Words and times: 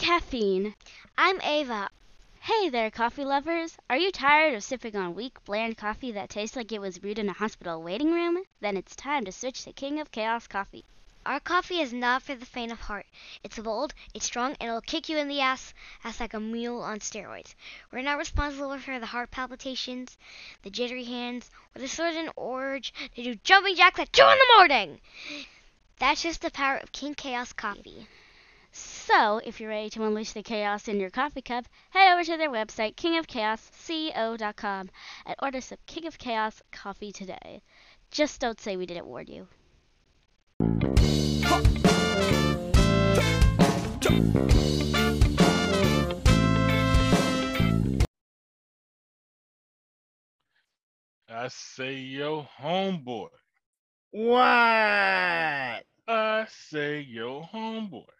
caffeine. 0.00 0.74
I'm 1.18 1.42
Ava. 1.42 1.90
Hey 2.40 2.70
there, 2.70 2.90
coffee 2.90 3.22
lovers. 3.22 3.76
Are 3.90 3.98
you 3.98 4.10
tired 4.10 4.54
of 4.54 4.64
sipping 4.64 4.96
on 4.96 5.14
weak, 5.14 5.36
bland 5.44 5.76
coffee 5.76 6.10
that 6.12 6.30
tastes 6.30 6.56
like 6.56 6.72
it 6.72 6.80
was 6.80 6.98
brewed 6.98 7.18
in 7.18 7.28
a 7.28 7.34
hospital 7.34 7.82
waiting 7.82 8.10
room? 8.10 8.42
Then 8.60 8.78
it's 8.78 8.96
time 8.96 9.26
to 9.26 9.32
switch 9.32 9.62
to 9.64 9.74
King 9.74 10.00
of 10.00 10.10
Chaos 10.10 10.46
coffee. 10.46 10.86
Our 11.26 11.38
coffee 11.38 11.80
is 11.80 11.92
not 11.92 12.22
for 12.22 12.34
the 12.34 12.46
faint 12.46 12.72
of 12.72 12.80
heart. 12.80 13.04
It's 13.44 13.58
bold, 13.58 13.92
it's 14.14 14.24
strong, 14.24 14.56
and 14.58 14.70
it'll 14.70 14.80
kick 14.80 15.10
you 15.10 15.18
in 15.18 15.28
the 15.28 15.42
ass, 15.42 15.74
ass 16.02 16.18
like 16.18 16.32
a 16.32 16.40
mule 16.40 16.80
on 16.80 17.00
steroids. 17.00 17.54
We're 17.92 18.00
not 18.00 18.16
responsible 18.16 18.78
for 18.78 18.98
the 18.98 19.04
heart 19.04 19.30
palpitations, 19.30 20.16
the 20.62 20.70
jittery 20.70 21.04
hands, 21.04 21.50
or 21.76 21.82
the 21.82 21.88
sudden 21.88 22.30
urge 22.38 22.94
to 23.16 23.22
do 23.22 23.34
jumping 23.44 23.76
jacks 23.76 24.00
at 24.00 24.14
2 24.14 24.22
in 24.22 24.28
the 24.28 24.54
morning. 24.56 25.00
That's 25.98 26.22
just 26.22 26.40
the 26.40 26.50
power 26.50 26.78
of 26.78 26.90
King 26.90 27.14
Chaos 27.14 27.52
coffee. 27.52 28.06
So, 29.12 29.38
if 29.38 29.60
you're 29.60 29.70
ready 29.70 29.90
to 29.90 30.04
unleash 30.04 30.32
the 30.32 30.42
chaos 30.44 30.86
in 30.86 31.00
your 31.00 31.10
coffee 31.10 31.42
cup, 31.42 31.66
head 31.90 32.12
over 32.12 32.22
to 32.22 32.36
their 32.36 32.48
website, 32.48 32.94
kingofchaosco.com, 32.94 34.90
and 35.26 35.36
order 35.42 35.60
some 35.60 35.78
King 35.86 36.06
of 36.06 36.16
Chaos 36.16 36.62
coffee 36.70 37.10
today. 37.10 37.60
Just 38.12 38.40
don't 38.40 38.60
say 38.60 38.76
we 38.76 38.86
didn't 38.86 39.06
warn 39.06 39.26
you. 39.26 39.48
I 51.28 51.48
say 51.48 51.94
yo 51.94 52.46
homeboy. 52.60 53.30
What? 54.12 54.38
I 56.06 56.46
say 56.48 57.00
yo 57.00 57.42
homeboy. 57.52 58.19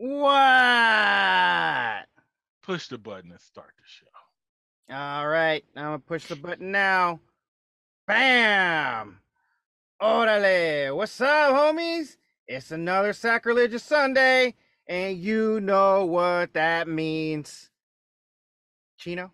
What? 0.00 0.28
Push 2.62 2.86
the 2.86 2.98
button 2.98 3.32
and 3.32 3.40
start 3.40 3.72
the 3.76 3.82
show. 3.84 4.06
All 4.94 5.26
right, 5.26 5.64
I'm 5.74 5.82
gonna 5.82 5.98
push 5.98 6.28
the 6.28 6.36
button 6.36 6.70
now. 6.70 7.18
Bam! 8.06 9.18
Orale! 10.00 10.94
What's 10.94 11.20
up, 11.20 11.52
homies? 11.52 12.16
It's 12.46 12.70
another 12.70 13.12
sacrilegious 13.12 13.82
Sunday, 13.82 14.54
and 14.86 15.18
you 15.18 15.58
know 15.60 16.04
what 16.06 16.54
that 16.54 16.86
means. 16.86 17.68
Chino? 18.98 19.32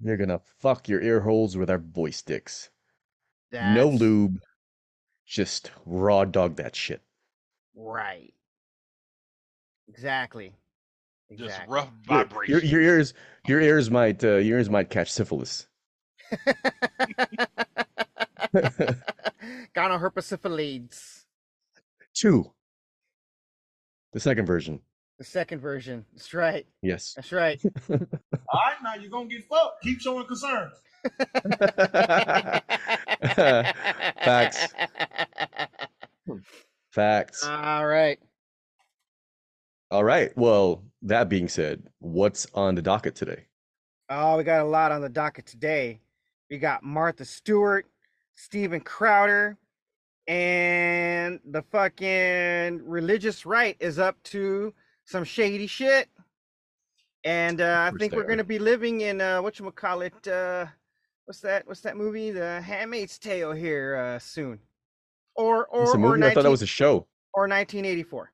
You're 0.00 0.16
gonna 0.16 0.42
fuck 0.60 0.88
your 0.88 1.02
ear 1.02 1.18
holes 1.18 1.56
with 1.56 1.70
our 1.70 1.78
voice 1.78 2.18
sticks. 2.18 2.70
No 3.50 3.88
lube. 3.88 4.38
Just 5.26 5.72
raw 5.84 6.24
dog 6.24 6.54
that 6.56 6.76
shit. 6.76 7.02
Right. 7.80 8.34
Exactly. 9.88 10.52
Just 11.30 11.42
Exactly. 11.42 11.74
rough 11.74 11.90
Your, 12.08 12.24
vibration. 12.24 12.52
your, 12.54 12.64
your 12.64 12.80
ears 12.80 13.14
your 13.46 13.60
ears 13.60 13.88
might 13.90 14.24
uh, 14.24 14.36
your 14.36 14.58
ears 14.58 14.68
might 14.68 14.90
catch 14.90 15.12
syphilis. 15.12 15.68
Gonoherpesiphiles. 19.76 21.24
Two. 22.14 22.50
The 24.12 24.20
second 24.20 24.46
version. 24.46 24.80
The 25.18 25.24
second 25.24 25.60
version. 25.60 26.04
That's 26.14 26.34
right. 26.34 26.66
Yes. 26.82 27.12
That's 27.14 27.30
right. 27.32 27.60
All 27.90 27.98
right, 27.98 28.76
now 28.82 28.94
you're 29.00 29.10
gonna 29.10 29.28
get 29.28 29.44
fucked. 29.44 29.82
Keep 29.82 30.00
showing 30.00 30.26
concerns. 30.26 30.72
Facts. 34.24 34.66
Facts. 36.90 37.44
All 37.44 37.86
right. 37.86 38.18
All 39.90 40.04
right. 40.04 40.36
Well, 40.36 40.84
that 41.02 41.28
being 41.28 41.48
said, 41.48 41.84
what's 41.98 42.46
on 42.54 42.74
the 42.74 42.82
docket 42.82 43.14
today? 43.14 43.46
Oh, 44.10 44.36
we 44.36 44.44
got 44.44 44.60
a 44.60 44.68
lot 44.68 44.92
on 44.92 45.00
the 45.00 45.08
docket 45.08 45.46
today. 45.46 46.00
We 46.50 46.58
got 46.58 46.82
Martha 46.82 47.24
Stewart, 47.24 47.86
Steven 48.34 48.80
Crowder, 48.80 49.58
and 50.26 51.40
the 51.50 51.62
fucking 51.62 52.82
religious 52.84 53.44
right 53.44 53.76
is 53.80 53.98
up 53.98 54.22
to 54.24 54.72
some 55.04 55.24
shady 55.24 55.66
shit. 55.66 56.08
And 57.24 57.60
uh, 57.60 57.90
I 57.92 57.96
think 57.98 58.14
we're 58.14 58.24
gonna 58.24 58.44
be 58.44 58.58
living 58.58 59.00
in 59.00 59.20
uh 59.20 59.42
what 59.42 59.58
you 59.58 59.70
call 59.72 60.02
it? 60.02 60.28
Uh, 60.28 60.66
what's 61.24 61.40
that? 61.40 61.66
What's 61.66 61.80
that 61.80 61.96
movie? 61.96 62.30
The 62.30 62.60
Handmaid's 62.60 63.18
Tale 63.18 63.52
here 63.52 63.96
uh, 63.96 64.18
soon, 64.18 64.60
or 65.38 65.66
or 65.66 65.82
It's 65.84 65.92
a 65.92 65.96
or, 65.96 65.98
movie. 65.98 66.24
I 66.26 66.34
thought 66.34 66.42
that 66.42 66.50
was 66.50 66.62
a 66.62 66.66
show. 66.66 67.06
or 67.32 67.44
1984. 67.48 68.30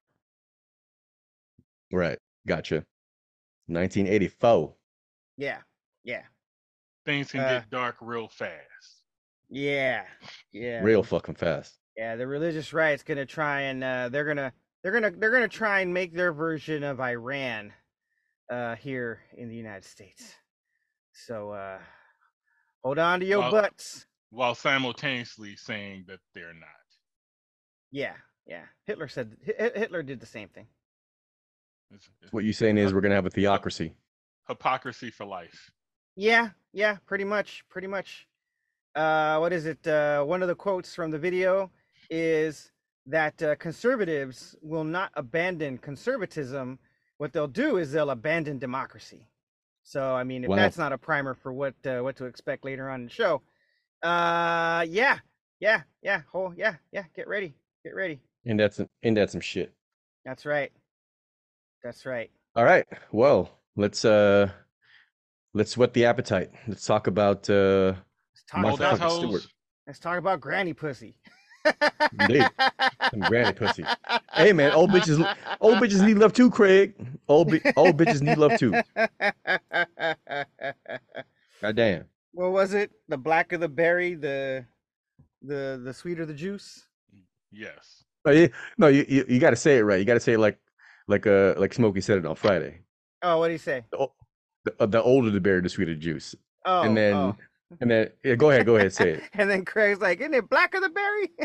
Right. 1.92 2.18
Gotcha. 2.46 2.84
1984. 3.66 4.74
Yeah, 5.36 5.58
yeah, 6.04 6.22
Things 7.06 7.30
can 7.32 7.40
uh, 7.40 7.48
get 7.60 7.70
dark 7.70 7.96
real 8.00 8.28
fast. 8.28 8.52
yeah, 9.48 10.04
yeah. 10.52 10.80
Real 10.80 11.02
fucking 11.02 11.34
fast. 11.34 11.78
Yeah, 11.96 12.14
the 12.16 12.26
religious 12.26 12.72
right's 12.72 13.02
gonna 13.02 13.26
try 13.26 13.62
and 13.62 13.82
uh, 13.82 14.08
they're 14.10 14.24
gonna 14.24 14.52
they're 14.82 14.92
gonna 14.92 15.10
they're 15.10 15.32
gonna 15.32 15.48
try 15.48 15.80
and 15.80 15.92
make 15.94 16.14
their 16.14 16.32
version 16.32 16.84
of 16.84 17.00
Iran 17.00 17.72
uh, 18.50 18.76
here 18.76 19.20
in 19.36 19.48
the 19.48 19.56
United 19.56 19.84
States. 19.84 20.34
So 21.12 21.50
uh, 21.50 21.78
hold 22.84 22.98
on 22.98 23.20
to 23.20 23.26
your 23.26 23.40
Well- 23.40 23.50
butts. 23.50 24.06
While 24.30 24.54
simultaneously 24.56 25.54
saying 25.56 26.04
that 26.08 26.18
they're 26.34 26.54
not. 26.54 26.68
Yeah, 27.94 28.14
yeah. 28.44 28.64
Hitler 28.86 29.06
said 29.06 29.36
Hitler 29.44 30.02
did 30.02 30.18
the 30.18 30.26
same 30.26 30.48
thing. 30.48 30.66
It's, 31.92 32.10
it's 32.22 32.32
What 32.32 32.42
you're 32.42 32.52
saying 32.52 32.76
is 32.76 32.92
we're 32.92 33.00
gonna 33.00 33.14
have 33.14 33.26
a 33.26 33.30
theocracy. 33.30 33.94
hypocrisy 34.48 35.10
for 35.12 35.24
life. 35.24 35.70
Yeah, 36.16 36.50
yeah, 36.72 36.96
pretty 37.06 37.22
much, 37.24 37.64
pretty 37.68 37.86
much. 37.86 38.26
Uh, 38.96 39.38
what 39.38 39.52
is 39.52 39.64
it? 39.66 39.86
Uh, 39.86 40.24
one 40.24 40.42
of 40.42 40.48
the 40.48 40.56
quotes 40.56 40.92
from 40.92 41.12
the 41.12 41.18
video 41.20 41.70
is 42.10 42.72
that 43.06 43.40
uh, 43.42 43.54
conservatives 43.56 44.56
will 44.60 44.84
not 44.84 45.12
abandon 45.14 45.78
conservatism. 45.78 46.80
What 47.18 47.32
they'll 47.32 47.46
do 47.46 47.76
is 47.76 47.92
they'll 47.92 48.10
abandon 48.10 48.58
democracy. 48.58 49.28
So, 49.84 50.14
I 50.16 50.24
mean, 50.24 50.42
if 50.44 50.50
Wow. 50.50 50.56
that's 50.56 50.78
not 50.78 50.92
a 50.92 50.98
primer 50.98 51.34
for 51.34 51.52
what 51.52 51.74
uh, 51.86 52.00
what 52.00 52.16
to 52.16 52.24
expect 52.24 52.64
later 52.64 52.90
on 52.90 53.02
in 53.02 53.06
the 53.06 53.12
show, 53.12 53.42
uh, 54.02 54.84
yeah, 54.88 55.18
yeah, 55.60 55.82
yeah, 56.02 56.22
oh, 56.34 56.52
yeah, 56.56 56.76
yeah. 56.90 57.04
Get 57.14 57.28
ready, 57.28 57.54
get 57.84 57.94
ready. 57.94 58.18
And 58.46 58.58
that's 58.58 58.80
and 59.02 59.16
that's 59.16 59.32
some 59.32 59.40
shit. 59.40 59.72
That's 60.24 60.46
right. 60.46 60.72
That's 61.82 62.06
right. 62.06 62.30
All 62.56 62.64
right. 62.64 62.86
Well, 63.12 63.50
let's 63.76 64.04
uh 64.04 64.48
let's 65.52 65.76
whet 65.76 65.92
the 65.92 66.06
appetite. 66.06 66.50
Let's 66.66 66.86
talk 66.86 67.06
about 67.06 67.48
uh 67.50 67.94
Let's 68.54 68.78
talk 68.78 68.98
about. 68.98 69.12
Stewart. 69.12 69.46
let's 69.86 69.98
talk 69.98 70.18
about 70.18 70.40
granny 70.40 70.72
pussy. 70.72 71.16
Indeed. 72.18 72.48
Some 73.10 73.20
granny 73.20 73.52
pussy. 73.52 73.84
Hey 74.32 74.52
man, 74.52 74.72
old 74.72 74.90
bitches 74.90 75.36
old 75.60 75.78
bitches 75.78 76.04
need 76.04 76.18
love 76.18 76.32
too, 76.32 76.50
Craig. 76.50 76.94
Old 77.28 77.50
bi- 77.50 77.72
old 77.76 77.96
bitches 77.96 78.20
need 78.22 78.38
love 78.38 78.58
too. 78.58 78.72
God 81.60 81.76
damn. 81.76 82.04
what 82.32 82.52
was 82.52 82.74
it? 82.74 82.90
The 83.08 83.16
blacker 83.16 83.56
the 83.56 83.68
berry, 83.68 84.14
the 84.14 84.66
the 85.42 85.80
the 85.82 85.94
sweeter 85.94 86.26
the 86.26 86.34
juice. 86.34 86.86
Yes. 87.54 88.04
No, 88.24 88.32
you, 88.32 88.50
no, 88.78 88.86
you, 88.88 89.04
you, 89.08 89.24
you 89.28 89.38
gotta 89.38 89.56
say 89.56 89.78
it 89.78 89.82
right. 89.82 89.98
You 89.98 90.04
gotta 90.04 90.20
say 90.20 90.34
it 90.34 90.38
like 90.38 90.58
like 91.08 91.26
uh 91.26 91.54
like 91.56 91.72
Smokey 91.72 92.00
said 92.00 92.18
it 92.18 92.26
on 92.26 92.34
Friday. 92.36 92.80
Oh, 93.22 93.38
what 93.38 93.48
do 93.48 93.52
you 93.52 93.58
say? 93.58 93.84
The, 93.90 94.08
the, 94.64 94.74
uh, 94.80 94.86
the 94.86 95.02
older 95.02 95.30
the 95.30 95.40
berry, 95.40 95.60
the 95.60 95.68
sweeter 95.68 95.94
the 95.94 96.00
juice. 96.00 96.34
Oh, 96.64 96.82
and 96.82 96.96
then 96.96 97.14
oh. 97.14 97.36
and 97.80 97.90
then 97.90 98.10
yeah, 98.22 98.34
go 98.34 98.50
ahead, 98.50 98.66
go 98.66 98.76
ahead, 98.76 98.92
say 98.92 99.10
it. 99.14 99.22
and 99.34 99.48
then 99.50 99.64
Craig's 99.64 100.00
like, 100.00 100.20
"Isn't 100.20 100.34
it 100.34 100.48
black 100.48 100.74
of 100.74 100.82
the 100.82 100.88
berry?" 100.88 101.30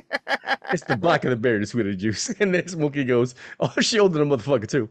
It's 0.71 0.83
the 0.83 0.97
black 0.97 1.23
of 1.23 1.31
the 1.31 1.35
berry, 1.35 1.59
the 1.59 1.65
sweeter 1.65 1.89
the 1.89 1.95
juice. 1.95 2.29
And 2.39 2.53
then 2.53 2.67
Smokey 2.67 3.03
goes, 3.03 3.33
Oh, 3.59 3.73
she 3.79 3.99
older 3.99 4.19
than 4.19 4.31
a 4.31 4.37
motherfucker 4.37 4.67
too. 4.67 4.87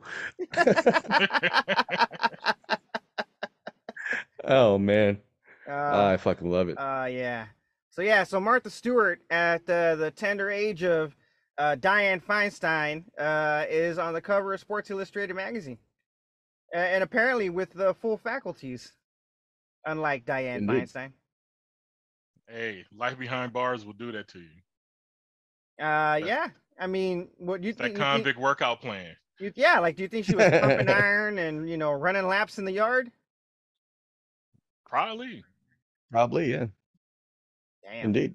Oh 4.42 4.78
man. 4.78 5.20
Uh, 5.68 6.12
I 6.12 6.16
fucking 6.16 6.50
love 6.50 6.68
it. 6.68 6.78
Uh, 6.78 7.06
yeah. 7.10 7.46
So 7.98 8.02
yeah, 8.04 8.22
so 8.22 8.38
Martha 8.38 8.70
Stewart 8.70 9.18
at 9.28 9.68
uh, 9.68 9.96
the 9.96 10.12
tender 10.12 10.48
age 10.52 10.84
of 10.84 11.16
uh, 11.58 11.74
Diane 11.74 12.20
Feinstein 12.20 13.02
uh, 13.18 13.64
is 13.68 13.98
on 13.98 14.14
the 14.14 14.20
cover 14.20 14.54
of 14.54 14.60
Sports 14.60 14.88
Illustrated 14.92 15.34
magazine, 15.34 15.78
A- 16.72 16.76
and 16.76 17.02
apparently 17.02 17.50
with 17.50 17.72
the 17.72 17.94
full 17.94 18.16
faculties, 18.16 18.92
unlike 19.84 20.24
Diane 20.24 20.58
Indeed. 20.58 20.84
Feinstein. 20.84 21.10
hey, 22.48 22.84
life 22.96 23.18
behind 23.18 23.52
bars 23.52 23.84
will 23.84 23.94
do 23.94 24.12
that 24.12 24.28
to 24.28 24.38
you. 24.38 25.84
Uh, 25.84 26.20
yeah. 26.24 26.46
I 26.78 26.86
mean, 26.86 27.26
what 27.38 27.60
do 27.60 27.66
you 27.66 27.70
It's 27.70 27.78
that 27.78 27.84
think? 27.86 27.96
you 27.98 28.04
think- 28.04 28.14
convict 28.14 28.38
workout 28.38 28.80
plan. 28.80 29.16
you- 29.40 29.50
yeah, 29.56 29.80
like, 29.80 29.96
do 29.96 30.04
you 30.04 30.08
think 30.08 30.24
she 30.24 30.36
was 30.36 30.48
pumping 30.48 30.88
iron 30.88 31.36
and 31.38 31.68
you 31.68 31.76
know 31.76 31.90
running 31.90 32.28
laps 32.28 32.58
in 32.58 32.64
the 32.64 32.70
yard? 32.70 33.10
Probably. 34.86 35.42
Probably, 36.12 36.52
yeah. 36.52 36.66
Damn, 37.90 38.04
Indeed. 38.06 38.34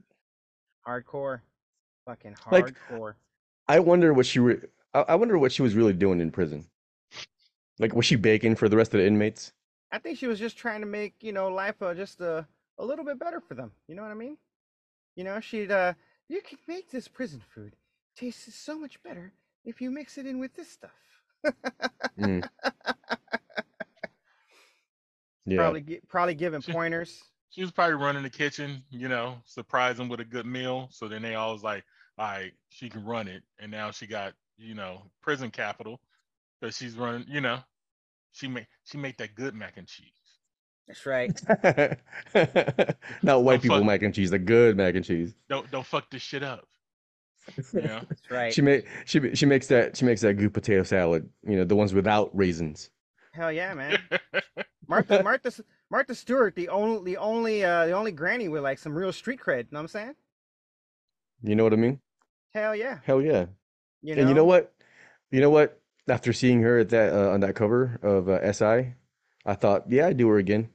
hardcore, 0.88 1.42
fucking 2.06 2.36
Like- 2.52 2.74
hardcore. 2.90 3.14
I 3.68 3.80
wonder 3.80 4.14
what 4.14 4.26
she 4.26 4.40
re- 4.40 4.62
I, 4.94 5.00
I 5.10 5.16
wonder 5.16 5.38
what 5.38 5.52
she 5.52 5.62
was 5.62 5.74
really 5.76 5.94
doing 5.94 6.20
in 6.20 6.32
prison. 6.32 6.66
Like, 7.80 7.94
was 7.96 8.06
she 8.06 8.16
baking 8.16 8.56
for 8.56 8.68
the 8.70 8.78
rest 8.78 8.94
of 8.94 9.00
the 9.00 9.08
inmates? 9.08 9.54
I 9.92 10.00
think 10.00 10.18
she 10.18 10.28
was 10.28 10.38
just 10.40 10.58
trying 10.58 10.82
to 10.82 10.88
make 10.88 11.16
you 11.22 11.32
know 11.32 11.48
life 11.50 11.82
uh, 11.82 11.94
just 11.94 12.20
a 12.22 12.46
a 12.78 12.86
little 12.86 13.06
bit 13.06 13.20
better 13.20 13.40
for 13.40 13.54
them. 13.56 13.72
You 13.88 13.96
know 13.96 14.02
what 14.02 14.12
I 14.12 14.16
mean? 14.16 14.38
You 15.16 15.24
know, 15.24 15.40
she'd 15.40 15.72
uh, 15.72 15.94
you 16.28 16.42
can 16.42 16.58
make 16.68 16.90
this 16.92 17.08
prison 17.08 17.42
food 17.54 17.76
taste 18.18 18.52
so 18.54 18.78
much 18.78 19.02
better 19.04 19.34
if 19.64 19.80
you 19.82 19.92
mix 19.92 20.18
it 20.18 20.26
in 20.26 20.40
with 20.40 20.54
this 20.56 20.70
stuff. 20.70 20.92
Mm. 22.20 22.48
Yeah. 25.46 25.58
Probably 25.58 26.00
probably 26.08 26.36
giving 26.36 26.62
pointers. 26.70 27.22
She 27.54 27.62
was 27.62 27.72
probably 27.72 27.96
running 27.96 28.24
the 28.24 28.32
kitchen, 28.32 28.82
you 28.90 29.08
know, 29.08 29.38
surprise 29.46 29.98
them 29.98 30.10
with 30.10 30.20
a 30.20 30.26
good 30.26 30.48
meal. 30.48 30.88
So 30.92 31.08
then 31.08 31.22
they 31.22 31.36
all 31.36 31.54
was 31.54 31.62
like, 31.64 31.84
all 32.18 32.26
right, 32.26 32.52
she 32.70 32.90
can 32.90 33.06
run 33.06 33.28
it. 33.28 33.44
And 33.60 33.72
now 33.72 33.92
she 33.92 34.08
got, 34.08 34.34
you 34.58 34.74
know, 34.74 35.04
prison 35.22 35.52
capital. 35.52 36.00
But 36.62 36.74
she's 36.74 36.96
running, 36.96 37.26
you 37.28 37.42
know, 37.42 37.60
she 38.32 38.48
make 38.48 38.66
she 38.86 38.98
make 38.98 39.18
that 39.18 39.36
good 39.36 39.54
mac 39.54 39.78
and 39.78 39.86
cheese. 39.86 40.08
That's 40.88 41.06
right. 41.06 41.40
Not 43.22 43.44
white 43.44 43.54
Don't 43.56 43.62
people 43.62 43.78
fuck- 43.78 43.86
mac 43.86 44.02
and 44.02 44.14
cheese, 44.16 44.32
the 44.32 44.40
good 44.40 44.76
mac 44.76 44.96
and 44.96 45.06
cheese. 45.06 45.36
Don't 45.48 45.70
don't 45.70 45.86
fuck 45.86 46.10
this 46.10 46.22
shit 46.24 46.42
up. 46.44 46.68
You 47.74 47.82
know? 47.82 48.02
That's 48.10 48.32
right. 48.32 48.54
She 48.54 48.62
make 48.62 48.88
she 49.06 49.36
she 49.36 49.46
makes 49.46 49.68
that 49.68 49.96
she 49.98 50.06
makes 50.06 50.22
that 50.22 50.36
good 50.36 50.54
potato 50.54 50.82
salad. 50.84 51.30
You 51.46 51.58
know, 51.58 51.66
the 51.66 51.76
ones 51.76 51.94
without 51.94 52.36
raisins. 52.36 52.90
Hell 53.34 53.52
yeah, 53.52 53.74
man. 53.74 54.00
Martha 54.88 55.22
Martha 55.22 55.48
S- 55.48 55.62
Martha 55.94 56.16
Stewart, 56.16 56.56
the 56.56 56.70
only 56.70 57.12
the 57.12 57.18
only 57.18 57.64
uh 57.64 57.86
the 57.86 57.92
only 57.92 58.12
granny 58.12 58.48
with 58.48 58.64
like 58.64 58.80
some 58.80 58.96
real 58.96 59.14
street 59.14 59.40
cred. 59.40 59.58
You 59.58 59.64
know 59.74 59.78
what 59.78 59.82
I'm 59.82 59.88
saying? 59.90 60.16
You 61.44 61.56
know 61.56 61.64
what 61.64 61.72
I 61.72 61.76
mean? 61.76 62.00
Hell 62.52 62.76
yeah. 62.76 62.98
Hell 63.04 63.22
yeah. 63.22 63.46
You 64.02 64.16
know. 64.16 64.22
And 64.22 64.30
you 64.30 64.34
know 64.34 64.44
what? 64.44 64.74
You 65.30 65.40
know 65.40 65.52
what? 65.52 65.80
After 66.10 66.34
seeing 66.34 66.64
her 66.64 66.80
at 66.80 66.90
that 66.90 67.14
uh, 67.14 67.30
on 67.30 67.42
that 67.42 67.54
cover 67.54 68.00
of 68.02 68.28
uh, 68.28 68.52
SI, 68.52 68.96
I 69.46 69.54
thought, 69.54 69.84
yeah, 69.88 70.08
I'd 70.08 70.18
do 70.18 70.28
her 70.30 70.40
again. 70.40 70.70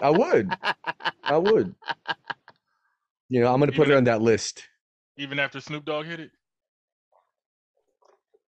I 0.00 0.08
would. 0.08 0.50
I 1.22 1.36
would. 1.36 1.74
You 3.28 3.42
know, 3.42 3.52
I'm 3.52 3.60
gonna 3.60 3.72
put 3.72 3.82
Even 3.82 3.90
her 3.90 3.94
if- 3.96 3.98
on 3.98 4.04
that 4.04 4.22
list. 4.22 4.62
Even 5.18 5.38
after 5.38 5.60
Snoop 5.60 5.84
Dogg 5.84 6.06
hit 6.06 6.20
it. 6.20 6.30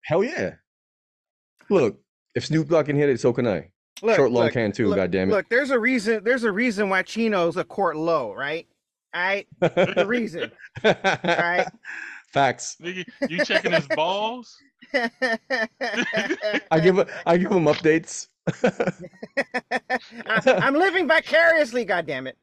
Hell 0.04 0.22
yeah. 0.22 0.54
Look, 1.68 1.98
if 2.36 2.46
Snoop 2.46 2.68
Dogg 2.68 2.86
can 2.86 2.94
hit 2.94 3.08
it, 3.08 3.18
so 3.18 3.32
can 3.32 3.48
I. 3.48 3.70
Look, 4.02 4.16
Short, 4.16 4.30
long 4.30 4.44
look, 4.44 4.52
can 4.52 4.72
too. 4.72 4.88
look, 4.88 4.96
God 4.96 5.10
damn 5.10 5.30
it. 5.30 5.32
Look, 5.32 5.48
there's 5.48 5.70
a 5.70 5.78
reason. 5.78 6.22
There's 6.22 6.44
a 6.44 6.52
reason 6.52 6.88
why 6.88 7.02
Chino's 7.02 7.56
a 7.56 7.64
court 7.64 7.96
low, 7.96 8.32
right? 8.32 8.66
All 9.14 9.22
right. 9.22 9.46
The 9.60 10.04
reason. 10.06 10.50
right. 10.84 11.66
Facts. 12.32 12.76
Nigga, 12.80 13.06
you 13.28 13.44
checking 13.44 13.72
his 13.72 13.86
balls? 13.88 14.56
I 14.92 16.80
give 16.80 17.08
I 17.26 17.36
give 17.38 17.50
him 17.50 17.64
updates. 17.64 18.28
I, 20.26 20.42
I'm 20.62 20.74
living 20.74 21.08
vicariously. 21.08 21.84
God 21.84 22.06
damn 22.06 22.26
it. 22.26 22.36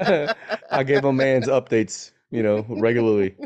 I 0.70 0.82
gave 0.82 1.02
my 1.02 1.10
man's 1.10 1.46
updates, 1.46 2.12
you 2.30 2.42
know, 2.42 2.64
regularly. 2.68 3.36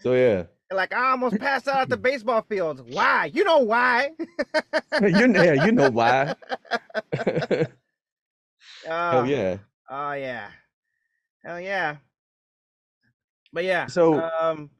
so 0.00 0.14
yeah, 0.14 0.44
Like 0.72 0.92
I 0.94 1.10
almost 1.10 1.38
passed 1.40 1.66
out 1.68 1.80
at 1.82 1.88
the 1.88 1.96
baseball 1.96 2.42
fields. 2.42 2.80
Why? 2.82 3.30
You 3.34 3.44
know 3.44 3.58
why? 3.58 4.10
you 5.02 5.26
know, 5.28 5.42
yeah, 5.42 5.64
you 5.64 5.72
know 5.72 5.90
why? 5.90 6.34
Oh, 8.88 9.10
Hell 9.10 9.26
yeah. 9.26 9.58
Oh 9.90 10.12
yeah. 10.12 10.48
Hell 11.44 11.60
yeah. 11.60 11.96
But 13.52 13.64
yeah. 13.64 13.86
So- 13.86 14.22
um 14.40 14.70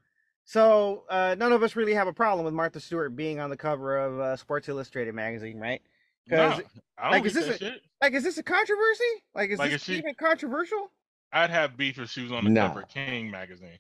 so 0.46 1.04
uh 1.10 1.37
none 1.38 1.52
of 1.52 1.62
us 1.62 1.76
really 1.76 1.94
have 1.94 2.08
a 2.08 2.12
problem 2.12 2.44
with 2.44 2.54
Martha 2.54 2.81
Stewart 2.81 3.14
being 3.14 3.40
on 3.40 3.50
the 3.50 3.56
cover 3.56 3.98
of 3.98 4.19
uh, 4.19 4.37
Sports 4.37 4.69
Illustrated 4.69 5.14
magazine, 5.14 5.58
right? 5.58 5.82
'Cause, 6.28 6.38
Nah, 6.38 6.44
I 6.46 6.56
don't 6.56 6.64
like, 6.64 7.10
like 7.12 7.25
is 7.26 7.34
this 7.34 7.46
that 7.46 7.54
a- 7.56 7.58
shit. 7.58 7.81
Like 8.00 8.14
is 8.14 8.25
this 8.25 8.38
a 8.38 8.42
controversy? 8.42 9.04
Like 9.34 9.50
is 9.50 9.58
Like, 9.58 9.70
this 9.70 9.82
is 9.82 9.87
she- 9.87 9.98
even 9.98 10.14
controversial? 10.14 10.90
I'd 11.32 11.50
have 11.50 11.76
beef 11.76 11.98
if 11.98 12.10
she 12.10 12.22
was 12.22 12.32
on 12.32 12.44
the 12.44 12.50
Nah. 12.50 12.69
cover 12.69 12.81
of 12.82 12.88
King 12.88 13.31
magazine. 13.31 13.78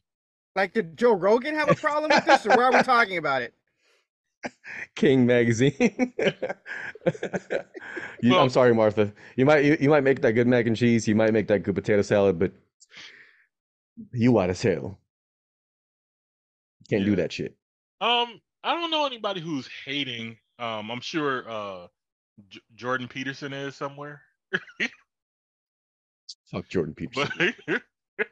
Like 0.56 0.72
did 0.72 0.96
Joe 0.96 1.12
Rogan 1.14 1.54
have 1.54 1.70
a 1.70 1.74
problem 1.74 2.10
with 2.12 2.24
this 2.24 2.44
or 2.46 2.50
why 2.50 2.64
are 2.64 2.72
we 2.72 2.82
talking 2.82 3.16
about 3.18 3.42
it? 3.42 3.54
King 4.96 5.26
magazine. 5.26 6.12
You- 8.22 8.32
Well- 8.32 8.42
I'm 8.42 8.50
sorry, 8.50 8.74
Martha. 8.74 9.12
You 9.36 9.46
might 9.46 9.64
you, 9.64 9.76
you 9.80 9.88
might 9.88 10.04
make 10.04 10.20
that 10.22 10.32
good 10.32 10.46
mac 10.46 10.66
and 10.66 10.76
cheese. 10.76 11.08
You 11.08 11.14
might 11.14 11.32
make 11.32 11.48
that 11.48 11.60
good 11.60 11.74
potato 11.74 12.02
salad, 12.02 12.38
but 12.38 12.52
you 14.12 14.38
out 14.38 14.50
as 14.50 14.60
hell. 14.60 14.98
Can't 16.90 17.04
do 17.06 17.16
that 17.16 17.32
shit. 17.32 17.56
Um, 18.02 18.40
I 18.62 18.74
don't 18.74 18.90
know 18.90 19.06
anybody 19.06 19.40
who's 19.40 19.68
hating. 19.86 20.36
Um, 20.58 20.90
I'm 20.90 21.00
sure 21.00 21.48
uh 21.48 21.86
J- 22.48 22.60
Jordan 22.74 23.08
Peterson 23.08 23.52
is 23.54 23.74
somewhere. 23.76 24.20
Fuck 26.52 26.68
Jordan 26.68 26.94
Peterson. 26.94 27.54
But 27.66 28.26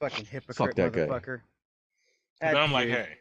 Fucking 0.00 0.24
hypocrite 0.26 0.76
that 0.76 0.92
guy. 0.92 1.00
motherfucker. 1.06 1.40
But 2.40 2.56
I'm 2.56 2.72
like, 2.72 2.88
hey, 2.88 3.18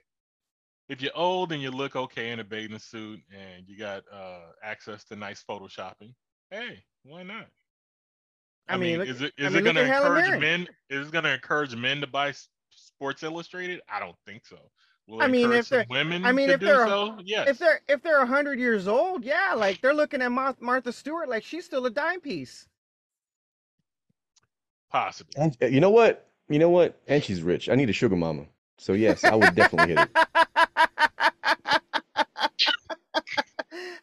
if 0.87 1.01
you're 1.01 1.15
old 1.15 1.51
and 1.51 1.61
you 1.61 1.71
look 1.71 1.95
okay 1.95 2.31
in 2.31 2.39
a 2.39 2.43
bathing 2.43 2.79
suit 2.79 3.19
and 3.31 3.67
you 3.67 3.77
got 3.77 4.03
uh 4.11 4.39
access 4.63 5.03
to 5.05 5.15
nice 5.15 5.43
photoshopping, 5.47 6.13
hey, 6.51 6.83
why 7.03 7.23
not? 7.23 7.47
I 8.69 8.77
mean, 8.77 8.99
look- 8.99 9.09
is 9.09 9.21
it 9.21 9.33
I 9.39 9.49
mean, 9.49 9.57
it 9.57 9.61
going 9.63 9.75
to 9.75 9.83
encourage 9.83 10.39
men? 10.39 10.67
Is 10.89 11.07
it 11.07 11.11
going 11.11 11.25
to 11.25 11.33
encourage 11.33 11.75
men 11.75 11.99
to 12.01 12.07
buy 12.07 12.33
Sports 12.69 13.23
Illustrated? 13.23 13.81
I 13.89 13.99
don't 13.99 14.15
think 14.25 14.45
so. 14.45 14.57
Will 15.07 15.21
I 15.23 15.27
mean, 15.27 15.51
if 15.51 15.67
they're- 15.69 15.87
women 15.89 16.23
I 16.23 16.31
mean, 16.31 16.49
if 16.49 16.59
they're- 16.61 16.85
so, 16.87 17.17
yes. 17.25 17.49
if 17.49 17.57
they're 17.57 17.81
if 17.89 18.01
they're 18.03 18.25
hundred 18.25 18.57
years 18.59 18.87
old, 18.87 19.25
yeah, 19.25 19.53
like 19.57 19.81
they're 19.81 19.93
looking 19.93 20.21
at 20.21 20.31
Mar- 20.31 20.55
Martha 20.61 20.93
Stewart 20.93 21.27
like 21.27 21.43
she's 21.43 21.65
still 21.65 21.85
a 21.87 21.89
dime 21.89 22.21
piece. 22.21 22.67
possibly. 24.91 25.33
And 25.37 25.57
uh, 25.61 25.65
you 25.65 25.81
know 25.81 25.89
what? 25.89 26.28
You 26.49 26.59
know 26.59 26.69
what? 26.69 26.99
And 27.07 27.23
she's 27.23 27.41
rich. 27.43 27.69
I 27.69 27.75
need 27.75 27.89
a 27.89 27.93
sugar 27.93 28.15
mama. 28.15 28.45
So 28.79 28.93
yes, 28.93 29.25
I 29.25 29.35
would 29.35 29.55
definitely 29.55 29.95
hit 29.95 29.99
it. 30.03 30.09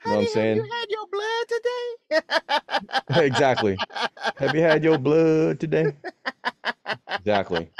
you 0.04 0.10
know 0.10 0.16
what 0.16 0.20
I'm 0.22 0.26
saying? 0.28 0.56
Have 0.58 0.66
you 0.66 0.72
had 0.72 0.90
your 0.90 1.06
blood 1.12 2.22
today? 3.08 3.26
exactly. 3.26 3.76
Have 4.37 4.54
you 4.54 4.62
had 4.62 4.84
your 4.84 4.98
blood 4.98 5.60
today? 5.60 5.93
Exactly. 7.19 7.70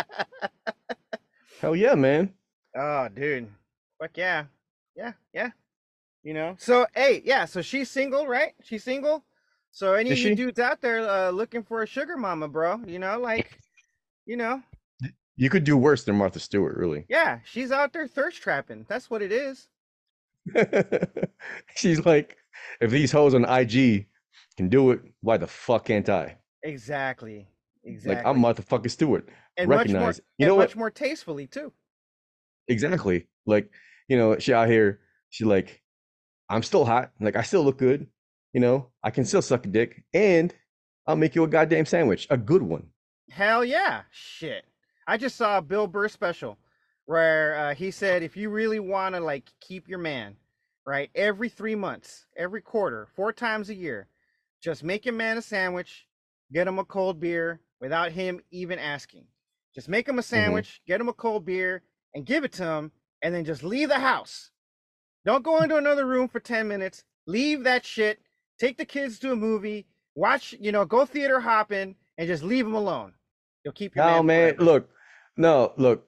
Hell 1.61 1.77
yeah, 1.77 1.95
man. 1.95 2.35
Oh, 2.77 3.09
dude. 3.09 3.49
Fuck 4.01 4.17
yeah. 4.17 4.45
Yeah, 4.97 5.13
yeah. 5.33 5.51
You 6.23 6.35
know. 6.35 6.57
So, 6.59 6.87
hey, 6.95 7.23
yeah, 7.25 7.45
so 7.45 7.63
she's 7.63 7.91
single, 7.91 8.27
right? 8.27 8.55
She's 8.63 8.85
single. 8.85 9.25
So 9.73 9.95
any 9.95 10.11
Is 10.11 10.19
of 10.19 10.25
you 10.25 10.31
she? 10.31 10.35
dudes 10.35 10.59
out 10.59 10.81
there 10.81 11.09
uh, 11.09 11.31
looking 11.31 11.63
for 11.63 11.83
a 11.83 11.87
sugar 11.87 12.17
mama, 12.17 12.49
bro, 12.49 12.81
you 12.87 12.99
know, 12.99 13.19
like 13.21 13.59
you 14.27 14.37
know, 14.37 14.63
You 15.37 15.49
could 15.51 15.65
do 15.65 15.77
worse 15.77 16.05
than 16.05 16.17
Martha 16.17 16.39
Stewart, 16.41 16.77
really. 16.77 17.07
yeah, 17.09 17.41
she's 17.45 17.71
out 17.73 17.93
there 17.93 18.07
thirst 18.09 18.43
trapping. 18.43 18.85
That's 18.89 19.09
what 19.11 19.23
it 19.23 19.33
is. 19.33 19.69
She's 21.77 22.05
like, 22.07 22.37
if 22.81 22.91
these 22.91 23.13
hoes 23.13 23.35
on 23.35 23.45
IG 23.45 24.07
can 24.57 24.69
do 24.69 24.91
it, 24.93 25.01
why 25.21 25.37
the 25.37 25.47
fuck 25.47 25.87
can't 25.87 26.09
I? 26.09 26.37
Exactly. 26.63 27.49
Exactly. 27.85 28.17
Like 28.17 28.27
I'm 28.27 28.41
Martha 28.41 28.63
fucking 28.63 28.89
Stewart. 28.91 29.29
and 29.57 29.69
much 29.69 29.89
more, 29.89 30.01
recognize- 30.01 30.21
you 30.39 30.47
and 30.47 30.49
know 30.49 30.57
much 30.57 30.71
what? 30.71 30.79
more 30.79 30.91
tastefully 30.91 31.47
too. 31.47 31.73
Exactly. 32.69 33.27
Like, 33.47 33.71
you 34.09 34.17
know, 34.17 34.39
she 34.39 34.53
out 34.53 34.69
here, 34.69 35.01
she 35.31 35.45
like, 35.45 35.83
I'm 36.49 36.63
still 36.63 36.85
hot. 36.85 37.11
Like 37.21 37.37
I 37.37 37.43
still 37.43 37.63
look 37.65 37.79
good. 37.79 38.07
You 38.53 38.61
know, 38.61 38.89
I 39.03 39.11
can 39.11 39.25
still 39.25 39.43
suck 39.43 39.67
a 39.67 39.69
dick. 39.69 40.03
And 40.15 40.55
I'll 41.07 41.17
make 41.17 41.35
you 41.35 41.45
a 41.45 41.49
goddamn 41.49 41.87
sandwich. 41.87 42.27
A 42.31 42.37
good 42.37 42.63
one. 42.63 42.89
Hell 43.31 43.65
yeah. 43.65 44.03
Shit. 44.11 44.65
I 45.07 45.17
just 45.17 45.37
saw 45.37 45.59
a 45.59 45.63
Bill 45.63 45.87
Burr 45.87 46.09
special 46.09 46.59
where 47.07 47.57
uh, 47.59 47.75
he 47.75 47.91
said 47.91 48.23
if 48.23 48.37
you 48.37 48.51
really 48.51 48.81
want 48.81 49.15
to 49.15 49.21
like 49.21 49.51
keep 49.61 49.89
your 49.89 49.99
man, 49.99 50.37
right, 50.85 51.11
every 51.15 51.49
three 51.49 51.75
months, 51.75 52.27
every 52.37 52.61
quarter, 52.61 53.07
four 53.15 53.33
times 53.33 53.71
a 53.71 53.75
year, 53.75 54.09
just 54.63 54.83
make 54.83 55.05
your 55.05 55.15
man 55.15 55.39
a 55.39 55.43
sandwich, 55.43 56.07
get 56.53 56.67
him 56.67 56.79
a 56.79 56.85
cold 56.85 57.21
beer 57.21 57.61
without 57.81 58.13
him 58.13 58.41
even 58.51 58.79
asking. 58.79 59.27
Just 59.75 59.89
make 59.89 60.09
him 60.09 60.19
a 60.19 60.23
sandwich, 60.23 60.81
get 60.87 61.01
him 61.01 61.09
a 61.09 61.13
cold 61.13 61.45
beer, 61.45 61.83
and 62.15 62.25
give 62.25 62.45
it 62.45 62.53
to 62.53 62.65
him, 62.65 62.93
and 63.23 63.35
then 63.35 63.45
just 63.45 63.63
leave 63.63 63.91
the 63.91 63.99
house. 63.99 64.51
Don't 65.27 65.45
go 65.45 65.61
into 65.63 65.77
another 65.77 66.07
room 66.07 66.29
for 66.29 66.41
10 66.41 66.67
minutes. 66.67 67.05
Leave 67.27 67.65
that 67.65 67.85
shit. 67.85 68.21
Take 68.59 68.79
the 68.79 68.87
kids 68.87 69.19
to 69.19 69.33
a 69.33 69.37
movie. 69.37 69.87
Watch, 70.15 70.55
you 70.59 70.73
know, 70.73 70.87
go 70.87 71.05
theater 71.05 71.41
hopping 71.41 71.97
and 72.17 72.27
just 72.27 72.43
leave 72.43 72.65
them 72.65 72.75
alone. 72.75 73.13
You'll 73.67 73.73
keep 73.73 73.97
your 73.97 74.05
No, 74.05 74.23
man. 74.23 74.55
man, 74.57 74.65
look. 74.65 74.89
No, 75.37 75.73
look. 75.77 76.07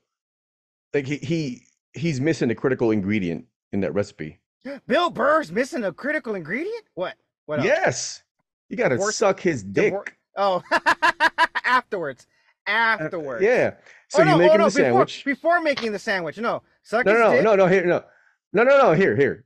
Like 0.95 1.07
he, 1.07 1.17
he 1.17 1.62
he's 1.93 2.21
missing 2.21 2.53
a 2.53 2.55
critical 2.55 2.93
ingredient 2.93 3.47
in 3.73 3.81
that 3.81 3.93
recipe. 3.95 4.38
Bill 4.87 5.11
Burr's 5.11 5.50
missing 5.50 5.83
a 5.83 5.93
critical 5.93 6.37
ingredient? 6.37 6.85
What? 6.95 7.17
What 7.47 7.59
else? 7.59 7.67
Yes. 7.67 8.23
You 8.69 8.77
gotta 8.77 8.95
Divorce- 8.95 9.17
suck 9.17 9.41
his 9.41 9.65
dick. 9.65 9.93
Divor- 9.93 10.07
Oh, 10.37 10.62
afterwards. 11.65 12.29
Uh, 12.69 12.71
uh, 12.71 12.75
afterwards. 12.75 13.43
Yeah. 13.43 13.73
Oh, 13.75 13.81
so 14.09 14.23
oh, 14.23 14.25
no, 14.25 14.33
you 14.35 14.38
make 14.38 14.50
oh, 14.50 14.55
him 14.55 14.61
no, 14.61 14.69
the 14.69 14.71
before, 14.71 14.85
sandwich. 14.85 15.25
before 15.25 15.61
making 15.61 15.91
the 15.91 15.99
sandwich. 15.99 16.38
No, 16.38 16.62
suck 16.85 17.07
No, 17.07 17.12
his 17.12 17.21
no, 17.21 17.33
dick, 17.33 17.43
no, 17.45 17.50
no, 17.57 17.65
no, 17.65 17.67
here, 17.67 17.85
no, 17.87 18.05
no, 18.53 18.62
no, 18.62 18.79
no, 18.79 18.93
here, 18.93 19.17
here. 19.17 19.45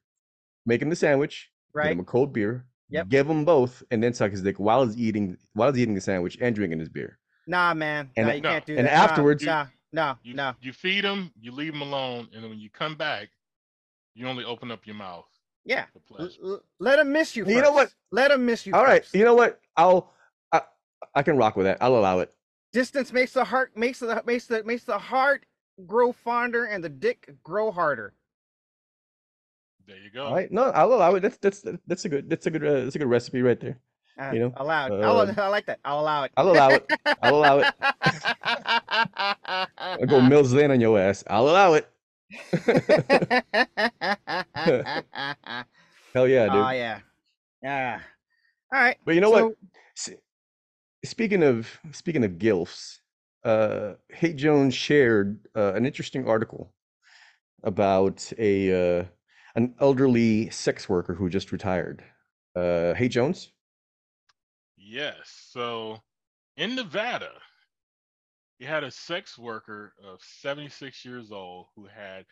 Make 0.67 0.83
him 0.83 0.91
the 0.91 0.97
sandwich. 0.97 1.51
Right? 1.73 1.93
him 1.93 2.01
a 2.01 2.05
cold 2.05 2.35
beer. 2.35 2.67
Yep. 2.91 3.09
Give 3.09 3.27
him 3.27 3.47
both, 3.47 3.83
and 3.91 4.03
then 4.03 4.13
suck 4.13 4.33
his 4.33 4.43
dick 4.43 4.59
while 4.59 4.85
he's 4.85 4.99
eating 4.99 5.39
while 5.55 5.73
he's 5.73 5.81
eating 5.81 5.95
the 5.95 6.01
sandwich 6.03 6.37
and 6.43 6.55
drinking 6.55 6.81
his 6.81 6.91
beer. 6.91 7.19
Nah, 7.47 7.75
man. 7.75 8.11
And- 8.17 8.27
nah, 8.29 8.33
you 8.35 8.41
No, 8.41 8.49
can't 8.51 8.67
do 8.67 8.77
and 8.77 8.87
that. 8.87 8.95
Nah, 8.95 9.03
afterwards- 9.05 9.45
nah, 9.45 9.67
no, 9.93 10.17
You, 10.23 10.35
no. 10.35 10.55
you 10.61 10.73
feed 10.73 11.05
them, 11.05 11.33
you 11.41 11.53
leave 11.53 11.73
them 11.73 11.83
alone, 11.83 12.29
and 12.33 12.43
then 12.43 12.51
when 12.51 12.59
you 12.61 12.71
come 12.71 12.95
back, 12.97 13.29
you 14.15 14.27
only 14.29 14.45
open 14.45 14.71
up 14.71 14.87
your 14.87 14.95
mouth 14.97 15.27
Yeah. 15.65 15.87
L- 16.19 16.29
l- 16.45 16.63
let 16.79 16.97
them 16.97 17.13
miss 17.13 17.35
you. 17.37 17.47
You 17.47 17.63
know 17.63 17.73
what? 17.73 17.93
Let 18.11 18.31
him 18.31 18.45
miss 18.45 18.67
you. 18.67 18.75
All 18.75 18.85
right, 18.85 19.03
first. 19.03 19.15
you 19.15 19.25
know 19.25 19.35
what? 19.35 19.61
I'll 19.77 20.13
I, 20.53 20.63
I 21.15 21.23
can 21.23 21.37
rock 21.37 21.57
with 21.57 21.67
that. 21.67 21.79
I'll 21.81 21.97
allow 21.97 22.19
it. 22.21 22.33
Distance 22.73 23.13
makes 23.13 23.33
the 23.33 23.45
heart 23.45 23.77
makes 23.77 23.99
the 24.01 24.23
makes 24.27 24.47
the 24.47 24.63
makes 24.65 24.85
the 24.85 24.99
heart 24.99 25.47
grow 25.87 26.13
fonder 26.13 26.65
and 26.65 26.83
the 26.85 26.89
dick 26.89 27.35
grow 27.43 27.71
harder. 27.71 28.15
There 29.87 29.97
you 29.99 30.11
go. 30.11 30.27
All 30.27 30.35
right, 30.35 30.51
no, 30.51 30.65
I'll 30.65 30.93
allow 30.93 31.15
it. 31.15 31.21
That's 31.21 31.39
that's 31.39 31.65
that's 31.87 32.05
a 32.05 32.09
good 32.09 32.29
that's 32.31 32.47
a 32.47 32.51
good 32.51 32.65
uh, 32.65 32.85
that's 32.85 32.95
a 32.97 32.99
good 32.99 33.09
recipe 33.09 33.41
right 33.43 33.59
there. 33.61 33.79
Uh, 34.29 34.33
You 34.33 34.39
know, 34.41 34.53
allowed. 34.57 34.93
Um, 34.93 35.35
I 35.39 35.49
like 35.49 35.67
that. 35.67 35.79
I'll 35.85 36.01
allow 36.01 36.25
it. 36.25 36.33
I'll 36.37 36.51
allow 36.51 36.71
it. 36.71 36.91
I'll 37.23 37.35
allow 37.35 37.59
it. 37.59 37.75
I'll 39.79 40.07
go 40.07 40.21
Mills 40.29 40.53
Lane 40.53 40.71
on 40.71 40.81
your 40.81 40.99
ass. 40.99 41.25
I'll 41.29 41.49
allow 41.49 41.75
it. 41.75 41.89
Hell 46.15 46.29
yeah, 46.29 46.47
dude. 46.47 46.55
Oh 46.55 46.71
yeah, 46.71 47.01
yeah. 47.63 48.01
All 48.73 48.81
right. 48.81 48.97
But 49.05 49.15
you 49.15 49.21
know 49.21 49.31
what? 49.31 49.55
so- 49.97 50.13
S- 50.13 50.19
Speaking 51.05 51.43
of 51.43 51.69
speaking 51.91 52.25
of 52.25 52.33
gilfs, 52.33 52.99
uh, 53.45 53.95
Hate 54.11 54.37
Jones 54.37 54.75
shared 54.75 55.41
uh, 55.57 55.73
an 55.75 55.85
interesting 55.85 56.29
article 56.29 56.73
about 57.65 58.31
a 58.39 59.01
uh, 59.01 59.05
an 59.57 59.75
elderly 59.81 60.49
sex 60.51 60.89
worker 60.89 61.15
who 61.15 61.29
just 61.29 61.51
retired. 61.53 62.05
Uh, 62.55 62.95
Hate 62.95 63.11
Jones. 63.11 63.51
Yes. 64.97 65.47
So 65.51 65.97
in 66.59 66.75
Nevada, 66.75 67.31
you 68.59 68.67
had 68.67 68.85
a 68.85 68.91
sex 68.91 69.39
worker 69.39 69.95
of 70.05 70.21
76 70.23 71.03
years 71.03 71.33
old 71.33 71.67
who 71.75 71.87
had 71.87 72.27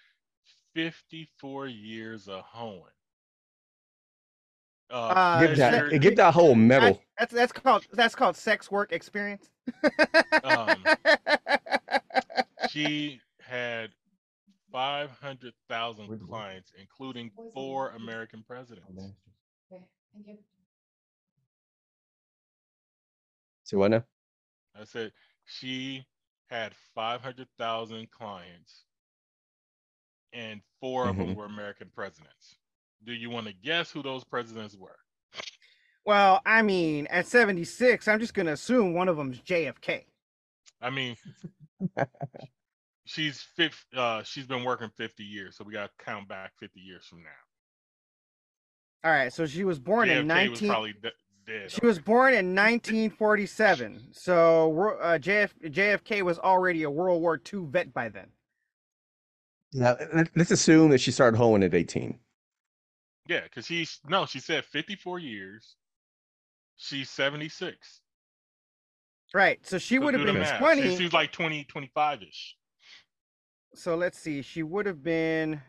54 0.75 1.69
years 1.69 2.29
of 2.29 2.43
hoeing. 2.47 2.83
Uh, 4.91 4.95
Uh, 4.95 5.41
Get 5.41 5.57
that, 5.57 5.73
measured- 5.73 6.03
get 6.03 6.17
that 6.17 6.35
whole 6.35 6.53
I- 6.53 6.55
medal. 6.57 7.03
that's 7.19 7.33
that's 7.33 7.53
called 7.53 7.87
that's 7.93 8.15
called 8.15 8.37
sex 8.37 8.71
work 8.71 8.93
experience. 8.93 9.49
Um, 10.45 10.85
she 12.71 13.21
had 13.41 13.91
500,000 14.71 16.09
Where'd 16.09 16.21
it 16.21 16.25
go? 16.25 16.27
clients, 16.29 16.73
including 16.79 17.31
four 17.55 17.91
American 17.91 18.43
presidents. 18.43 18.91
So 23.71 23.79
what 23.79 23.93
now? 23.93 24.03
I 24.75 24.83
said 24.83 25.13
she 25.45 26.05
had 26.49 26.73
500,000 26.97 28.11
clients, 28.11 28.83
and 30.33 30.61
4 30.81 31.09
of 31.11 31.17
them 31.17 31.29
Mhm. 31.29 31.35
were 31.37 31.45
American 31.45 31.89
presidents. 31.91 32.57
Do 33.05 33.13
you 33.13 33.31
want 33.31 33.47
to 33.47 33.53
guess 33.53 33.93
who 33.93 34.03
those 34.03 34.25
presidents 34.25 34.75
were? 34.75 34.99
well, 36.05 36.43
I 36.45 36.63
mean, 36.63 37.07
at 37.07 37.27
76, 37.27 38.09
I'm 38.09 38.19
just 38.19 38.35
gonna 38.35 38.53
assume 38.55 38.93
one 38.95 39.09
of 39.09 39.17
them's 39.17 39.41
JFK. 39.41 40.05
I 40.81 40.91
mean, 40.91 41.17
she's 43.05 43.41
fifth. 43.41 43.87
Uh, 43.95 44.25
she's 44.25 44.47
been 44.49 44.65
working 44.65 44.91
50 44.97 45.23
years, 45.23 45.57
so 45.57 45.63
we 45.63 45.73
got 45.73 45.97
to 45.97 46.05
count 46.05 46.27
back 46.27 46.57
50 46.59 46.81
years 46.81 47.07
from 47.07 47.23
now. 47.23 47.31
All 49.05 49.13
right, 49.13 49.33
so 49.33 49.47
she 49.47 49.63
was 49.63 49.79
born 49.79 50.09
JFK 50.09 50.13
in 50.21 50.51
was 50.51 50.63
19. 50.63 50.69
probably 50.69 50.93
de- 50.95 51.13
dead. 51.51 51.71
She 51.71 51.85
was 51.85 51.99
born 51.99 52.33
in 52.35 52.55
1947. 52.55 54.09
So 54.13 54.97
uh, 55.01 55.19
JF, 55.19 55.51
JFK 55.65 56.23
was 56.23 56.39
already 56.39 56.83
a 56.85 56.91
World 56.91 57.21
War 57.23 57.41
II 57.53 57.67
vet 57.67 57.93
by 57.93 58.09
then. 58.09 58.29
Now, 59.73 59.97
let- 60.15 60.31
let's 60.37 60.51
assume 60.51 60.91
that 60.91 61.01
she 61.01 61.11
started 61.11 61.37
hoeing 61.37 61.63
at 61.63 61.75
18. 61.75 62.19
Yeah, 63.29 63.43
because 63.45 63.67
she's 63.67 64.01
no, 64.09 64.27
she 64.27 64.41
said 64.41 64.65
54 64.65 65.19
years. 65.21 65.77
She's 66.77 67.11
76. 67.11 68.01
Right. 69.33 69.65
So 69.65 69.79
she 69.79 69.97
So 69.97 70.03
would 70.03 70.15
have 70.15 70.25
been 70.25 70.59
20. 70.59 70.83
She, 70.83 70.97
she's 70.97 71.13
like 71.13 71.31
20, 71.31 71.65
25 71.65 72.23
ish. 72.23 72.57
so 73.75 73.95
let's 73.95 74.19
see. 74.19 74.43
She 74.43 74.63
would 74.65 74.87
have 74.87 75.03
been 75.05 75.61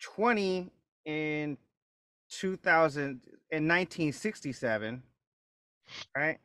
20 0.00 0.70
in 1.06 1.56
2000 2.30 3.02
in 3.50 3.68
1967. 3.68 5.02
Right? 6.16 6.38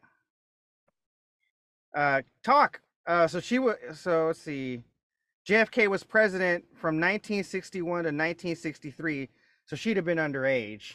Uh 1.96 2.22
talk. 2.44 2.82
Uh 3.06 3.28
so 3.28 3.40
she 3.40 3.60
was 3.60 3.75
so 3.94 4.28
let's 4.28 4.40
see. 4.42 4.84
JFK 5.48 5.88
was 5.88 6.04
president 6.04 6.63
from 6.74 6.96
1961 6.96 7.84
to 7.84 8.08
1963. 8.08 9.30
So 9.66 9.75
she'd 9.75 9.98
have 9.98 10.06
been 10.06 10.18
underage. 10.18 10.94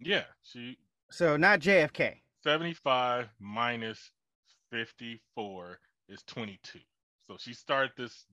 Yeah, 0.00 0.24
she 0.42 0.78
So 1.10 1.36
not 1.36 1.60
JFK. 1.60 2.16
75 2.42 3.28
minus 3.40 4.10
54 4.70 5.78
is 6.08 6.22
22. 6.26 6.80
So 7.26 7.36
she 7.38 7.54
started 7.54 7.92
this 7.96 8.26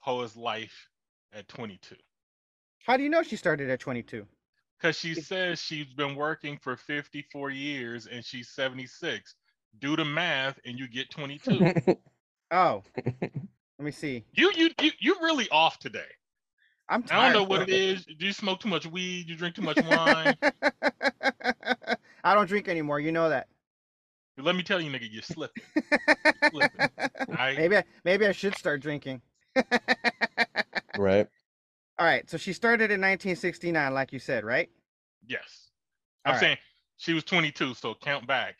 whole 0.00 0.26
life 0.36 0.88
at 1.32 1.48
22. 1.48 1.96
How 2.86 2.96
do 2.96 3.02
you 3.02 3.08
know 3.08 3.22
she 3.22 3.36
started 3.36 3.68
at 3.70 3.80
22? 3.80 4.26
Because 4.80 4.96
she 4.96 5.14
says 5.14 5.60
she's 5.60 5.92
been 5.92 6.14
working 6.14 6.58
for 6.62 6.76
54 6.76 7.50
years 7.50 8.06
and 8.06 8.24
she's 8.24 8.48
76. 8.50 9.34
Do 9.80 9.96
the 9.96 10.04
math 10.04 10.58
and 10.64 10.78
you 10.78 10.88
get 10.88 11.10
22. 11.10 11.96
Oh, 12.50 12.82
let 13.20 13.30
me 13.78 13.90
see. 13.90 14.24
you 14.32 14.50
you 14.56 14.70
you 14.80 14.90
you're 15.00 15.20
really 15.20 15.48
off 15.50 15.78
today. 15.78 16.00
I'm 16.88 17.02
tired, 17.02 17.18
I 17.18 17.32
don't 17.32 17.42
know 17.42 17.48
what 17.48 17.68
it 17.68 17.68
is. 17.68 18.06
Do 18.06 18.24
you 18.24 18.32
smoke 18.32 18.60
too 18.60 18.70
much 18.70 18.86
weed? 18.86 19.28
You 19.28 19.36
drink 19.36 19.54
too 19.54 19.60
much 19.60 19.78
wine? 19.82 20.34
I 22.24 22.34
don't 22.34 22.46
drink 22.46 22.68
anymore. 22.68 23.00
You 23.00 23.12
know 23.12 23.28
that. 23.28 23.48
Let 24.38 24.56
me 24.56 24.62
tell 24.62 24.80
you, 24.80 24.90
nigga, 24.90 25.08
you're 25.10 25.20
slipping. 25.20 25.62
Slipping. 26.50 26.88
I 27.36 27.54
maybe 27.54 27.76
I, 27.76 27.84
maybe 28.04 28.26
I 28.26 28.32
should 28.32 28.56
start 28.56 28.80
drinking. 28.80 29.20
right. 30.96 31.28
All 31.98 32.06
right. 32.06 32.28
So 32.30 32.36
she 32.36 32.52
started 32.52 32.84
in 32.90 33.00
1969, 33.00 33.94
like 33.94 34.12
you 34.12 34.18
said, 34.18 34.44
right? 34.44 34.68
yes. 35.26 35.70
I'm 36.24 36.30
All 36.30 36.34
right. 36.34 36.40
saying 36.40 36.56
she 36.96 37.14
was 37.14 37.24
22, 37.24 37.74
so 37.74 37.94
count 37.94 38.26
back 38.26 38.56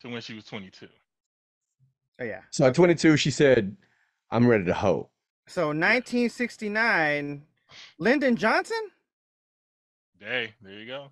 to 0.00 0.08
when 0.08 0.20
she 0.20 0.34
was 0.34 0.44
22. 0.44 0.88
Oh 2.20 2.24
yeah. 2.24 2.40
So 2.50 2.66
at 2.66 2.74
22, 2.74 3.16
she 3.16 3.30
said, 3.30 3.76
I'm 4.30 4.46
ready 4.46 4.64
to 4.64 4.74
hoe. 4.74 5.08
So 5.46 5.68
1969, 5.68 7.42
Lyndon 7.98 8.36
Johnson. 8.36 8.76
Hey, 10.20 10.52
there 10.62 10.72
you 10.74 10.86
go. 10.86 11.10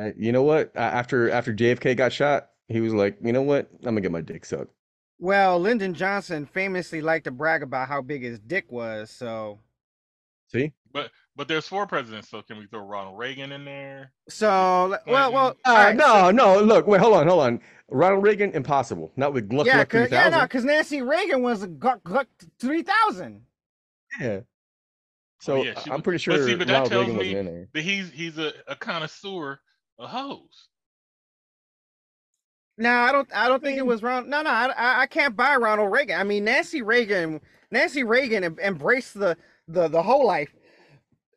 Uh, 0.00 0.10
you 0.16 0.32
know 0.32 0.42
what? 0.42 0.72
A- 0.74 0.80
After 0.80 1.30
after 1.30 1.52
JFK 1.54 1.96
got 1.96 2.12
shot, 2.12 2.50
he 2.68 2.80
was 2.80 2.94
like, 2.94 3.18
you 3.22 3.32
know 3.32 3.42
what? 3.42 3.68
I'm 3.80 3.80
gonna 3.90 4.00
get 4.00 4.12
my 4.12 4.22
dick 4.22 4.44
sucked. 4.44 4.72
Well, 5.18 5.60
Lyndon 5.60 5.94
Johnson 5.94 6.46
famously 6.46 7.00
liked 7.00 7.24
to 7.24 7.30
brag 7.30 7.62
about 7.62 7.88
how 7.88 8.00
big 8.02 8.22
his 8.22 8.38
dick 8.40 8.70
was. 8.72 9.10
So, 9.10 9.60
See? 10.54 10.72
But 10.92 11.10
but 11.34 11.48
there's 11.48 11.66
four 11.66 11.84
presidents, 11.86 12.28
so 12.30 12.40
can 12.42 12.58
we 12.58 12.66
throw 12.66 12.80
Ronald 12.86 13.18
Reagan 13.18 13.50
in 13.50 13.64
there? 13.64 14.12
so 14.28 14.96
well, 15.06 15.32
well. 15.32 15.56
Uh, 15.64 15.68
all 15.70 15.74
right, 15.74 15.96
no, 15.96 16.30
no. 16.30 16.60
Look, 16.62 16.86
wait, 16.86 17.00
hold 17.00 17.14
on, 17.14 17.26
hold 17.26 17.42
on. 17.42 17.60
Ronald 17.88 18.22
Reagan, 18.22 18.52
impossible. 18.52 19.10
Not 19.16 19.32
with 19.34 19.48
Gluck 19.48 19.66
Yeah, 19.66 19.74
Gluck 19.84 19.88
cause, 19.90 20.12
yeah, 20.12 20.28
no, 20.28 20.42
because 20.42 20.64
Nancy 20.64 21.02
Reagan 21.02 21.42
was 21.42 21.64
a 21.64 21.66
Gluck 21.66 22.04
Gluck 22.04 22.28
3000. 22.60 23.42
Yeah. 24.20 24.40
So 25.40 25.62
yeah, 25.64 25.78
she 25.80 25.90
I'm 25.90 25.94
was- 25.96 26.02
pretty 26.02 26.16
but 26.18 26.20
sure 26.36 26.46
see, 26.46 26.54
but 26.54 26.68
that 26.68 26.72
Ronald 26.72 26.90
tells 26.92 27.06
Reagan 27.06 27.16
me- 27.16 27.18
wasn't 27.34 27.48
in 27.48 27.54
there. 27.54 27.68
But 27.72 27.82
he's 27.82 28.10
he's 28.12 28.38
a, 28.38 28.52
a 28.68 28.76
connoisseur 28.76 29.58
of 29.98 30.10
hoes. 30.10 30.68
No, 32.78 32.90
I 32.92 33.10
don't. 33.12 33.28
I 33.34 33.48
don't 33.48 33.62
think 33.62 33.78
it 33.78 33.86
was 33.86 34.02
Ron. 34.02 34.28
No, 34.28 34.42
no, 34.42 34.50
I, 34.50 34.66
I- 34.66 35.00
I 35.02 35.06
can't 35.06 35.36
buy 35.36 35.56
Ronald 35.56 35.90
Reagan. 35.92 36.20
I 36.20 36.22
mean, 36.24 36.44
Nancy 36.44 36.80
Reagan. 36.82 37.40
Nancy 37.70 38.04
Reagan 38.04 38.56
embraced 38.62 39.14
the 39.14 39.36
the 39.68 39.88
the 39.88 40.02
whole 40.02 40.26
life. 40.26 40.54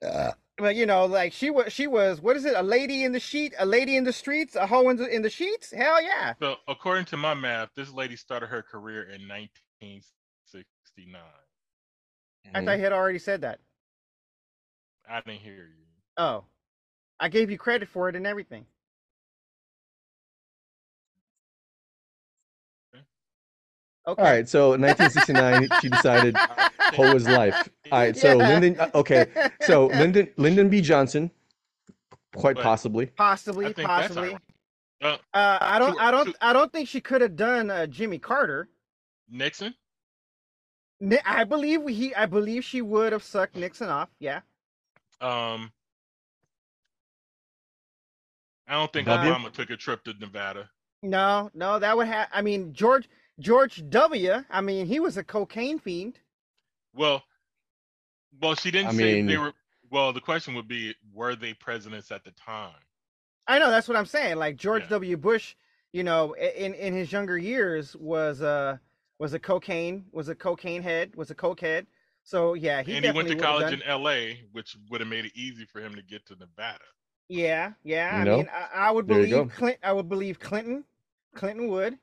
Uh, 0.05 0.31
but 0.57 0.75
you 0.75 0.85
know, 0.85 1.05
like 1.05 1.33
she 1.33 1.49
was, 1.49 1.71
she 1.71 1.87
was. 1.87 2.21
What 2.21 2.35
is 2.35 2.45
it? 2.45 2.55
A 2.55 2.63
lady 2.63 3.03
in 3.03 3.11
the 3.11 3.19
sheet, 3.19 3.53
a 3.59 3.65
lady 3.65 3.95
in 3.95 4.03
the 4.03 4.13
streets, 4.13 4.55
a 4.55 4.65
hoe 4.67 4.89
in 4.89 4.97
the 4.97 5.07
in 5.07 5.21
the 5.21 5.29
sheets. 5.29 5.71
Hell 5.71 6.01
yeah. 6.01 6.33
So 6.41 6.55
according 6.67 7.05
to 7.05 7.17
my 7.17 7.33
math, 7.33 7.69
this 7.75 7.91
lady 7.91 8.15
started 8.15 8.47
her 8.47 8.63
career 8.63 9.03
in 9.03 9.27
1969. 9.27 11.21
I 12.53 12.63
thought 12.63 12.77
you 12.77 12.83
had 12.83 12.93
already 12.93 13.19
said 13.19 13.41
that. 13.41 13.59
I 15.09 15.21
didn't 15.21 15.41
hear 15.41 15.55
you. 15.55 15.85
Oh, 16.17 16.45
I 17.19 17.29
gave 17.29 17.51
you 17.51 17.57
credit 17.57 17.89
for 17.89 18.09
it 18.09 18.15
and 18.15 18.25
everything. 18.25 18.65
All 24.07 24.15
right, 24.15 24.47
so 24.47 24.73
in 24.73 24.81
1969, 24.81 25.67
she 25.81 25.89
decided 25.89 26.35
Ho 26.37 27.13
was 27.13 27.27
life. 27.27 27.67
All 27.91 27.99
right, 27.99 28.15
so 28.15 28.29
Yeah. 28.29 28.47
Lyndon. 28.47 28.79
uh, 28.79 28.89
Okay, 28.95 29.27
so 29.61 29.87
Lyndon 29.99 30.29
Lyndon 30.37 30.69
B. 30.69 30.79
Johnson, 30.81 31.29
quite 32.35 32.55
But- 32.55 32.63
possibly. 32.63 33.07
Possibly, 33.07 33.67
I 33.67 33.73
possibly. 33.73 34.37
Uh, 35.01 35.17
Uh, 35.33 35.57
I 35.61 35.77
don't, 35.77 35.93
Two- 35.93 35.99
I 35.99 36.09
don't, 36.11 36.25
two- 36.27 36.33
I 36.41 36.53
don't 36.53 36.71
think 36.71 36.87
she 36.87 37.01
could 37.01 37.21
have 37.21 37.35
done 37.35 37.69
uh, 37.69 37.85
Jimmy 37.85 38.17
Carter. 38.17 38.69
Nixon. 39.29 39.75
I 41.25 41.43
believe 41.43 41.85
he, 41.87 42.15
I 42.15 42.25
believe 42.25 42.63
she 42.63 42.81
would 42.81 43.11
have 43.11 43.21
sucked 43.23 43.55
Nixon 43.55 43.89
off. 43.89 44.09
Yeah. 44.19 44.39
Um, 45.21 45.71
I 48.67 48.73
don't 48.73 48.91
think 48.91 49.05
W? 49.07 49.31
Obama 49.31 49.51
took 49.51 49.69
a 49.69 49.77
trip 49.77 50.03
to 50.05 50.13
Nevada. 50.19 50.69
No, 51.03 51.51
no, 51.53 51.77
that 51.77 51.95
would 51.95 52.07
have. 52.07 52.29
I 52.33 52.41
mean, 52.41 52.73
George 52.73 53.07
George 53.39 53.83
W. 53.89 54.43
I 54.49 54.61
mean, 54.61 54.85
he 54.85 54.99
was 54.99 55.17
a 55.17 55.23
cocaine 55.23 55.79
fiend. 55.79 56.19
Well, 56.95 57.23
well, 58.41 58.55
she 58.55 58.71
didn't 58.71 58.89
I 58.89 58.93
say 58.93 59.21
they 59.21 59.37
were. 59.37 59.53
Well, 59.89 60.11
the 60.11 60.19
question 60.21 60.53
would 60.55 60.67
be, 60.67 60.93
were 61.13 61.35
they 61.35 61.53
presidents 61.53 62.11
at 62.11 62.23
the 62.23 62.31
time? 62.31 62.73
I 63.47 63.59
know 63.59 63.69
that's 63.69 63.87
what 63.87 63.95
I'm 63.97 64.05
saying. 64.05 64.35
Like 64.37 64.57
George 64.57 64.83
Yeah. 64.83 64.89
W. 64.89 65.17
Bush, 65.17 65.55
you 65.93 66.03
know, 66.03 66.33
in 66.33 66.73
in 66.73 66.93
his 66.93 67.11
younger 67.11 67.37
years 67.37 67.95
was 67.95 68.41
uh 68.41 68.77
was 69.19 69.33
a 69.33 69.39
cocaine 69.39 70.05
was 70.11 70.27
a 70.29 70.35
cocaine 70.35 70.81
head 70.83 71.15
was 71.15 71.31
a 71.31 71.35
coke 71.35 71.61
head. 71.61 71.87
So 72.23 72.55
yeah, 72.55 72.81
he 72.81 72.95
and 72.97 73.05
he 73.05 73.11
went 73.11 73.29
definitely 73.29 73.35
to 73.35 73.41
college 73.41 73.63
done- 73.71 73.73
in 73.75 73.83
L.A., 73.83 74.41
which 74.51 74.75
would 74.89 74.99
have 74.99 75.09
made 75.09 75.23
it 75.25 75.31
easy 75.35 75.63
for 75.65 75.79
him 75.79 75.95
to 75.95 76.01
get 76.01 76.25
to 76.25 76.35
Nevada. 76.35 76.83
Yeah, 77.29 77.71
yeah. 77.83 78.15
You 78.15 78.21
I 78.21 78.23
know? 78.25 78.37
mean, 78.37 78.49
I, 78.53 78.87
I 78.87 78.91
would 78.91 79.07
There 79.07 79.17
believe 79.17 79.31
go. 79.31 79.45
Clint. 79.47 79.77
I 79.81 79.93
would 79.93 80.09
believe 80.09 80.39
Clinton. 80.39 80.83
Clinton 81.35 81.69
would. 81.69 81.97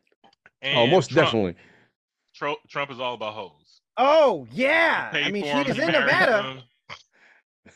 And 0.64 0.78
oh, 0.78 0.86
most 0.86 1.10
Trump. 1.10 1.26
definitely. 1.26 1.54
Trump, 2.34 2.58
Trump 2.68 2.90
is 2.90 2.98
all 2.98 3.14
about 3.14 3.34
hoes. 3.34 3.80
Oh 3.96 4.48
yeah. 4.50 5.10
I 5.12 5.30
mean, 5.30 5.44
for 5.44 5.50
she 5.50 5.56
him, 5.58 5.66
is 5.70 5.78
in 5.78 5.92
Nevada, 5.92 6.64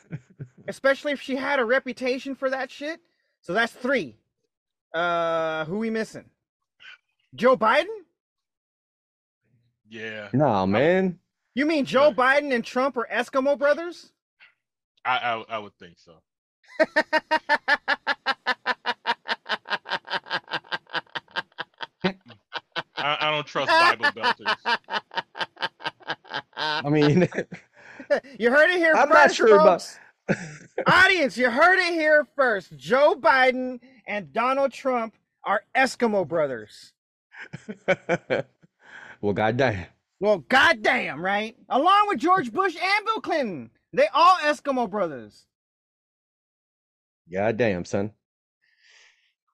especially 0.69 1.13
if 1.13 1.21
she 1.21 1.37
had 1.37 1.61
a 1.61 1.65
reputation 1.65 2.35
for 2.35 2.51
that 2.51 2.71
shit. 2.71 3.01
So 3.43 3.53
that's 3.53 3.73
three. 3.73 4.17
Uh, 4.93 5.65
who 5.67 5.79
we 5.79 5.91
missing? 5.91 6.25
Joe 7.35 7.57
Biden? 7.57 7.87
Yeah, 9.91 10.29
Nah, 10.33 10.67
man. 10.67 11.19
You 11.55 11.67
mean 11.67 11.85
Joe 11.85 12.09
Yeah. 12.09 12.15
Biden 12.15 12.55
and 12.55 12.65
Trump 12.65 12.97
are 12.97 13.07
Eskimo 13.13 13.57
brothers? 13.59 14.13
I, 15.05 15.17
I 15.19 15.45
I 15.57 15.59
would 15.59 15.75
think 15.79 15.99
so. 15.99 16.15
I, 22.97 23.17
I 23.21 23.31
don't 23.31 23.38
trust 23.49 23.69
Bible 23.69 24.05
belters. 24.07 24.77
I 26.57 26.89
mean, 26.89 27.29
you 28.39 28.51
heard 28.51 28.71
it 28.71 28.79
here 28.79 28.95
I'm 28.95 29.09
first, 29.09 29.13
not 29.13 29.35
sure 29.35 29.61
about. 29.61 29.99
Audience, 30.87 31.37
you 31.37 31.51
heard 31.51 31.79
it 31.79 31.95
here 31.95 32.27
first. 32.37 32.77
Joe 32.77 33.17
Biden 33.19 33.81
and 34.07 34.33
Donald 34.33 34.73
Trump 34.73 35.15
are 35.45 35.63
Eskimo 35.75 36.27
brothers. 36.27 36.93
well, 39.21 39.33
goddamn. 39.33 39.87
Well, 40.21 40.39
goddamn, 40.49 41.25
right? 41.25 41.57
Along 41.69 42.09
with 42.09 42.19
George 42.19 42.53
Bush 42.53 42.75
and 42.75 43.07
Bill 43.07 43.21
Clinton. 43.21 43.71
They 43.93 44.09
all 44.13 44.37
Eskimo 44.37 44.91
brothers. 44.91 45.47
Goddamn, 47.33 47.85
son. 47.85 48.13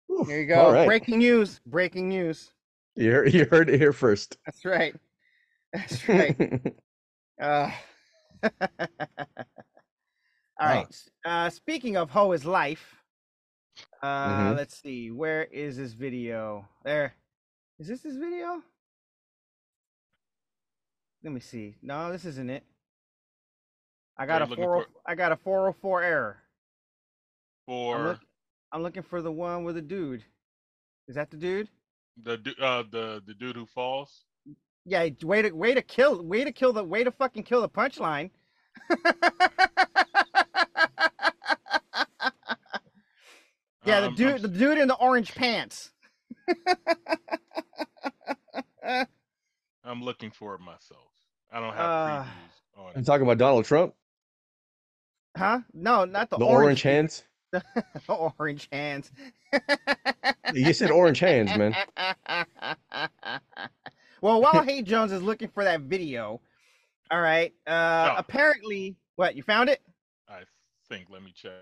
Whew, 0.07 0.25
Here 0.25 0.41
you 0.41 0.47
go. 0.47 0.61
All 0.61 0.73
right. 0.73 0.87
Breaking 0.87 1.19
news. 1.19 1.61
Breaking 1.67 2.09
news. 2.09 2.54
You 2.97 3.11
heard, 3.13 3.33
you 3.35 3.45
heard 3.51 3.69
it 3.71 3.79
here 3.79 3.93
first. 3.93 4.37
That's 4.47 4.65
right. 4.65 4.95
That's 5.73 6.09
right. 6.09 6.61
Uh, 7.41 7.69
all 8.45 8.49
right. 10.61 10.87
s- 10.87 11.11
Uh, 11.25 11.51
speaking 11.51 11.97
of 11.97 12.11
Ho 12.11 12.31
is 12.31 12.45
life, 12.45 12.95
uh, 14.05 14.29
Mhm. 14.53 14.57
let's 14.57 14.77
see. 14.81 15.11
Where 15.11 15.43
is 15.47 15.77
this 15.77 15.95
video? 15.95 16.69
There. 16.85 17.13
Is 17.81 17.89
this 17.89 18.03
this 18.03 18.15
video? 18.15 18.63
Let 21.25 21.33
me 21.33 21.41
see. 21.41 21.75
No, 21.83 22.13
this 22.13 22.25
isn't 22.25 22.49
it. 22.51 22.63
I 24.17 24.27
got 24.27 24.43
a 24.43 24.45
looking 24.45 24.63
four. 24.65 24.85
for- 24.85 24.91
I 25.05 25.17
got 25.17 25.33
a 25.33 25.37
404 25.37 26.03
error. 26.05 26.41
I'm, 27.67 27.73
For 27.75 27.99
look, 28.05 28.21
I'm 28.71 28.83
looking 28.85 29.03
for 29.03 29.23
the 29.23 29.33
one 29.33 29.65
with 29.65 29.75
the 29.75 29.83
dude. 29.83 30.23
Is 31.09 31.17
that 31.17 31.33
the 31.33 31.37
dude? 31.37 31.69
The 32.23 32.55
uh 32.61 32.85
the 32.91 33.23
the 33.27 33.35
dude 33.35 33.57
who 33.57 33.67
falls. 33.67 34.25
Yeah, 34.87 35.09
way 35.23 35.43
to 35.43 35.51
way 35.51 35.75
to 35.75 35.83
kill, 35.83 36.23
way 36.23 36.45
to 36.45 36.53
kill 36.53 36.73
the 36.73 36.85
way 36.85 37.05
to 37.05 37.11
fucking 37.11 37.45
kill 37.45 37.63
the 37.63 37.69
punchline. 37.69 38.31
yeah, 43.85 44.01
the 44.01 44.07
Um, 44.09 44.15
dude, 44.15 44.35
I'm, 44.37 44.43
the 44.43 44.49
dude 44.49 44.79
in 44.79 44.89
the 44.89 44.95
orange 44.97 45.35
pants. 45.35 45.91
I'm 49.85 50.03
looking 50.03 50.31
for 50.31 50.55
it 50.55 50.61
myself. 50.61 51.01
I 51.51 51.61
don't 51.61 51.75
have 51.75 51.81
Uh, 51.81 52.25
previews 52.25 52.61
on 52.77 52.93
I'm 52.97 53.05
talking 53.05 53.23
about 53.23 53.39
Donald 53.39 53.65
Trump, 53.65 53.95
Huh? 55.37 55.61
No, 55.73 56.05
not 56.05 56.31
the, 56.31 56.37
the 56.39 56.45
orange, 56.45 56.65
orange, 56.65 56.83
hands. 56.83 57.25
The 57.61 58.03
orange 58.39 58.69
hands. 58.73 59.11
You 60.53 60.73
said 60.73 60.91
orange 60.91 61.21
hands, 61.21 61.51
man. 61.57 61.75
well, 64.21 64.41
while 64.41 64.63
Hey 64.63 64.83
Jones 64.83 65.13
is 65.13 65.23
looking 65.23 65.49
for 65.49 65.65
that 65.65 65.81
video, 65.83 66.41
all 67.11 67.21
right. 67.21 67.53
Uh, 67.67 68.11
Oh. 68.13 68.15
apparently, 68.19 68.97
what 69.17 69.35
you 69.37 69.43
found 69.43 69.69
it? 69.71 69.81
I 70.29 70.41
think. 70.89 71.07
Let 71.11 71.23
me 71.23 71.33
check. 71.35 71.53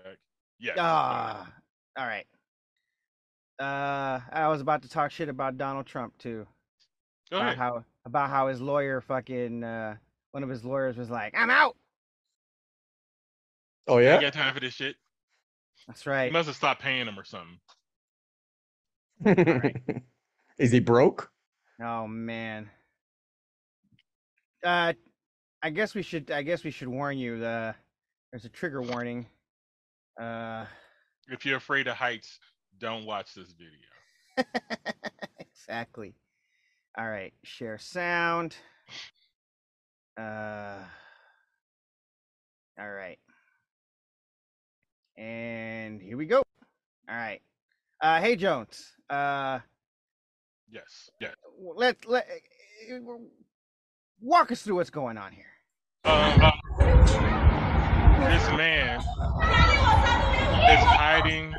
Yes. 0.59 0.77
Ah, 0.79 1.51
all 1.97 2.05
right. 2.05 2.25
Uh, 3.59 4.19
I 4.31 4.47
was 4.47 4.61
about 4.61 4.81
to 4.83 4.89
talk 4.89 5.11
shit 5.11 5.29
about 5.29 5.57
Donald 5.57 5.85
Trump 5.85 6.17
too. 6.17 6.47
Go 7.29 7.37
about 7.37 7.45
ahead. 7.47 7.57
how 7.57 7.83
about 8.05 8.29
how 8.29 8.47
his 8.47 8.59
lawyer 8.61 9.01
fucking 9.01 9.63
uh 9.63 9.95
one 10.31 10.43
of 10.43 10.49
his 10.49 10.63
lawyers 10.65 10.97
was 10.97 11.09
like, 11.09 11.33
"I'm 11.37 11.49
out." 11.49 11.75
Oh 13.87 13.97
yeah. 13.99 14.13
ain't 14.13 14.21
got 14.21 14.33
time 14.33 14.53
for 14.53 14.59
this 14.59 14.73
shit. 14.73 14.95
That's 15.87 16.05
right. 16.05 16.15
He 16.15 16.23
right. 16.25 16.33
must 16.33 16.47
have 16.47 16.55
stopped 16.55 16.81
paying 16.81 17.07
him 17.07 17.19
or 17.19 17.25
something. 17.25 17.59
Is 20.57 20.71
he 20.71 20.79
broke? 20.79 21.31
Oh 21.81 22.07
man. 22.07 22.69
Uh, 24.63 24.93
I 25.61 25.69
guess 25.69 25.93
we 25.95 26.01
should. 26.01 26.31
I 26.31 26.41
guess 26.43 26.63
we 26.63 26.71
should 26.71 26.87
warn 26.87 27.17
you. 27.17 27.39
The 27.39 27.75
there's 28.31 28.45
a 28.45 28.49
trigger 28.49 28.81
warning. 28.81 29.25
Uh, 30.19 30.65
If 31.27 31.45
you're 31.45 31.57
afraid 31.57 31.87
of 31.87 31.95
heights, 31.95 32.39
don't 32.79 33.05
watch 33.05 33.33
this 33.33 33.53
video. 33.53 34.47
exactly. 35.39 36.15
All 36.97 37.09
right. 37.09 37.33
Share 37.43 37.77
sound. 37.77 38.55
Uh. 40.19 40.77
All 42.79 42.89
right. 42.91 43.19
And 45.17 46.01
here 46.01 46.17
we 46.17 46.25
go. 46.25 46.37
All 47.09 47.15
right. 47.15 47.41
Uh, 48.01 48.19
hey 48.19 48.35
Jones. 48.35 48.91
Uh, 49.09 49.59
Yes. 50.69 51.09
Yes. 51.21 51.35
w- 51.57 51.73
let 51.77 52.03
let 52.09 52.27
uh, 52.27 53.13
walk 54.19 54.51
us 54.51 54.63
through 54.63 54.75
what's 54.77 54.89
going 54.89 55.19
on 55.19 55.31
here. 55.31 55.45
Uh, 56.05 56.51
this 58.27 58.49
man 58.57 58.99
is 58.99 60.83
hiding 60.83 61.53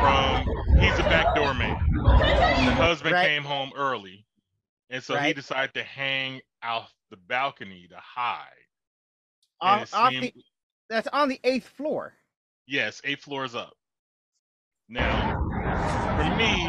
from. 0.00 0.46
He's 0.80 0.96
a 1.00 1.02
backdoor 1.02 1.54
man. 1.54 1.76
The 1.94 2.74
husband 2.76 3.14
Right. 3.14 3.26
came 3.26 3.42
home 3.42 3.72
early, 3.76 4.24
and 4.90 5.02
so 5.02 5.16
he 5.16 5.32
decided 5.32 5.74
to 5.74 5.82
hang 5.82 6.40
out 6.62 6.84
the 7.10 7.16
balcony 7.16 7.88
to 7.88 7.96
hide. 7.96 8.46
And 9.62 9.82
Off, 9.82 9.94
off 9.94 10.10
seemed- 10.12 10.24
the, 10.26 10.34
that's 10.88 11.08
on 11.08 11.28
the 11.28 11.40
eighth 11.42 11.66
floor. 11.70 12.14
Yes, 12.66 13.00
eight 13.04 13.20
floors 13.20 13.54
up. 13.54 13.74
Now, 14.88 15.34
for 16.16 16.36
me, 16.36 16.68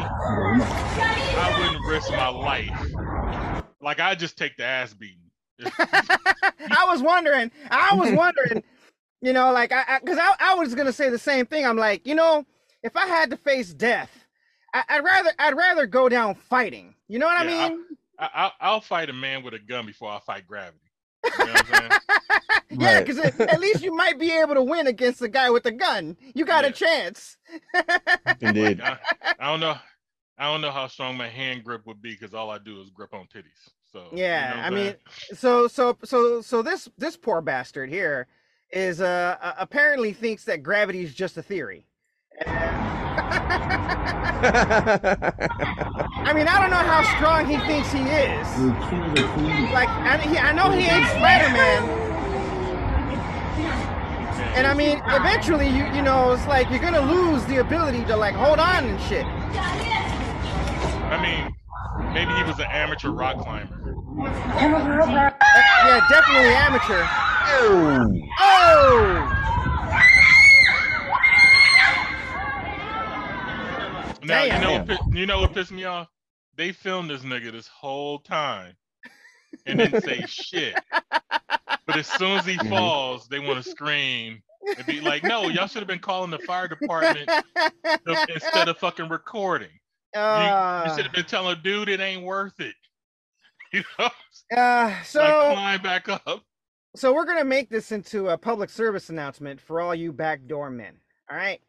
I 1.38 1.56
wouldn't 1.58 1.86
risk 1.86 2.10
my 2.10 2.28
life. 2.28 3.64
Like 3.80 4.00
I 4.00 4.14
just 4.14 4.36
take 4.38 4.56
the 4.56 4.64
ass 4.64 4.94
beating. 4.94 5.30
I 5.78 6.84
was 6.88 7.02
wondering. 7.02 7.50
I 7.70 7.94
was 7.94 8.12
wondering. 8.12 8.62
You 9.22 9.32
know, 9.32 9.52
like 9.52 9.72
I, 9.72 9.98
because 10.00 10.18
I, 10.18 10.34
I, 10.38 10.54
was 10.54 10.74
gonna 10.74 10.92
say 10.92 11.08
the 11.08 11.18
same 11.18 11.46
thing. 11.46 11.64
I'm 11.66 11.76
like, 11.78 12.06
you 12.06 12.14
know, 12.14 12.44
if 12.82 12.96
I 12.96 13.06
had 13.06 13.30
to 13.30 13.36
face 13.36 13.72
death, 13.72 14.10
I, 14.74 14.84
I'd 14.88 15.04
rather, 15.04 15.30
I'd 15.38 15.56
rather 15.56 15.86
go 15.86 16.08
down 16.08 16.34
fighting. 16.34 16.94
You 17.08 17.18
know 17.18 17.26
what 17.26 17.44
Yeah, 17.46 17.56
I 17.56 17.64
I- 17.64 17.68
mean? 17.70 17.84
I, 18.18 18.30
I'll, 18.34 18.52
I'll 18.60 18.80
fight 18.80 19.10
a 19.10 19.12
man 19.12 19.42
with 19.42 19.52
a 19.54 19.58
gun 19.58 19.84
before 19.86 20.10
I 20.10 20.20
fight 20.20 20.46
gravity. 20.46 20.78
You 21.34 21.44
know 21.44 21.52
what 21.52 21.60
I'm 21.60 21.66
saying? 21.66 21.94
yeah, 22.70 23.00
Right. 23.00 23.04
because 23.04 23.18
at 23.48 23.60
least 23.60 23.82
you 23.82 23.94
might 23.94 24.18
be 24.18 24.30
able 24.32 24.54
to 24.54 24.62
win 24.62 24.86
against 24.86 25.20
the 25.20 25.28
guy 25.28 25.50
with 25.50 25.62
the 25.64 25.72
gun. 25.72 26.16
You 26.34 26.44
got 26.44 26.64
a 26.64 26.70
chance. 26.70 27.36
Indeed. 28.40 28.80
I, 28.80 28.98
I 29.38 29.50
don't 29.50 29.60
know. 29.60 29.76
I 30.38 30.44
don't 30.44 30.60
know 30.60 30.70
how 30.70 30.86
strong 30.88 31.16
my 31.16 31.28
hand 31.28 31.64
grip 31.64 31.86
would 31.86 32.02
be 32.02 32.12
because 32.12 32.34
all 32.34 32.50
I 32.50 32.58
do 32.58 32.80
is 32.80 32.90
grip 32.90 33.14
on 33.14 33.26
titties. 33.26 33.70
So 33.92 34.20
you 34.34 34.46
Yeah, 34.46 34.48
know 34.48 34.62
I 34.62 34.70
mean, 34.70 34.94
so 35.34 35.66
so 35.68 35.98
so 36.04 36.40
so 36.40 36.62
this 36.62 36.88
this 36.98 37.16
poor 37.16 37.40
bastard 37.40 37.88
here 37.90 38.26
is 38.70 39.00
uh 39.00 39.36
uh, 39.40 39.54
apparently 39.58 40.12
thinks 40.12 40.44
that 40.44 40.62
gravity 40.62 41.02
is 41.02 41.14
just 41.14 41.36
a 41.36 41.42
theory. 41.42 41.86
I 46.26 46.32
mean, 46.34 46.46
I 46.48 46.60
don't 46.60 46.70
know 46.70 46.76
how 46.76 47.02
strong 47.16 47.46
he 47.46 47.56
thinks 47.66 47.92
he 47.92 48.00
is. 48.00 48.46
Like, 49.72 49.88
I, 49.88 50.18
he, 50.18 50.36
I 50.38 50.52
know 50.52 50.70
he 50.70 50.84
ain't 50.86 51.06
Spider 51.08 51.50
Man, 51.50 51.82
and 54.56 54.66
I 54.66 54.74
mean, 54.74 55.00
eventually, 55.06 55.68
you 55.68 55.86
you 55.94 56.02
know, 56.02 56.32
it's 56.32 56.46
like 56.46 56.70
you're 56.70 56.80
gonna 56.80 57.00
lose 57.00 57.44
the 57.46 57.58
ability 57.58 58.04
to 58.06 58.16
like 58.16 58.34
hold 58.34 58.58
on 58.58 58.84
and 58.84 59.00
shit. 59.02 59.24
I 61.06 61.18
mean, 61.22 61.54
maybe 62.12 62.32
he 62.34 62.42
was 62.44 62.58
an 62.58 62.66
amateur 62.70 63.10
rock 63.10 63.38
climber. 63.38 63.94
Yeah, 64.18 66.00
definitely 66.08 66.54
amateur. 66.54 67.04
Oh. 67.48 68.10
Oh, 68.40 69.55
Now 74.26 74.44
you 74.44 74.58
know 74.60 74.84
what, 74.84 75.14
you 75.14 75.26
know 75.26 75.40
what 75.40 75.54
pissed 75.54 75.72
me 75.72 75.84
off? 75.84 76.08
They 76.56 76.72
filmed 76.72 77.10
this 77.10 77.22
nigga 77.22 77.52
this 77.52 77.68
whole 77.68 78.18
time 78.18 78.74
and 79.66 79.78
didn't 79.78 80.02
say 80.02 80.24
shit. 80.26 80.74
But 81.86 81.96
as 81.96 82.06
soon 82.06 82.32
as 82.38 82.46
he 82.46 82.56
Mhm. 82.56 82.68
falls, 82.70 83.28
they 83.28 83.38
want 83.38 83.62
to 83.62 83.68
scream 83.70 84.42
and 84.76 84.86
be 84.86 85.00
like, 85.00 85.22
"No, 85.22 85.48
y'all 85.48 85.66
should 85.68 85.80
have 85.82 85.86
been 85.88 85.98
calling 86.00 86.30
the 86.30 86.38
fire 86.40 86.66
department 86.66 87.30
instead 88.28 88.68
of 88.68 88.78
fucking 88.78 89.08
recording. 89.08 89.70
You, 90.14 90.20
you 90.20 90.50
Uh, 90.50 90.96
should 90.96 91.04
have 91.04 91.12
been 91.12 91.26
telling, 91.26 91.60
dude, 91.62 91.88
it 91.88 92.00
ain't 92.00 92.22
worth 92.22 92.58
it. 92.60 92.74
You 93.72 93.82
know, 93.98 94.06
uh, 94.56 94.86
like 94.88 95.04
so 95.04 95.52
climb 95.52 95.82
back 95.82 96.08
up. 96.08 96.42
so 96.94 97.12
we're 97.12 97.24
gonna 97.26 97.44
make 97.44 97.68
this 97.68 97.90
into 97.90 98.28
a 98.28 98.38
public 98.38 98.70
service 98.70 99.10
announcement 99.10 99.60
for 99.60 99.80
all 99.80 99.92
you 99.94 100.12
backdoor 100.12 100.70
men. 100.70 101.00
All 101.28 101.36
right. 101.36 101.60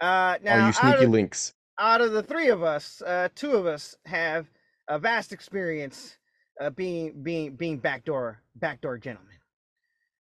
Uh, 0.00 0.38
now 0.42 0.58
All 0.60 0.66
you 0.66 0.72
sneaky 0.72 1.04
of, 1.04 1.10
links. 1.10 1.54
Out 1.78 2.00
of 2.00 2.12
the 2.12 2.22
three 2.22 2.48
of 2.48 2.62
us, 2.62 3.02
uh, 3.02 3.28
two 3.34 3.52
of 3.52 3.66
us 3.66 3.96
have 4.06 4.50
a 4.88 4.98
vast 4.98 5.32
experience 5.32 6.16
uh, 6.60 6.70
being 6.70 7.22
being 7.22 7.54
being 7.56 7.78
backdoor 7.78 8.40
backdoor 8.56 8.98
gentlemen, 8.98 9.36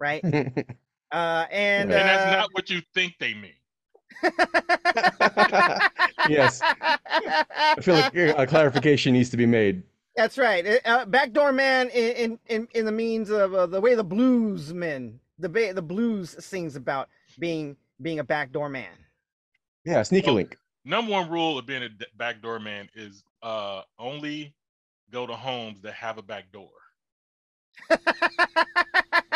right? 0.00 0.24
Uh, 1.10 1.46
and 1.50 1.90
And 1.90 2.06
that's 2.06 2.26
uh, 2.26 2.30
not 2.36 2.50
what 2.52 2.68
you 2.68 2.82
think 2.92 3.14
they 3.18 3.32
mean. 3.32 3.54
yes. 6.28 6.60
I 6.62 7.80
feel 7.80 7.94
like 7.94 8.14
uh, 8.14 8.34
a 8.36 8.46
clarification 8.46 9.14
needs 9.14 9.30
to 9.30 9.36
be 9.38 9.46
made. 9.46 9.82
That's 10.16 10.36
right. 10.36 10.66
Uh, 10.66 10.78
Uh, 10.84 11.04
backdoor 11.06 11.52
man 11.52 11.88
in 11.90 12.12
in 12.16 12.38
in, 12.48 12.68
in 12.74 12.84
the 12.84 12.92
means 12.92 13.30
of 13.30 13.54
uh, 13.54 13.66
the 13.66 13.80
way 13.80 13.94
the 13.94 14.04
blues 14.04 14.74
men, 14.74 15.18
the 15.38 15.48
ba- 15.48 15.72
the 15.72 15.82
blues 15.82 16.36
sings 16.44 16.76
about 16.76 17.08
being 17.38 17.76
being 18.02 18.18
a 18.18 18.24
backdoor 18.24 18.68
man. 18.68 18.92
Yeah, 19.84 20.02
sneaky 20.02 20.26
Well, 20.26 20.34
link. 20.36 20.58
Number 20.88 21.12
one 21.12 21.28
rule 21.30 21.58
of 21.58 21.66
being 21.66 21.82
a 21.82 21.90
d- 21.90 22.06
backdoor 22.16 22.58
man 22.60 22.88
is 22.94 23.22
uh 23.42 23.82
only 23.98 24.54
go 25.12 25.26
to 25.26 25.34
homes 25.36 25.82
that 25.82 25.92
have 25.92 26.16
a 26.16 26.22
back 26.22 26.50
door. 26.50 26.70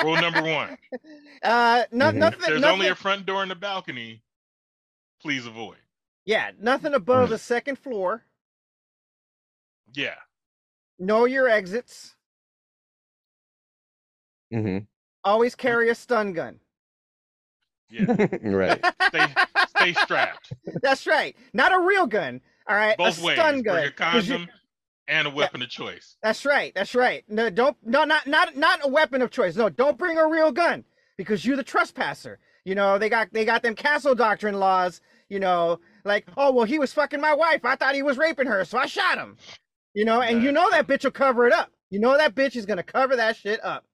Rule 0.02 0.16
number 0.16 0.42
one. 0.42 0.76
uh, 1.42 1.84
no, 1.92 2.10
Mhm. 2.10 2.14
nothing. 2.16 2.40
If 2.40 2.46
there's 2.46 2.60
nothing 2.62 2.72
only 2.74 2.88
a 2.88 2.94
front 2.94 3.26
door 3.26 3.42
and 3.42 3.52
a 3.52 3.54
balcony, 3.54 4.22
please 5.20 5.46
avoid. 5.46 5.76
yeah, 6.24 6.52
nothing 6.58 6.94
above 6.94 7.28
Mm. 7.28 7.32
the 7.32 7.38
second 7.38 7.78
floor. 7.78 8.24
Yeah. 9.92 10.18
Know 10.98 11.26
your 11.26 11.48
exits. 11.48 12.16
hmm 14.50 14.78
Always 15.24 15.54
carry 15.54 15.90
a 15.90 15.94
stun 15.94 16.32
gun. 16.32 16.60
Yeah. 17.92 18.26
right. 18.42 18.84
Stay 19.08 19.26
stay 19.68 19.92
strapped. 19.94 20.52
That's 20.82 21.06
right. 21.06 21.36
Not 21.52 21.72
a 21.72 21.78
real 21.78 22.06
gun. 22.06 22.40
All 22.68 22.76
right, 22.76 22.96
Both 22.96 23.20
a 23.20 23.24
ways. 23.24 23.36
stun 23.36 23.54
Bring 23.54 23.62
gun. 23.64 23.84
a 23.86 23.90
'Cause 23.90 24.28
you- 24.28 24.34
condom 24.36 24.54
and 25.08 25.26
a 25.26 25.30
weapon 25.30 25.62
of 25.62 25.68
choice. 25.68 26.16
That's 26.22 26.44
right. 26.46 26.72
That's 26.74 26.94
right. 26.94 27.24
No, 27.28 27.50
don't. 27.50 27.76
No, 27.84 28.04
not 28.04 28.26
not 28.26 28.56
not 28.56 28.80
a 28.84 28.88
weapon 28.88 29.20
of 29.20 29.30
choice. 29.30 29.56
No, 29.56 29.68
don't 29.68 29.98
bring 29.98 30.16
a 30.16 30.26
real 30.26 30.52
gun 30.52 30.84
because 31.18 31.44
you're 31.44 31.56
the 31.56 31.64
trespasser. 31.64 32.38
You 32.64 32.74
know 32.76 32.98
they 32.98 33.08
got 33.08 33.28
they 33.32 33.44
got 33.44 33.62
them 33.62 33.74
castle 33.74 34.14
doctrine 34.14 34.54
laws. 34.58 35.00
You 35.28 35.40
know, 35.40 35.80
like 36.04 36.26
oh 36.36 36.52
well, 36.52 36.64
he 36.64 36.78
was 36.78 36.92
fucking 36.92 37.20
my 37.20 37.34
wife. 37.34 37.64
I 37.64 37.74
thought 37.76 37.94
he 37.94 38.02
was 38.02 38.16
raping 38.16 38.46
her, 38.46 38.64
so 38.64 38.78
I 38.78 38.86
shot 38.86 39.18
him. 39.18 39.36
You 39.94 40.04
know, 40.06 40.20
and 40.22 40.42
you 40.42 40.52
know 40.52 40.70
that 40.70 40.86
bitch 40.86 41.04
will 41.04 41.10
cover 41.10 41.46
it 41.46 41.52
up. 41.52 41.70
You 41.90 41.98
know 42.00 42.16
that 42.16 42.34
bitch 42.34 42.54
is 42.56 42.64
gonna 42.64 42.82
cover 42.82 43.16
that 43.16 43.36
shit 43.36 43.62
up. 43.64 43.84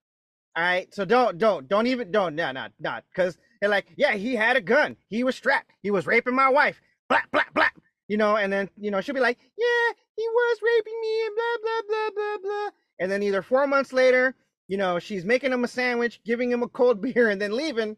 All 0.56 0.62
right, 0.62 0.92
so 0.94 1.04
don't 1.04 1.38
don't 1.38 1.66
don't 1.68 1.86
even 1.86 2.10
don't 2.10 2.34
no 2.34 2.52
no 2.52 2.66
not 2.78 3.04
because 3.14 3.38
they're 3.60 3.70
like 3.70 3.86
yeah 3.96 4.14
he 4.14 4.34
had 4.34 4.56
a 4.56 4.60
gun. 4.60 4.96
He 5.08 5.24
was 5.24 5.36
strapped. 5.36 5.72
He 5.82 5.90
was 5.90 6.06
raping 6.06 6.34
my 6.34 6.48
wife. 6.48 6.80
Blah 7.08 7.22
blah 7.32 7.44
blah 7.54 7.68
you 8.08 8.16
know 8.16 8.36
and 8.36 8.52
then 8.52 8.68
you 8.76 8.90
know 8.90 9.00
she'll 9.00 9.14
be 9.14 9.20
like 9.20 9.38
yeah 9.56 9.94
he 10.16 10.26
was 10.28 10.58
raping 10.62 11.00
me 11.00 11.26
and 11.26 11.34
blah 11.36 11.56
blah 11.62 11.82
blah 11.88 12.10
blah 12.14 12.38
blah. 12.42 12.70
And 12.98 13.10
then 13.12 13.22
either 13.22 13.42
four 13.42 13.66
months 13.66 13.92
later 13.92 14.34
you 14.66 14.76
know 14.76 14.98
she's 14.98 15.24
making 15.24 15.52
him 15.52 15.64
a 15.64 15.68
sandwich 15.68 16.20
giving 16.24 16.50
him 16.50 16.62
a 16.62 16.68
cold 16.68 17.00
beer 17.02 17.30
and 17.30 17.40
then 17.40 17.56
leaving 17.56 17.96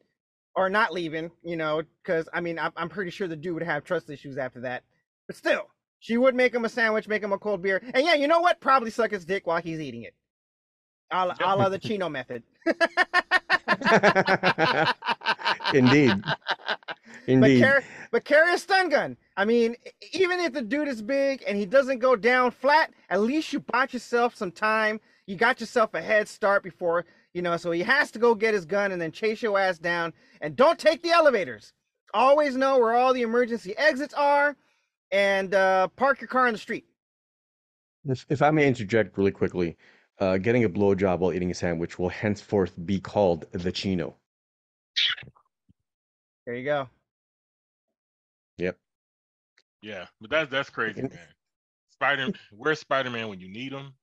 or 0.56 0.68
not 0.68 0.92
leaving 0.92 1.30
you 1.44 1.56
know 1.56 1.80
because 2.02 2.28
i 2.34 2.40
mean 2.40 2.58
I'm, 2.58 2.72
I'm 2.76 2.88
pretty 2.88 3.10
sure 3.12 3.28
the 3.28 3.36
dude 3.36 3.54
would 3.54 3.62
have 3.62 3.84
trust 3.84 4.10
issues 4.10 4.36
after 4.36 4.60
that. 4.62 4.82
But 5.26 5.36
still 5.36 5.68
she 6.00 6.16
would 6.16 6.34
make 6.34 6.54
him 6.54 6.64
a 6.64 6.68
sandwich 6.68 7.08
make 7.08 7.22
him 7.22 7.32
a 7.32 7.38
cold 7.38 7.62
beer. 7.62 7.80
And 7.94 8.04
yeah 8.04 8.14
you 8.14 8.28
know 8.28 8.40
what? 8.40 8.60
Probably 8.60 8.90
suck 8.90 9.12
his 9.12 9.24
dick 9.24 9.46
while 9.46 9.62
he's 9.62 9.80
eating 9.80 10.02
it. 10.02 10.14
A 11.12 11.26
la, 11.26 11.34
a 11.40 11.56
la 11.56 11.68
the 11.68 11.78
chino 11.86 12.08
method 12.08 12.42
Indeed. 15.74 16.12
Indeed. 17.26 17.64
but 18.10 18.24
carry 18.24 18.54
a 18.54 18.58
stun 18.58 18.88
gun. 18.88 19.16
I 19.36 19.44
mean, 19.44 19.76
even 20.12 20.40
if 20.40 20.52
the 20.52 20.62
dude 20.62 20.88
is 20.88 21.02
big 21.02 21.44
and 21.46 21.56
he 21.56 21.66
doesn't 21.66 21.98
go 21.98 22.16
down 22.16 22.50
flat, 22.50 22.92
at 23.08 23.20
least 23.20 23.52
you 23.52 23.60
bought 23.60 23.92
yourself 23.92 24.34
some 24.34 24.50
time. 24.50 25.00
You 25.26 25.36
got 25.36 25.60
yourself 25.60 25.94
a 25.94 26.02
head 26.02 26.28
start 26.28 26.62
before, 26.62 27.04
you 27.34 27.42
know, 27.42 27.56
so 27.56 27.70
he 27.70 27.82
has 27.82 28.10
to 28.12 28.18
go 28.18 28.34
get 28.34 28.54
his 28.54 28.66
gun 28.66 28.90
and 28.90 29.00
then 29.00 29.12
chase 29.12 29.42
your 29.42 29.58
ass 29.58 29.78
down. 29.78 30.12
And 30.40 30.56
don't 30.56 30.78
take 30.78 31.02
the 31.02 31.10
elevators. 31.10 31.72
Always 32.12 32.56
know 32.56 32.78
where 32.78 32.94
all 32.94 33.14
the 33.14 33.22
emergency 33.22 33.76
exits 33.76 34.14
are 34.14 34.56
and 35.12 35.54
uh, 35.54 35.88
park 35.88 36.20
your 36.20 36.28
car 36.28 36.48
in 36.48 36.52
the 36.52 36.58
street. 36.58 36.84
If, 38.06 38.26
if 38.28 38.42
I 38.42 38.50
may 38.50 38.66
interject 38.66 39.16
really 39.18 39.30
quickly, 39.30 39.76
uh, 40.20 40.36
getting 40.38 40.64
a 40.64 40.68
blowjob 40.68 41.18
while 41.18 41.32
eating 41.32 41.50
a 41.50 41.54
sandwich 41.54 41.98
will 41.98 42.10
henceforth 42.10 42.72
be 42.86 43.00
called 43.00 43.46
the 43.52 43.72
chino. 43.72 44.14
There 46.46 46.54
you 46.54 46.64
go. 46.64 46.88
Yep. 48.58 48.76
Yeah. 49.82 50.06
But 50.20 50.30
that's 50.30 50.50
that's 50.50 50.70
crazy, 50.70 51.02
man. 51.02 51.18
Spider 51.90 52.32
where's 52.50 52.80
Spider 52.80 53.10
Man 53.10 53.28
when 53.28 53.40
you 53.40 53.48
need 53.48 53.72
him? 53.72 53.94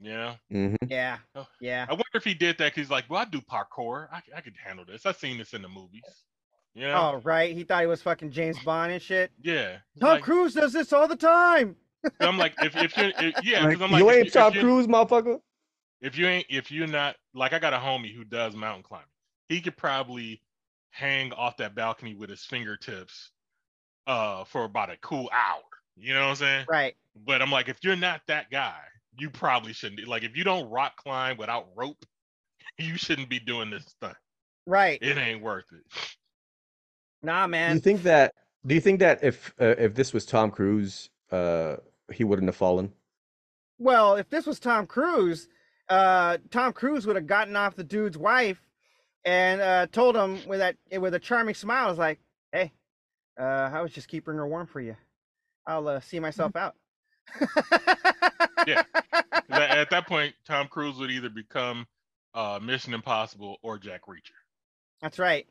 Yeah. 0.00 0.34
hmm 0.50 0.74
Yeah. 0.88 1.18
Oh. 1.36 1.46
Yeah. 1.60 1.86
I 1.88 1.92
wonder 1.92 2.04
if 2.14 2.24
he 2.24 2.34
did 2.34 2.58
that 2.58 2.72
because 2.72 2.82
he's 2.82 2.90
like, 2.90 3.04
well, 3.08 3.20
I 3.20 3.24
do 3.24 3.40
parkour. 3.40 4.08
I, 4.12 4.20
I 4.36 4.40
could 4.40 4.54
handle 4.62 4.84
this. 4.84 5.06
I've 5.06 5.16
seen 5.16 5.38
this 5.38 5.54
in 5.54 5.62
the 5.62 5.68
movies. 5.68 6.02
You 6.74 6.88
know? 6.88 7.12
Oh, 7.14 7.20
right. 7.22 7.54
He 7.54 7.64
thought 7.64 7.82
he 7.82 7.86
was 7.86 8.02
fucking 8.02 8.32
James 8.32 8.58
Bond 8.64 8.92
and 8.92 9.02
shit. 9.02 9.30
Yeah. 9.40 9.76
Tom 10.00 10.10
Like, 10.10 10.22
Cruise 10.22 10.54
does 10.54 10.72
this 10.72 10.92
all 10.92 11.06
the 11.06 11.16
time. 11.16 11.76
I'm 12.20 12.38
like, 12.38 12.54
if, 12.62 12.76
if 12.76 12.96
you're, 12.96 13.12
if, 13.18 13.44
yeah, 13.44 13.64
Like, 13.64 13.80
I'm 13.80 13.90
like, 13.92 14.00
you 14.00 14.10
ain't 14.10 14.26
if 14.28 14.32
Tom 14.32 14.54
you- 14.54 14.60
Cruise, 14.60 14.86
motherfucker. 14.86 15.40
if 16.00 16.16
you 16.18 16.26
ain't 16.26 16.46
if 16.50 16.70
you're 16.70 16.86
not 16.86 17.16
like 17.34 17.52
I 17.52 17.58
got 17.58 17.72
a 17.72 17.78
homie 17.78 18.14
who 18.14 18.24
does 18.24 18.54
mountain 18.56 18.82
climbing. 18.82 19.06
He 19.48 19.60
could 19.60 19.76
probably 19.76 20.40
hang 20.90 21.32
off 21.32 21.56
that 21.58 21.74
balcony 21.74 22.14
with 22.14 22.28
his 22.30 22.44
fingertips 22.44 23.30
uh 24.06 24.44
for 24.44 24.64
about 24.64 24.90
a 24.90 24.96
cool 25.02 25.30
hour. 25.32 25.62
You 25.96 26.14
know 26.14 26.22
what 26.22 26.30
I'm 26.30 26.36
saying? 26.36 26.66
Right. 26.68 26.94
But 27.26 27.42
I'm 27.42 27.50
like, 27.50 27.68
if 27.68 27.78
you're 27.82 27.96
not 27.96 28.22
that 28.26 28.50
guy, 28.50 28.74
you 29.18 29.28
probably 29.30 29.72
shouldn't 29.72 30.06
like 30.08 30.22
if 30.24 30.36
you 30.36 30.42
don't 30.44 30.68
rock 30.70 30.96
climb 30.96 31.36
without 31.36 31.68
rope, 31.76 32.04
you 32.78 32.96
shouldn't 32.96 33.28
be 33.28 33.38
doing 33.38 33.70
this 33.70 33.84
stunt. 33.86 34.16
Right. 34.66 34.98
It 35.02 35.18
ain't 35.18 35.42
worth 35.42 35.64
it. 35.72 35.84
Nah, 37.22 37.46
man. 37.46 37.48
Do 37.48 37.50
man. 37.70 37.76
you 37.76 37.80
think 37.80 38.02
that? 38.04 38.34
Do 38.66 38.74
you 38.74 38.80
think 38.80 39.00
that 39.00 39.22
if 39.22 39.52
uh, 39.60 39.74
if 39.78 39.94
this 39.94 40.12
was 40.12 40.24
Tom 40.24 40.50
Cruise, 40.50 41.10
uh, 41.30 41.76
he 42.12 42.24
wouldn't 42.24 42.48
have 42.48 42.56
fallen? 42.56 42.92
Well, 43.78 44.16
if 44.16 44.28
this 44.28 44.46
was 44.46 44.60
Tom 44.60 44.86
Cruise, 44.86 45.48
uh, 45.88 46.38
Tom 46.50 46.72
Cruise 46.72 47.06
would 47.06 47.16
have 47.16 47.26
gotten 47.26 47.56
off 47.56 47.74
the 47.74 47.84
dude's 47.84 48.16
wife 48.16 48.62
and 49.24 49.60
uh, 49.60 49.86
told 49.88 50.16
him 50.16 50.38
with 50.46 50.60
that 50.60 50.76
with 51.00 51.14
a 51.14 51.18
charming 51.18 51.54
smile, 51.54 51.90
"Is 51.90 51.98
like, 51.98 52.20
hey, 52.52 52.72
uh, 53.38 53.70
I 53.72 53.80
was 53.82 53.92
just 53.92 54.08
keeping 54.08 54.34
her 54.34 54.46
warm 54.46 54.66
for 54.66 54.80
you. 54.80 54.96
I'll 55.66 55.88
uh, 55.88 56.00
see 56.00 56.20
myself 56.20 56.56
out." 56.56 56.76
yeah. 58.66 58.82
At, 59.50 59.78
at 59.78 59.90
that 59.90 60.06
point, 60.06 60.34
Tom 60.46 60.66
Cruise 60.68 60.96
would 60.98 61.10
either 61.10 61.28
become 61.28 61.86
uh 62.34 62.58
Mission 62.62 62.94
Impossible 62.94 63.58
or 63.62 63.78
Jack 63.78 64.02
Reacher. 64.06 64.30
That's 65.02 65.18
right. 65.18 65.46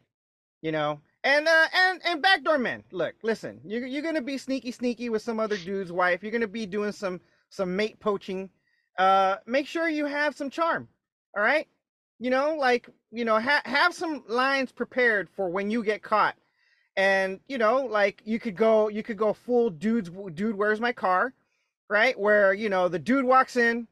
You 0.61 0.71
know, 0.71 1.01
and 1.23 1.47
uh, 1.47 1.67
and 1.73 2.01
and 2.05 2.21
backdoor 2.21 2.57
men. 2.57 2.83
Look, 2.91 3.15
listen, 3.23 3.61
you're 3.65 3.85
you're 3.85 4.01
gonna 4.03 4.21
be 4.21 4.37
sneaky, 4.37 4.71
sneaky 4.71 5.09
with 5.09 5.21
some 5.21 5.39
other 5.39 5.57
dude's 5.57 5.91
wife. 5.91 6.23
You're 6.23 6.31
gonna 6.31 6.47
be 6.47 6.65
doing 6.65 6.91
some 6.91 7.21
some 7.49 7.75
mate 7.75 7.99
poaching. 7.99 8.49
uh, 8.97 9.37
make 9.45 9.67
sure 9.67 9.89
you 9.89 10.05
have 10.05 10.35
some 10.35 10.49
charm. 10.49 10.87
All 11.35 11.43
right, 11.43 11.67
you 12.19 12.29
know, 12.29 12.55
like 12.55 12.89
you 13.11 13.25
know, 13.25 13.39
ha- 13.39 13.61
have 13.65 13.93
some 13.93 14.23
lines 14.27 14.71
prepared 14.71 15.29
for 15.35 15.49
when 15.49 15.69
you 15.71 15.83
get 15.83 16.03
caught, 16.03 16.35
and 16.97 17.39
you 17.47 17.57
know, 17.57 17.85
like 17.85 18.21
you 18.25 18.39
could 18.39 18.55
go, 18.55 18.89
you 18.89 19.03
could 19.03 19.17
go 19.17 19.33
full 19.33 19.69
dudes, 19.69 20.09
dude, 20.33 20.57
where's 20.57 20.81
my 20.81 20.91
car, 20.93 21.33
right? 21.89 22.17
Where 22.19 22.53
you 22.53 22.69
know 22.69 22.87
the 22.89 22.99
dude 22.99 23.25
walks 23.25 23.55
in, 23.57 23.87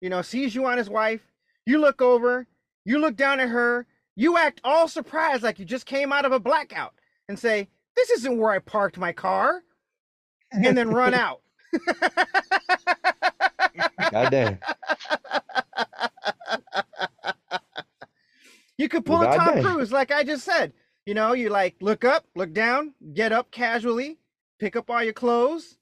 you 0.00 0.08
know, 0.10 0.22
sees 0.22 0.54
you 0.54 0.66
on 0.66 0.78
his 0.78 0.90
wife, 0.90 1.20
you 1.66 1.78
look 1.80 2.02
over, 2.02 2.46
you 2.84 2.98
look 2.98 3.16
down 3.16 3.40
at 3.40 3.48
her, 3.50 3.86
you 4.20 4.36
act 4.36 4.60
all 4.64 4.86
surprised 4.86 5.42
like 5.42 5.58
you 5.58 5.64
just 5.64 5.86
came 5.86 6.12
out 6.12 6.26
of 6.26 6.32
a 6.32 6.38
blackout, 6.38 6.92
and 7.28 7.38
say, 7.38 7.68
"This 7.96 8.10
isn't 8.10 8.36
where 8.36 8.50
I 8.50 8.58
parked 8.58 8.98
my 8.98 9.12
car," 9.12 9.62
and 10.52 10.76
then 10.76 10.90
run 10.90 11.14
out. 11.26 11.40
Goddamn. 14.10 14.58
You 18.76 18.90
could 18.90 19.06
pull 19.06 19.20
Well, 19.20 19.32
a 19.32 19.36
Tom. 19.36 19.62
Cruise, 19.62 19.90
like 19.90 20.10
I 20.10 20.22
just 20.22 20.44
said. 20.44 20.74
You 21.06 21.14
know, 21.14 21.32
you 21.32 21.48
like 21.48 21.76
look 21.80 22.04
up, 22.04 22.26
look 22.36 22.52
down, 22.52 22.92
get 23.14 23.32
up 23.32 23.50
casually, 23.50 24.18
pick 24.58 24.76
up 24.76 24.90
all 24.90 25.02
your 25.02 25.14
clothes. 25.14 25.78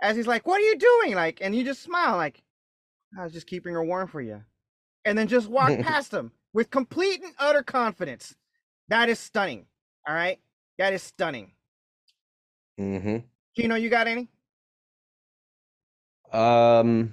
As 0.00 0.16
he's 0.16 0.26
like, 0.26 0.46
"What 0.46 0.62
are 0.62 0.64
you 0.64 0.78
doing?" 0.78 1.14
Like, 1.14 1.40
and 1.42 1.54
you 1.54 1.62
just 1.62 1.82
smile, 1.82 2.16
like, 2.16 2.42
"I 3.18 3.22
was 3.22 3.34
just 3.34 3.46
keeping 3.46 3.74
her 3.74 3.84
warm 3.84 4.08
for 4.08 4.22
you," 4.22 4.42
and 5.04 5.18
then 5.18 5.28
just 5.28 5.48
walk 5.48 5.78
past 5.82 6.10
him 6.10 6.32
with 6.52 6.70
complete 6.70 7.22
and 7.22 7.34
utter 7.38 7.62
confidence. 7.62 8.34
That 8.88 9.08
is 9.08 9.18
stunning. 9.18 9.66
All 10.06 10.14
right, 10.14 10.38
that 10.78 10.92
is 10.92 11.02
stunning. 11.02 11.52
hmm 12.78 13.18
Chino, 13.56 13.74
you 13.76 13.90
got 13.90 14.06
any? 14.06 14.28
Um, 16.32 17.12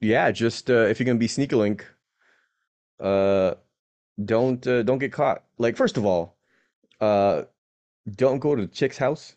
yeah, 0.00 0.30
just 0.30 0.70
uh, 0.70 0.86
if 0.86 0.98
you're 0.98 1.06
gonna 1.06 1.18
be 1.18 1.28
sneaker 1.28 1.56
link, 1.56 1.86
uh, 3.00 3.54
don't 4.24 4.64
uh, 4.66 4.82
don't 4.82 4.98
get 4.98 5.12
caught. 5.12 5.44
Like, 5.58 5.76
first 5.76 5.96
of 5.96 6.06
all, 6.06 6.36
uh, 7.00 7.42
don't 8.16 8.38
go 8.38 8.54
to 8.54 8.62
the 8.62 8.68
chick's 8.68 8.98
house. 8.98 9.36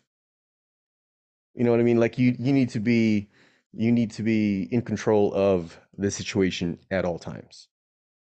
You 1.54 1.64
know 1.64 1.72
what 1.72 1.80
I 1.80 1.84
mean? 1.84 1.98
Like, 1.98 2.18
you 2.18 2.36
you 2.38 2.52
need 2.52 2.70
to 2.70 2.80
be 2.80 3.28
you 3.72 3.92
need 3.92 4.10
to 4.12 4.22
be 4.22 4.68
in 4.72 4.82
control 4.82 5.34
of 5.34 5.78
the 5.96 6.10
situation 6.10 6.78
at 6.90 7.04
all 7.04 7.18
times. 7.18 7.68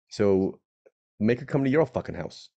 So 0.10 0.59
make 1.20 1.40
her 1.40 1.46
come 1.46 1.64
to 1.64 1.70
your 1.70 1.86
fucking 1.86 2.16
house. 2.16 2.50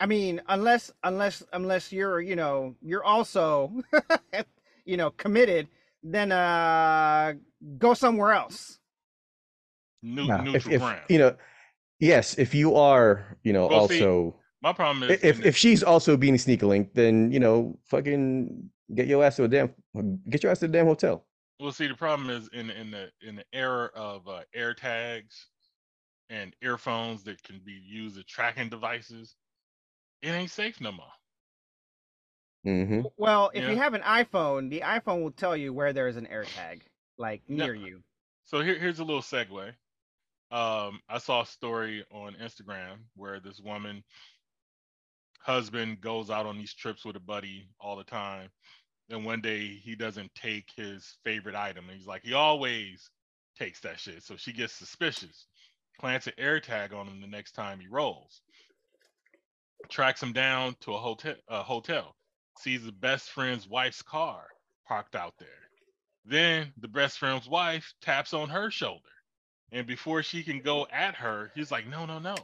I 0.00 0.06
mean, 0.06 0.42
unless 0.48 0.90
unless 1.04 1.44
unless 1.52 1.92
you're 1.92 2.20
you 2.20 2.34
know 2.34 2.74
you're 2.82 3.04
also 3.04 3.72
you 4.84 4.96
know 4.96 5.10
committed, 5.10 5.68
then 6.02 6.32
uh 6.32 7.34
go 7.78 7.94
somewhere 7.94 8.32
else. 8.32 8.78
New, 10.02 10.24
Yeah, 10.26 10.38
if 10.40 10.44
neutral 10.44 10.74
if 10.74 10.80
ground. 10.80 11.00
you 11.08 11.18
know, 11.18 11.36
yes, 12.00 12.36
if 12.36 12.52
you 12.54 12.74
are, 12.74 13.38
you 13.44 13.52
know, 13.52 13.68
Well, 13.68 13.86
see, 13.86 14.02
also. 14.02 14.36
My 14.60 14.72
problem 14.72 15.08
is 15.08 15.22
if 15.22 15.40
in 15.40 15.46
if 15.46 15.56
she's 15.56 15.82
also 15.82 16.16
being 16.16 16.36
sneaker 16.38 16.66
link, 16.66 16.94
then 16.94 17.30
you 17.30 17.38
know, 17.38 17.78
fucking 17.84 18.70
get 18.94 19.06
your 19.06 19.22
ass 19.24 19.36
to 19.36 19.44
a 19.44 19.48
damn 19.48 19.72
get 20.28 20.42
your 20.42 20.50
ass 20.50 20.58
to 20.60 20.64
a 20.66 20.68
damn 20.68 20.86
hotel. 20.86 21.26
Well, 21.60 21.70
see, 21.70 21.86
the 21.86 21.94
problem 21.94 22.28
is 22.28 22.48
in 22.52 22.70
in 22.70 22.90
the 22.90 23.10
in 23.22 23.36
the 23.36 23.44
era 23.52 23.90
of 23.94 24.26
uh, 24.26 24.40
air 24.52 24.74
tags 24.74 25.46
and 26.30 26.56
earphones 26.62 27.24
that 27.24 27.42
can 27.42 27.60
be 27.60 27.72
used 27.74 28.18
as 28.18 28.24
tracking 28.24 28.68
devices, 28.70 29.36
it 30.22 30.30
ain't 30.30 30.50
safe 30.50 30.80
no 30.80 30.92
more. 30.92 31.12
hmm 32.64 33.02
Well, 33.16 33.50
if 33.54 33.66
Yeah. 33.66 33.68
you 33.68 33.76
have 33.78 33.94
an 33.94 34.02
iPhone, 34.02 34.70
the 34.70 34.80
iPhone 34.80 35.22
will 35.22 35.32
tell 35.32 35.56
you 35.56 35.72
where 35.72 35.92
there 35.92 36.08
is 36.08 36.16
an 36.16 36.26
AirTag, 36.26 36.82
like 37.16 37.48
No. 37.52 37.68
near 37.68 37.74
you. 37.74 38.02
So 38.44 38.60
here, 38.62 38.78
here's 38.78 38.98
a 38.98 39.04
little 39.04 39.22
segue. 39.22 39.74
Um, 40.50 41.00
I 41.08 41.18
saw 41.18 41.42
a 41.42 41.46
story 41.46 42.04
on 42.10 42.34
Instagram 42.36 43.06
where 43.14 43.40
this 43.40 43.60
woman 43.60 44.04
husband 45.40 46.00
goes 46.00 46.30
out 46.30 46.46
on 46.46 46.58
these 46.58 46.74
trips 46.74 47.04
with 47.04 47.16
a 47.16 47.20
buddy 47.20 47.68
all 47.80 47.96
the 47.96 48.04
time, 48.04 48.50
and 49.10 49.24
one 49.24 49.40
day 49.42 49.68
he 49.76 49.96
doesn't 49.96 50.34
take 50.34 50.70
his 50.76 51.18
favorite 51.24 51.56
item, 51.56 51.88
and 51.88 51.98
he's 51.98 52.06
like, 52.06 52.22
he 52.24 52.34
always 52.34 53.10
takes 53.56 53.80
that 53.82 54.00
shit. 54.00 54.22
So 54.24 54.36
she 54.36 54.52
gets 54.52 54.74
suspicious, 54.74 55.48
plants 55.98 56.26
an 56.26 56.34
air 56.38 56.60
tag 56.60 56.92
on 56.92 57.06
him 57.08 57.20
the 57.20 57.26
next 57.26 57.52
time 57.52 57.80
he 57.80 57.88
rolls, 57.88 58.42
tracks 59.90 60.22
him 60.22 60.32
down 60.32 60.76
to 60.80 60.94
a 60.94 60.98
hotel, 60.98 61.34
a 61.48 61.62
hotel, 61.62 62.16
sees 62.58 62.84
the 62.84 62.92
best 62.92 63.30
friend's 63.30 63.68
wife's 63.68 64.02
car 64.02 64.46
parked 64.86 65.14
out 65.14 65.34
there. 65.38 65.48
Then 66.24 66.72
the 66.78 66.88
best 66.88 67.18
friend's 67.18 67.48
wife 67.48 67.92
taps 68.00 68.32
on 68.32 68.48
her 68.50 68.70
shoulder. 68.70 69.08
And 69.72 69.86
before 69.86 70.22
she 70.22 70.42
can 70.42 70.60
go 70.60 70.86
at 70.92 71.16
her, 71.16 71.50
he's 71.54 71.70
like, 71.72 71.86
no, 71.86 72.06
no, 72.06 72.18
no. 72.18 72.36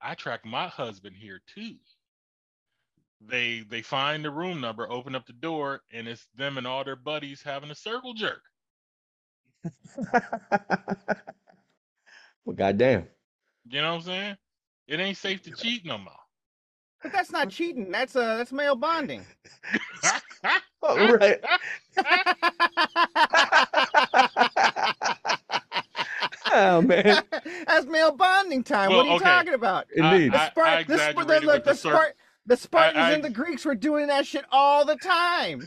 I 0.00 0.14
track 0.14 0.44
my 0.44 0.68
husband 0.68 1.16
here 1.16 1.40
too. 1.54 1.76
They 3.20 3.60
they 3.68 3.82
find 3.82 4.24
the 4.24 4.30
room 4.30 4.60
number, 4.60 4.90
open 4.90 5.14
up 5.14 5.26
the 5.26 5.32
door, 5.32 5.80
and 5.90 6.06
it's 6.06 6.26
them 6.36 6.58
and 6.58 6.66
all 6.66 6.84
their 6.84 6.96
buddies 6.96 7.42
having 7.42 7.70
a 7.70 7.74
circle 7.74 8.14
jerk. 8.14 8.42
well, 12.46 12.56
goddamn. 12.56 13.06
You 13.68 13.82
know 13.82 13.90
what 13.90 13.96
I'm 13.98 14.02
saying? 14.06 14.36
It 14.88 15.00
ain't 15.00 15.18
safe 15.18 15.42
to 15.42 15.50
cheat 15.50 15.84
no 15.84 15.98
more. 15.98 16.12
But 17.02 17.12
that's 17.12 17.30
not 17.30 17.50
cheating. 17.50 17.90
That's 17.90 18.16
uh 18.16 18.36
that's 18.36 18.52
male 18.52 18.76
bonding. 18.76 19.26
Oh, 20.88 21.14
right. 21.14 21.40
oh 26.52 26.80
man, 26.82 27.22
that's 27.66 27.86
male 27.86 28.12
bonding 28.12 28.62
time. 28.62 28.90
Well, 28.90 28.98
what 28.98 29.06
are 29.06 29.10
you 29.10 29.14
okay. 29.16 29.24
talking 29.24 29.54
about? 29.54 29.86
indeed. 29.94 30.32
The 30.32 30.40
I- 30.40 30.44
I 30.44 30.50
Spart- 30.50 30.86
the, 30.86 30.98
Sp- 30.98 31.26
the, 31.26 31.40
exaggerated 31.40 31.44
look, 31.44 31.64
the, 31.64 31.70
the 31.70 31.76
cir- 31.76 31.90
Spart- 31.90 32.12
the 32.46 32.56
Spartans 32.56 33.04
I- 33.04 33.12
and 33.12 33.24
the 33.24 33.30
Greeks 33.30 33.64
were 33.64 33.74
doing 33.74 34.06
that 34.08 34.26
shit 34.26 34.44
all 34.52 34.84
the 34.84 34.96
time. 34.96 35.66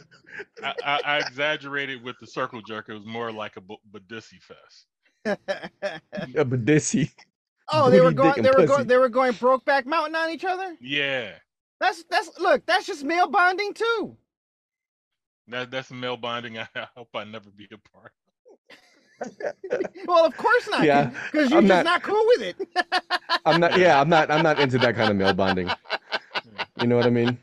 I, 0.63 0.73
I, 0.85 0.99
I 1.05 1.17
exaggerated 1.17 2.03
with 2.03 2.15
the 2.21 2.27
circle 2.27 2.61
jerk. 2.61 2.87
It 2.87 2.93
was 2.93 3.05
more 3.05 3.31
like 3.31 3.57
a 3.57 3.61
bu- 3.61 3.75
Badissi 3.91 4.41
fest. 4.41 4.85
a 5.25 6.45
Badissi. 6.45 7.11
oh, 7.71 7.89
they 7.89 8.01
were 8.01 8.11
going. 8.11 8.41
They 8.41 8.49
were 8.49 8.55
pussy. 8.55 8.67
going. 8.67 8.87
They 8.87 8.97
were 8.97 9.09
going 9.09 9.33
Brokeback 9.33 9.85
Mountain 9.85 10.15
on 10.15 10.29
each 10.29 10.45
other. 10.45 10.75
Yeah. 10.81 11.31
That's 11.79 12.03
that's 12.09 12.29
look. 12.39 12.65
That's 12.65 12.85
just 12.85 13.03
male 13.03 13.27
bonding 13.29 13.73
too. 13.73 14.17
That 15.47 15.71
that's 15.71 15.91
male 15.91 16.17
bonding. 16.17 16.57
I, 16.57 16.67
I 16.75 16.87
hope 16.95 17.09
I 17.15 17.23
never 17.23 17.49
be 17.49 17.67
a 17.71 17.77
part. 17.97 18.11
Well, 20.07 20.25
of 20.25 20.35
course 20.37 20.69
not. 20.69 20.83
Yeah, 20.83 21.11
because 21.31 21.49
you're 21.49 21.59
I'm 21.59 21.67
just 21.67 21.83
not- 21.83 21.85
not 21.85 22.03
cool 22.03 22.23
with 22.27 22.41
it. 22.41 22.67
I'm 23.45 23.59
not. 23.59 23.77
Yeah, 23.77 23.99
I'm 23.99 24.07
not. 24.09 24.31
I'm 24.31 24.43
not 24.43 24.59
into 24.59 24.77
that 24.79 24.95
kind 24.95 25.11
of 25.11 25.17
male 25.17 25.33
bonding. 25.33 25.69
You 26.81 26.87
know 26.87 26.95
what 26.95 27.05
I 27.05 27.09
mean? 27.09 27.37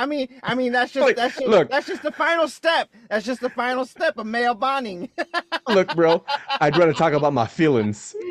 I 0.00 0.06
mean, 0.06 0.28
I 0.42 0.54
mean 0.54 0.72
that's 0.72 0.92
just 0.92 1.06
Look, 1.06 1.16
that's 1.16 1.34
just, 1.36 1.46
look. 1.46 1.68
that's 1.70 1.86
just 1.86 2.02
the 2.02 2.10
final 2.12 2.48
step. 2.48 2.88
That's 3.10 3.26
just 3.26 3.42
the 3.42 3.50
final 3.50 3.84
step 3.84 4.16
of 4.16 4.26
male 4.26 4.54
bonding. 4.54 5.10
Look, 5.68 5.94
bro, 5.94 6.24
I'd 6.60 6.74
rather 6.78 6.94
talk 6.94 7.12
about 7.12 7.34
my 7.34 7.46
feelings. 7.46 8.14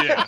Yeah. 0.00 0.26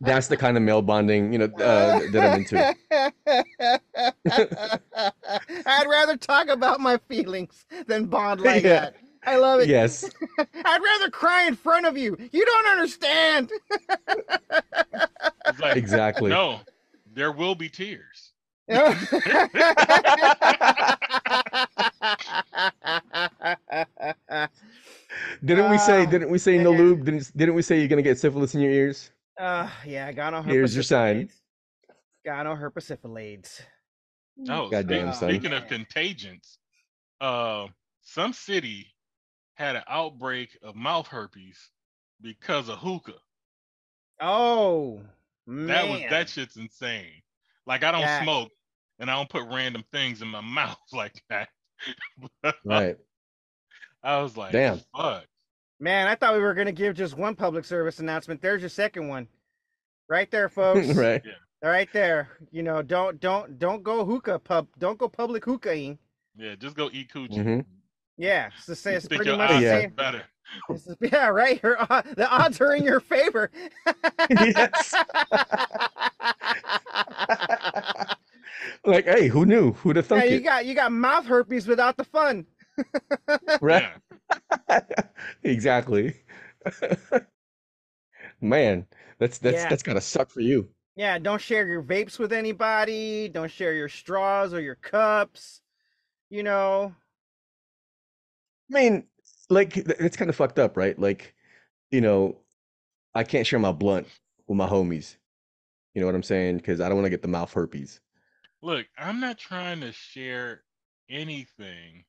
That's 0.00 0.28
the 0.28 0.36
kind 0.36 0.56
of 0.56 0.62
male 0.62 0.82
bonding, 0.82 1.32
you 1.32 1.38
know, 1.38 1.44
uh, 1.46 2.00
that 2.10 2.16
I'm 2.16 2.38
into. 2.40 2.76
I'd 5.66 5.86
rather 5.88 6.16
talk 6.16 6.48
about 6.48 6.80
my 6.80 6.98
feelings 7.08 7.64
than 7.86 8.06
bond 8.06 8.40
like 8.40 8.62
Yeah. 8.64 8.80
that. 8.80 8.96
I 9.24 9.36
love 9.36 9.60
it. 9.60 9.68
Yes. 9.68 10.08
I'd 10.38 10.80
rather 10.82 11.10
cry 11.10 11.46
in 11.46 11.54
front 11.56 11.86
of 11.86 11.96
you. 11.96 12.16
You 12.32 12.44
don't 12.44 12.66
understand. 12.66 13.50
Like, 15.60 15.76
Exactly. 15.76 16.30
No, 16.30 16.60
there 17.14 17.30
will 17.32 17.54
be 17.54 17.68
tears. 17.68 18.32
Didn't 25.44 25.70
we 25.70 25.78
say? 25.78 26.06
Didn't 26.06 26.30
we 26.30 26.38
say 26.38 26.58
no 26.58 26.72
man. 26.72 26.80
lube? 26.80 27.04
Didn't 27.04 27.36
Didn't 27.36 27.54
we 27.54 27.62
say 27.62 27.78
you're 27.78 27.88
gonna 27.88 28.02
get 28.02 28.18
syphilis 28.18 28.54
in 28.54 28.60
your 28.60 28.70
ears? 28.72 29.10
uh, 29.38 29.68
yeah, 29.86 30.06
I 30.06 30.12
got 30.12 30.32
no. 30.32 30.42
Here's 30.42 30.74
your 30.74 30.82
sign. 30.82 31.28
Got 32.24 32.44
no 32.44 32.54
herpesiphilates. 32.54 33.60
Oh, 34.48 34.68
Goddamn, 34.70 35.12
speak- 35.12 35.20
son. 35.20 35.30
speaking 35.30 35.52
of 35.52 35.66
contagions, 35.68 36.58
uh, 37.20 37.66
some 38.02 38.32
city 38.32 38.91
had 39.54 39.76
an 39.76 39.82
outbreak 39.88 40.56
of 40.62 40.74
mouth 40.76 41.06
herpes 41.06 41.70
because 42.20 42.68
of 42.68 42.78
hookah. 42.78 43.12
Oh 44.20 45.00
man, 45.46 45.66
That 45.66 45.88
was 45.88 46.00
that 46.10 46.28
shit's 46.28 46.56
insane. 46.56 47.22
Like 47.66 47.84
I 47.84 47.92
don't 47.92 48.02
That- 48.02 48.22
smoke 48.22 48.50
and 48.98 49.10
I 49.10 49.14
don't 49.16 49.28
put 49.28 49.44
random 49.48 49.84
things 49.92 50.22
in 50.22 50.28
my 50.28 50.40
mouth 50.42 50.78
like 50.92 51.22
that. 51.30 51.48
Right. 52.64 52.96
I 54.04 54.18
was 54.20 54.36
like, 54.36 54.52
Damn. 54.52 54.80
fuck. 54.96 55.24
Man, 55.80 56.06
I 56.06 56.14
thought 56.14 56.34
we 56.34 56.40
were 56.40 56.54
gonna 56.54 56.72
give 56.72 56.94
just 56.96 57.16
one 57.16 57.34
public 57.34 57.64
service 57.64 57.98
announcement. 57.98 58.40
There's 58.40 58.60
your 58.62 58.68
second 58.70 59.08
one, 59.08 59.26
right 60.08 60.30
there, 60.30 60.48
folks. 60.48 60.88
right. 60.94 61.22
Right 61.64 61.88
there. 61.92 62.28
You 62.50 62.62
know, 62.64 62.82
don't 62.82 63.20
don't 63.20 63.58
don't 63.58 63.82
go 63.84 64.04
hookah 64.04 64.40
pub. 64.40 64.66
Don't 64.78 64.98
go 64.98 65.08
public 65.08 65.44
hookahing. 65.44 65.98
Yeah, 66.36 66.54
just 66.56 66.74
go 66.76 66.88
eat 66.92 67.12
coochie. 67.12 67.36
Mhm. 67.38 67.64
Yeah, 68.22 68.50
it's, 68.56 68.66
the 68.66 68.76
same- 68.76 68.94
it's 68.94 69.08
pretty 69.08 69.36
much 69.36 69.50
the 69.50 69.60
Yeah. 69.60 69.76
are 69.76 69.80
same. 69.80 69.90
better. 69.90 70.22
It's 70.70 70.86
yeah, 71.00 71.26
right. 71.28 71.60
Your, 71.62 71.76
od- 71.92 72.14
the 72.16 72.28
odds 72.30 72.60
are 72.60 72.74
in 72.74 72.84
your 72.84 73.00
favor. 73.00 73.50
Yes. 74.30 74.94
like, 78.84 79.04
hey, 79.06 79.26
who 79.28 79.44
knew? 79.46 79.72
Who'd 79.72 79.96
have 79.96 80.08
yeah, 80.10 80.24
you 80.24 80.36
it? 80.36 80.44
got 80.44 80.66
you 80.66 80.74
got 80.74 80.92
mouth 80.92 81.26
herpes 81.26 81.66
without 81.66 81.96
the 81.96 82.04
fun. 82.04 82.46
Right? 83.60 83.88
Exactly. 85.44 86.14
Man, 88.40 88.86
that's 89.18 89.38
that's 89.38 89.56
Yeah. 89.56 89.68
that's 89.68 89.82
gotta 89.82 90.00
suck 90.00 90.30
for 90.30 90.40
you. 90.40 90.68
Yeah, 90.96 91.18
don't 91.18 91.40
share 91.40 91.66
your 91.66 91.82
vapes 91.82 92.18
with 92.18 92.32
anybody. 92.32 93.28
Don't 93.28 93.50
share 93.50 93.74
your 93.74 93.88
straws 93.88 94.54
or 94.54 94.60
your 94.60 94.74
cups. 94.76 95.60
You 96.30 96.42
know. 96.44 96.94
I 98.70 98.74
mean, 98.74 99.04
like 99.50 99.76
it's 99.76 100.16
kind 100.16 100.28
of 100.28 100.36
fucked 100.36 100.58
up, 100.58 100.76
right? 100.76 100.98
Like, 100.98 101.34
you 101.90 102.00
know, 102.00 102.38
I 103.14 103.24
can't 103.24 103.46
share 103.46 103.58
my 103.58 103.72
blunt 103.72 104.06
with 104.46 104.56
my 104.56 104.68
homies. 104.68 105.16
You 105.94 106.00
know 106.00 106.06
what 106.06 106.14
I'm 106.14 106.22
saying? 106.22 106.56
Because 106.56 106.80
I 106.80 106.88
don't 106.88 106.96
want 106.96 107.06
to 107.06 107.10
get 107.10 107.22
the 107.22 107.28
mouth 107.28 107.52
herpes. 107.52 108.00
Look, 108.62 108.86
I'm 108.96 109.20
not 109.20 109.38
trying 109.38 109.80
to 109.80 109.92
share 109.92 110.62
anything 111.10 112.04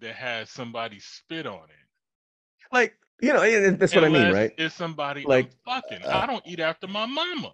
that 0.00 0.14
has 0.16 0.50
somebody 0.50 0.98
spit 0.98 1.46
on 1.46 1.64
it. 1.64 2.72
Like, 2.72 2.94
you 3.22 3.32
know, 3.32 3.70
that's 3.76 3.94
what 3.94 4.04
I 4.04 4.08
mean, 4.08 4.32
right? 4.32 4.52
It's 4.58 4.74
somebody 4.74 5.24
Like, 5.24 5.50
I'm 5.66 5.82
fucking. 5.82 6.04
uh, 6.04 6.18
I 6.18 6.26
don't 6.26 6.44
eat 6.46 6.58
after 6.60 6.88
my 6.88 7.06
mama. 7.06 7.52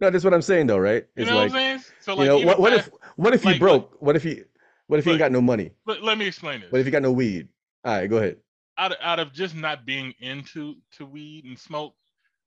No, 0.00 0.10
that's 0.10 0.24
what 0.24 0.34
I'm 0.34 0.42
saying, 0.42 0.66
though, 0.66 0.78
right? 0.78 1.06
You 1.16 1.24
know 1.24 1.36
like, 1.36 1.52
what 1.52 1.58
I'm 1.60 1.80
saying? 1.80 1.84
So 2.00 2.12
you 2.12 2.18
like, 2.18 2.26
know, 2.28 2.46
what, 2.46 2.60
what 2.60 2.72
if 2.72 2.90
what 3.16 3.34
if 3.34 3.44
you 3.44 3.52
like, 3.52 3.60
look- 3.60 3.90
broke? 3.90 4.02
What 4.02 4.16
if 4.16 4.24
you 4.24 4.44
what 4.88 4.98
if 4.98 5.06
you 5.06 5.12
ain't 5.12 5.18
got 5.18 5.32
no 5.32 5.40
money? 5.40 5.70
let, 5.86 6.02
let 6.02 6.18
me 6.18 6.26
explain 6.26 6.60
this. 6.60 6.70
What 6.72 6.80
if 6.80 6.86
you 6.86 6.92
got 6.92 7.02
no 7.02 7.12
weed? 7.12 7.48
All 7.84 7.94
right, 7.94 8.06
go 8.08 8.16
ahead. 8.18 8.36
out 8.78 8.92
of, 8.92 8.98
out 9.00 9.18
of 9.20 9.32
just 9.32 9.54
not 9.54 9.86
being 9.86 10.14
into 10.20 10.76
to 10.96 11.06
weed 11.06 11.44
and 11.44 11.58
smoke, 11.58 11.94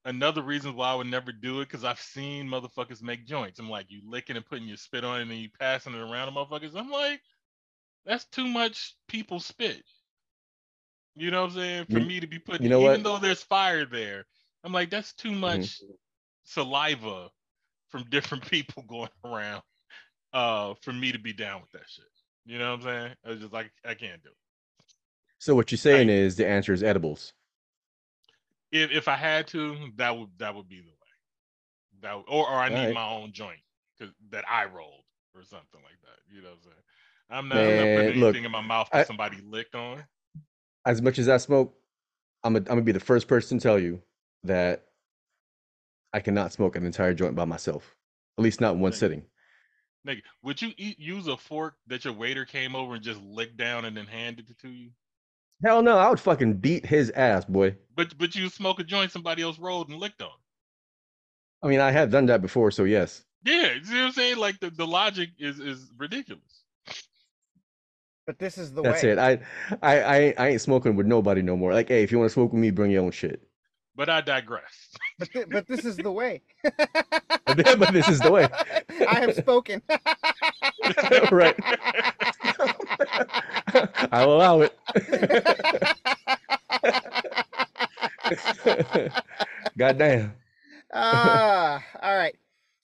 another 0.05 0.41
reason 0.41 0.75
why 0.75 0.91
I 0.91 0.95
would 0.95 1.07
never 1.07 1.31
do 1.31 1.61
it 1.61 1.65
because 1.67 1.83
I've 1.83 1.99
seen 1.99 2.47
motherfuckers 2.47 3.01
make 3.01 3.25
joints. 3.25 3.59
I'm 3.59 3.69
like, 3.69 3.87
you 3.89 4.01
licking 4.05 4.35
and 4.35 4.45
putting 4.45 4.67
your 4.67 4.77
spit 4.77 5.03
on 5.03 5.19
it 5.19 5.21
and 5.23 5.31
then 5.31 5.37
you 5.39 5.49
passing 5.59 5.93
it 5.93 5.99
around 5.99 6.27
to 6.27 6.33
motherfuckers. 6.33 6.75
I'm 6.75 6.89
like, 6.89 7.21
that's 8.05 8.25
too 8.25 8.47
much 8.47 8.95
people 9.07 9.39
spit. 9.39 9.83
You 11.15 11.31
know 11.31 11.41
what 11.41 11.51
I'm 11.51 11.55
saying? 11.57 11.85
For 11.91 11.99
You- 11.99 12.05
me 12.05 12.19
to 12.19 12.27
be 12.27 12.39
putting, 12.39 12.63
you 12.63 12.69
know 12.69 12.79
even 12.79 12.89
what? 12.89 12.93
Mm-hmm. 12.95 13.03
though 13.03 13.17
there's 13.19 13.43
fire 13.43 13.85
there, 13.85 14.25
I'm 14.63 14.71
like, 14.73 14.89
that's 14.89 15.13
too 15.13 15.31
much 15.31 15.81
saliva 16.43 17.29
from 17.89 18.05
different 18.09 18.45
people 18.49 18.83
going 18.83 19.09
around 19.25 19.61
uh, 20.33 20.73
for 20.81 20.93
me 20.93 21.11
to 21.11 21.19
be 21.19 21.33
down 21.33 21.61
with 21.61 21.71
that 21.71 21.87
shit. 21.87 22.05
You 22.45 22.57
know 22.57 22.71
what 22.71 22.79
I'm 22.79 22.83
saying? 22.83 23.15
It's 23.25 23.41
just 23.41 23.53
like, 23.53 23.71
I 23.85 23.93
can't 23.93 24.21
do 24.23 24.29
it. 24.29 24.35
So 25.39 25.55
what 25.55 25.71
you're 25.71 25.77
saying 25.77 26.09
is 26.09 26.35
the 26.35 26.47
answer 26.47 26.73
is 26.73 26.83
edibles. 26.83 27.33
if 28.71 28.91
if 28.91 29.07
I 29.07 29.15
had 29.15 29.47
to, 29.47 29.75
that 29.95 30.15
would 30.17 30.29
that 30.37 30.53
would 30.53 30.67
be 30.69 30.81
the 30.81 30.87
way. 30.87 30.93
That 32.01 32.15
would- 32.17 32.25
or 32.27 32.47
or 32.49 32.55
I 32.55 32.69
need 32.69 32.75
Alright. 32.75 32.93
my 32.93 33.09
own 33.09 33.31
joint 33.31 33.59
'cause- 33.97 34.13
that 34.31 34.43
I 34.49 34.65
rolled 34.65 35.03
or 35.33 35.43
something 35.43 35.81
like 35.81 35.99
that. 36.03 36.19
You 36.33 36.41
know 36.41 36.49
what 36.49 36.57
I'm 36.57 36.63
saying? 36.63 36.75
I'm 37.31 37.47
not, 37.47 37.57
I'm 37.57 37.63
not 37.63 37.83
Man, 37.83 37.97
putting 38.05 38.19
look, 38.21 38.29
anything 38.35 38.45
in 38.45 38.51
my 38.51 38.61
mouth 38.61 38.89
that 38.91 38.99
I- 38.99 39.03
somebody 39.05 39.37
licked 39.41 39.75
on. 39.75 40.03
As 40.85 41.01
much 41.01 41.19
as 41.19 41.29
I 41.29 41.37
smoke, 41.37 41.75
I'm 42.43 42.55
a, 42.55 42.59
I'm 42.59 42.63
gonna 42.65 42.81
be 42.81 42.91
the 42.91 42.99
first 42.99 43.27
person 43.27 43.59
to 43.59 43.63
tell 43.63 43.79
you 43.79 44.01
that 44.43 44.85
I 46.13 46.19
cannot 46.19 46.51
smoke 46.53 46.75
an 46.75 46.85
entire 46.85 47.13
joint 47.13 47.35
by 47.35 47.45
myself. 47.45 47.95
At 48.37 48.43
least 48.43 48.59
not 48.61 48.75
in 48.75 48.79
one 48.81 48.93
sitting. 48.93 49.25
Nigga, 50.07 50.21
would 50.43 50.61
you 50.61 50.71
eat 50.77 50.99
use 50.99 51.27
a 51.27 51.37
fork 51.37 51.75
that 51.87 52.05
your 52.05 52.13
waiter 52.13 52.45
came 52.45 52.75
over 52.75 52.95
and 52.95 53.03
just 53.03 53.21
licked 53.21 53.57
down 53.57 53.85
and 53.85 53.95
then 53.95 54.05
handed 54.05 54.49
it 54.49 54.57
to 54.59 54.69
you? 54.69 54.91
Hell 55.63 55.81
no, 55.81 55.97
I 55.97 56.09
would 56.09 56.19
fucking 56.19 56.55
beat 56.55 56.85
his 56.85 57.09
ass, 57.11 57.43
boy. 57.45 57.75
But 57.95 58.17
but 58.17 58.33
you 58.35 58.47
smoke 58.49 58.79
a 58.79 58.83
joint 58.83 59.11
somebody 59.11 59.43
else 59.43 59.59
rolled 59.59 59.89
and 59.89 59.99
licked 59.99 60.21
on. 60.21 60.29
I 61.61 61.67
mean, 61.67 61.81
I 61.81 61.91
have 61.91 62.11
done 62.11 62.27
that 62.27 62.41
before, 62.41 62.71
so 62.71 62.85
yes. 62.85 63.23
Yeah, 63.43 63.73
you 63.73 63.83
see 63.83 63.93
what 63.95 64.01
I'm 64.03 64.11
saying? 64.13 64.37
Like 64.37 64.59
the, 64.59 64.69
the 64.69 64.87
logic 64.87 65.31
is 65.37 65.59
is 65.59 65.91
ridiculous. 65.97 66.63
But 68.25 68.37
this 68.37 68.57
is 68.57 68.71
the 68.71 68.83
That's 68.83 69.01
way. 69.01 69.09
it. 69.11 69.17
I, 69.17 69.39
I, 69.81 70.01
I, 70.01 70.33
I 70.37 70.47
ain't 70.49 70.61
smoking 70.61 70.95
with 70.95 71.07
nobody 71.07 71.41
no 71.41 71.57
more. 71.57 71.73
Like, 71.73 71.87
hey, 71.87 72.03
if 72.03 72.11
you 72.11 72.19
want 72.19 72.29
to 72.29 72.33
smoke 72.33 72.53
with 72.53 72.61
me, 72.61 72.69
bring 72.69 72.91
your 72.91 73.03
own 73.03 73.09
shit. 73.09 73.48
But 73.99 74.07
I 74.07 74.21
digress. 74.21 74.87
But, 75.19 75.27
thi- 75.27 75.43
but 75.51 75.67
this 75.67 75.83
is 75.83 75.97
the 75.97 76.09
way. 76.09 76.41
but 76.63 77.91
this 77.91 78.07
is 78.07 78.21
the 78.21 78.31
way. 78.31 78.47
I 79.05 79.19
have 79.19 79.35
spoken. 79.35 79.81
right. 81.31 81.53
I'll 84.13 84.31
allow 84.31 84.61
it. 84.61 84.73
Goddamn. 89.77 90.33
Ah, 90.93 91.83
all 92.01 92.15
right. 92.15 92.37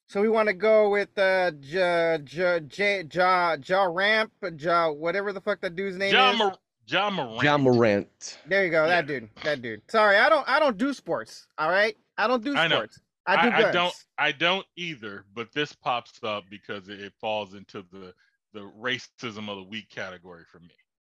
So 0.07 0.21
we 0.21 0.27
want 0.27 0.49
to 0.49 0.53
go 0.53 0.89
with 0.89 1.17
uh, 1.17 1.51
ja, 1.61 2.17
ja, 2.27 2.59
ja, 2.69 3.03
ja, 3.09 3.55
ja 3.65 3.83
Ramp, 3.85 4.33
Ja, 4.57 4.89
whatever 4.89 5.31
the 5.31 5.39
fuck 5.39 5.61
that 5.61 5.77
dude's 5.77 5.95
name 5.95 6.11
John, 6.11 6.33
is. 6.33 6.39
Mor- 6.39 6.57
Ja 6.87 7.09
Morant. 7.09 7.43
Ja 7.43 7.57
Morant. 7.57 8.37
There 8.47 8.63
you 8.65 8.71
go, 8.71 8.87
that 8.87 9.07
dude, 9.07 9.29
that 9.43 9.61
dude. 9.61 9.81
Sorry, 9.89 10.17
I 10.17 10.29
don't, 10.29 10.47
I 10.47 10.59
don't 10.59 10.77
do 10.77 10.93
sports. 10.93 11.47
All 11.57 11.69
right, 11.69 11.95
I 12.17 12.27
don't 12.27 12.43
do 12.43 12.55
I 12.55 12.67
know. 12.67 12.75
sports. 12.77 12.99
I 13.27 13.41
do 13.49 13.55
I, 13.55 13.61
guns. 13.61 13.65
I 13.65 13.71
don't 13.71 13.93
I 14.19 14.31
don't 14.31 14.65
either, 14.75 15.25
but 15.33 15.51
this 15.51 15.73
pops 15.73 16.19
up 16.23 16.43
because 16.49 16.87
it, 16.89 16.99
it 16.99 17.13
falls 17.19 17.55
into 17.55 17.83
the 17.91 18.13
the 18.53 18.69
racism 18.79 19.49
of 19.49 19.57
the 19.57 19.63
week 19.63 19.89
category 19.89 20.43
for 20.51 20.59
me. 20.59 20.69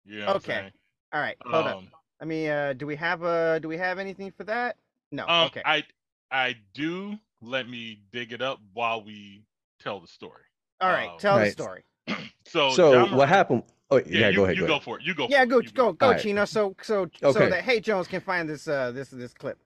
You 0.04 0.20
know 0.20 0.26
what 0.26 0.37
Okay. 0.37 0.54
I'm? 0.59 0.72
All 1.12 1.20
right, 1.20 1.37
hold 1.42 1.66
up. 1.66 1.76
Um, 1.76 1.88
I 2.20 2.24
mean, 2.24 2.50
uh, 2.50 2.72
do 2.76 2.87
we 2.87 2.96
have 2.96 3.22
uh, 3.22 3.61
do 3.61 3.68
we 3.68 3.76
have 3.78 3.98
anything 3.98 4.33
for 4.33 4.42
that? 4.44 4.76
No. 5.12 5.24
um, 5.28 5.46
okay. 5.46 5.62
I 5.64 5.85
I 6.33 6.56
do 6.74 7.16
let 7.40 7.68
me 7.68 8.02
dig 8.12 8.33
it 8.33 8.42
up 8.42 8.59
while 8.72 9.02
we 9.04 9.44
tell 9.80 10.00
the 10.00 10.09
story. 10.09 10.42
All 10.80 10.90
right, 10.90 11.11
um, 11.11 11.18
tell 11.18 11.38
the 11.38 11.50
story. 11.50 11.85
So 12.46 12.70
So 12.70 12.92
John 12.92 13.02
what 13.02 13.11
Morant- 13.12 13.28
happened? 13.30 13.62
Oh, 13.90 13.96
yeah, 13.98 14.05
Yeah, 14.07 14.29
you, 14.31 14.37
go 14.37 14.44
ahead. 14.44 14.57
you 14.57 14.62
go 14.62 14.66
go 14.68 14.72
ahead. 14.74 14.85
for 14.85 14.98
it. 14.98 15.05
You 15.05 15.14
go. 15.14 15.26
Yeah, 15.29 15.40
for 15.42 15.46
go, 15.46 15.59
it. 15.59 15.64
You 15.66 15.72
go, 15.72 15.92
go, 15.92 16.07
All 16.07 16.12
right. 16.12 16.20
Chino. 16.20 16.44
So, 16.44 16.74
so, 16.83 17.09
so 17.20 17.29
Okay. 17.29 17.50
that 17.50 17.64
Hey 17.64 17.81
Jones 17.81 18.07
can 18.07 18.20
find 18.20 18.48
this, 18.48 18.68
uh, 18.68 18.92
this, 18.92 19.09
this 19.11 19.35
clip. 19.35 19.59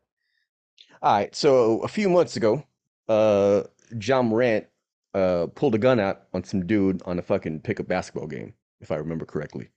All 1.03 1.13
right. 1.15 1.35
So 1.35 1.81
a 1.81 1.89
few 1.89 2.09
months 2.09 2.37
ago, 2.37 2.65
uh, 3.09 3.65
Ja 4.01 4.23
Morant 4.23 4.67
uh 5.13 5.47
pulled 5.55 5.75
a 5.75 5.79
gun 5.79 6.01
out 6.01 6.23
on 6.33 6.43
some 6.43 6.67
dude 6.67 7.01
on 7.05 7.19
a 7.19 7.23
fucking 7.23 7.61
pickup 7.61 7.87
basketball 7.87 8.27
game, 8.27 8.55
if 8.81 8.91
I 8.91 8.97
remember 8.97 9.25
correctly. 9.25 9.69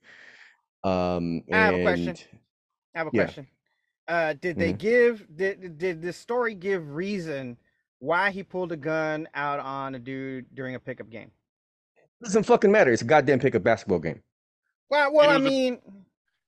Um, 0.83 1.43
I 1.51 1.57
have 1.57 1.75
a 1.75 1.81
question. 1.83 2.15
I 2.95 2.97
have 2.99 3.07
a 3.07 3.09
Yeah. 3.13 3.23
question. 3.25 3.47
Uh, 4.07 4.33
did 4.33 4.57
they 4.57 4.73
Mhm. 4.73 4.77
give 4.77 5.27
did 5.35 5.77
did 5.77 6.01
the 6.01 6.13
story 6.13 6.55
give 6.55 6.89
reason 6.95 7.57
why 7.99 8.31
he 8.31 8.41
pulled 8.41 8.71
a 8.71 8.77
gun 8.77 9.27
out 9.33 9.59
on 9.59 9.95
a 9.95 9.99
dude 9.99 10.45
during 10.55 10.75
a 10.75 10.79
pickup 10.79 11.09
game? 11.09 11.31
doesn't 12.23 12.43
fucking 12.43 12.71
matter. 12.71 12.91
It's 12.91 13.01
a 13.03 13.05
goddamn 13.05 13.39
pickup 13.39 13.61
basketball 13.63 13.99
game. 13.99 14.23
Well, 14.89 15.11
well, 15.13 15.29
I 15.29 15.37
was 15.37 15.45
a- 15.45 15.49
mean, 15.49 15.81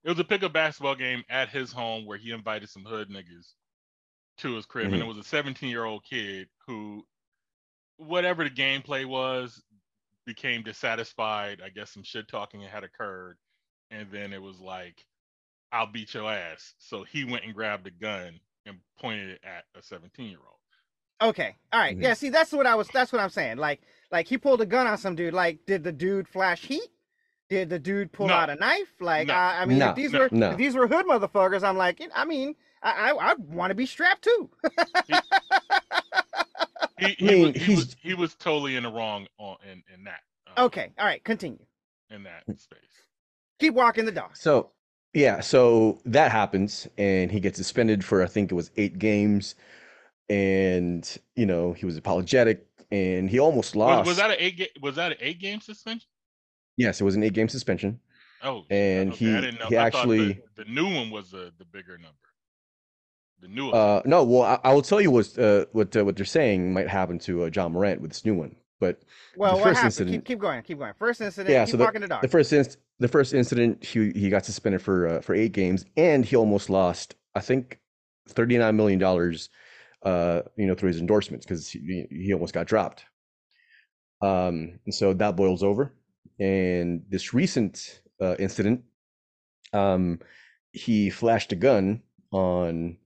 It 0.03 0.09
was 0.09 0.19
a 0.19 0.23
pickup 0.23 0.53
basketball 0.53 0.95
game 0.95 1.23
at 1.29 1.49
his 1.49 1.71
home 1.73 2.05
where 2.05 2.17
he 2.17 2.31
invited 2.31 2.69
some 2.69 2.85
hood 2.85 3.09
niggas 3.09 3.53
to 4.37 4.55
his 4.55 4.65
crib, 4.65 4.85
and 4.93 4.95
Mhm. 4.95 5.01
it 5.01 5.07
was 5.07 5.17
a 5.17 5.23
17 5.23 5.69
year 5.69 5.83
old 5.83 6.05
kid 6.05 6.49
who, 6.65 7.05
whatever 7.97 8.43
the 8.45 8.49
gameplay 8.49 9.05
was, 9.05 9.61
became 10.25 10.63
dissatisfied. 10.63 11.61
I 11.61 11.69
guess 11.69 11.91
some 11.91 12.03
shit 12.03 12.27
talking 12.29 12.61
had 12.61 12.83
occurred, 12.83 13.37
and 13.91 14.09
then 14.11 14.31
it 14.31 14.41
was 14.41 14.59
like, 14.59 15.05
"I'll 15.71 15.87
beat 15.87 16.13
your 16.13 16.31
ass." 16.31 16.75
So 16.77 17.03
he 17.03 17.25
went 17.25 17.43
and 17.43 17.53
grabbed 17.53 17.87
a 17.87 17.91
gun 17.91 18.39
and 18.65 18.79
pointed 18.99 19.29
it 19.31 19.43
at 19.43 19.65
a 19.75 19.81
17 19.81 20.29
year 20.29 20.39
old. 20.39 20.55
okay, 21.21 21.57
all 21.73 21.79
right, 21.81 21.97
yeah. 21.97 22.13
See, 22.13 22.29
that's 22.29 22.53
what 22.53 22.65
I 22.65 22.75
was. 22.75 22.87
That's 22.87 23.11
what 23.11 23.19
I'm 23.21 23.29
saying. 23.29 23.57
Like, 23.57 23.81
like 24.11 24.27
he 24.29 24.37
pulled 24.37 24.61
a 24.61 24.65
gun 24.65 24.87
on 24.87 24.97
some 24.97 25.15
dude. 25.15 25.33
Like, 25.33 25.65
did 25.65 25.83
the 25.83 25.91
dude 25.91 26.29
flash 26.29 26.61
heat? 26.65 26.89
Did 27.49 27.69
the 27.69 27.79
dude 27.79 28.11
pull 28.11 28.27
No. 28.27 28.33
out 28.35 28.49
a 28.49 28.55
knife? 28.55 28.93
Like, 28.99 29.27
No. 29.27 29.33
I, 29.33 29.61
I 29.61 29.65
mean, 29.65 29.79
No. 29.79 29.89
if 29.89 29.95
these 29.95 30.11
No. 30.13 30.19
were 30.19 30.29
No. 30.31 30.51
if 30.51 30.57
these 30.57 30.75
were 30.75 30.87
hood 30.87 31.05
motherfuckers, 31.07 31.63
I'm 31.63 31.77
like, 31.77 31.99
I 32.13 32.25
mean, 32.25 32.55
I 32.83 33.11
I, 33.11 33.31
I 33.31 33.33
want 33.35 33.71
to 33.71 33.75
be 33.75 33.85
strapped 33.85 34.23
too. 34.23 34.49
He, 36.99 37.07
he, 37.17 37.25
mean, 37.25 37.53
was, 37.53 37.55
he, 37.63 37.75
was, 37.75 37.95
he 38.01 38.13
was 38.13 38.35
totally 38.35 38.75
in 38.75 38.83
the 38.83 38.91
wrong 38.91 39.25
on 39.37 39.55
in, 39.63 39.81
in 39.93 40.03
that. 40.03 40.19
uh, 40.57 40.65
okay, 40.65 40.91
all 40.99 41.05
right, 41.05 41.23
continue. 41.23 41.59
In 42.09 42.23
that 42.23 42.43
space. 42.59 42.79
Keep 43.59 43.73
walking 43.75 44.03
the 44.05 44.11
dog. 44.11 44.35
So 44.35 44.71
yeah, 45.13 45.39
so 45.39 46.01
that 46.05 46.31
happens, 46.31 46.87
and 46.97 47.31
he 47.31 47.39
gets 47.39 47.57
suspended 47.57 48.03
for 48.03 48.21
I 48.21 48.25
think 48.25 48.51
it 48.51 48.55
was 48.55 48.69
eight 48.75 48.99
games, 48.99 49.55
and 50.29 51.17
you 51.37 51.45
know 51.45 51.71
he 51.71 51.85
was 51.85 51.95
apologetic, 51.95 52.67
and 52.91 53.29
he 53.29 53.39
almost 53.39 53.75
Was, 53.75 53.79
lost. 53.87 54.07
was 54.07 54.17
that 54.17 54.31
an 54.31 54.37
eight? 54.39 54.57
Ga- 54.57 54.71
was 54.81 54.95
that 54.97 55.13
an 55.13 55.17
eight 55.21 55.39
game 55.39 55.61
suspension? 55.61 56.08
Yes, 56.79 57.01
it 57.01 57.03
was 57.03 57.15
an 57.15 57.23
eight 57.23 57.33
game 57.33 57.49
suspension. 57.49 57.99
Oh, 58.41 58.63
And 58.69 59.11
okay, 59.11 59.25
he- 59.25 59.35
I 59.35 59.41
didn't 59.41 59.59
know. 59.59 59.67
he 59.67 59.75
I 59.77 59.85
actually- 59.85 60.33
the, 60.55 60.63
the 60.63 60.69
new 60.71 60.85
one 60.99 61.11
was 61.11 61.29
the 61.31 61.51
the 61.57 61.65
bigger 61.65 61.97
number. 61.97 62.15
The 63.41 63.49
new 63.49 63.65
one 63.67 63.75
Uh, 63.75 64.01
no, 64.05 64.23
well, 64.23 64.43
I, 64.43 64.59
I 64.69 64.73
will 64.73 64.81
tell 64.81 65.01
you 65.01 65.11
what 65.11 65.37
uh, 65.37 65.65
what 65.73 65.95
uh, 65.95 66.05
what 66.05 66.15
they're 66.15 66.25
saying 66.25 66.71
might 66.73 66.87
happen 66.87 67.19
to 67.19 67.43
uh, 67.43 67.49
Ja 67.53 67.67
Morant 67.67 67.99
with 68.01 68.11
this 68.11 68.23
new 68.25 68.33
one. 68.33 68.55
But 68.79 69.01
Well, 69.35 69.51
the 69.51 69.57
what 69.57 69.63
first 69.65 69.75
happened? 69.77 69.85
incident- 69.91 70.15
Keep, 70.15 70.25
keep 70.25 70.39
going. 70.39 70.63
Keep 70.63 70.77
going. 70.79 70.93
First 70.97 71.19
incident. 71.19 71.49
Yeah, 71.53 71.65
keep 71.65 71.71
so 71.71 71.77
the- 71.77 71.83
walking 71.83 72.01
the 72.01 72.07
dog. 72.07 72.21
the 72.21 72.29
first 72.29 72.53
inst- 72.53 72.77
the 72.99 73.09
first 73.09 73.33
incident, 73.33 73.83
he 73.83 74.11
he 74.11 74.29
got 74.29 74.45
suspended 74.45 74.81
for 74.81 75.07
uh, 75.09 75.21
for 75.21 75.35
eight 75.35 75.51
games, 75.51 75.85
and 75.97 76.23
he 76.23 76.37
almost 76.37 76.69
lost, 76.69 77.15
I 77.35 77.41
think, 77.41 77.79
thirty 78.29 78.57
nine 78.57 78.77
million 78.77 78.99
dollars, 78.99 79.49
uh, 80.03 80.43
you 80.55 80.65
know, 80.65 80.75
through 80.75 80.89
his 80.93 80.99
endorsements 81.01 81.45
because 81.45 81.69
he 81.69 82.05
he 82.09 82.33
almost 82.33 82.53
got 82.53 82.67
dropped. 82.67 83.03
Um, 84.21 84.79
and 84.85 84.93
so 84.93 85.13
that 85.13 85.35
boils 85.37 85.63
over, 85.63 85.93
and 86.39 87.03
this 87.09 87.33
recent 87.33 88.01
uh, 88.21 88.35
incident, 88.39 88.83
um, 89.73 90.19
he 90.71 91.09
flashed 91.09 91.51
a 91.51 91.55
gun 91.55 92.01
on 92.31 92.97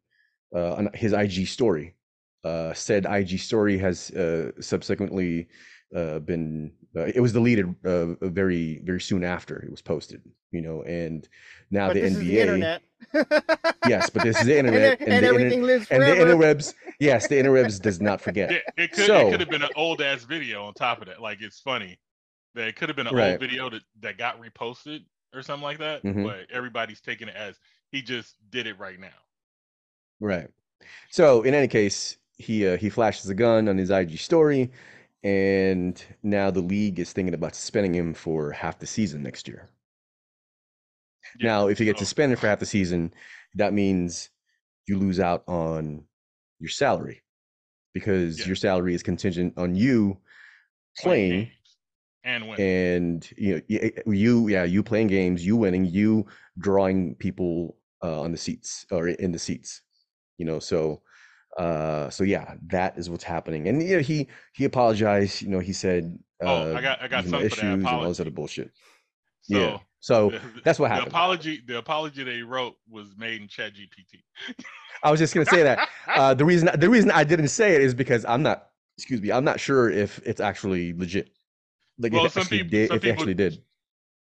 uh, 0.56 0.74
on 0.76 0.90
his 0.94 1.14
IG 1.14 1.48
story. 1.48 1.96
Uh, 2.44 2.74
said 2.74 3.06
IG 3.06 3.40
story 3.40 3.78
has 3.78 4.12
uh, 4.12 4.52
subsequently 4.60 5.48
uh, 5.96 6.20
been 6.20 6.72
uh, 6.96 7.02
it 7.02 7.22
was 7.22 7.34
deleted 7.34 7.74
uh, 7.86 8.14
very 8.28 8.82
very 8.84 9.00
soon 9.00 9.24
after 9.24 9.60
it 9.60 9.72
was 9.72 9.82
posted 9.82 10.22
you 10.52 10.62
know 10.62 10.82
and 10.84 11.30
now 11.72 11.88
but 11.88 11.94
the 11.94 12.02
this 12.02 12.14
nba 12.14 12.18
is 12.22 12.28
the 12.28 12.40
internet. 12.40 12.82
yes 13.88 14.10
but 14.10 14.24
this 14.24 14.40
is 14.40 14.46
the 14.46 14.58
and, 14.58 14.68
internet 14.68 15.00
and, 15.00 15.10
the 15.12 15.16
inter- 15.18 15.28
everything 15.30 15.64
lives 15.64 15.88
and 15.92 16.02
the 16.02 16.08
interwebs 16.08 16.74
yes 17.00 17.28
the 17.28 17.36
interwebs 17.36 17.80
does 17.82 18.02
not 18.02 18.20
forget 18.28 18.52
It, 18.52 18.64
it 18.78 18.92
could 18.92 19.06
So- 19.06 19.28
it 19.28 19.32
could 19.32 19.40
have 19.40 19.50
been 19.50 19.64
an 19.64 19.70
old 19.76 20.02
ass 20.02 20.24
video 20.24 20.64
on 20.66 20.74
top 20.74 21.02
of 21.02 21.08
that. 21.08 21.22
Like 21.22 21.42
it's 21.42 21.60
funny 21.60 22.00
that 22.56 22.68
it 22.68 22.76
could 22.76 22.90
have 22.90 22.96
been 22.96 23.08
an 23.08 23.14
Right. 23.14 23.32
old 23.32 23.40
video 23.40 23.70
that, 23.70 23.84
that 24.02 24.18
got 24.18 24.40
reposted 24.42 25.06
or 25.34 25.42
something 25.44 25.64
like 25.64 25.80
that. 25.80 26.04
Mhm. 26.04 26.22
But 26.22 26.52
everybody's 26.52 27.02
taking 27.02 27.28
it 27.28 27.36
as 27.36 27.60
he 27.92 28.02
just 28.02 28.36
did 28.52 28.68
it 28.68 28.80
right 28.80 29.00
now. 29.00 29.10
right 30.20 30.50
so 31.10 31.44
in 31.44 31.54
any 31.54 31.68
case 31.68 32.18
he 32.38 32.68
uh, 32.68 32.78
he 32.78 32.90
flashes 32.90 33.30
a 33.30 33.36
gun 33.36 33.70
on 33.70 33.78
his 33.78 33.92
ig 33.92 34.18
story 34.20 34.72
and 35.24 36.06
now 36.24 36.52
the 36.52 36.62
league 36.62 37.00
is 37.00 37.14
thinking 37.14 37.34
about 37.36 37.56
suspending 37.56 37.96
him 37.96 38.14
for 38.14 38.52
half 38.52 38.80
the 38.80 38.88
season 38.88 39.24
next 39.24 39.48
year 39.48 39.70
Yeah, 41.40 41.50
Now, 41.50 41.68
if 41.68 41.80
you 41.80 41.86
get 41.86 41.98
suspended 42.00 42.40
for 42.40 42.48
half 42.48 42.60
the 42.60 42.66
season, 42.66 43.14
that 43.56 43.74
means 43.74 44.30
you 44.88 45.00
lose 45.00 45.20
out 45.20 45.44
on 45.48 46.06
your 46.60 46.70
salary 46.70 47.24
because 47.94 48.40
Yeah. 48.40 48.48
your 48.48 48.56
salary 48.58 48.96
is 48.96 49.04
contingent 49.04 49.58
on 49.58 49.76
you 49.76 50.20
playing 50.98 51.52
and 52.24 52.44
and 52.60 53.30
you 53.38 53.56
know 53.56 53.62
y- 53.70 53.92
you 54.08 54.48
yeah 54.48 54.64
you 54.64 54.84
playing 54.84 55.08
games, 55.08 55.46
you 55.46 55.56
winning, 55.56 55.86
you 55.86 56.26
drawing 56.58 57.16
people 57.16 57.78
uh, 58.04 58.22
on 58.22 58.32
the 58.32 58.38
seats 58.38 58.86
or 58.92 59.08
in 59.08 59.32
the 59.32 59.40
seats. 59.40 59.82
You 60.38 60.46
know, 60.46 60.60
so 60.60 61.02
uh 61.58 62.10
so 62.10 62.24
yeah, 62.24 62.56
that 62.68 62.98
is 62.98 63.10
what's 63.10 63.24
happening. 63.24 63.68
And 63.68 63.82
you 63.84 63.98
know, 63.98 64.02
he 64.02 64.28
he 64.54 64.66
apologized, 64.66 65.42
you 65.42 65.50
know, 65.50 65.60
he 65.60 65.74
said 65.74 66.18
uh 66.44 66.48
Oh, 66.48 66.76
I 66.76 66.82
got- 66.82 67.02
I 67.02 67.08
got 67.08 67.24
these 67.24 67.34
are 67.34 67.38
my 67.38 67.48
something 67.48 67.50
for 67.50 67.56
that 67.58 67.62
issues 67.74 67.84
and 67.84 67.86
all 68.02 68.08
this 68.10 68.20
other 68.20 68.32
bullshit. 68.32 68.72
so 69.42 69.58
yeah. 69.60 69.78
So 70.00 70.30
the- 70.32 70.42
that's 70.64 70.80
what 70.80 70.90
happened. 70.92 71.12
the 71.12 71.16
apology 71.16 71.62
the 71.66 71.78
apology 71.78 72.24
they 72.24 72.42
wrote 72.42 72.76
was 72.90 73.08
made 73.18 73.42
in 73.42 73.48
ChatGPT. 73.48 74.24
I 75.04 75.12
was 75.12 75.20
just 75.20 75.34
gonna 75.34 75.46
say 75.46 75.64
that. 75.64 75.90
Uh, 76.08 76.34
the 76.34 76.46
reason 76.46 76.70
the 76.80 76.90
reason 76.90 77.12
I 77.12 77.24
didn't 77.24 77.50
say 77.50 77.76
it 77.76 77.82
is 77.82 77.94
because 77.94 78.26
I'm 78.26 78.42
not 78.44 78.70
excuse 78.98 79.22
me 79.22 79.32
I'm 79.32 79.44
not 79.46 79.60
sure 79.60 79.90
if 79.90 80.20
it's 80.26 80.42
actually 80.42 80.94
legit. 80.94 81.30
Like 82.00 82.12
Well, 82.12 82.26
if, 82.26 82.32
it 82.32 82.34
some 82.34 82.42
actually 82.42 82.60
peop- 82.64 82.72
did, 82.72 82.88
some 82.90 82.98
if 82.98 83.04
it 83.04 83.08
people- 83.08 83.22
actually 83.24 83.34
did. 83.36 83.64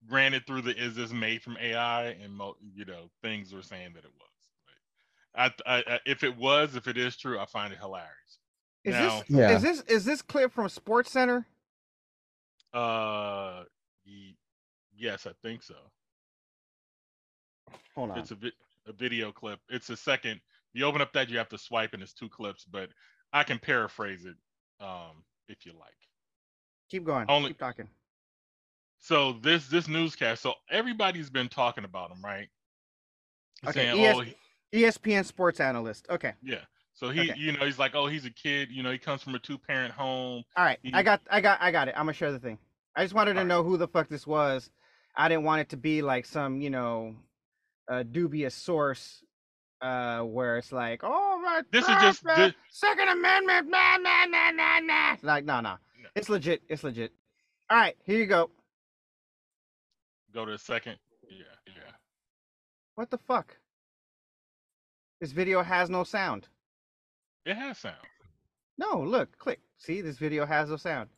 ran 0.10 0.34
it 0.34 0.46
through 0.46 0.62
the 0.62 0.76
is 0.78 0.96
this 0.96 1.12
made 1.12 1.42
from 1.42 1.58
AI 1.60 2.06
and 2.10 2.40
you 2.76 2.86
know 2.86 3.10
things 3.24 3.54
were 3.54 3.64
saying 3.64 3.94
that 3.96 4.04
it 4.06 4.12
was. 4.20 4.30
But 5.36 5.64
I, 5.68 5.78
I, 5.80 5.84
I 5.96 6.00
if 6.06 6.24
it 6.24 6.38
was 6.38 6.76
if 6.76 6.88
it 6.88 6.98
is 6.98 7.18
true 7.18 7.40
I 7.40 7.46
find 7.46 7.74
it 7.74 7.80
hilarious. 7.80 8.40
Is 8.84 8.94
now, 8.94 9.20
this 9.22 9.30
Yeah. 9.30 9.56
is 9.56 9.62
this 9.64 9.82
is 9.88 10.06
this 10.06 10.22
clip 10.22 10.52
from 10.54 10.68
SportsCenter? 10.68 11.46
uh, 12.74 13.64
ye- 14.04 14.38
yes, 14.96 15.26
I 15.26 15.32
think 15.42 15.64
so. 15.64 15.76
Hold 17.96 18.12
on. 18.12 18.20
It's 18.20 18.32
a 18.32 18.36
vi- 18.36 18.52
a 18.86 18.94
video 18.94 19.32
clip. 19.32 19.60
It's 19.70 19.90
a 19.90 19.98
second. 19.98 20.40
You 20.74 20.86
open 20.86 21.02
up 21.02 21.14
that 21.14 21.30
you 21.30 21.38
have 21.38 21.50
to 21.50 21.58
swipe 21.58 21.94
and 21.94 22.04
it's 22.04 22.14
two 22.14 22.30
clips, 22.30 22.66
but 22.66 22.90
I 23.34 23.44
can 23.44 23.58
paraphrase 23.60 24.26
it 24.26 24.36
um 24.80 25.24
if 25.48 25.66
you 25.66 25.72
like. 25.74 25.96
Keep 26.90 27.04
going. 27.06 27.26
only- 27.30 27.50
Keep 27.50 27.60
talking. 27.60 27.90
So 29.00 29.34
this 29.34 29.68
this 29.68 29.88
newscast. 29.88 30.42
So 30.42 30.54
everybody's 30.70 31.30
been 31.30 31.48
talking 31.50 31.84
about 31.84 32.12
him, 32.12 32.24
right? 32.24 32.48
Okay, 33.66 33.92
Saying, 33.92 34.04
ES 34.04 34.16
oh, 34.16 34.20
he- 34.22 34.84
ESPN 34.84 35.26
sports 35.26 35.60
analyst. 35.60 36.08
Okay. 36.10 36.34
yeah. 36.42 36.62
So 36.94 37.10
he, 37.10 37.30
Okay. 37.32 37.40
you 37.40 37.52
know, 37.52 37.66
he's 37.66 37.78
like, 37.78 37.94
oh, 37.94 38.08
he's 38.08 38.26
a 38.26 38.30
kid. 38.30 38.72
You 38.72 38.82
know, 38.82 38.90
he 38.92 38.98
comes 38.98 39.22
from 39.22 39.36
a 39.36 39.40
two 39.40 39.58
parent 39.58 39.94
home. 39.94 40.44
All 40.56 40.64
right. 40.64 40.80
I 40.94 41.04
got 41.04 41.22
I 41.30 41.42
got 41.42 41.62
I 41.62 41.72
got 41.72 41.88
it. 41.88 41.94
I'm 41.98 42.04
gonna 42.06 42.14
share 42.14 42.32
the 42.32 42.40
thing. 42.40 42.58
I 42.96 43.04
just 43.04 43.14
wanted 43.14 43.34
to 43.36 43.44
know 43.44 43.64
who 43.64 43.78
the 43.78 43.88
fuck 43.88 44.08
this 44.08 44.26
was. 44.26 44.70
I 45.16 45.28
didn't 45.30 45.44
want 45.44 45.62
it 45.62 45.70
to 45.70 45.78
be 45.78 46.02
like 46.02 46.26
some, 46.26 46.62
you 46.62 46.70
know, 46.70 47.16
uh, 47.90 48.04
dubious 48.04 48.56
source 48.56 49.24
uh 49.82 50.22
where 50.22 50.58
it's 50.58 50.72
like, 50.72 51.02
oh 51.04 51.40
my 51.44 51.62
This 51.72 51.84
is 51.88 51.96
just- 52.02 52.24
man, 52.26 52.38
this- 52.38 52.54
Second 52.72 53.10
Amendment, 53.10 53.68
nah, 53.70 53.98
nah, 53.98 54.26
nah, 54.26 54.52
nah, 54.52 54.80
nah. 54.80 55.16
Like, 55.22 55.44
no, 55.46 55.60
no. 55.60 55.76
No. 56.06 56.12
It's 56.16 56.30
legit. 56.30 56.62
It's 56.70 56.84
legit. 56.84 57.12
All 57.70 57.78
right, 57.78 57.96
here 58.06 58.20
you 58.20 58.28
go. 58.28 58.52
Go 60.34 60.46
to 60.46 60.52
the 60.52 60.58
second. 60.58 60.98
Yeah, 61.30 61.46
yeah. 61.66 61.92
What 62.96 63.10
the 63.10 63.18
fuck? 63.18 63.58
This 65.20 65.32
video 65.32 65.64
has 65.64 65.90
no 65.90 66.04
sound. 66.04 66.48
It 67.46 67.56
has 67.56 67.80
sound. 67.80 67.96
No, 68.78 69.02
look, 69.02 69.38
click. 69.38 69.60
See, 69.78 70.02
this 70.02 70.18
video 70.18 70.46
has 70.46 70.70
no 70.70 70.76
sound. 70.76 71.10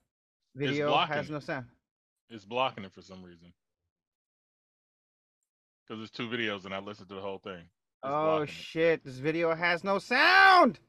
Video 0.56 0.96
has 0.96 1.30
no 1.30 1.40
sound. 1.40 1.66
It's 2.30 2.46
blocking 2.46 2.86
it 2.86 2.94
for 2.94 3.02
some 3.02 3.24
reason. 3.24 3.52
Because 5.84 6.00
there's 6.00 6.12
two 6.12 6.28
videos 6.30 6.66
and 6.66 6.74
I 6.74 6.80
listened 6.80 7.10
to 7.10 7.16
the 7.16 7.22
whole 7.22 7.40
thing. 7.40 7.60
It's 7.60 7.68
Oh 8.04 8.38
blocking 8.38 8.44
it. 8.44 8.50
shit, 8.50 9.04
this 9.04 9.18
video 9.18 9.54
has 9.56 9.84
no 9.84 10.00
sound. 10.00 10.80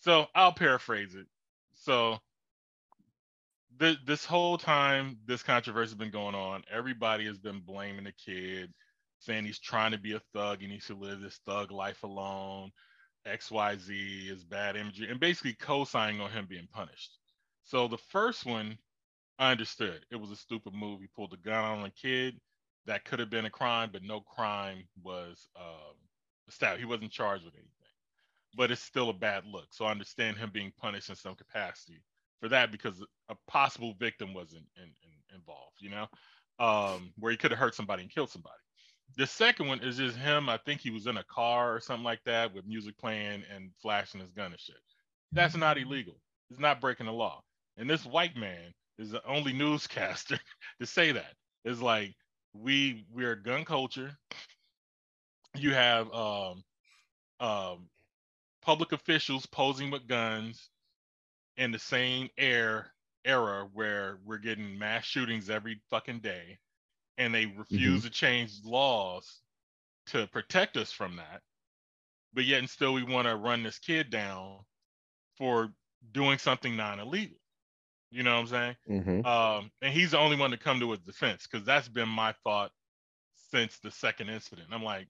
So 0.00 0.26
I'll 0.34 0.52
paraphrase 0.52 1.14
it. 1.14 1.26
So 1.74 2.18
th- 3.78 3.98
this 4.06 4.24
whole 4.24 4.58
time 4.58 5.18
this 5.26 5.42
controversy 5.42 5.90
has 5.90 5.94
been 5.94 6.10
going 6.10 6.34
on, 6.34 6.62
everybody 6.72 7.26
has 7.26 7.38
been 7.38 7.60
blaming 7.60 8.04
the 8.04 8.12
kid, 8.12 8.72
saying 9.20 9.44
he's 9.44 9.58
trying 9.58 9.92
to 9.92 9.98
be 9.98 10.14
a 10.14 10.22
thug 10.34 10.62
and 10.62 10.72
he 10.72 10.78
should 10.80 10.98
live 10.98 11.20
this 11.20 11.40
thug 11.46 11.70
life 11.72 12.02
alone. 12.02 12.70
XYZ 13.26 14.30
is 14.30 14.44
bad 14.44 14.76
imagery, 14.76 15.10
and 15.10 15.20
basically 15.20 15.54
co-signing 15.54 16.20
on 16.20 16.30
him 16.30 16.46
being 16.48 16.68
punished. 16.72 17.18
So 17.64 17.88
the 17.88 17.98
first 17.98 18.46
one, 18.46 18.78
I 19.38 19.52
understood. 19.52 20.04
It 20.10 20.16
was 20.16 20.30
a 20.30 20.36
stupid 20.36 20.74
move. 20.74 21.00
He 21.00 21.08
pulled 21.08 21.32
a 21.34 21.38
gun 21.38 21.64
on 21.64 21.84
a 21.84 21.90
kid. 21.90 22.36
That 22.86 23.04
could 23.04 23.18
have 23.18 23.30
been 23.30 23.46
a 23.46 23.50
crime, 23.50 23.90
but 23.92 24.04
no 24.04 24.20
crime 24.20 24.84
was 25.02 25.48
um, 25.58 25.96
established. 26.48 26.80
He 26.80 26.86
wasn't 26.86 27.10
charged 27.10 27.44
with 27.44 27.54
anything 27.54 27.70
but 28.56 28.70
it's 28.70 28.82
still 28.82 29.10
a 29.10 29.14
bad 29.14 29.44
look. 29.46 29.66
So 29.70 29.84
I 29.84 29.90
understand 29.90 30.38
him 30.38 30.50
being 30.52 30.72
punished 30.80 31.10
in 31.10 31.16
some 31.16 31.34
capacity 31.34 32.00
for 32.40 32.48
that 32.48 32.70
because 32.72 33.02
a 33.28 33.34
possible 33.48 33.94
victim 33.98 34.34
wasn't 34.34 34.64
in, 34.76 34.84
in, 34.84 35.36
involved, 35.36 35.76
you 35.80 35.90
know, 35.90 36.06
um, 36.58 37.12
where 37.18 37.30
he 37.30 37.38
could 37.38 37.50
have 37.50 37.60
hurt 37.60 37.74
somebody 37.74 38.02
and 38.02 38.12
killed 38.12 38.30
somebody. 38.30 38.56
The 39.16 39.26
second 39.26 39.68
one 39.68 39.80
is 39.80 39.96
just 39.96 40.16
him. 40.16 40.48
I 40.48 40.58
think 40.58 40.80
he 40.80 40.90
was 40.90 41.06
in 41.06 41.16
a 41.16 41.24
car 41.24 41.74
or 41.74 41.80
something 41.80 42.04
like 42.04 42.20
that 42.26 42.52
with 42.52 42.66
music 42.66 42.98
playing 42.98 43.44
and 43.54 43.70
flashing 43.80 44.20
his 44.20 44.32
gun 44.32 44.52
and 44.52 44.60
shit. 44.60 44.76
That's 45.32 45.56
not 45.56 45.78
illegal. 45.78 46.16
It's 46.50 46.60
not 46.60 46.80
breaking 46.80 47.06
the 47.06 47.12
law. 47.12 47.42
And 47.76 47.88
this 47.88 48.04
white 48.04 48.36
man 48.36 48.72
is 48.98 49.10
the 49.10 49.24
only 49.26 49.52
newscaster 49.54 50.38
to 50.80 50.86
say 50.86 51.12
that. 51.12 51.34
It's 51.64 51.80
like 51.80 52.14
we 52.52 53.04
we're 53.12 53.32
a 53.32 53.42
gun 53.42 53.64
culture. 53.64 54.12
You 55.56 55.72
have 55.74 56.12
um 56.12 56.62
um 57.40 57.88
public 58.62 58.92
officials 58.92 59.46
posing 59.46 59.90
with 59.90 60.06
guns 60.06 60.70
in 61.56 61.70
the 61.72 61.78
same 61.78 62.28
air 62.38 62.92
era 63.24 63.68
where 63.72 64.18
we're 64.24 64.38
getting 64.38 64.78
mass 64.78 65.04
shootings 65.04 65.50
every 65.50 65.80
fucking 65.90 66.20
day 66.20 66.58
and 67.18 67.34
they 67.34 67.46
refuse 67.46 68.02
to 68.02 68.10
change 68.10 68.52
laws 68.64 69.42
to 70.06 70.26
protect 70.28 70.76
us 70.76 70.92
from 70.92 71.16
that 71.16 71.42
but 72.32 72.44
yet 72.44 72.58
and 72.60 72.70
still 72.70 72.92
we 72.92 73.02
want 73.02 73.26
to 73.26 73.36
run 73.36 73.62
this 73.62 73.78
kid 73.78 74.10
down 74.10 74.58
for 75.36 75.68
doing 76.12 76.38
something 76.38 76.76
non-illegal 76.76 77.36
you 78.10 78.22
know 78.22 78.34
what 78.34 78.40
i'm 78.40 78.46
saying 78.46 78.76
hmm 78.86 79.20
um, 79.24 79.70
and 79.82 79.92
he's 79.92 80.12
the 80.12 80.18
only 80.18 80.36
one 80.36 80.50
to 80.50 80.56
come 80.56 80.78
to 80.80 80.90
his 80.90 81.00
defense 81.00 81.46
because 81.46 81.66
that's 81.66 81.88
been 81.88 82.08
my 82.08 82.32
thought 82.44 82.70
since 83.50 83.78
the 83.78 83.90
second 83.90 84.28
incident. 84.30 84.68
I'm 84.72 84.82
like, 84.84 85.08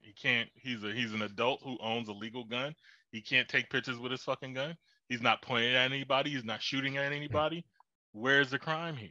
he 0.00 0.12
can't. 0.12 0.48
He's 0.54 0.82
a 0.84 0.92
he's 0.92 1.12
an 1.12 1.22
adult 1.22 1.60
who 1.62 1.76
owns 1.80 2.08
a 2.08 2.12
legal 2.12 2.44
gun. 2.44 2.74
He 3.10 3.20
can't 3.20 3.48
take 3.48 3.70
pictures 3.70 3.98
with 3.98 4.12
his 4.12 4.22
fucking 4.22 4.54
gun. 4.54 4.76
He's 5.08 5.22
not 5.22 5.42
pointing 5.42 5.74
at 5.74 5.90
anybody. 5.90 6.30
He's 6.30 6.44
not 6.44 6.62
shooting 6.62 6.96
at 6.96 7.12
anybody. 7.12 7.64
Where's 8.12 8.50
the 8.50 8.58
crime 8.58 8.96
here? 8.96 9.10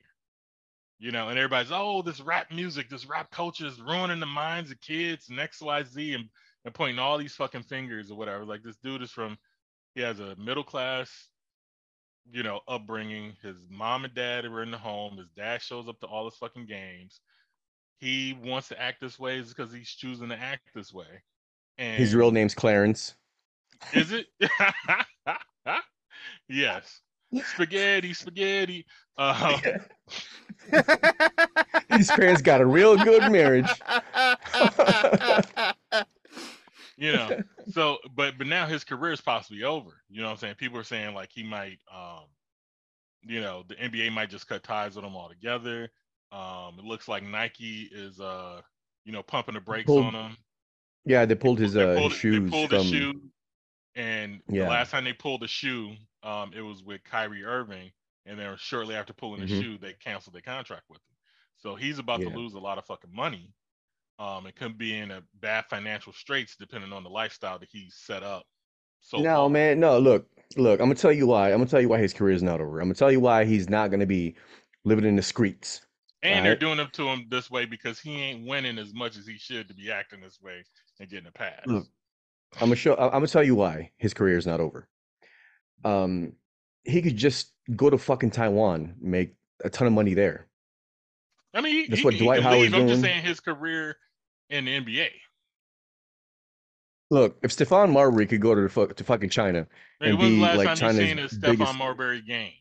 You 1.00 1.12
know, 1.12 1.30
and 1.30 1.38
everybody's 1.38 1.72
oh, 1.72 2.02
this 2.02 2.22
rap 2.22 2.52
music, 2.52 2.90
this 2.90 3.06
rap 3.06 3.30
culture 3.32 3.68
is 3.68 3.80
ruining 3.80 4.20
the 4.20 4.26
minds 4.26 4.72
of 4.72 4.82
kids 4.82 5.30
and 5.30 5.40
X, 5.40 5.62
Y, 5.62 5.84
Z, 5.84 6.14
and 6.14 6.26
and 6.66 6.74
pointing 6.74 7.00
all 7.00 7.18
these 7.18 7.36
fucking 7.36 7.64
fingers 7.64 8.12
or 8.12 8.18
whatever. 8.18 8.44
Like 8.44 8.64
this 8.64 8.78
dude 8.78 9.02
is 9.02 9.12
from, 9.12 9.38
he 9.96 10.02
has 10.02 10.20
a 10.20 10.36
middle 10.36 10.64
class 10.64 11.30
you 12.32 12.44
know, 12.44 12.62
upbringing. 12.68 13.34
His 13.42 13.58
mom 13.70 14.06
and 14.06 14.14
dad 14.14 14.46
are 14.46 14.64
in 14.64 14.72
the 14.72 14.78
home. 14.78 15.18
His 15.18 15.30
dad 15.36 15.62
shows 15.62 15.88
up 15.88 16.00
to 16.02 16.08
all 16.08 16.26
his 16.26 16.38
fucking 16.38 16.66
games. 16.66 17.22
He 18.00 18.38
wants 18.44 18.68
to 18.70 18.82
act 18.82 19.02
this 19.02 19.18
way 19.18 19.38
is 19.38 19.50
because 19.54 19.74
he's 19.74 19.90
choosing 19.90 20.30
to 20.30 20.38
act 20.38 20.70
this 20.76 20.94
way. 20.94 21.24
And 21.78 21.98
His 21.98 22.14
real 22.14 22.32
name's 22.32 22.54
Clarence. 22.54 23.16
is 23.94 24.12
it? 24.12 24.28
yes. 26.50 27.02
Spaghetti, 27.54 28.14
spaghetti. 28.14 28.86
Uh, 29.18 29.60
His 31.90 32.10
parents 32.16 32.42
got 32.42 32.62
a 32.62 32.66
real 32.66 32.96
good 32.96 33.30
marriage. 33.32 33.68
you 37.00 37.12
know 37.14 37.30
so 37.72 37.98
but 38.16 38.36
but 38.40 38.48
now 38.48 38.66
his 38.66 38.84
career 38.84 39.12
is 39.12 39.22
possibly 39.22 39.64
over 39.64 39.92
you 40.10 40.20
know 40.20 40.26
what 40.28 40.32
i'm 40.32 40.38
saying 40.38 40.56
people 40.56 40.80
are 40.80 40.84
saying 40.84 41.14
like 41.14 41.30
he 41.32 41.44
might 41.44 41.78
um 41.94 42.24
you 43.22 43.40
know 43.40 43.64
the 43.68 43.76
nba 43.76 44.12
might 44.12 44.32
just 44.32 44.48
cut 44.48 44.64
ties 44.64 44.96
with 44.96 45.06
him 45.06 45.16
altogether 45.16 45.90
um 46.32 46.74
it 46.80 46.84
looks 46.86 47.08
like 47.08 47.22
nike 47.24 47.88
is 47.92 48.20
uh 48.20 48.60
you 49.06 49.12
know 49.12 49.22
pumping 49.22 49.54
the 49.54 49.62
brakes 49.62 49.86
Pulled- 49.86 50.06
on 50.06 50.14
him 50.16 50.38
Yeah, 51.06 51.26
they 51.26 51.36
pulled 51.36 51.60
his 51.60 51.74
They 51.74 51.84
uh 51.84 51.98
pulled- 52.00 52.12
his 52.14 52.20
shoes 52.20 52.44
they 52.44 52.50
pulled 52.50 52.70
from. 52.70 52.80
his 52.80 52.90
shoe 52.90 53.14
and 53.96 54.42
Yeah. 54.50 54.64
the 54.64 54.70
last 54.70 54.90
time 54.92 55.04
they 55.04 55.14
pulled 55.14 55.42
the 55.42 55.48
shoe 55.48 55.92
um 56.24 56.52
it 56.54 56.62
was 56.62 56.84
with 56.84 57.04
Kyrie 57.04 57.44
Irving 57.44 57.92
and 58.26 58.40
then 58.40 58.56
shortly 58.58 58.96
after 58.96 59.14
pulling 59.14 59.42
the 59.42 59.48
Mhm. 59.48 59.62
shoe 59.62 59.78
they 59.78 59.94
canceled 59.94 60.36
their 60.36 60.42
contract 60.42 60.84
with 60.90 61.00
him 61.00 61.16
so 61.58 61.76
he's 61.76 62.00
about 62.00 62.22
Yeah. 62.22 62.30
to 62.30 62.36
lose 62.38 62.54
a 62.54 62.60
lot 62.60 62.78
of 62.78 62.86
fucking 62.86 63.14
money 63.14 63.54
um 64.20 64.46
and 64.46 64.56
could 64.56 64.78
be 64.78 64.96
in 64.98 65.12
a 65.12 65.24
bad 65.36 65.66
financial 65.66 66.14
straits 66.14 66.56
depending 66.58 66.92
on 66.94 67.04
the 67.04 67.10
lifestyle 67.10 67.60
that 67.60 67.70
he's 67.72 67.96
set 67.96 68.24
up 68.24 68.46
so 69.00 69.20
no, 69.20 69.36
far. 69.44 69.50
man, 69.50 69.80
no. 69.80 70.00
Look, 70.00 70.28
look. 70.58 70.80
I'm 70.80 70.88
gonna 70.88 70.96
tell 70.96 71.12
you 71.12 71.28
why. 71.28 71.52
I'm 71.52 71.60
gonna 71.60 71.70
tell 71.70 71.80
you 71.80 71.88
why 71.88 72.00
his 72.00 72.14
career 72.16 72.34
is 72.34 72.42
not 72.42 72.60
over. 72.60 72.80
I'm 72.80 72.88
gonna 72.88 72.96
tell 72.96 73.12
you 73.12 73.20
why 73.20 73.46
he's 73.46 73.70
not 73.70 73.92
gonna 73.92 74.08
be 74.08 74.36
living 74.86 75.06
in 75.06 75.16
the 75.16 75.22
streets. 75.22 75.86
And 76.24 76.44
they're 76.44 76.56
doing 76.56 76.80
it 76.80 76.92
to 76.94 77.08
him 77.08 77.28
this 77.30 77.52
way 77.52 77.66
because 77.66 78.00
he 78.00 78.20
ain't 78.20 78.46
winning 78.48 78.80
as 78.80 78.94
much 78.96 79.16
as 79.16 79.28
he 79.28 79.38
should 79.38 79.68
to 79.68 79.76
be 79.76 79.92
acting 79.92 80.20
this 80.20 80.42
way 80.42 80.64
and 81.00 81.08
getting 81.08 81.28
a 81.28 81.32
pass. 81.32 81.62
Look, 81.68 81.88
I'm 82.56 82.62
gonna 82.62 82.76
show. 82.76 82.96
I'm 82.96 83.12
gonna 83.12 83.28
tell 83.28 83.44
you 83.44 83.54
why 83.54 83.92
his 83.98 84.16
career 84.16 84.38
is 84.38 84.48
not 84.48 84.60
over. 84.60 84.90
Um, 85.86 86.34
he 86.84 87.02
could 87.02 87.18
just 87.18 87.52
go 87.76 87.90
to 87.90 87.98
fucking 87.98 88.32
Taiwan, 88.32 88.96
make 89.00 89.34
a 89.64 89.70
ton 89.70 89.88
of 89.88 89.94
money 89.94 90.14
there. 90.14 90.48
I 91.54 91.62
mean, 91.62 91.74
he, 91.74 91.88
that's 91.88 92.04
what 92.04 92.14
he 92.14 92.20
Dwight 92.20 92.44
Howard's 92.44 92.72
leave. 92.72 92.76
I'm 92.76 92.88
just 92.88 93.02
saying 93.02 93.24
his 93.24 93.40
career 93.40 93.96
in 94.50 94.66
the 94.66 94.80
NBA. 94.80 95.10
Look, 97.10 97.38
if 97.42 97.56
Stephon 97.56 97.92
Marbury 97.92 98.26
could 98.28 98.42
go 98.42 98.54
to 98.54 98.62
the 98.62 98.70
fuck 98.70 98.96
to 98.96 99.04
fucking 99.04 99.30
China, 99.30 99.66
And 100.02 100.14
the 100.14 100.18
be, 100.18 100.40
last 100.42 100.58
like, 100.58 100.66
time 100.68 100.76
you 100.76 100.82
China's 100.82 100.98
seen 101.10 101.20
a 101.20 101.28
Stephon 101.48 101.58
biggest- 101.58 101.78
Marbury 101.78 102.22
game? 102.22 102.52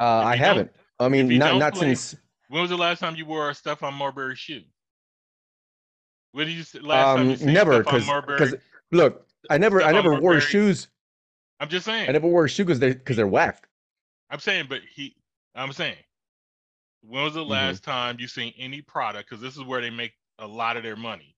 uh, 0.00 0.04
I 0.04 0.36
haven't. 0.36 0.70
I 1.00 1.08
mean, 1.08 1.28
not 1.38 1.58
don't 1.58 1.74
play- 1.74 1.94
since. 1.94 2.20
When 2.48 2.62
was 2.62 2.70
the 2.70 2.76
last 2.78 3.00
time 3.00 3.14
you 3.16 3.26
wore 3.26 3.50
a 3.50 3.52
Stephon 3.52 3.92
Marbury 3.92 4.34
shoe? 4.36 4.62
When 6.32 6.46
did 6.46 6.54
you 6.54 6.80
last 6.82 7.04
time 7.16 7.20
Um, 7.20 7.30
you 7.30 7.36
seen 7.36 7.52
never, 7.52 7.82
because 7.82 8.54
look, 8.92 9.26
I 9.50 9.58
never 9.58 9.82
I 9.82 9.92
never 9.92 10.20
wore 10.20 10.34
his 10.34 10.44
shoes. 10.44 10.88
I'm 11.60 11.68
just 11.68 11.86
saying. 11.86 12.08
I 12.08 12.12
never 12.12 12.28
wore 12.28 12.46
shoes 12.48 12.66
because 12.66 12.78
they 12.80 12.92
because 12.92 13.16
they're 13.16 13.26
whack. 13.26 13.68
I'm 14.30 14.40
saying, 14.40 14.66
but 14.68 14.80
he. 14.94 15.16
I'm 15.54 15.72
saying. 15.72 15.96
When 17.02 17.22
was 17.24 17.34
the 17.34 17.40
Mm-hmm. 17.40 17.50
last 17.50 17.84
time 17.84 18.16
you 18.18 18.28
seen 18.28 18.52
any 18.58 18.82
product? 18.82 19.28
Because 19.30 19.42
this 19.42 19.56
is 19.56 19.64
where 19.64 19.80
they 19.80 19.90
make 19.90 20.12
a 20.38 20.46
lot 20.46 20.76
of 20.76 20.82
their 20.82 20.96
money, 20.96 21.36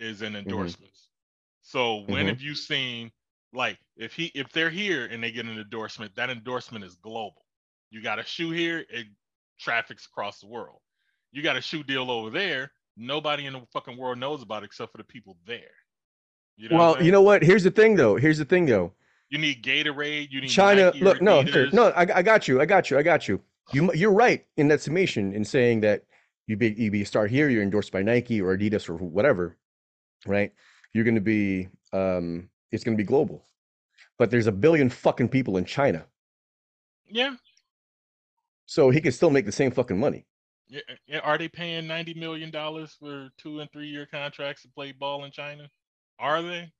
is 0.00 0.22
Mm-hmm. 0.22 0.26
in 0.26 0.36
endorsements. 0.36 1.08
So 1.62 2.04
when 2.08 2.26
have 2.26 2.40
you 2.40 2.54
seen 2.54 3.12
like 3.52 3.78
if 3.96 4.14
he 4.14 4.26
if 4.34 4.50
they're 4.52 4.70
here 4.70 5.06
and 5.06 5.22
they 5.22 5.30
get 5.30 5.46
an 5.46 5.58
endorsement, 5.58 6.14
that 6.16 6.30
endorsement 6.30 6.84
is 6.84 6.96
global. 6.96 7.44
You 7.90 8.02
got 8.02 8.18
a 8.18 8.24
shoe 8.24 8.50
here, 8.50 8.84
it 8.88 9.06
traffics 9.60 10.06
across 10.06 10.40
the 10.40 10.46
world. 10.48 10.80
You 11.30 11.42
got 11.42 11.56
a 11.56 11.60
shoe 11.60 11.82
deal 11.82 12.10
over 12.10 12.30
there, 12.30 12.72
nobody 12.96 13.46
in 13.46 13.52
the 13.52 13.62
fucking 13.72 13.96
world 13.96 14.18
knows 14.18 14.42
about 14.42 14.62
it 14.62 14.66
except 14.66 14.92
for 14.92 14.98
the 14.98 15.04
people 15.04 15.36
there. 15.46 15.70
You 16.56 16.68
know 16.68 16.76
what 16.76 16.82
I'm 16.82 16.92
Well, 16.94 17.02
you 17.04 17.12
know 17.12 17.22
what? 17.22 17.42
Here's 17.42 17.64
the 17.64 17.70
thing, 17.70 17.96
though. 17.96 18.16
Here's 18.16 18.38
the 18.38 18.44
thing, 18.44 18.66
though. 18.66 18.92
you 19.30 19.38
need 19.38 19.62
Gatorade, 19.62 20.28
you 20.30 20.40
need 20.40 20.48
China. 20.48 20.86
Nike 20.86 21.00
Look, 21.00 21.22
no, 21.22 21.42
here, 21.42 21.68
no. 21.72 21.88
I, 21.90 22.18
I 22.18 22.22
got 22.22 22.46
you. 22.48 22.60
I 22.60 22.66
got 22.66 22.90
you. 22.90 22.98
I 22.98 23.02
got 23.02 23.26
you. 23.28 23.40
You 23.72 23.92
you're 23.94 24.12
right 24.12 24.44
in 24.56 24.68
that 24.68 24.80
summation 24.80 25.32
in 25.32 25.44
saying 25.44 25.80
that 25.82 26.04
you 26.46 26.56
be 26.56 26.74
you 26.76 26.90
be 26.90 27.02
a 27.02 27.06
star 27.06 27.26
here, 27.26 27.48
you're 27.48 27.62
endorsed 27.62 27.92
by 27.92 28.02
Nike 28.02 28.40
or 28.42 28.56
Adidas 28.56 28.88
or 28.88 28.96
whatever, 28.96 29.56
right? 30.26 30.52
You're 30.92 31.04
going 31.04 31.14
to 31.14 31.20
be 31.20 31.68
um, 31.92 32.48
it's 32.72 32.84
going 32.84 32.96
to 32.96 33.02
be 33.02 33.06
global. 33.06 33.44
But 34.18 34.30
there's 34.30 34.46
a 34.48 34.52
billion 34.52 34.90
fucking 34.90 35.28
people 35.30 35.56
in 35.56 35.64
China, 35.64 36.04
Yeah. 37.08 37.36
so 38.66 38.90
he 38.90 39.00
can 39.00 39.12
still 39.12 39.30
make 39.30 39.46
the 39.46 39.52
same 39.52 39.70
fucking 39.70 39.98
money. 39.98 40.26
Yeah, 40.68 40.80
yeah, 41.06 41.18
are 41.20 41.38
they 41.38 41.48
paying 41.48 41.86
ninety 41.86 42.14
million 42.14 42.50
dollars 42.50 42.96
for 42.98 43.30
two 43.38 43.60
and 43.60 43.70
three 43.72 43.88
year 43.88 44.06
contracts 44.06 44.62
to 44.62 44.68
play 44.68 44.92
ball 44.92 45.24
in 45.24 45.30
China? 45.30 45.68
Are 46.18 46.42
they? 46.42 46.72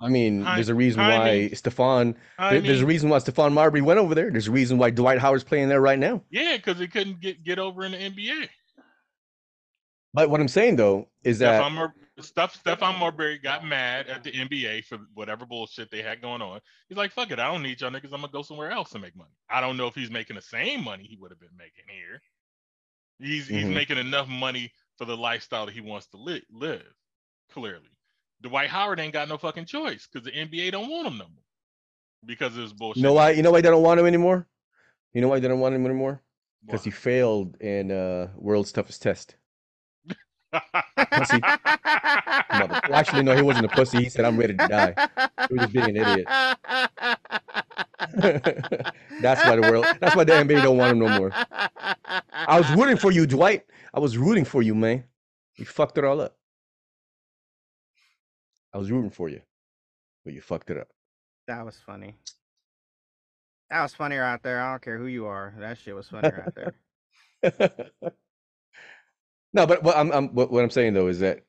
I 0.00 0.08
mean, 0.08 0.42
Hi- 0.42 0.56
there's 0.56 0.68
a 0.68 0.74
reason 0.74 1.00
I 1.00 1.18
why 1.18 1.24
mean- 1.34 1.50
Stephon. 1.50 2.16
I 2.38 2.50
there- 2.52 2.60
there's 2.60 2.82
a 2.82 2.86
reason 2.86 3.08
why 3.08 3.18
Stephon 3.18 3.52
Marbury 3.54 3.80
went 3.80 3.98
over 3.98 4.14
there. 4.14 4.30
There's 4.30 4.48
a 4.48 4.52
reason 4.52 4.76
why 4.76 4.90
Dwight 4.90 5.18
Howard's 5.18 5.44
playing 5.44 5.68
there 5.68 5.80
right 5.80 5.98
now. 5.98 6.22
yeah, 6.30 6.56
because 6.56 6.78
he 6.78 6.86
couldn't 6.86 7.20
get 7.20 7.42
get 7.42 7.58
over 7.58 7.84
in 7.84 7.92
the 7.92 7.98
NBA. 7.98 8.48
But 10.12 10.30
what 10.30 10.40
I'm 10.40 10.48
saying 10.48 10.76
though 10.76 11.08
is 11.24 11.38
that 11.40 11.62
Stephon, 11.62 11.72
Mar- 11.72 11.94
stuff 12.20 12.62
Stephon 12.62 12.98
Marbury 12.98 13.38
got 13.38 13.64
mad 13.64 14.08
at 14.08 14.22
the 14.22 14.32
NBA 14.32 14.82
for 14.84 14.98
whatever 15.14 15.44
bullshit 15.46 15.90
they 15.90 16.02
had 16.02 16.20
going 16.22 16.42
on. 16.42 16.60
He's 16.88 16.96
like, 16.98 17.12
"Fuck 17.12 17.30
it, 17.30 17.38
I 17.38 17.50
don't 17.50 17.62
need 17.62 17.80
y'all 17.80 17.90
niggas. 17.90 18.12
I'm 18.12 18.20
gonna 18.20 18.28
go 18.28 18.42
somewhere 18.42 18.70
else 18.70 18.92
and 18.92 19.02
make 19.02 19.16
money." 19.16 19.32
I 19.48 19.60
don't 19.62 19.76
know 19.78 19.86
if 19.86 19.94
he's 19.94 20.10
making 20.10 20.36
the 20.36 20.42
same 20.42 20.84
money 20.84 21.04
he 21.04 21.16
would 21.16 21.30
have 21.30 21.40
been 21.40 21.56
making 21.56 21.84
here. 21.88 22.20
He's 23.18 23.48
he's 23.48 23.64
Mhm. 23.64 23.72
making 23.74 23.96
enough 23.98 24.28
money 24.28 24.72
for 24.98 25.04
the 25.04 25.16
lifestyle 25.16 25.66
that 25.66 25.74
he 25.74 25.80
wants 25.80 26.06
to 26.08 26.16
li- 26.16 26.46
live. 26.50 26.82
Clearly, 27.52 27.90
Dwight 28.42 28.68
Howard 28.68 29.00
ain't 29.00 29.12
got 29.12 29.28
no 29.28 29.38
fucking 29.38 29.66
choice 29.66 30.08
because 30.10 30.24
the 30.24 30.32
NBA 30.32 30.72
don't 30.72 30.90
want 30.90 31.06
him 31.06 31.18
no 31.18 31.24
more 31.24 31.44
because 32.24 32.56
of 32.56 32.62
this 32.62 32.72
bullshit. 32.72 32.98
You 32.98 33.02
know 33.04 33.12
why? 33.12 33.30
You 33.30 33.42
know 33.42 33.50
why 33.52 33.60
they 33.60 33.70
don't 33.70 33.82
want 33.82 34.00
him 34.00 34.06
anymore? 34.06 34.46
You 35.12 35.20
know 35.22 35.28
why 35.28 35.38
they 35.40 35.48
don't 35.48 35.60
want 35.60 35.74
him 35.74 35.86
anymore? 35.86 36.22
Because 36.64 36.84
he 36.84 36.90
failed 36.90 37.56
in 37.60 37.92
uh, 37.92 38.28
World's 38.36 38.72
Toughest 38.72 39.00
Test. 39.00 39.36
Pussy. 41.12 41.40
Mother- 42.52 42.80
well, 42.88 42.94
actually, 42.94 43.22
no, 43.22 43.36
he 43.36 43.42
wasn't 43.42 43.66
a 43.66 43.68
pussy. 43.68 44.02
He 44.02 44.08
said, 44.08 44.24
"I'm 44.24 44.36
ready 44.36 44.56
to 44.56 44.68
die." 44.68 44.94
He 45.48 45.54
was 45.54 45.62
just 45.62 45.72
being 45.72 45.96
an 45.96 45.96
idiot. 45.96 46.26
that's 49.20 49.44
why 49.44 49.56
the 49.56 49.62
world. 49.62 49.86
That's 50.00 50.16
why 50.16 50.24
the 50.24 50.32
NBA 50.32 50.62
don't 50.62 50.76
want 50.76 50.92
him 50.92 50.98
no 50.98 51.18
more. 51.18 51.32
I 51.32 52.58
was 52.58 52.70
rooting 52.72 52.96
for 52.96 53.10
you, 53.10 53.26
Dwight. 53.26 53.64
I 53.94 54.00
was 54.00 54.18
rooting 54.18 54.44
for 54.44 54.62
you, 54.62 54.74
man. 54.74 55.04
You 55.56 55.64
fucked 55.64 55.98
it 55.98 56.04
all 56.04 56.20
up. 56.20 56.36
I 58.74 58.78
was 58.78 58.90
rooting 58.90 59.10
for 59.10 59.28
you, 59.28 59.40
but 60.24 60.34
you 60.34 60.40
fucked 60.40 60.70
it 60.70 60.76
up. 60.76 60.88
That 61.46 61.64
was 61.64 61.78
funny. 61.78 62.16
That 63.70 63.82
was 63.82 63.94
funnier 63.94 64.22
out 64.22 64.42
there. 64.42 64.60
I 64.60 64.70
don't 64.70 64.82
care 64.82 64.98
who 64.98 65.06
you 65.06 65.26
are. 65.26 65.54
That 65.58 65.78
shit 65.78 65.94
was 65.94 66.08
funnier 66.08 66.44
out 66.46 66.54
there. 66.54 66.74
no, 69.52 69.66
but 69.66 69.82
what 69.82 69.96
I'm, 69.96 70.12
I'm 70.12 70.28
what, 70.28 70.50
what 70.52 70.62
I'm 70.62 70.70
saying 70.70 70.94
though 70.94 71.08
is 71.08 71.20
that 71.20 71.42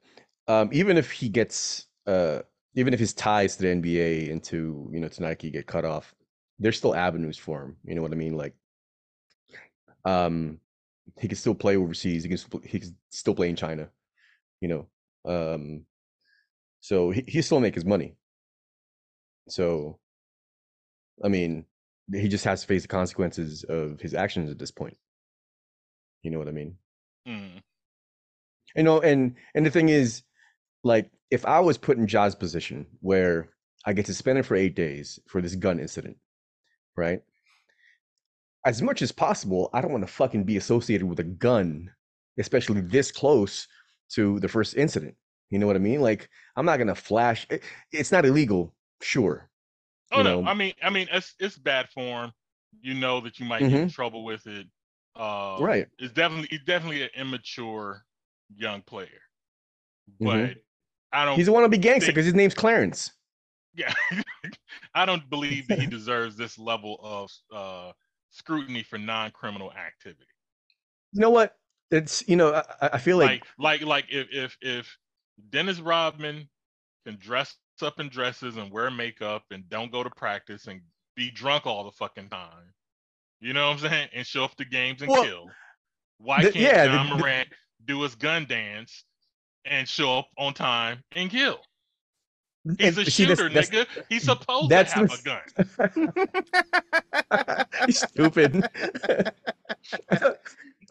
um, 0.47 0.69
even 0.71 0.97
if 0.97 1.11
he 1.11 1.29
gets 1.29 1.87
uh, 2.05 2.39
even 2.75 2.93
if 2.93 2.99
his 2.99 3.13
ties 3.13 3.57
to 3.57 3.63
the 3.63 3.67
NBA 3.69 4.31
and 4.31 4.43
to 4.45 4.89
you 4.91 4.99
know 4.99 5.07
to 5.07 5.21
Nike 5.21 5.49
get 5.49 5.67
cut 5.67 5.85
off, 5.85 6.15
there's 6.59 6.77
still 6.77 6.95
avenues 6.95 7.37
for 7.37 7.63
him. 7.63 7.77
You 7.83 7.95
know 7.95 8.01
what 8.01 8.11
I 8.11 8.15
mean? 8.15 8.35
Like, 8.35 8.53
um, 10.05 10.59
he 11.19 11.27
can 11.27 11.37
still 11.37 11.55
play 11.55 11.77
overseas. 11.77 12.23
He 12.23 12.29
can 12.29 12.37
still, 12.37 12.61
he 12.63 12.79
can 12.79 12.95
still 13.09 13.35
play 13.35 13.49
in 13.49 13.55
China. 13.55 13.89
You 14.61 14.67
know, 14.67 14.87
um, 15.25 15.85
so 16.81 17.11
he 17.11 17.23
he 17.27 17.41
still 17.41 17.59
make 17.59 17.75
his 17.75 17.85
money. 17.85 18.15
So, 19.49 19.99
I 21.23 21.27
mean, 21.27 21.65
he 22.11 22.27
just 22.27 22.45
has 22.45 22.61
to 22.61 22.67
face 22.67 22.81
the 22.81 22.87
consequences 22.87 23.63
of 23.63 23.99
his 23.99 24.13
actions 24.13 24.49
at 24.51 24.59
this 24.59 24.71
point. 24.71 24.97
You 26.23 26.31
know 26.31 26.39
what 26.39 26.47
I 26.47 26.51
mean? 26.51 26.75
Mm. 27.27 27.61
You 28.75 28.83
know, 28.83 28.99
and 28.99 29.35
and 29.55 29.65
the 29.65 29.71
thing 29.71 29.89
is, 29.89 30.23
like, 30.83 31.11
if 31.29 31.45
I 31.45 31.59
was 31.59 31.77
put 31.77 31.97
in 31.97 32.07
Ja's 32.07 32.35
position 32.35 32.87
where 33.01 33.49
I 33.85 33.93
get 33.93 34.07
to 34.07 34.13
spend 34.13 34.39
it 34.39 34.45
for 34.45 34.55
eight 34.55 34.75
days 34.75 35.19
for 35.27 35.41
this 35.41 35.55
gun 35.55 35.79
incident, 35.79 36.17
right? 36.97 37.21
As 38.65 38.81
much 38.81 39.01
as 39.01 39.11
possible, 39.11 39.69
I 39.73 39.81
don't 39.81 39.91
want 39.91 40.05
to 40.05 40.11
fucking 40.11 40.43
be 40.43 40.57
associated 40.57 41.07
with 41.07 41.19
a 41.19 41.23
gun, 41.23 41.93
especially 42.37 42.81
this 42.81 43.11
close 43.11 43.67
to 44.09 44.39
the 44.39 44.47
first 44.49 44.75
incident. 44.75 45.15
You 45.49 45.59
know 45.59 45.67
what 45.67 45.75
I 45.75 45.79
mean? 45.79 46.01
Like, 46.01 46.29
I'm 46.55 46.65
not 46.65 46.77
gonna 46.77 46.95
flash. 46.95 47.47
It, 47.49 47.63
it's 47.91 48.11
not 48.11 48.25
illegal, 48.25 48.75
sure. 49.01 49.49
Oh 50.11 50.19
you 50.19 50.23
no, 50.23 50.37
know. 50.41 50.41
I 50.45 50.53
mean, 50.53 50.73
I 50.81 50.89
mean, 50.89 51.07
it's 51.11 51.35
it's 51.39 51.57
bad 51.57 51.89
form. 51.89 52.31
You 52.81 52.93
know 52.93 53.19
that 53.21 53.39
you 53.39 53.45
might 53.45 53.67
get 53.67 53.81
in 53.81 53.87
Mhm. 53.87 53.87
trouble 53.87 54.23
with 54.23 54.45
it. 54.47 54.67
Uh, 55.15 55.63
Right. 55.63 55.89
It's 55.99 56.13
definitely 56.13 56.49
it's 56.51 56.65
definitely 56.65 57.03
an 57.03 57.09
immature 57.15 58.05
young 58.55 58.81
player, 58.83 59.21
but 60.23 60.55
Mhm. 60.55 60.59
I 61.13 61.25
don't. 61.25 61.35
He's 61.35 61.45
the 61.47 61.51
one 61.51 61.63
a 61.63 61.69
wannabe 61.69 61.81
gangster 61.81 62.11
because 62.11 62.25
his 62.25 62.33
name's 62.35 62.53
Clarence. 62.55 63.11
Yeah, 63.77 63.93
I 64.95 65.05
don't 65.05 65.29
believe 65.29 65.67
that 65.69 65.79
he 65.79 65.85
deserves 65.85 66.35
this 66.35 66.57
level 66.59 66.99
of 67.01 67.31
uh, 67.55 67.91
scrutiny 68.31 68.83
for 68.83 68.97
non-criminal 68.97 69.71
activity. 69.73 70.25
You 71.13 71.21
know 71.21 71.29
what? 71.29 71.55
It's 71.91 72.27
you 72.27 72.35
know 72.35 72.53
I, 72.81 72.89
I 72.93 72.97
feel 72.97 73.17
like, 73.17 73.45
Like, 73.57 73.81
like, 73.81 73.87
like 73.87 74.05
if 74.09 74.27
if 74.31 74.57
if 74.61 74.97
Dennis 75.51 75.79
Rodman 75.79 76.49
can 77.05 77.17
dress 77.17 77.55
up 77.81 77.99
in 77.99 78.09
dresses 78.09 78.57
and 78.57 78.71
wear 78.71 78.91
makeup 78.91 79.43
and 79.51 79.69
don't 79.69 79.91
go 79.91 80.03
to 80.03 80.09
practice 80.09 80.67
and 80.67 80.81
be 81.15 81.31
drunk 81.31 81.65
all 81.65 81.83
the 81.85 81.91
fucking 81.91 82.27
time, 82.29 82.73
you 83.39 83.53
know 83.53 83.67
what 83.69 83.83
I'm 83.83 83.89
saying, 83.89 84.09
and 84.13 84.25
show 84.27 84.43
up 84.43 84.55
to 84.55 84.65
games 84.65 85.01
and 85.01 85.09
Well, 85.11 85.23
kill. 85.23 85.49
Why 86.17 86.43
the- 86.43 86.51
can't 86.51 86.55
yeah, 86.55 86.87
the- 86.87 86.93
John 86.93 87.09
the- 87.11 87.15
Morant 87.17 87.49
do 87.85 88.01
his 88.01 88.15
gun 88.15 88.45
dance 88.45 89.05
and 89.63 89.87
show 89.87 90.17
up 90.19 90.27
on 90.37 90.53
time 90.53 91.03
and 91.13 91.29
kill? 91.29 91.59
He's 92.79 92.97
a 92.97 93.05
see, 93.09 93.25
shooter, 93.25 93.49
that's- 93.49 93.69
nigga. 93.69 93.87
He's 94.09 94.23
supposed 94.23 94.69
to 94.69 94.75
have 94.83 95.09
the- 95.09 95.41
a 95.85 96.03
gun. 97.83 97.91
Stupid. 97.91 98.67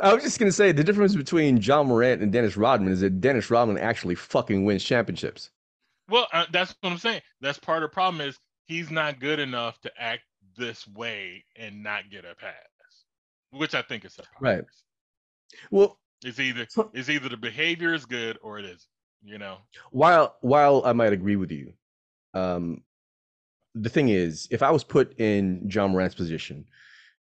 I 0.01 0.13
was 0.13 0.23
just 0.23 0.39
gonna 0.39 0.53
say 0.53 0.73
the 0.73 0.85
difference 0.85 1.17
between 1.17 1.57
Ja 1.57 1.83
Morant 1.83 2.21
and 2.23 2.31
Dennis 2.33 2.57
Rodman 2.57 2.93
is 2.93 3.01
that 3.01 3.21
Dennis 3.21 3.51
Rodman 3.51 3.79
actually 3.79 4.15
fucking 4.15 4.65
wins 4.65 4.85
championships. 4.85 5.51
Well, 6.09 6.29
uh, 6.33 6.47
that's 6.53 6.75
what 6.81 6.93
I'm 6.93 6.99
saying. 6.99 7.23
That's 7.41 7.59
part 7.59 7.83
of 7.83 7.91
the 7.91 7.95
problem 7.95 8.21
is 8.27 8.39
he's 8.67 8.91
not 8.91 9.19
good 9.21 9.39
enough 9.41 9.81
to 9.81 9.91
act 9.99 10.23
this 10.57 10.87
way 10.89 11.45
and 11.57 11.83
not 11.83 12.11
get 12.11 12.25
a 12.25 12.35
pass, 12.35 12.53
which 13.51 13.75
I 13.75 13.83
think 13.83 14.05
is 14.05 14.19
a 14.19 14.23
problem. 14.23 14.57
Right. 14.59 14.65
Well, 15.71 15.99
It's 16.25 16.39
either 16.41 16.67
it's 16.93 17.09
either 17.09 17.29
the 17.29 17.37
behavior 17.37 17.95
is 17.95 18.05
good 18.05 18.39
or 18.43 18.59
it 18.59 18.65
isn't. 18.67 18.83
You 19.27 19.39
know. 19.39 19.59
while 19.91 20.37
while 20.41 20.83
I 20.85 20.93
might 20.93 21.13
agree 21.13 21.35
with 21.35 21.51
you, 21.51 21.73
um, 22.33 22.83
the 23.75 23.89
thing 23.91 24.09
is, 24.09 24.47
if 24.53 24.63
I 24.63 24.71
was 24.71 24.85
put 24.85 25.19
in 25.19 25.69
Ja 25.69 25.89
Morant's 25.89 26.15
position, 26.15 26.65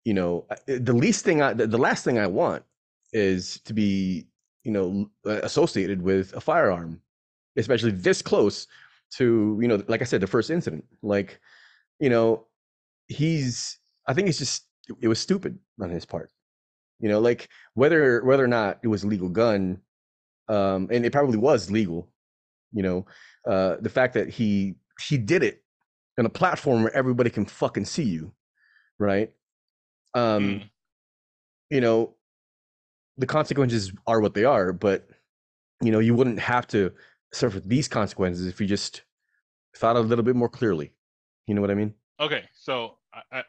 you 0.05 0.13
know, 0.13 0.45
the 0.67 0.93
least 0.93 1.25
thing 1.25 1.41
I, 1.41 1.53
the 1.53 1.77
last 1.77 2.03
thing 2.03 2.19
I 2.19 2.27
want 2.27 2.63
is 3.11 3.59
to 3.61 3.73
be, 3.73 4.27
you 4.63 4.71
know, 4.71 5.09
associated 5.25 6.01
with 6.01 6.33
a 6.33 6.41
firearm, 6.41 7.01
especially 7.57 7.91
this 7.91 8.21
close 8.21 8.67
to, 9.15 9.57
you 9.59 9.67
know, 9.67 9.83
like 9.87 10.01
I 10.01 10.05
said, 10.05 10.21
the 10.21 10.27
first 10.27 10.51
incident. 10.51 10.85
Like, 11.01 11.39
you 11.99 12.09
know, 12.09 12.45
he's, 13.07 13.79
I 14.07 14.13
think 14.13 14.29
it's 14.29 14.37
just, 14.37 14.65
it 15.01 15.07
was 15.07 15.19
stupid 15.19 15.57
on 15.81 15.89
his 15.89 16.05
part. 16.05 16.29
You 16.99 17.09
know, 17.09 17.19
like 17.19 17.49
whether 17.73 18.23
whether 18.23 18.43
or 18.43 18.47
not 18.47 18.79
it 18.83 18.87
was 18.87 19.03
a 19.03 19.07
legal 19.07 19.29
gun, 19.29 19.79
um, 20.49 20.89
and 20.91 21.05
it 21.05 21.13
probably 21.13 21.37
was 21.37 21.71
legal. 21.71 22.09
You 22.73 22.83
know, 22.83 23.05
uh, 23.47 23.77
the 23.79 23.89
fact 23.89 24.13
that 24.15 24.29
he 24.29 24.75
he 25.07 25.17
did 25.17 25.43
it 25.43 25.63
on 26.17 26.25
a 26.25 26.29
platform 26.29 26.83
where 26.83 26.95
everybody 26.95 27.29
can 27.29 27.45
fucking 27.45 27.85
see 27.85 28.03
you, 28.03 28.33
right? 28.99 29.31
Um, 30.13 30.43
Mm. 30.59 30.69
you 31.69 31.81
know, 31.81 32.15
the 33.17 33.25
consequences 33.25 33.93
are 34.07 34.19
what 34.19 34.33
they 34.33 34.43
are, 34.43 34.73
but 34.73 35.07
you 35.81 35.91
know, 35.91 35.99
you 35.99 36.13
wouldn't 36.13 36.39
have 36.39 36.67
to 36.67 36.91
suffer 37.33 37.59
these 37.59 37.87
consequences 37.87 38.47
if 38.47 38.59
you 38.59 38.67
just 38.67 39.03
thought 39.77 39.95
a 39.95 39.99
little 40.01 40.25
bit 40.25 40.35
more 40.35 40.49
clearly. 40.49 40.91
You 41.47 41.53
know 41.55 41.61
what 41.61 41.71
I 41.71 41.75
mean? 41.75 41.93
Okay, 42.19 42.43
so 42.53 42.97
I, 43.13 43.21
I 43.31 43.43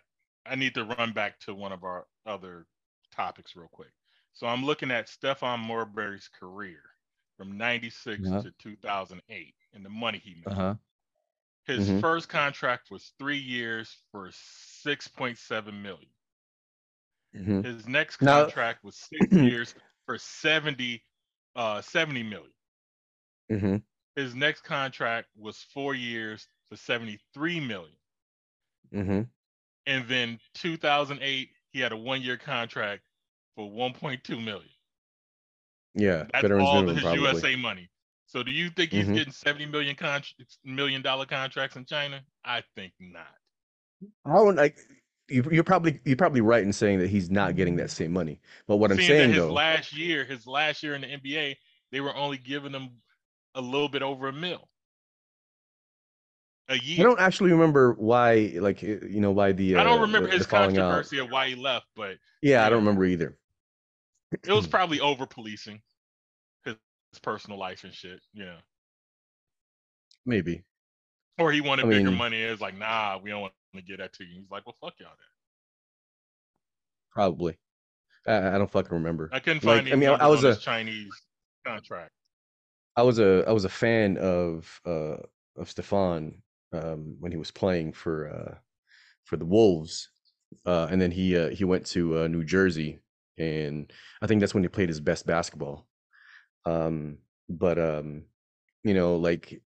I 0.47 0.55
need 0.55 0.75
to 0.75 0.85
run 0.85 1.13
back 1.13 1.39
to 1.41 1.55
one 1.55 1.73
of 1.73 1.85
our 1.85 2.07
other 2.27 2.67
topics 3.15 3.57
real 3.57 3.69
quick. 3.73 3.93
So 4.33 4.47
I'm 4.47 4.65
looking 4.65 4.91
at 4.91 5.09
Stephon 5.09 5.59
Marbury's 5.59 6.29
career 6.29 6.81
from 7.41 7.57
'96 7.57 8.29
Uh-huh. 8.29 8.43
to 8.43 8.51
2008 8.59 9.55
and 9.73 9.83
the 9.83 9.89
money 9.89 10.19
he 10.19 10.35
made. 10.35 10.55
huh. 10.55 10.75
His 11.65 11.89
Mhm. 11.89 12.01
first 12.03 12.29
contract 12.29 12.91
was 12.91 13.15
three 13.19 13.39
years 13.39 13.97
for 14.13 14.29
6.7 14.31 15.81
million. 15.81 16.11
hmm 17.33 17.63
His 17.63 17.89
next 17.89 18.21
Now- 18.21 18.43
contract 18.43 18.85
was 18.85 18.97
six 18.97 19.27
years 19.33 19.75
for 20.05 20.19
70, 20.19 21.03
uh, 21.57 21.81
70 21.81 22.23
million. 22.25 22.53
hmm 23.49 23.77
His 24.17 24.35
next 24.35 24.61
contract 24.63 25.29
was 25.35 25.63
four 25.63 25.95
years 25.95 26.47
for 26.69 26.77
73 26.77 27.59
million. 27.61 27.97
hmm 28.93 29.23
And 29.87 30.07
then 30.09 30.39
2008, 30.53 31.55
he 31.73 31.81
had 31.81 31.93
a 31.93 31.97
one-year 31.97 32.37
contract 32.37 33.03
for 33.55 33.71
1.2 33.71 34.37
million. 34.45 34.69
Yeah, 35.95 36.25
That's 36.33 36.43
veterans 36.43 36.69
all 36.69 36.83
minimum 36.83 36.97
his. 37.13 37.21
USA 37.21 37.57
money. 37.57 37.91
So 38.27 38.43
do 38.45 38.53
you 38.53 38.71
think 38.71 38.93
he's 38.93 39.07
Mhm. 39.07 39.15
getting 39.15 39.33
70 39.33 39.67
million 39.67 39.97
con- 39.97 40.23
million 40.65 41.03
dollar 41.03 41.27
contracts 41.27 41.77
in 41.77 41.85
China? 41.85 42.25
I 42.45 42.63
think 42.77 42.93
not. 43.01 43.27
I 44.25 44.33
don't 44.35 44.55
like. 44.57 44.79
You, 45.29 45.45
you're 45.51 45.65
probably 45.65 46.01
you're 46.05 46.17
probably 46.17 46.41
right 46.41 46.63
in 46.63 46.73
saying 46.73 47.01
that 47.01 47.09
he's 47.11 47.31
not 47.31 47.57
getting 47.57 47.77
that 47.77 47.91
same 47.91 48.13
money. 48.13 48.41
But 48.67 48.77
what 48.77 48.91
I'm 48.91 48.99
saying 48.99 49.33
though, 49.33 49.53
last 49.53 49.93
year, 49.97 50.25
his 50.25 50.47
last 50.47 50.83
year 50.83 50.95
in 50.95 51.03
the 51.03 51.07
NBA, 51.09 51.57
they 51.93 52.01
were 52.01 52.15
only 52.15 52.39
giving 52.39 52.73
him 52.73 52.91
a 53.55 53.61
little 53.61 53.89
bit 53.89 54.03
over 54.03 54.29
a 54.29 54.33
mil 54.33 54.69
a 56.69 56.75
I 56.75 56.77
year. 56.77 57.01
I 57.01 57.03
don't 57.03 57.21
actually 57.21 57.53
remember 57.53 57.95
why. 57.95 58.53
Like 58.59 58.83
you 58.83 59.21
know 59.21 59.33
why 59.33 59.53
the 59.53 59.77
I 59.77 59.85
don't 59.85 59.99
uh, 59.99 60.03
remember 60.03 60.29
the- 60.29 60.35
his 60.37 60.47
the 60.47 60.51
falling 60.51 60.79
out. 60.79 60.83
controversy 60.83 61.19
of 61.19 61.31
why 61.31 61.49
he 61.49 61.55
left, 61.57 61.87
but 61.97 62.17
Yeah, 62.43 62.65
I 62.65 62.71
don't 62.71 62.79
remember 62.81 63.05
either. 63.05 63.37
It 64.33 64.53
was 64.53 64.67
probably 64.67 65.01
over 65.01 65.27
policing 65.27 65.81
his, 66.65 66.77
his 67.13 67.19
personal 67.21 67.59
life 67.59 67.85
and 67.85 67.93
shit, 67.93 68.21
Yeah. 68.33 68.57
Maybe. 70.27 70.63
Or 71.39 71.51
he 71.51 71.61
wanted 71.63 71.87
I 71.87 71.89
bigger 71.89 72.11
mean- 72.11 72.19
money. 72.19 72.43
It's 72.43 72.61
like, 72.61 72.77
nah, 72.79 73.19
we 73.23 73.31
don't 73.31 73.41
want 73.41 73.53
to 73.75 73.83
get 73.83 73.99
that 73.99 74.13
to 74.15 74.25
you. 74.25 74.41
He's 74.41 74.51
like, 74.51 74.67
well, 74.67 74.77
fuck 74.81 74.95
y'all 75.01 75.09
then. 75.09 75.27
Probably. 77.13 77.59
I, 78.27 78.55
I 78.55 78.59
don't 78.59 78.71
fucking 78.71 78.93
remember. 78.93 79.31
I 79.33 79.41
couldn't 79.41 79.65
Like, 79.65 79.85
find 79.85 79.93
I 79.93 79.97
mean, 79.97 80.11
I- 80.11 80.27
was 80.29 80.45
a- 80.45 80.57
Chinese 80.57 81.11
contract. 81.67 82.13
I 82.97 83.03
was 83.03 83.19
a 83.19 83.45
I 83.47 83.53
was 83.53 83.65
a 83.65 83.69
fan 83.69 84.19
of 84.19 84.81
uh 84.85 85.17
of 85.57 85.69
Stephon 85.69 86.35
um 86.73 87.17
when 87.21 87.31
he 87.33 87.39
was 87.39 87.51
playing 87.51 87.93
for 87.93 88.29
uh 88.29 88.55
for 89.25 89.37
the 89.37 89.45
Wolves. 89.47 90.11
Uh 90.67 90.89
and 90.91 91.01
then 91.01 91.11
he 91.13 91.37
uh 91.37 91.49
he 91.51 91.65
went 91.65 91.87
to 91.87 92.19
uh, 92.19 92.29
New 92.29 92.45
Jersey 92.45 92.99
and 93.39 93.93
I 94.23 94.27
think 94.27 94.41
that's 94.41 94.55
when 94.55 94.63
he 94.63 94.69
played 94.69 94.89
his 94.89 95.01
best 95.01 95.27
basketball. 95.27 95.87
Um 96.67 97.19
but 97.49 97.79
um 97.79 98.25
you 98.85 98.95
know 98.95 99.17
like 99.17 99.63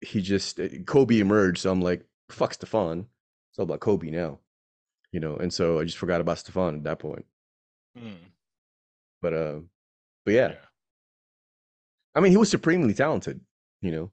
he 0.00 0.20
just 0.22 0.58
uh, 0.58 0.68
Kobe 0.86 1.18
emerged 1.20 1.58
so 1.58 1.70
I'm 1.70 1.80
like 1.80 2.04
fuck 2.30 2.54
Stephon. 2.54 3.06
It's 3.50 3.58
all 3.58 3.64
about 3.64 3.80
Kobe 3.80 4.10
now. 4.10 4.38
You 5.12 5.20
know, 5.20 5.36
and 5.36 5.52
so 5.52 5.78
I 5.78 5.84
just 5.84 5.98
forgot 5.98 6.22
about 6.22 6.38
Stephon 6.38 6.76
at 6.78 6.84
that 6.84 6.98
point. 6.98 7.24
Hmm, 7.98 8.14
But 9.20 9.34
uh 9.34 9.60
but 10.24 10.34
yeah. 10.34 10.54
I 12.14 12.20
mean 12.20 12.30
he 12.32 12.36
was 12.38 12.50
supremely 12.50 12.94
talented, 12.94 13.40
you 13.82 13.90
know. 13.90 14.12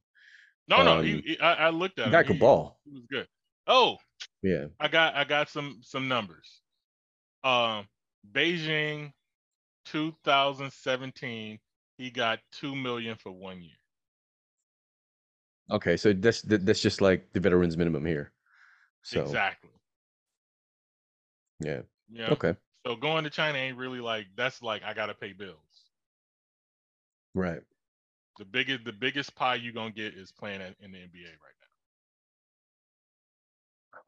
No, 0.68 0.84
no. 0.84 0.98
Um, 1.00 1.06
he, 1.06 1.22
he- 1.26 1.40
I, 1.40 1.68
I 1.68 1.70
looked 1.70 1.98
at 2.00 2.04
The 2.04 2.06
him. 2.08 2.12
guy 2.12 2.24
could 2.24 2.36
He- 2.36 2.40
ball. 2.40 2.80
He 2.86 2.92
was 2.94 3.06
good. 3.10 3.28
Oh, 3.66 3.98
Yeah. 4.44 4.66
I 4.80 4.88
got 4.88 5.16
I 5.16 5.24
got 5.24 5.50
some 5.50 5.80
some 5.82 6.08
numbers. 6.08 6.62
Um, 7.44 7.88
Beijing, 8.26 9.14
2017, 9.86 11.60
he 11.98 12.10
got 12.12 12.40
two 12.52 12.76
million 12.76 13.18
for 13.18 13.32
one 13.32 13.62
year. 13.62 13.78
Okay, 15.72 15.98
so 15.98 16.14
that's 16.14 16.42
that's 16.44 16.82
just 16.82 17.02
like 17.02 17.32
the 17.34 17.40
veterans 17.40 17.78
minimum 17.78 18.06
here. 18.06 18.32
So 19.04 19.42
Exactly. 19.44 19.72
yeah, 21.60 21.82
Yeah. 22.10 22.38
okay, 22.38 22.56
So 22.86 22.96
going 22.96 23.24
to 23.24 23.30
China 23.30 23.58
ain't 23.58 23.78
really 23.78 24.00
like 24.02 24.28
that's 24.36 24.62
like 24.62 24.84
I 24.84 24.94
gotta 24.94 25.14
pay 25.14 25.34
bills. 25.34 25.90
right. 27.34 27.62
The 28.38 28.46
biggest 28.46 28.86
the 28.86 28.92
biggest 28.94 29.36
pie 29.36 29.54
you 29.56 29.72
gonna 29.72 29.92
get 29.92 30.16
is 30.16 30.32
playing 30.32 30.62
in 30.62 30.76
in 30.80 30.92
the 30.92 30.98
NBA 31.00 31.30
right 31.30 31.56
now. 31.59 31.59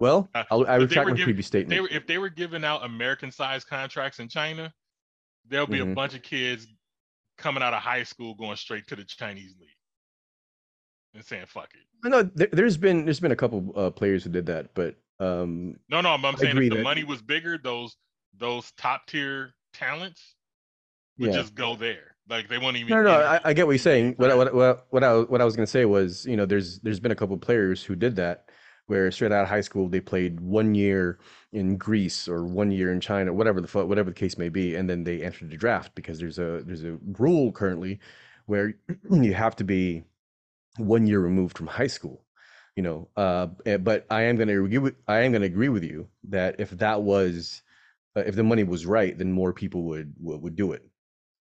Well, 0.01 0.27
Uh, 0.33 0.43
I'll, 0.49 0.65
I 0.67 0.75
retract 0.77 1.09
my 1.09 1.13
previous 1.13 1.45
If 1.45 1.51
they 1.51 1.59
statement. 1.59 1.81
were 1.83 1.87
if 1.89 2.07
they 2.07 2.17
were 2.17 2.29
giving 2.29 2.65
out 2.65 2.83
American 2.83 3.31
sized 3.31 3.67
contracts 3.67 4.19
in 4.19 4.27
China, 4.29 4.73
there'll 5.47 5.67
be 5.67 5.77
Mhm. 5.77 5.91
a 5.91 5.95
bunch 5.95 6.15
of 6.15 6.23
kids 6.23 6.65
coming 7.37 7.61
out 7.61 7.75
of 7.75 7.81
high 7.83 8.01
school 8.01 8.33
going 8.33 8.55
straight 8.57 8.87
to 8.87 8.95
the 8.95 9.03
Chinese 9.03 9.53
league 9.59 9.69
and 11.13 11.23
saying 11.23 11.45
fuck 11.45 11.69
it. 11.75 11.85
I 12.03 12.09
know 12.09 12.23
there, 12.23 12.47
there's 12.51 12.77
been 12.77 13.05
there's 13.05 13.19
been 13.19 13.31
a 13.31 13.35
couple 13.35 13.71
uh, 13.75 13.91
players 13.91 14.23
who 14.23 14.31
did 14.31 14.47
that, 14.47 14.73
but 14.73 14.95
um, 15.19 15.79
No, 15.87 16.01
no, 16.01 16.09
I'm, 16.09 16.25
I'm 16.25 16.35
saying 16.35 16.57
if 16.57 16.69
the 16.71 16.77
that- 16.77 16.83
money 16.83 17.03
was 17.03 17.21
bigger, 17.21 17.59
those 17.59 17.95
those 18.33 18.71
top 18.71 19.05
tier 19.05 19.53
talents 19.71 20.35
would 21.19 21.29
yeah. 21.31 21.35
just 21.41 21.53
go 21.53 21.75
there. 21.75 22.15
Like 22.27 22.47
they 22.49 22.57
won't 22.57 22.75
even. 22.77 22.89
No, 22.89 23.03
no, 23.03 23.19
no, 23.19 23.23
I, 23.23 23.39
I 23.43 23.53
get 23.53 23.67
what 23.67 23.73
you're 23.73 23.77
saying. 23.79 24.15
What, 24.17 24.31
I- 24.31 24.35
what, 24.35 24.51
what, 24.51 24.87
what 24.89 25.03
I 25.03 25.19
what 25.19 25.41
I 25.41 25.45
was 25.45 25.55
gonna 25.55 25.67
say 25.67 25.85
was, 25.85 26.25
you 26.25 26.37
know, 26.37 26.47
there's 26.47 26.79
there's 26.79 26.99
been 26.99 27.11
a 27.11 27.15
couple 27.15 27.37
players 27.37 27.83
who 27.83 27.95
did 27.95 28.15
that, 28.15 28.49
where 28.87 29.09
straight 29.11 29.31
out 29.31 29.43
of 29.43 29.49
high 29.49 29.61
school 29.61 29.87
they 29.87 30.01
played 30.01 30.39
one 30.39 30.75
year 30.75 31.19
in 31.53 31.77
Greece 31.77 32.27
or 32.27 32.45
one 32.45 32.71
year 32.71 32.91
in 32.91 32.99
China, 32.99 33.33
whatever 33.33 33.61
the 33.61 33.85
whatever 33.85 34.09
the 34.09 34.15
case 34.15 34.37
may 34.37 34.49
be, 34.49 34.75
and 34.75 34.89
then 34.89 35.03
they 35.03 35.21
entered 35.21 35.49
the 35.49 35.57
draft 35.57 35.95
because 35.95 36.19
there's 36.19 36.39
a 36.39 36.61
there's 36.65 36.83
a 36.83 36.97
rule 37.17 37.51
currently 37.51 37.99
where 38.45 38.73
you 39.11 39.33
have 39.33 39.55
to 39.57 39.63
be 39.63 40.03
one 40.77 41.07
year 41.07 41.19
removed 41.19 41.57
from 41.57 41.67
high 41.67 41.87
school. 41.87 42.23
You 42.75 42.83
know, 42.83 43.07
uh, 43.17 43.47
eh, 43.65 43.77
but 43.77 44.05
I 44.09 44.23
am 44.23 44.37
gonna 44.37 44.61
agree 44.63 44.77
with 44.77 44.95
I 45.07 45.19
am 45.19 45.33
gonna 45.33 45.45
agree 45.45 45.69
with 45.69 45.83
you 45.83 46.07
that 46.29 46.55
if 46.59 46.71
that 46.71 47.01
was 47.01 47.61
uh, 48.15 48.21
if 48.21 48.35
the 48.35 48.43
money 48.43 48.63
was 48.63 48.85
right, 48.85 49.17
then 49.17 49.31
more 49.31 49.53
people 49.53 49.83
would 49.83 50.13
would, 50.19 50.41
would 50.41 50.55
do 50.55 50.71
it. 50.71 50.83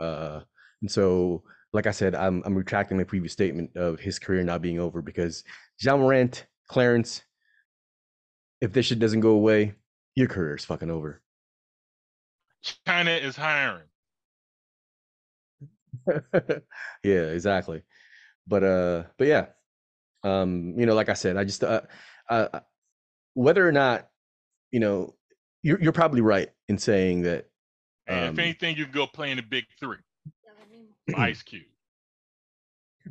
Uh, 0.00 0.40
and 0.82 0.90
so, 0.90 1.42
like 1.72 1.86
I 1.86 1.92
said, 1.92 2.14
I'm 2.14 2.42
I'm 2.44 2.56
retracting 2.56 2.96
my 2.96 3.04
previous 3.04 3.32
statement 3.32 3.76
of 3.76 4.00
his 4.00 4.18
career 4.18 4.42
not 4.42 4.62
being 4.62 4.80
over 4.80 5.02
because 5.02 5.44
Ja 5.80 5.96
Morant, 5.96 6.46
Clarence, 6.68 7.22
if 8.60 8.72
this 8.72 8.86
shit 8.86 8.98
doesn't 8.98 9.20
go 9.20 9.30
away, 9.30 9.74
your 10.14 10.28
career 10.28 10.56
is 10.56 10.64
fucking 10.64 10.90
over. 10.90 11.20
China 12.86 13.12
is 13.12 13.36
hiring. 13.36 13.84
yeah, 17.02 17.22
exactly. 17.32 17.82
But 18.46 18.64
uh, 18.64 19.02
but 19.18 19.26
yeah, 19.26 19.46
um, 20.22 20.74
you 20.76 20.86
know, 20.86 20.94
like 20.94 21.08
I 21.08 21.14
said, 21.14 21.36
I 21.36 21.44
just 21.44 21.64
uh, 21.64 21.82
uh, 22.28 22.60
whether 23.34 23.66
or 23.66 23.72
not, 23.72 24.08
you 24.70 24.80
know, 24.80 25.14
you're 25.62 25.80
you're 25.80 25.92
probably 25.92 26.20
right 26.20 26.50
in 26.68 26.78
saying 26.78 27.22
that. 27.22 27.46
And 28.06 28.24
Um, 28.24 28.34
if 28.34 28.38
anything, 28.38 28.76
you 28.76 28.84
can 28.84 28.92
go 28.92 29.06
play 29.06 29.30
in 29.30 29.36
the 29.36 29.42
big 29.42 29.64
three. 29.78 29.98
Ice 31.16 31.42
Cube. 31.42 31.62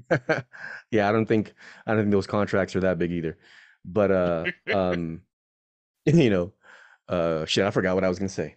yeah, 0.91 1.09
I 1.09 1.11
don't 1.11 1.25
think 1.25 1.53
I 1.85 1.91
don't 1.91 2.03
think 2.03 2.11
those 2.11 2.27
contracts 2.27 2.75
are 2.75 2.81
that 2.81 2.97
big 2.97 3.11
either. 3.11 3.37
But 3.85 4.11
uh, 4.11 4.45
um, 4.73 5.21
you 6.05 6.29
know, 6.29 6.53
uh, 7.07 7.45
shit, 7.45 7.65
I 7.65 7.71
forgot 7.71 7.95
what 7.95 8.03
I 8.03 8.09
was 8.09 8.19
gonna 8.19 8.29
say. 8.29 8.55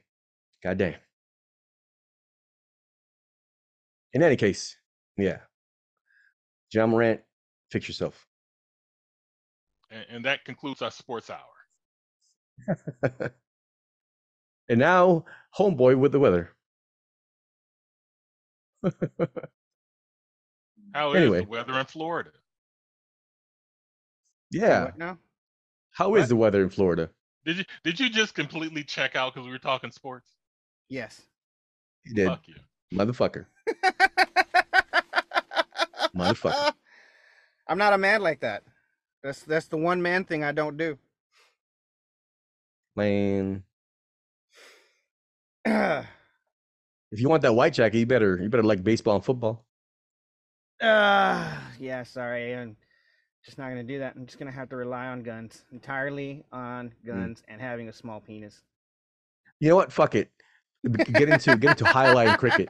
God 0.62 0.78
damn. 0.78 0.94
In 4.12 4.22
any 4.22 4.36
case, 4.36 4.76
yeah. 5.16 5.38
Ja 6.72 6.86
Morant, 6.86 7.20
fix 7.70 7.88
yourself. 7.88 8.26
And, 9.90 10.06
and 10.10 10.24
that 10.24 10.44
concludes 10.44 10.82
our 10.82 10.90
sports 10.90 11.30
hour. 11.30 11.40
And 14.68 14.78
now, 14.78 15.24
homeboy 15.58 15.98
with 15.98 16.12
the 16.12 16.20
weather. 16.20 16.54
How 20.94 21.12
is 21.12 21.22
Anyway. 21.22 21.40
the 21.42 21.46
weather 21.46 21.78
in 21.78 21.86
Florida? 21.86 22.30
Yeah. 24.50 24.84
What 24.84 24.98
now? 24.98 25.18
How 25.90 26.14
is 26.14 26.22
What? 26.22 26.28
the 26.30 26.36
weather 26.36 26.62
in 26.62 26.70
Florida? 26.70 27.10
Did 27.44 27.58
you 27.58 27.64
did 27.82 27.98
you 28.00 28.08
just 28.08 28.34
completely 28.34 28.84
check 28.84 29.16
out 29.16 29.34
because 29.34 29.46
we 29.46 29.52
were 29.52 29.58
talking 29.58 29.90
sports? 29.90 30.30
Yes. 30.88 31.22
He 32.04 32.14
did. 32.14 32.28
Fuck 32.28 32.42
you. 32.46 32.54
Motherfucker. 32.92 33.46
Motherfucker. 36.16 36.72
I'm 37.66 37.78
not 37.78 37.92
a 37.92 37.98
man 37.98 38.22
like 38.22 38.40
that. 38.40 38.62
That's 39.22 39.42
that's 39.42 39.66
the 39.66 39.76
one 39.76 40.02
man 40.02 40.24
thing 40.24 40.44
I 40.44 40.52
don't 40.52 40.76
do. 40.76 40.98
Man. 42.94 43.62
uh, 45.66 46.02
If 47.10 47.20
you 47.20 47.28
want 47.28 47.42
that 47.42 47.54
white 47.54 47.72
jacket, 47.72 47.98
you 47.98 48.06
better 48.06 48.38
you 48.40 48.48
better 48.48 48.62
like 48.62 48.84
baseball 48.84 49.16
and 49.16 49.24
football. 49.24 49.64
yeah, 50.80 52.02
sorry. 52.04 52.54
I'm 52.54 52.76
just 53.44 53.58
not 53.58 53.68
gonna 53.68 53.82
do 53.82 53.98
that. 53.98 54.14
I'm 54.16 54.26
just 54.26 54.38
gonna 54.38 54.52
have 54.52 54.68
to 54.70 54.76
rely 54.76 55.06
on 55.06 55.22
guns 55.22 55.64
entirely 55.72 56.44
on 56.52 56.92
hmm. 57.02 57.08
guns 57.08 57.42
and 57.48 57.60
having 57.60 57.88
a 57.88 57.92
small 57.92 58.20
penis. 58.20 58.62
You 59.60 59.68
know 59.68 59.76
what? 59.76 59.92
Fuck 59.92 60.14
it. 60.14 60.30
Get 61.12 61.28
into 61.28 61.56
get 61.56 61.70
into 61.70 61.84
highlight 61.84 62.28
and 62.28 62.38
cricket. 62.38 62.68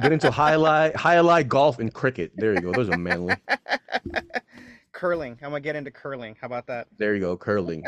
Get 0.00 0.12
into 0.12 0.30
highlight 0.30 0.96
highlight 0.96 1.48
golf 1.48 1.78
and 1.78 1.92
cricket. 1.92 2.32
There 2.36 2.54
you 2.54 2.60
go. 2.60 2.72
Those 2.72 2.88
are 2.88 2.96
manly. 2.96 3.36
curling. 4.92 5.38
I'm 5.42 5.50
gonna 5.50 5.60
get 5.60 5.76
into 5.76 5.90
curling. 5.90 6.36
How 6.40 6.46
about 6.46 6.66
that? 6.68 6.88
There 6.96 7.14
you 7.14 7.20
go. 7.20 7.36
Curling. 7.36 7.84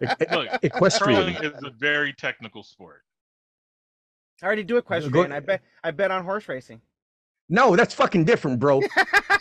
Look, 0.00 0.48
Equestrian. 0.62 1.34
curling 1.34 1.36
is 1.36 1.62
a 1.62 1.70
very 1.78 2.12
technical 2.12 2.62
sport. 2.62 3.02
I 4.42 4.46
already 4.46 4.64
do 4.64 4.76
equestrian. 4.76 5.32
I 5.32 5.40
bet 5.40 5.62
I 5.82 5.90
bet 5.90 6.10
on 6.10 6.24
horse 6.24 6.48
racing. 6.48 6.80
No, 7.48 7.76
that's 7.76 7.94
fucking 7.94 8.24
different, 8.24 8.60
bro. 8.60 8.80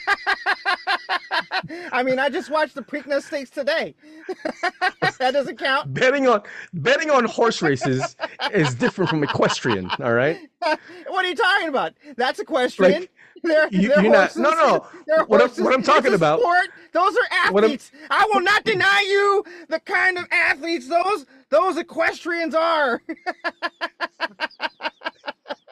I 1.91 2.03
mean, 2.03 2.19
I 2.19 2.29
just 2.29 2.49
watched 2.49 2.75
the 2.75 2.81
Preakness 2.81 3.23
Stakes 3.23 3.49
today. 3.49 3.95
that 5.19 5.31
doesn't 5.33 5.57
count. 5.57 5.93
betting 5.93 6.27
on 6.27 6.41
betting 6.73 7.09
on 7.09 7.25
horse 7.25 7.61
races 7.61 8.15
is 8.53 8.75
different 8.75 9.09
from 9.09 9.23
equestrian. 9.23 9.89
All 9.99 10.13
right. 10.13 10.37
what 10.59 11.25
are 11.25 11.27
you 11.27 11.35
talking 11.35 11.69
about? 11.69 11.93
That's 12.15 12.39
equestrian. 12.39 13.01
Like, 13.01 13.11
they're, 13.43 13.67
you- 13.69 13.81
you're 14.01 14.01
not- 14.11 14.35
no, 14.35 14.49
no. 14.49 14.87
What 15.27 15.41
I'm- 15.41 15.63
what 15.63 15.73
I'm 15.73 15.83
talking 15.83 16.13
about- 16.13 16.39
Sport. 16.39 16.67
Those 16.93 17.15
are 17.15 17.27
athletes. 17.45 17.91
I 18.09 18.27
will 18.33 18.41
not 18.41 18.63
deny 18.63 19.05
you 19.07 19.43
the 19.69 19.79
kind 19.81 20.17
of 20.17 20.25
athletes 20.31 20.87
those 20.89 21.25
those 21.49 21.77
equestrians 21.77 22.55
are. 22.55 23.01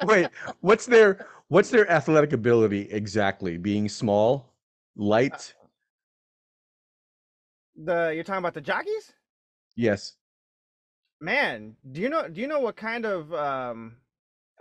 Wait, 0.06 0.28
what's 0.62 0.86
their 0.86 1.26
what's 1.48 1.70
their 1.70 1.90
athletic 1.90 2.34
ability 2.34 2.82
exactly? 2.92 3.58
Being 3.58 3.90
small, 3.90 4.54
light? 4.96 5.54
the 7.76 8.12
you're 8.16 8.24
talking 8.24 8.40
about 8.40 8.54
the 8.54 8.62
jockeys? 8.62 9.14
Yes. 9.76 10.16
Man, 11.22 11.76
do 11.92 12.02
you 12.02 12.10
know 12.10 12.28
do 12.28 12.42
you 12.42 12.48
know 12.48 12.60
what 12.60 12.76
kind 12.76 13.06
of 13.06 13.34
um 13.34 13.96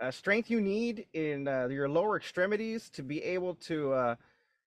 uh, 0.01 0.11
strength 0.11 0.49
you 0.49 0.59
need 0.59 1.05
in 1.13 1.47
uh, 1.47 1.67
your 1.67 1.87
lower 1.87 2.17
extremities 2.17 2.89
to 2.89 3.01
be 3.01 3.23
able 3.23 3.55
to 3.55 3.93
uh, 3.93 4.15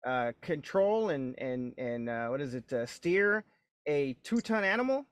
uh, 0.06 0.32
control 0.42 1.10
and 1.12 1.38
and 1.40 1.74
and 1.78 2.10
uh, 2.10 2.28
what 2.28 2.42
is 2.42 2.56
it 2.56 2.72
uh, 2.74 2.86
steer 2.86 3.44
a 3.88 4.16
two 4.24 4.42
ton 4.42 4.64
animal? 4.64 5.06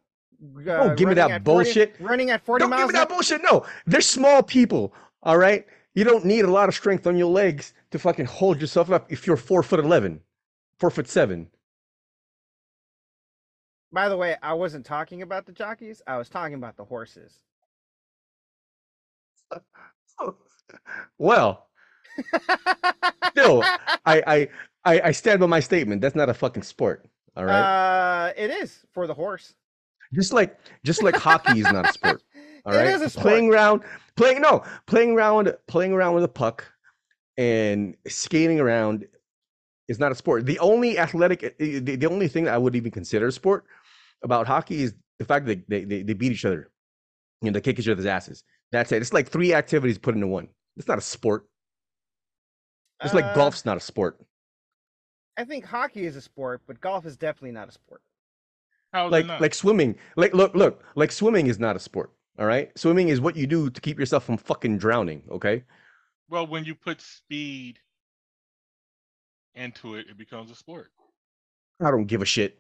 Uh, 0.68 0.72
Oh, 0.72 0.96
give 0.96 1.10
me 1.10 1.14
that 1.16 1.30
at 1.32 1.44
40 1.44 1.64
bullshit. 1.66 1.96
running 2.00 2.30
at 2.32 2.44
40 2.46 2.62
Don't 2.64 2.70
give 2.72 2.78
miles 2.80 2.94
me 2.94 2.98
an 2.98 3.02
that 3.02 3.10
bullshit. 3.10 3.44
No, 3.44 3.66
they're 3.86 4.00
small 4.02 4.42
people. 4.42 4.94
All 5.22 5.38
right. 5.38 5.66
You 5.96 6.06
don't 6.06 6.24
need 6.24 6.46
a 6.46 6.50
lot 6.52 6.70
of 6.70 6.76
strength 6.76 7.06
on 7.08 7.18
your 7.18 7.30
legs 7.30 7.74
to 7.92 8.00
fucking 8.00 8.26
hold 8.26 8.62
yourself 8.62 8.90
up 8.90 9.12
if 9.12 9.28
you're 9.28 9.36
four 9.38 9.62
foot 9.64 9.80
eleven, 9.80 10.22
four 10.80 10.90
foot 10.90 11.08
seven. 11.08 11.48
By 13.92 14.08
the 14.10 14.18
way, 14.18 14.36
I 14.44 14.54
wasn't 14.54 14.86
talking 14.86 15.22
about 15.24 15.46
the 15.46 15.52
jockeys. 15.52 16.02
I 16.06 16.18
was 16.18 16.30
talking 16.30 16.54
about 16.56 16.78
the 16.78 16.86
horses. 16.86 17.40
Well, 21.18 21.68
Still, 23.32 23.64
I, 23.64 24.22
I 24.28 24.50
I 24.86 25.02
I 25.06 25.12
stand 25.12 25.40
by 25.40 25.46
my 25.46 25.60
statement. 25.62 26.02
That's 26.02 26.16
not 26.16 26.30
a 26.30 26.34
fucking 26.34 26.64
sport. 26.64 27.08
All 27.38 27.46
right. 27.46 27.60
Uh, 28.28 28.34
it 28.36 28.52
is 28.52 28.86
for 28.92 29.08
the 29.08 29.14
horse. 29.14 29.54
just 30.14 30.34
like 30.34 30.60
just 30.84 31.02
like 31.02 31.16
hockey 31.16 31.60
is 31.60 31.72
not 31.72 31.90
a 31.90 31.94
sport. 31.94 32.22
All 32.66 32.74
It 32.74 32.78
right. 32.78 32.88
is 32.88 33.02
a 33.02 33.10
sport. 33.10 33.24
Playing 33.24 33.54
around, 33.54 33.84
playing 34.18 34.42
no, 34.42 34.64
playing 34.86 35.12
around, 35.12 35.56
playing 35.68 35.94
around 35.94 36.14
with 36.16 36.24
a 36.26 36.28
puck, 36.30 36.66
and 37.38 37.96
skating 38.08 38.60
around 38.60 39.08
is 39.90 40.00
not 40.00 40.14
a 40.14 40.16
sport. 40.16 40.46
The 40.46 40.60
only 40.60 40.98
athletic, 40.98 41.44
uh, 41.44 41.50
the, 41.60 41.98
the 41.98 42.08
only 42.08 42.30
thing 42.30 42.46
that 42.46 42.54
I 42.54 42.58
would 42.58 42.76
even 42.78 42.92
consider 42.92 43.28
a 43.28 43.32
sport 43.34 43.66
about 44.24 44.48
hockey 44.48 44.84
is 44.84 44.94
the 45.20 45.26
fact 45.26 45.48
that 45.48 45.70
they, 45.70 45.84
they, 45.84 46.04
they 46.04 46.14
beat 46.14 46.32
each 46.32 46.46
other. 46.46 46.72
You 47.42 47.52
know, 47.52 47.54
they 47.54 47.62
kick 47.62 47.80
each 47.80 47.90
other's 47.90 48.06
asses. 48.06 48.44
That's 48.72 48.92
it. 48.94 49.02
It's 49.02 49.14
like 49.14 49.30
three 49.30 49.54
activities 49.54 49.98
put 49.98 50.16
into 50.16 50.28
one. 50.28 50.50
It's 50.78 50.88
not 50.88 50.98
a 50.98 51.02
sport. 51.02 51.48
It's 53.04 53.14
like 53.14 53.26
Uh, 53.26 53.36
golf's 53.36 53.66
not 53.66 53.78
a 53.78 53.82
sport. 53.82 54.20
I 55.38 55.46
think 55.46 55.66
hockey 55.66 56.06
is 56.06 56.16
a 56.16 56.22
sport, 56.22 56.62
but 56.68 56.82
golf 56.82 57.06
is 57.06 57.18
definitely 57.18 57.54
not 57.54 57.70
a 57.70 57.72
sport. 57.72 58.02
How 58.94 59.08
is 59.08 59.12
Like 59.12 59.28
like 59.40 59.54
swimming. 59.54 59.98
Like 60.18 60.34
look 60.34 60.56
look 60.56 60.84
like 60.96 61.12
swimming 61.12 61.48
is 61.48 61.60
not 61.60 61.76
a 61.76 61.80
sport. 61.80 62.12
All 62.38 62.46
right. 62.46 62.72
Swimming 62.78 63.10
is 63.10 63.22
what 63.22 63.36
you 63.36 63.48
do 63.48 63.70
to 63.70 63.82
keep 63.82 64.00
yourself 64.00 64.26
from 64.26 64.38
fucking 64.38 64.78
drowning. 64.78 65.24
Okay. 65.32 65.64
well, 66.30 66.48
when 66.48 66.66
you 66.66 66.76
put 66.76 67.02
speed 67.02 67.80
into 69.56 69.96
it, 69.96 70.08
it 70.10 70.18
becomes 70.18 70.52
a 70.52 70.56
sport. 70.56 70.92
I 71.82 71.92
don't 71.92 72.06
give 72.06 72.22
a 72.22 72.26
shit. 72.26 72.60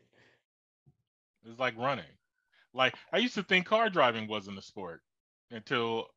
It's 1.46 1.60
like 1.60 1.78
running. 1.78 2.06
Like 2.74 2.96
I 3.12 3.18
used 3.18 3.36
to 3.36 3.44
think 3.44 3.66
car 3.66 3.90
driving 3.90 4.28
wasn't 4.28 4.58
a 4.58 4.62
sport 4.62 5.02
until 5.52 6.08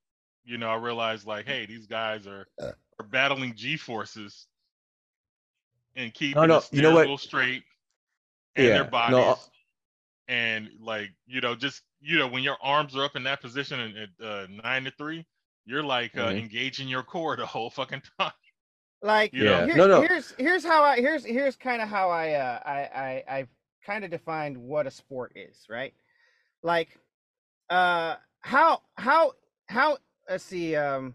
you 0.44 0.58
know 0.58 0.68
I 0.70 0.76
realized 0.76 1.26
like, 1.26 1.46
hey, 1.46 1.66
these 1.66 1.86
guys 1.86 2.26
are 2.26 2.46
Uh. 2.60 2.72
are 2.98 3.06
battling 3.06 3.54
G 3.54 3.76
forces 3.76 4.46
and 5.96 6.12
keeping 6.14 6.48
no, 6.48 6.60
the 6.60 6.62
you 6.72 6.82
know 6.82 6.94
what? 6.94 7.20
straight 7.20 7.64
and 8.56 8.66
Yeah, 8.68 8.76
their 8.76 8.84
no, 8.84 8.90
bodies. 8.90 9.26
uh 9.28 9.36
and 10.28 10.70
like 10.80 11.10
you 11.26 11.40
know, 11.40 11.54
just 11.54 11.82
you 12.00 12.18
know, 12.18 12.28
when 12.28 12.42
your 12.42 12.56
arms 12.62 12.96
are 12.96 13.04
up 13.04 13.16
in 13.16 13.24
that 13.24 13.40
position 13.40 13.80
and 13.80 13.96
at 13.98 14.26
uh, 14.26 14.46
nine 14.62 14.84
to 14.84 14.90
three, 14.92 15.26
you're 15.64 15.82
like 15.82 16.16
uh, 16.16 16.30
Mhm. 16.30 16.38
engaging 16.38 16.88
your 16.88 17.02
core 17.02 17.36
the 17.36 17.46
whole 17.46 17.70
fucking 17.70 18.02
time. 18.20 18.32
Like 19.02 19.32
You 19.32 19.44
know? 19.44 19.50
Yeah. 19.60 19.66
here- 19.66 19.76
No, 19.76 19.86
no. 19.88 20.00
here's 20.02 20.30
here's 20.38 20.64
how 20.64 20.82
I 20.84 20.96
here's 21.00 21.24
here's 21.24 21.56
kind 21.56 21.82
of 21.82 21.88
how 21.88 22.10
I 22.10 22.32
uh 22.34 22.60
I 22.64 22.78
I 22.80 23.24
I've 23.38 23.48
kind 23.84 24.04
of 24.04 24.10
defined 24.10 24.56
what 24.56 24.86
a 24.86 24.90
sport 24.90 25.32
is, 25.34 25.66
right? 25.68 25.92
Like 26.62 26.96
uh 27.68 28.16
how 28.40 28.82
how 28.94 29.32
how 29.66 29.98
let's 30.28 30.44
see 30.44 30.76
um 30.76 31.14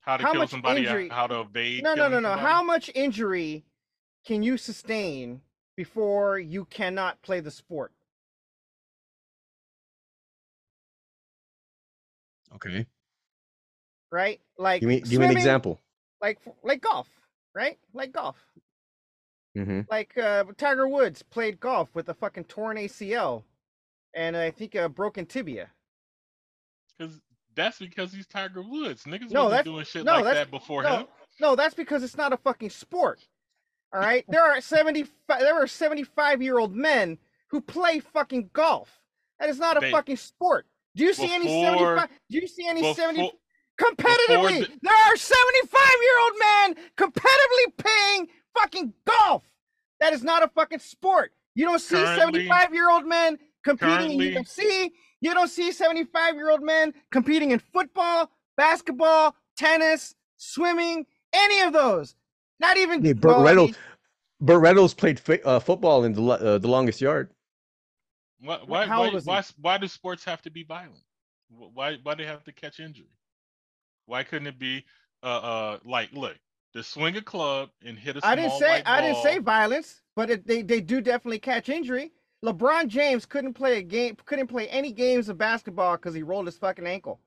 How 0.00 0.16
to 0.16 0.22
How 0.22 0.30
kill 0.32 0.40
much 0.42 0.50
somebody, 0.50 0.82
injury- 0.82 1.08
how 1.08 1.26
to 1.26 1.40
evade. 1.40 1.82
no 1.82 1.94
no 1.94 2.08
no 2.08 2.20
no 2.20 2.28
somebody. 2.30 2.40
how 2.46 2.62
much 2.62 2.90
injury 2.94 3.64
can 4.24 4.42
you 4.44 4.56
sustain 4.56 5.40
before 5.76 6.38
you 6.38 6.64
cannot 6.66 7.20
play 7.22 7.40
the 7.40 7.50
sport? 7.50 7.92
Okay. 12.54 12.86
Right? 14.12 14.40
Like 14.56 14.80
Give 14.80 14.88
me 14.88 15.00
give 15.00 15.18
me 15.20 15.26
an 15.26 15.32
example. 15.32 15.80
Like 16.20 16.38
like 16.62 16.80
golf, 16.80 17.08
right? 17.54 17.78
Like 17.92 18.12
golf. 18.12 18.36
hmm 19.54 19.80
Like 19.90 20.16
uh, 20.18 20.44
Tiger 20.56 20.88
Woods 20.88 21.22
played 21.22 21.60
golf 21.60 21.88
with 21.94 22.08
a 22.08 22.14
fucking 22.14 22.44
torn 22.44 22.76
ACL 22.76 23.42
and 24.14 24.36
I 24.36 24.50
think 24.50 24.74
a 24.74 24.88
broken 24.88 25.26
tibia. 25.26 25.68
Because 26.98 27.20
that's 27.54 27.78
because 27.78 28.12
he's 28.12 28.26
Tiger 28.26 28.62
Woods. 28.62 29.04
Niggas 29.04 29.30
No, 29.30 29.44
wasn't 29.44 29.50
that's- 29.50 29.64
doing 29.64 29.84
shit 29.84 30.04
no, 30.04 30.12
like 30.20 30.24
that 30.34 30.50
before 30.50 30.82
no, 30.82 30.96
him. 30.98 31.06
No, 31.40 31.54
that's 31.56 31.74
because 31.74 32.02
it's 32.02 32.16
not 32.16 32.32
a 32.32 32.36
fucking 32.38 32.70
sport. 32.70 33.20
All 33.92 34.00
right, 34.00 34.24
there 34.28 34.42
are 34.42 34.60
seventy 34.60 35.04
five. 35.28 35.40
there 35.40 35.54
are 35.54 35.66
seventy 35.66 36.02
five 36.02 36.42
year 36.42 36.58
old 36.58 36.74
men 36.74 37.18
who 37.48 37.60
play 37.60 38.00
fucking 38.00 38.50
golf. 38.52 38.90
That 39.38 39.48
is 39.48 39.58
not 39.58 39.76
a 39.76 39.80
They- 39.80 39.90
fucking 39.92 40.16
sport. 40.16 40.66
Do 40.96 41.04
you 41.04 41.12
see 41.12 41.32
any 41.32 41.46
seventy 41.62 41.84
five? 41.84 42.08
Do 42.30 42.38
you 42.38 42.46
see 42.48 42.66
any 42.66 42.94
seventy? 42.94 43.30
Before, 43.78 43.94
Competitively, 43.94 44.60
the- 44.60 44.78
there 44.82 44.94
are 44.94 45.16
seventy 45.16 45.66
five 45.68 45.96
year 46.02 46.20
old 46.22 46.32
men 46.38 46.84
competitively 46.96 47.76
playing 47.76 48.28
fucking 48.54 48.94
golf. 49.04 49.44
That 50.00 50.12
is 50.12 50.22
not 50.22 50.42
a 50.42 50.48
fucking 50.48 50.78
sport. 50.78 51.32
You 51.54 51.64
don't 51.66 51.78
see 51.80 51.96
seventy 51.96 52.48
five 52.48 52.72
year 52.74 52.90
old 52.90 53.06
men 53.06 53.38
competing 53.64 54.18
currently- 54.18 54.34
in 54.36 54.44
UFC. 54.44 54.92
You 55.20 55.34
don't 55.34 55.48
see 55.48 55.72
seventy 55.72 56.04
five 56.04 56.34
year 56.36 56.50
old 56.50 56.62
men 56.62 56.94
competing 57.10 57.50
in 57.50 57.58
football, 57.58 58.30
basketball, 58.56 59.34
tennis, 59.56 60.14
swimming, 60.36 61.06
any 61.32 61.60
of 61.60 61.72
those. 61.72 62.14
Not 62.58 62.76
even. 62.78 63.02
Hey, 63.04 63.12
Burt 63.12 63.32
well, 63.32 63.40
I 63.40 63.44
Reynolds, 63.44 63.78
Burt 64.40 64.60
Reynolds 64.60 64.94
played 64.94 65.20
fi- 65.20 65.42
uh, 65.42 65.60
football 65.60 66.04
in 66.04 66.12
the 66.12 66.22
uh, 66.22 66.58
the 66.58 66.68
longest 66.68 67.00
yard. 67.00 67.30
why, 68.40 68.58
why, 68.64 68.86
how 68.86 69.00
why, 69.02 69.20
why, 69.20 69.42
why 69.60 69.78
do 69.78 69.88
sports 69.88 70.24
have 70.24 70.40
to 70.42 70.50
be 70.50 70.62
violent? 70.62 71.02
Why, 71.48 71.96
why 72.02 72.14
do 72.14 72.24
they 72.24 72.28
have 72.28 72.44
to 72.44 72.52
catch 72.52 72.80
injury? 72.80 73.06
Why 74.06 74.22
couldn't 74.24 74.48
it 74.48 74.58
be, 74.58 74.84
uh, 75.22 75.26
uh, 75.26 75.78
like, 75.84 76.12
look, 76.12 76.36
to 76.72 76.82
swing 76.82 77.16
a 77.16 77.22
club 77.22 77.70
and 77.84 77.98
hit 77.98 78.16
a 78.16 78.20
small 78.22 78.30
I 78.30 78.34
didn't 78.36 78.52
say 78.52 78.66
white 78.68 78.84
I 78.84 79.00
didn't 79.00 79.16
say 79.16 79.38
violence, 79.38 80.02
but 80.14 80.28
it, 80.30 80.46
they 80.46 80.60
they 80.62 80.80
do 80.82 81.00
definitely 81.00 81.38
catch 81.38 81.68
injury. 81.70 82.12
LeBron 82.44 82.88
James 82.88 83.24
couldn't 83.26 83.54
play 83.54 83.78
a 83.78 83.82
game, 83.82 84.16
couldn't 84.26 84.48
play 84.48 84.68
any 84.68 84.92
games 84.92 85.28
of 85.30 85.38
basketball 85.38 85.96
because 85.96 86.14
he 86.14 86.22
rolled 86.22 86.46
his 86.46 86.58
fucking 86.58 86.86
ankle. 86.86 87.20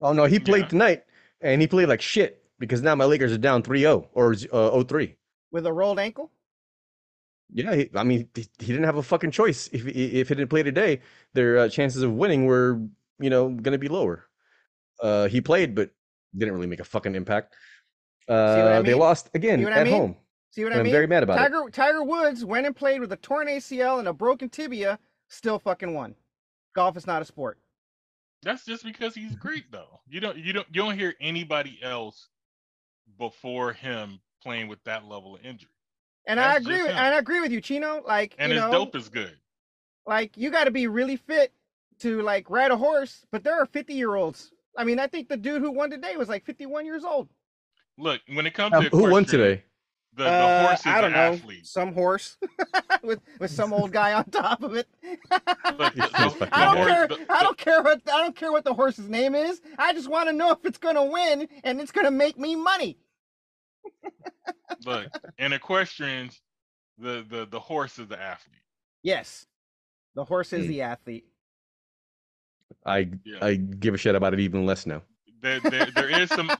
Oh 0.00 0.12
no, 0.12 0.24
he 0.24 0.40
played 0.40 0.64
Yeah. 0.64 0.68
tonight, 0.70 1.04
and 1.40 1.60
he 1.60 1.68
played 1.68 1.88
like 1.88 2.00
shit 2.02 2.44
because 2.58 2.82
now 2.82 2.94
my 2.96 3.04
Lakers 3.04 3.32
are 3.32 3.38
down 3.38 3.62
3-0 3.62 4.08
or 4.12 4.32
uh, 4.32 4.70
0-3. 4.70 5.16
with 5.50 5.66
a 5.66 5.72
rolled 5.72 5.98
ankle. 5.98 6.30
Yeah, 7.50 7.74
he, 7.74 7.90
I 7.94 8.04
mean, 8.04 8.28
he, 8.34 8.42
he 8.58 8.66
didn't 8.66 8.84
have 8.84 8.96
a 8.96 9.02
fucking 9.02 9.30
choice. 9.30 9.68
If 9.72 9.84
he- 9.84 10.20
if 10.20 10.28
he 10.28 10.34
didn't 10.34 10.50
play 10.50 10.62
today, 10.62 11.00
their 11.32 11.58
uh, 11.58 11.68
chances 11.68 12.02
of 12.02 12.12
winning 12.12 12.44
were, 12.46 12.80
you 13.18 13.30
know, 13.30 13.48
going 13.48 13.72
to 13.72 13.78
be 13.78 13.88
lower. 13.88 14.27
Uh, 15.02 15.28
he 15.28 15.40
played, 15.40 15.74
but 15.74 15.90
didn't 16.36 16.54
really 16.54 16.66
make 16.66 16.80
a 16.80 16.84
fucking 16.84 17.14
impact. 17.14 17.54
Uh, 18.28 18.78
I 18.78 18.82
They 18.82 18.94
lost 18.94 19.30
again 19.34 19.60
See 19.60 19.64
what 19.64 19.72
I 19.72 19.78
at 19.80 19.84
mean? 19.84 19.94
home. 19.94 20.16
See 20.50 20.62
what 20.64 20.72
and 20.72 20.76
I 20.76 20.78
I'm 20.80 20.84
mean? 20.84 20.92
very 20.92 21.06
mad 21.06 21.22
about 21.22 21.38
it. 21.38 21.42
Tiger 21.42 21.70
Tiger 21.70 22.02
Woods 22.02 22.44
went 22.44 22.66
and 22.66 22.74
played 22.76 23.00
with 23.00 23.12
a 23.12 23.16
torn 23.16 23.48
ACL 23.48 23.98
and 23.98 24.08
a 24.08 24.12
broken 24.12 24.48
tibia, 24.48 24.98
still 25.28 25.58
fucking 25.58 25.94
won. 25.94 26.14
Golf 26.74 26.96
is 26.96 27.06
not 27.06 27.22
a 27.22 27.24
sport. 27.24 27.58
That's 28.42 28.64
just 28.64 28.84
because 28.84 29.14
he's 29.14 29.34
Greek, 29.34 29.64
though. 29.72 30.00
You 30.08 30.20
don't, 30.20 30.36
you 30.38 30.52
don't, 30.52 30.66
you 30.68 30.74
don't 30.82 30.96
hear 30.96 31.14
anybody 31.20 31.78
else 31.82 32.28
before 33.18 33.72
him 33.72 34.20
playing 34.42 34.68
with 34.68 34.82
that 34.84 35.04
level 35.06 35.34
of 35.34 35.44
injury. 35.44 35.70
And 36.26 36.38
I 36.38 36.56
agree 36.56 36.82
with 36.82 36.90
and 36.90 36.98
I 37.14 37.18
agree 37.18 37.40
with 37.40 37.50
you, 37.50 37.60
Chino. 37.60 38.02
Like 38.06 38.34
And 38.38 38.52
you 38.52 38.56
his 38.60 38.64
know, 38.64 38.70
dope 38.70 38.94
is 38.94 39.08
good. 39.08 39.34
like 40.06 40.36
you 40.36 40.50
got 40.50 40.64
to 40.64 40.70
be 40.70 40.86
really 40.86 41.16
fit 41.16 41.52
to 42.00 42.20
like 42.22 42.50
ride 42.50 42.70
a 42.70 42.76
horse. 42.76 43.24
But 43.32 43.44
there 43.44 43.54
are 43.60 43.66
fifty 43.66 43.94
year 43.94 44.14
olds. 44.14 44.52
I 44.78 44.84
mean, 44.84 44.98
I 45.00 45.08
think 45.08 45.28
the 45.28 45.36
dude 45.36 45.60
who 45.60 45.72
won 45.72 45.90
today 45.90 46.16
was 46.16 46.28
like 46.28 46.44
fifty 46.46 46.64
one 46.64 46.86
years 46.86 47.04
old. 47.04 47.28
Look, 47.98 48.20
when 48.32 48.46
it 48.46 48.54
comes 48.54 48.74
Um, 48.74 48.84
to 48.84 48.88
who 48.90 49.02
won 49.02 49.24
equestrian, 49.24 49.44
today? 49.48 49.64
The, 50.14 50.24
the 50.24 50.30
Uh, 50.30 50.66
horse 50.68 50.80
is 50.80 50.86
I 50.86 51.00
don't 51.00 51.04
an 51.04 51.12
know, 51.12 51.32
athlete. 51.34 51.66
some 51.66 51.92
horse 51.92 52.36
with 53.02 53.20
with 53.40 53.50
some 53.50 53.72
old 53.72 53.90
guy 53.92 54.12
on 54.12 54.24
top 54.30 54.62
of 54.62 54.74
it. 54.76 54.86
Look, 55.02 55.20
the, 55.32 55.88
the- 55.94 56.36
the 56.38 56.48
I 56.52 56.74
don't 56.74 56.86
care. 56.86 57.08
the- 57.08 57.26
I 57.28 57.42
don't 57.42 57.58
care 57.58 57.82
what 57.82 58.00
I 58.08 58.22
don't 58.22 58.36
care 58.36 58.52
what 58.52 58.64
the 58.64 58.72
horse's 58.74 59.08
name 59.08 59.34
is. 59.34 59.60
I 59.78 59.92
just 59.92 60.08
want 60.08 60.28
to 60.28 60.32
know 60.32 60.52
if 60.52 60.64
it's 60.64 60.78
gonna 60.78 61.04
win 61.04 61.48
and 61.64 61.80
it's 61.80 61.90
gonna 61.92 62.10
make 62.12 62.38
me 62.38 62.54
money. 62.54 62.98
Look, 64.86 65.06
in 65.38 65.52
equestrians, 65.52 66.40
the, 66.98 67.24
the 67.28 67.46
the 67.50 67.60
horse 67.60 67.98
is 67.98 68.06
the 68.08 68.20
athlete. 68.20 68.62
Yes, 69.02 69.46
the 70.14 70.24
horse 70.24 70.52
is 70.52 70.64
Hmm. 70.66 70.68
the 70.70 70.82
athlete. 70.82 71.26
I 72.86 73.10
Yeah. 73.24 73.38
I 73.44 73.54
give 73.56 73.94
a 73.94 73.96
shit 73.98 74.14
about 74.14 74.34
it 74.34 74.40
even 74.40 74.66
less 74.66 74.86
now. 74.86 75.02
There, 75.40 75.60
there, 75.60 75.86
there 75.94 76.08
is 76.20 76.28
some 76.30 76.50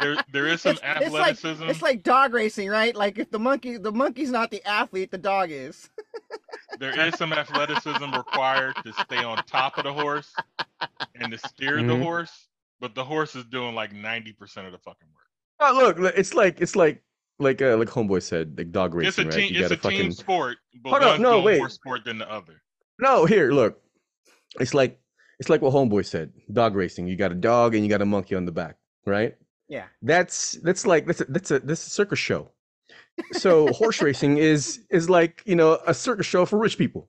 there 0.00 0.16
there 0.32 0.46
is 0.48 0.60
some 0.60 0.72
It's, 0.72 0.80
it's 0.84 1.12
like 1.12 1.30
athleticism. 1.30 1.64
it's 1.68 1.82
like 1.82 2.02
dog 2.02 2.34
racing, 2.34 2.68
right? 2.68 2.94
Like 2.94 3.18
if 3.18 3.30
the 3.30 3.38
monkey 3.38 3.76
the 3.76 3.92
monkey's 3.92 4.30
not 4.30 4.50
the 4.50 4.62
athlete, 4.66 5.10
the 5.10 5.18
dog 5.18 5.50
is. 5.52 5.88
there 6.80 6.98
is 7.06 7.14
some 7.14 7.32
athleticism 7.32 8.12
required 8.12 8.74
to 8.84 8.92
stay 8.92 9.18
on 9.18 9.36
top 9.44 9.78
of 9.78 9.84
the 9.84 9.92
horse 9.92 10.32
and 11.14 11.30
to 11.32 11.38
steer 11.38 11.76
the 11.76 11.92
Mhm. 11.94 12.02
horse, 12.02 12.48
but 12.80 12.94
the 12.96 13.04
horse 13.04 13.36
is 13.36 13.44
doing 13.44 13.74
like 13.74 13.92
ninety 13.92 14.32
percent 14.32 14.66
of 14.66 14.72
the 14.72 14.78
fucking 14.78 15.08
work. 15.14 15.24
Oh 15.60 15.72
look, 15.80 15.98
look, 15.98 16.14
it's 16.16 16.34
like 16.34 16.60
it's 16.60 16.74
like 16.74 17.02
like 17.38 17.62
uh, 17.62 17.76
like 17.76 17.88
homeboy 17.88 18.22
said, 18.22 18.58
like 18.58 18.72
dog 18.72 19.00
It's 19.00 19.16
a 19.18 19.24
racing, 19.24 19.42
right? 19.42 19.50
You 19.52 19.62
It's 19.62 19.70
a 19.70 19.76
gotta 19.76 19.88
team 19.90 19.98
fucking 19.98 20.12
sport, 20.12 20.56
but 20.82 20.90
Hold 20.90 21.02
up, 21.02 21.08
one's 21.10 21.20
no, 21.20 21.32
doing 21.34 21.44
wait. 21.44 21.58
more 21.58 21.68
sport 21.68 22.04
than 22.04 22.18
the 22.18 22.28
other. 22.30 22.60
no. 22.98 23.26
Here, 23.26 23.52
look, 23.52 23.80
it's 24.58 24.74
like 24.74 24.98
it's 25.38 25.48
like 25.48 25.62
what 25.62 25.72
homeboy 25.72 26.06
said, 26.06 26.32
dog 26.52 26.74
racing. 26.74 27.06
You 27.06 27.16
got 27.16 27.32
a 27.32 27.36
dog 27.36 27.74
and 27.74 27.84
you 27.84 27.90
got 27.90 28.02
a 28.02 28.06
monkey 28.06 28.34
on 28.34 28.44
the 28.44 28.52
back, 28.52 28.76
right? 29.06 29.36
Yeah. 29.68 29.86
That's 30.02 30.52
that's 30.62 30.86
like 30.86 31.06
that's 31.06 31.20
a, 31.20 31.24
that's 31.24 31.50
a 31.50 31.58
that's 31.60 31.86
a 31.86 31.90
circus 31.90 32.18
show. 32.18 32.50
So 33.32 33.68
horse 33.72 34.02
racing 34.02 34.38
is 34.38 34.80
is 34.90 35.08
like 35.08 35.42
you 35.46 35.56
know 35.56 35.78
a 35.86 35.94
circus 35.94 36.26
show 36.26 36.44
for 36.44 36.58
rich 36.58 36.78
people. 36.78 37.08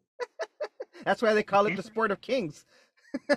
That's 1.04 1.22
why 1.22 1.34
they 1.34 1.44
call 1.44 1.66
it 1.68 1.76
the 1.76 1.84
sport 1.84 2.12
of 2.12 2.22
kings. 2.22 2.66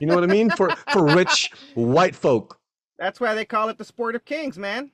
You 0.00 0.06
know 0.06 0.14
what 0.14 0.24
I 0.24 0.28
mean? 0.28 0.50
For 0.50 0.70
for 0.92 1.04
rich 1.04 1.50
white 1.74 2.14
folk. 2.14 2.58
That's 2.98 3.20
why 3.20 3.34
they 3.34 3.44
call 3.44 3.68
it 3.68 3.78
the 3.78 3.84
sport 3.84 4.14
of 4.14 4.24
kings, 4.24 4.58
man. 4.58 4.90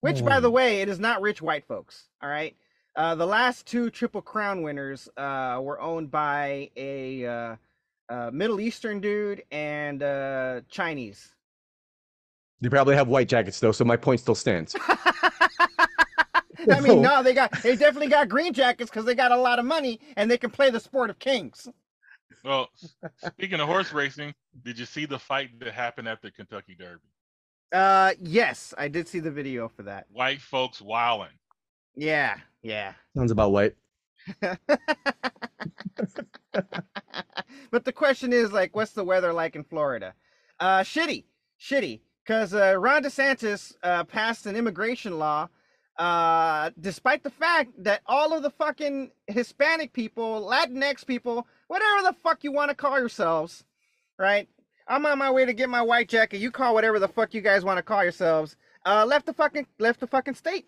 Which, 0.00 0.22
by 0.22 0.38
the 0.38 0.50
way, 0.50 0.82
it 0.82 0.90
is 0.90 1.00
not 1.00 1.22
rich 1.22 1.40
white 1.40 1.64
folks. 1.64 2.08
All 2.22 2.28
right. 2.28 2.54
Uh, 2.94 3.14
the 3.14 3.26
last 3.26 3.66
two 3.66 3.88
Triple 3.88 4.20
Crown 4.20 4.60
winners 4.60 5.08
uh, 5.16 5.58
were 5.62 5.80
owned 5.80 6.10
by 6.10 6.70
a 6.76 7.26
uh, 7.26 7.56
uh, 8.08 8.30
Middle 8.32 8.60
Eastern 8.60 9.00
dude 9.00 9.42
and 9.50 10.02
uh, 10.02 10.60
Chinese. 10.68 11.34
They 12.60 12.68
probably 12.68 12.94
have 12.96 13.08
white 13.08 13.28
jackets 13.28 13.60
though, 13.60 13.72
so 13.72 13.84
my 13.84 13.96
point 13.96 14.20
still 14.20 14.34
stands. 14.34 14.74
I 16.70 16.80
mean, 16.80 17.02
no, 17.02 17.22
they 17.22 17.34
got 17.34 17.52
they 17.62 17.76
definitely 17.76 18.08
got 18.08 18.28
green 18.28 18.52
jackets 18.52 18.90
because 18.90 19.04
they 19.04 19.14
got 19.14 19.32
a 19.32 19.36
lot 19.36 19.58
of 19.58 19.64
money 19.64 20.00
and 20.16 20.30
they 20.30 20.38
can 20.38 20.50
play 20.50 20.70
the 20.70 20.80
sport 20.80 21.10
of 21.10 21.18
kings. 21.18 21.68
Well, 22.42 22.68
speaking 23.26 23.60
of 23.60 23.68
horse 23.68 23.92
racing, 23.92 24.34
did 24.64 24.78
you 24.78 24.86
see 24.86 25.06
the 25.06 25.18
fight 25.18 25.58
that 25.60 25.72
happened 25.72 26.08
at 26.08 26.22
the 26.22 26.30
Kentucky 26.30 26.74
Derby? 26.78 27.02
Uh, 27.72 28.12
yes, 28.20 28.72
I 28.78 28.88
did 28.88 29.08
see 29.08 29.20
the 29.20 29.30
video 29.30 29.68
for 29.68 29.82
that. 29.84 30.06
White 30.12 30.40
folks 30.40 30.80
wilding. 30.80 31.32
Yeah, 31.96 32.36
yeah. 32.62 32.92
Sounds 33.16 33.30
about 33.30 33.52
white. 33.52 33.74
but 37.70 37.84
the 37.84 37.92
question 37.92 38.32
is 38.32 38.52
like 38.52 38.74
what's 38.76 38.92
the 38.92 39.04
weather 39.04 39.32
like 39.32 39.56
in 39.56 39.64
florida? 39.64 40.14
Uh 40.60 40.80
shitty 40.80 41.24
shitty 41.60 42.00
because 42.24 42.54
uh, 42.54 42.76
ron 42.78 43.02
desantis 43.02 43.74
uh, 43.82 44.04
passed 44.04 44.46
an 44.46 44.56
immigration 44.56 45.18
law 45.18 45.48
uh 45.98 46.70
despite 46.80 47.22
the 47.22 47.30
fact 47.30 47.70
that 47.82 48.02
all 48.06 48.32
of 48.32 48.42
the 48.42 48.50
fucking 48.50 49.10
hispanic 49.28 49.92
people 49.92 50.42
latinx 50.48 51.06
people 51.06 51.46
whatever 51.68 52.02
the 52.02 52.14
fuck 52.22 52.42
you 52.44 52.52
want 52.52 52.68
to 52.70 52.74
call 52.74 52.98
yourselves 52.98 53.64
right? 54.18 54.48
I'm 54.88 55.06
on 55.06 55.18
my 55.18 55.30
way 55.30 55.46
to 55.46 55.52
get 55.54 55.68
my 55.68 55.82
white 55.82 56.08
jacket. 56.08 56.38
You 56.40 56.50
call 56.50 56.74
whatever 56.74 56.98
the 56.98 57.08
fuck 57.08 57.34
you 57.34 57.40
guys 57.40 57.64
want 57.64 57.78
to 57.78 57.82
call 57.82 58.02
yourselves. 58.02 58.56
Uh 58.86 59.04
left 59.06 59.26
the 59.26 59.32
fucking 59.32 59.66
left 59.78 60.00
the 60.00 60.06
fucking 60.06 60.34
state. 60.34 60.66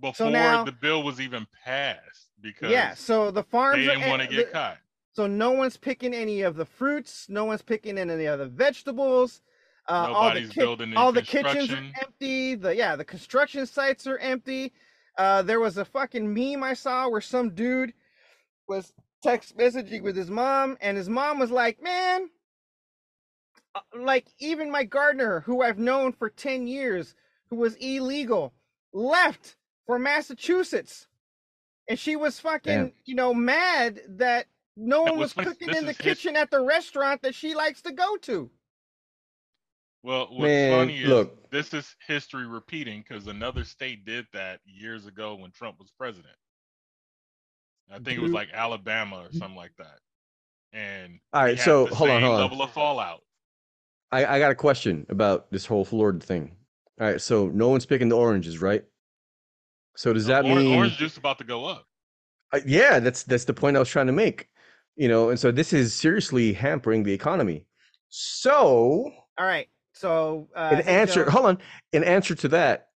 Before 0.00 0.30
now- 0.30 0.64
the 0.64 0.72
bill 0.72 1.02
was 1.02 1.20
even 1.20 1.46
passed, 1.64 2.29
because 2.42 2.70
yeah 2.70 2.94
so 2.94 3.30
the 3.30 3.42
farms 3.42 3.84
they 3.84 3.94
didn't 3.94 4.08
want 4.08 4.22
to 4.22 4.28
the- 4.28 4.34
get 4.34 4.52
caught. 4.52 4.78
So 5.12 5.26
no 5.26 5.50
one's 5.50 5.76
picking 5.76 6.14
any 6.14 6.42
of 6.42 6.54
the 6.54 6.64
fruits. 6.64 7.26
No 7.28 7.44
one's 7.44 7.62
picking 7.62 7.98
any 7.98 8.26
of 8.26 8.38
the 8.38 8.46
vegetables. 8.46 9.42
Uh, 9.88 9.92
all 9.92 10.06
the 10.06 10.28
Nobody's 10.28 10.50
ki- 10.50 10.60
building 10.60 10.96
all 10.96 11.10
the 11.10 11.22
kitchens 11.22 11.72
are 11.72 11.82
empty. 12.00 12.54
The 12.54 12.76
yeah, 12.76 12.94
the 12.94 13.04
construction 13.04 13.66
sites 13.66 14.06
are 14.06 14.18
empty. 14.18 14.72
Uh, 15.18 15.42
there 15.42 15.58
was 15.58 15.78
a 15.78 15.84
fucking 15.84 16.32
meme 16.32 16.62
I 16.62 16.74
saw 16.74 17.08
where 17.08 17.20
some 17.20 17.50
dude 17.50 17.92
was 18.68 18.92
text 19.22 19.56
messaging 19.58 20.02
with 20.02 20.16
his 20.16 20.30
mom, 20.30 20.78
and 20.80 20.96
his 20.96 21.08
mom 21.08 21.40
was 21.40 21.50
like, 21.50 21.82
"Man, 21.82 22.30
uh, 23.74 23.80
like 23.98 24.28
even 24.38 24.70
my 24.70 24.84
gardener, 24.84 25.40
who 25.40 25.60
I've 25.60 25.78
known 25.78 26.12
for 26.12 26.30
ten 26.30 26.68
years, 26.68 27.16
who 27.48 27.56
was 27.56 27.74
illegal, 27.76 28.54
left 28.92 29.56
for 29.86 29.98
Massachusetts, 29.98 31.08
and 31.90 31.98
she 31.98 32.14
was 32.14 32.38
fucking, 32.38 32.72
Damn. 32.72 32.92
you 33.04 33.16
know, 33.16 33.34
mad 33.34 34.00
that 34.10 34.46
no 34.76 35.02
one 35.02 35.18
was 35.18 35.34
was 35.34 35.44
cooking 35.44 35.70
in 35.70 35.84
the 35.84 35.90
is 35.90 35.96
his- 35.96 35.98
kitchen 35.98 36.36
at 36.36 36.50
the 36.50 36.60
restaurant 36.60 37.20
that 37.22 37.34
she 37.34 37.54
likes 37.54 37.82
to 37.82 37.92
go 37.92 38.16
to. 38.18 38.48
Well, 40.02 40.28
what's 40.30 40.42
Man, 40.44 40.78
funny 40.78 41.02
is 41.02 41.08
look. 41.08 41.50
this 41.50 41.74
is 41.74 41.94
history 42.06 42.46
repeating 42.46 43.04
because 43.06 43.26
another 43.26 43.64
state 43.64 44.06
did 44.06 44.24
that 44.32 44.60
years 44.64 45.04
ago 45.04 45.34
when 45.34 45.50
Trump 45.50 45.78
was 45.78 45.90
president. 45.98 46.32
I 47.90 47.96
think 47.96 48.16
it 48.16 48.20
was 48.20 48.28
mm-hmm. 48.28 48.36
like 48.36 48.48
Alabama 48.54 49.16
or 49.16 49.32
something 49.32 49.56
like 49.56 49.72
that. 49.78 49.98
And 50.72 51.18
All 51.32 51.42
we 51.42 51.48
right, 51.48 51.58
had 51.58 51.64
so 51.64 51.86
the 51.86 51.94
hold 51.96 52.10
on, 52.10 52.22
hold 52.22 52.34
on. 52.36 52.40
level 52.40 52.62
of 52.62 52.70
fallout. 52.70 53.22
I, 54.12 54.24
I 54.24 54.38
got 54.38 54.52
a 54.52 54.54
question 54.54 55.06
about 55.08 55.50
this 55.50 55.66
whole 55.66 55.84
Florida 55.84 56.20
thing. 56.20 56.52
All 57.00 57.08
right, 57.08 57.20
so 57.20 57.48
no 57.48 57.68
one's 57.68 57.84
picking 57.84 58.08
the 58.08 58.16
oranges, 58.16 58.62
right? 58.62 58.84
So 60.00 60.14
does 60.14 60.24
that 60.28 60.46
Or- 60.46 60.54
mean? 60.56 60.78
orange 60.78 60.96
juice 60.96 61.18
about 61.18 61.36
to 61.38 61.44
go 61.44 61.66
up? 61.66 61.86
Uh, 62.54 62.60
yeah, 62.64 63.00
that's 63.00 63.22
that's 63.22 63.44
the 63.44 63.52
point 63.52 63.76
I 63.76 63.80
was 63.80 63.90
trying 63.90 64.06
to 64.06 64.14
make. 64.14 64.48
You 64.96 65.08
know, 65.08 65.28
and 65.28 65.38
so 65.38 65.50
this 65.52 65.74
is 65.74 65.92
seriously 65.94 66.54
hampering 66.54 67.02
the 67.02 67.12
economy. 67.12 67.66
So, 68.08 69.12
All 69.36 69.46
right, 69.46 69.68
so 69.92 70.48
uh, 70.56 70.70
in 70.72 70.80
answer, 70.88 71.26
Joe- 71.26 71.30
hold 71.30 71.44
on. 71.46 71.58
In 71.92 72.02
answer 72.02 72.34
to 72.34 72.48
that, 72.48 72.88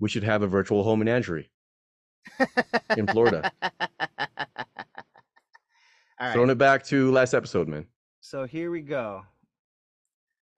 we 0.00 0.08
should 0.08 0.24
have 0.24 0.42
a 0.42 0.48
virtual 0.48 0.82
home 0.82 0.98
menagerie 0.98 1.48
in 2.96 3.06
Florida. 3.06 3.52
All 6.18 6.32
Throwing 6.32 6.50
it 6.50 6.58
back 6.58 6.84
to 6.86 7.12
last 7.12 7.34
episode, 7.34 7.68
man. 7.68 7.86
so 8.20 8.46
here 8.46 8.72
we 8.72 8.80
go. 8.80 9.22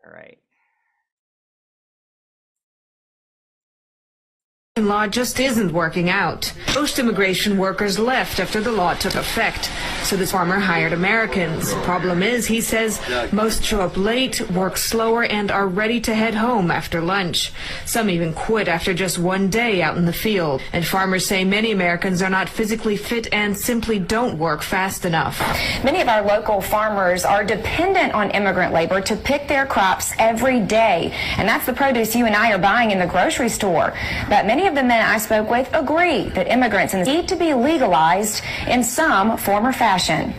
All 0.07 0.13
right. 0.13 0.39
Law 4.87 5.07
just 5.07 5.41
isn't 5.41 5.73
working 5.73 6.11
out. 6.11 6.53
Most 6.75 6.99
immigration 6.99 7.59
workers 7.59 7.99
left 7.99 8.39
after 8.39 8.61
the 8.61 8.71
law 8.71 8.95
took 8.95 9.15
effect, 9.15 9.71
so 10.05 10.17
this 10.17 10.33
farmer 10.33 10.59
hired 10.59 10.93
Americans. 10.93 11.75
Problem 11.85 12.23
is, 12.23 12.47
he 12.47 12.61
says, 12.61 13.01
most 13.33 13.65
show 13.65 13.81
up 13.81 13.97
late, 13.97 14.41
work 14.51 14.77
slower, 14.77 15.25
and 15.25 15.51
are 15.51 15.67
ready 15.67 16.01
to 16.01 16.15
head 16.15 16.35
home 16.35 16.71
after 16.71 17.01
lunch. 17.01 17.53
Some 17.85 18.09
even 18.11 18.33
quit 18.33 18.69
after 18.69 18.95
just 18.95 19.19
one 19.19 19.51
day 19.51 19.83
out 19.83 19.97
in 19.97 20.05
the 20.05 20.13
field. 20.13 20.63
And 20.73 20.87
farmers 20.87 21.27
say 21.27 21.45
many 21.45 21.73
Americans 21.73 22.23
are 22.23 22.31
not 22.31 22.49
physically 22.49 22.97
fit 22.97 23.33
and 23.33 23.57
simply 23.57 23.99
don't 23.99 24.39
work 24.39 24.63
fast 24.63 25.05
enough. 25.05 25.41
Many 25.83 26.01
of 26.01 26.09
our 26.09 26.23
local 26.23 26.61
farmers 26.61 27.25
are 27.25 27.45
dependent 27.45 28.15
on 28.15 28.31
immigrant 28.31 28.73
labor 28.73 29.01
to 29.01 29.17
pick 29.17 29.49
their 29.49 29.67
crops 29.67 30.13
every 30.19 30.61
day. 30.61 31.13
And 31.37 31.49
that's 31.49 31.67
the 31.67 31.73
produce 31.73 32.15
you 32.15 32.27
and 32.27 32.37
I 32.37 32.53
are 32.53 32.59
buying 32.59 32.91
in 32.91 32.99
the 32.99 33.07
grocery 33.07 33.49
store. 33.49 33.95
But 34.29 34.47
many 34.47 34.67
of 34.69 34.75
the 34.75 34.83
men 34.83 35.03
I 35.03 35.17
spoke 35.19 35.51
with 35.51 35.69
agree 35.73 36.29
that 36.31 36.47
immigrants 36.47 36.93
need 36.93 37.27
to 37.29 37.37
be 37.37 37.55
legalized 37.55 38.45
in 38.69 38.85
some 38.85 39.39
form 39.39 39.67
or 39.67 39.73
fashion. 39.73 40.35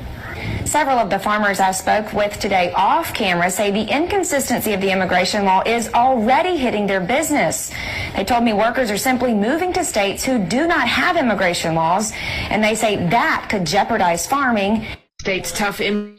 Several 0.65 0.99
of 0.99 1.09
the 1.09 1.17
farmers 1.17 1.59
I 1.59 1.71
spoke 1.71 2.13
with 2.13 2.39
today 2.39 2.71
off 2.73 3.11
camera 3.11 3.49
say 3.49 3.71
the 3.71 3.91
inconsistency 3.91 4.73
of 4.73 4.82
the 4.82 4.91
immigration 4.91 5.45
law 5.45 5.63
is 5.65 5.91
already 5.95 6.57
hitting 6.57 6.86
their 6.86 7.01
business. 7.01 7.73
They 8.15 8.23
told 8.23 8.43
me 8.43 8.53
workers 8.53 8.91
are 8.91 8.97
simply 8.97 9.34
moving 9.34 9.73
to 9.73 9.84
states 9.84 10.23
who 10.23 10.38
do 10.38 10.67
not 10.67 10.88
have 10.88 11.17
immigration 11.17 11.73
laws, 11.73 12.13
and 12.51 12.63
they 12.63 12.75
say 12.75 12.97
that 13.09 13.47
could 13.49 13.65
jeopardize 13.65 14.27
farming 14.27 14.86
States 15.21 15.51
tough 15.51 15.82
im- 15.82 16.17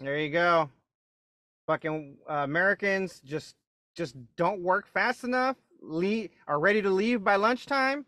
There 0.00 0.18
you 0.18 0.30
go. 0.30 0.70
Fucking 1.66 2.16
uh, 2.28 2.32
Americans 2.32 3.20
just 3.24 3.54
just 3.94 4.16
don't 4.36 4.60
work 4.60 4.88
fast 4.88 5.24
enough. 5.24 5.56
Leave 5.82 6.30
are 6.46 6.60
ready 6.60 6.80
to 6.80 6.90
leave 6.90 7.24
by 7.24 7.36
lunchtime, 7.36 8.06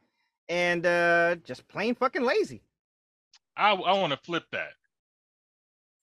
and 0.49 0.87
uh, 0.87 1.35
just 1.45 1.67
plain 1.69 1.95
fucking 1.95 2.23
lazy. 2.23 2.63
I 3.57 3.73
I 3.73 3.99
want 3.99 4.13
to 4.13 4.19
flip 4.19 4.45
that. 4.53 4.73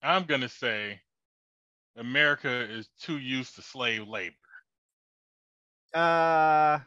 I'm 0.03 0.25
gonna 0.25 0.49
say 0.49 0.99
America 1.97 2.49
is 2.69 2.89
too 2.99 3.17
used 3.17 3.55
to 3.55 3.61
slave 3.61 4.07
labor. 4.07 4.35
Uh, 5.93 6.79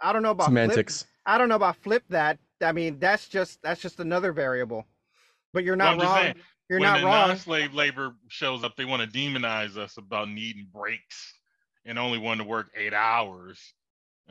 I 0.00 0.12
don't 0.12 0.22
know 0.22 0.30
about 0.30 0.46
flip- 0.46 0.70
Semantics. 0.70 1.06
I 1.26 1.38
don't 1.38 1.48
know 1.48 1.56
about 1.56 1.76
flip 1.76 2.04
that. 2.08 2.38
I 2.60 2.72
mean, 2.72 2.98
that's 2.98 3.28
just 3.28 3.60
that's 3.62 3.80
just 3.80 4.00
another 4.00 4.32
variable. 4.32 4.86
But 5.52 5.64
you're 5.64 5.76
not 5.76 5.94
I'm 5.94 6.00
wrong. 6.00 6.16
saying, 6.16 6.34
You're 6.68 6.80
when 6.80 6.88
not 6.92 7.00
the 7.00 7.06
wrong. 7.06 7.28
non-slave 7.28 7.74
labor 7.74 8.14
shows 8.28 8.64
up, 8.64 8.76
they 8.76 8.84
want 8.84 9.02
to 9.02 9.18
demonize 9.18 9.76
us 9.76 9.96
about 9.96 10.28
needing 10.28 10.66
breaks 10.72 11.34
and 11.84 11.98
only 11.98 12.18
wanting 12.18 12.44
to 12.44 12.50
work 12.50 12.70
eight 12.76 12.94
hours. 12.94 13.74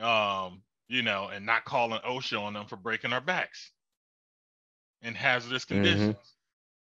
Um, 0.02 0.64
you 0.88 1.02
know, 1.02 1.28
and 1.28 1.46
not 1.46 1.64
calling 1.64 2.00
OSHA 2.02 2.40
on 2.42 2.54
them 2.54 2.66
for 2.66 2.76
breaking 2.76 3.14
our 3.14 3.22
backs 3.22 3.72
in 5.02 5.14
hazardous 5.14 5.64
conditions. 5.64 6.36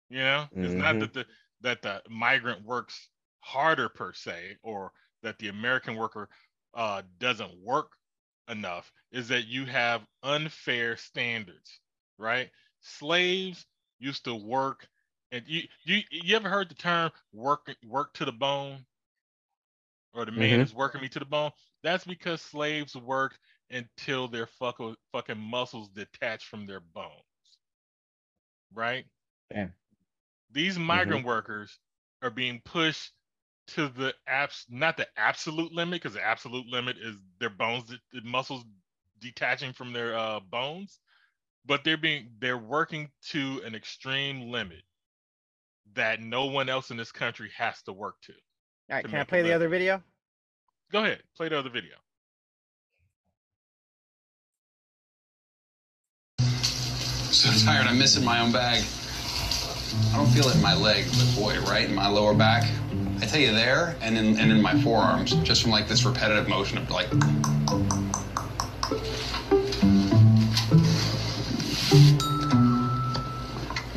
You 0.09 0.19
know, 0.19 0.47
it's 0.61 0.77
not 0.77 0.99
Mhm. 0.99 0.99
that 0.99 1.13
the 1.13 1.27
that 1.61 1.81
the 1.81 2.03
migrant 2.09 2.63
works 2.65 3.09
harder 3.39 3.89
per 3.89 4.13
se, 4.13 4.57
or 4.63 4.93
that 5.23 5.39
the 5.39 5.49
American 5.49 5.95
worker 5.95 6.29
uh, 6.75 7.03
doesn't 7.19 7.55
work 7.63 7.93
enough. 8.49 8.93
Is 9.11 9.29
that 9.29 9.47
you 9.47 9.65
have 9.65 10.07
unfair 10.23 10.97
standards, 10.97 11.81
right? 12.17 12.51
Slaves 12.81 13.67
used 13.99 14.25
to 14.25 14.35
work, 14.35 14.89
and 15.31 15.47
you 15.47 15.63
you 15.83 16.01
you 16.11 16.35
ever 16.35 16.49
heard 16.49 16.69
the 16.69 16.75
term 16.75 17.11
work 17.33 17.75
work 17.85 18.13
to 18.15 18.25
the 18.25 18.33
bone, 18.33 18.85
or 20.13 20.25
the 20.25 20.31
man 20.31 20.59
Mhm. 20.59 20.61
is 20.61 20.73
working 20.73 21.01
me 21.01 21.09
to 21.09 21.19
the 21.19 21.25
bone? 21.25 21.51
That's 21.83 22.05
because 22.05 22.41
slaves 22.41 22.95
worked 22.95 23.39
until 23.69 24.27
their 24.27 24.47
fucking 24.47 24.95
fucking 25.11 25.39
muscles 25.39 25.89
detached 25.89 26.47
from 26.47 26.65
their 26.65 26.79
bones, 26.81 27.59
right? 28.73 29.05
Damn. 29.49 29.73
These 30.51 30.77
migrant 30.79 31.25
workers 31.25 31.79
are 32.21 32.29
being 32.29 32.61
pushed 32.61 33.13
to 33.67 33.87
the 33.89 34.15
abs 34.27 34.65
not 34.69 34.97
the 34.97 35.07
absolute 35.17 35.71
limit 35.71 36.01
because 36.01 36.13
the 36.13 36.23
absolute 36.23 36.67
limit 36.67 36.97
is 36.97 37.17
their 37.39 37.49
bones 37.49 37.85
the 37.87 37.99
the 38.11 38.21
muscles 38.21 38.65
detaching 39.19 39.73
from 39.73 39.93
their 39.93 40.15
uh, 40.17 40.39
bones 40.39 40.99
but 41.65 41.83
they're 41.83 41.97
being 41.97 42.35
they're 42.39 42.57
working 42.57 43.11
to 43.21 43.61
an 43.65 43.75
extreme 43.75 44.51
limit 44.51 44.83
that 45.93 46.19
no 46.21 46.45
one 46.45 46.69
else 46.69 46.91
in 46.91 46.97
this 46.97 47.11
country 47.11 47.49
has 47.57 47.81
to 47.83 47.93
work 47.93 48.15
to 48.21 48.33
All 48.93 48.97
right, 48.97 49.05
can 49.05 49.19
I 49.21 49.23
play 49.23 49.41
the 49.41 49.51
other 49.51 49.69
video? 49.69 50.03
go 50.91 51.03
ahead 51.03 51.23
play 51.35 51.49
the 51.49 51.57
other 51.57 51.71
video 51.71 51.95
So 57.31 57.49
tired, 57.65 57.87
I'm 57.87 57.97
missing 57.97 58.23
my 58.23 58.39
own 58.39 58.51
bag. 58.51 58.83
I 60.13 60.17
don't 60.17 60.27
feel 60.27 60.47
it 60.47 60.55
in 60.55 60.61
my 60.61 60.75
leg, 60.75 61.05
but 61.05 61.35
boy, 61.35 61.59
right 61.61 61.89
in 61.89 61.95
my 61.95 62.07
lower 62.07 62.35
back. 62.35 62.69
I 63.19 63.25
tell 63.25 63.41
you 63.41 63.51
there, 63.51 63.95
and 64.01 64.15
in 64.15 64.37
and 64.37 64.51
in 64.51 64.61
my 64.61 64.79
forearms, 64.83 65.33
just 65.37 65.63
from 65.63 65.71
like 65.71 65.87
this 65.87 66.05
repetitive 66.05 66.47
motion 66.47 66.77
of 66.77 66.91
like. 66.91 67.09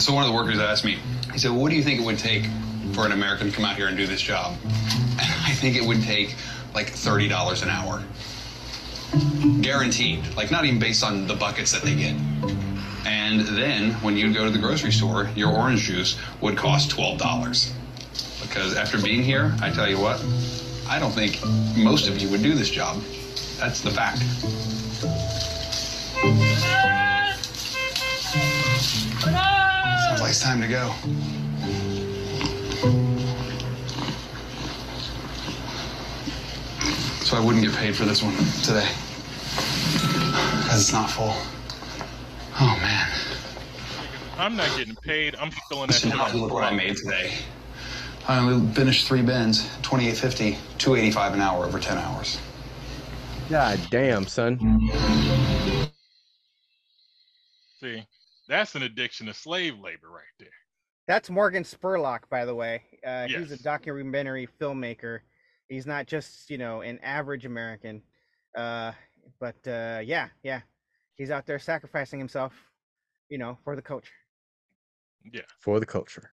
So 0.01 0.15
one 0.15 0.25
of 0.25 0.31
the 0.31 0.35
workers 0.35 0.59
asked 0.59 0.87
me, 0.87 0.99
he 1.35 1.39
said, 1.39 1.51
"What 1.51 1.69
do 1.69 1.77
you 1.77 1.83
think 1.83 2.01
it 2.01 2.05
would 2.07 2.19
take 2.19 2.49
for 2.97 3.05
an 3.05 3.13
American 3.13 3.51
to 3.51 3.53
come 3.55 3.67
out 3.67 3.77
here 3.77 3.89
and 3.89 3.97
do 3.97 4.07
this 4.07 4.23
job?" 4.23 4.57
And 4.65 5.21
I 5.21 5.53
think 5.53 5.77
it 5.77 5.85
would 5.85 6.03
take 6.03 6.35
like 6.75 6.89
thirty 6.89 7.29
dollars 7.29 7.63
an 7.63 7.69
hour, 7.69 8.03
guaranteed. 9.61 10.35
Like 10.35 10.51
not 10.51 10.65
even 10.65 10.81
based 10.81 11.05
on 11.05 11.27
the 11.27 11.35
buckets 11.35 11.71
that 11.73 11.83
they 11.83 11.95
get. 11.95 12.17
And 13.07 13.43
then 13.57 13.93
when 14.03 14.17
you'd 14.17 14.35
go 14.35 14.45
to 14.45 14.51
the 14.51 14.59
grocery 14.59 14.91
store, 14.91 15.31
your 15.37 15.53
orange 15.53 15.83
juice 15.83 16.19
would 16.41 16.57
cost 16.57 16.91
$12. 16.91 17.73
Because 18.43 18.77
after 18.77 19.01
being 19.01 19.23
here, 19.23 19.55
I 19.63 19.71
tell 19.71 19.89
you 19.89 20.01
what, 20.01 20.21
I 20.89 20.99
don't 20.99 21.13
think 21.13 21.39
most 21.77 22.09
of 22.09 22.19
you 22.19 22.29
would 22.31 22.43
do 22.43 22.55
this 22.55 22.69
job. 22.69 23.01
That's 23.61 23.81
the 23.81 23.93
fact. 23.93 24.19
Sounds 29.23 30.21
like 30.21 30.31
it's 30.31 30.43
time 30.43 30.61
to 30.61 30.69
go. 30.69 30.93
So 37.27 37.37
I 37.37 37.41
wouldn't 37.41 37.65
get 37.65 37.75
paid 37.75 37.97
for 37.97 38.05
this 38.05 38.23
one 38.23 38.35
today. 38.63 38.89
Because 40.53 40.81
it's 40.83 40.93
not 40.93 41.11
full. 41.11 41.35
Oh, 42.61 42.79
man. 42.81 43.09
i'm 44.39 44.57
not 44.57 44.69
getting 44.77 44.97
paid 44.97 45.37
i'm 45.37 45.51
filling 45.69 45.89
that 45.89 46.03
shit 46.03 46.11
Now 46.11 46.27
up 46.27 46.35
look 46.35 46.53
what 46.53 46.65
I 46.65 46.75
made 46.77 46.97
today. 46.97 47.33
I 48.29 48.39
only 48.39 48.73
finished 48.75 49.09
three 49.09 49.23
bins, 49.23 49.69
twenty-eight 49.83 50.17
fifty, 50.17 50.59
two 50.79 50.97
eighty-five 50.97 51.35
an 51.35 51.41
hour 51.41 51.65
over 51.67 51.81
ten 51.81 51.99
hours. 51.99 52.39
God 53.51 53.81
damn, 53.91 54.27
son. 54.27 54.61
see 57.81 58.07
that's 58.49 58.75
an 58.77 58.83
addiction 58.85 59.27
to 59.27 59.35
slave 59.35 59.79
labor 59.81 60.11
right 60.11 60.25
there 60.39 60.49
That's 61.09 61.31
Morgan 61.31 61.65
Spurlock, 61.65 62.29
by 62.31 62.45
the 62.47 62.55
way. 62.55 62.83
Uh, 63.07 63.29
He's 63.29 63.53
a 63.53 63.59
documentary 63.59 64.49
filmmaker. 64.61 65.21
He's 65.69 65.87
not 65.87 66.07
just 66.07 66.51
you 66.51 66.59
know 66.59 66.81
an 66.83 66.99
average 67.03 67.45
American. 67.45 68.03
Uh, 68.57 68.93
but 69.41 69.57
uh, 69.67 70.01
yeah, 70.05 70.29
yeah, 70.43 70.61
he's 71.17 71.31
out 71.31 71.47
there 71.47 71.59
sacrificing 71.59 72.19
himself, 72.19 72.53
you 73.29 73.39
know, 73.39 73.59
for 73.65 73.77
the 73.77 73.83
culture. 73.83 74.13
Yeah. 75.33 75.43
For 75.61 75.81
the 75.81 75.87
culture. 75.87 76.33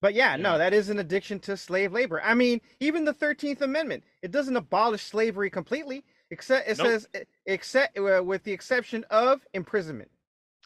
But 0.00 0.14
yeah, 0.14 0.36
Yeah. 0.36 0.42
no, 0.42 0.58
that 0.58 0.72
is 0.72 0.90
an 0.90 0.98
addiction 1.00 1.40
to 1.40 1.56
slave 1.56 1.92
labor. 1.92 2.22
I 2.22 2.34
mean, 2.34 2.60
even 2.80 3.04
the 3.04 3.12
Thirteenth 3.12 3.62
Amendment, 3.62 4.04
it 4.22 4.30
doesn't 4.30 4.56
abolish 4.56 5.02
slavery 5.02 5.50
completely, 5.50 6.04
except 6.30 6.68
it 6.68 6.78
Nope. 6.78 6.86
says 6.86 7.08
except 7.46 7.98
uh, 7.98 8.22
with 8.24 8.44
the 8.44 8.52
exception 8.52 9.04
of 9.10 9.44
imprisonment. 9.54 10.10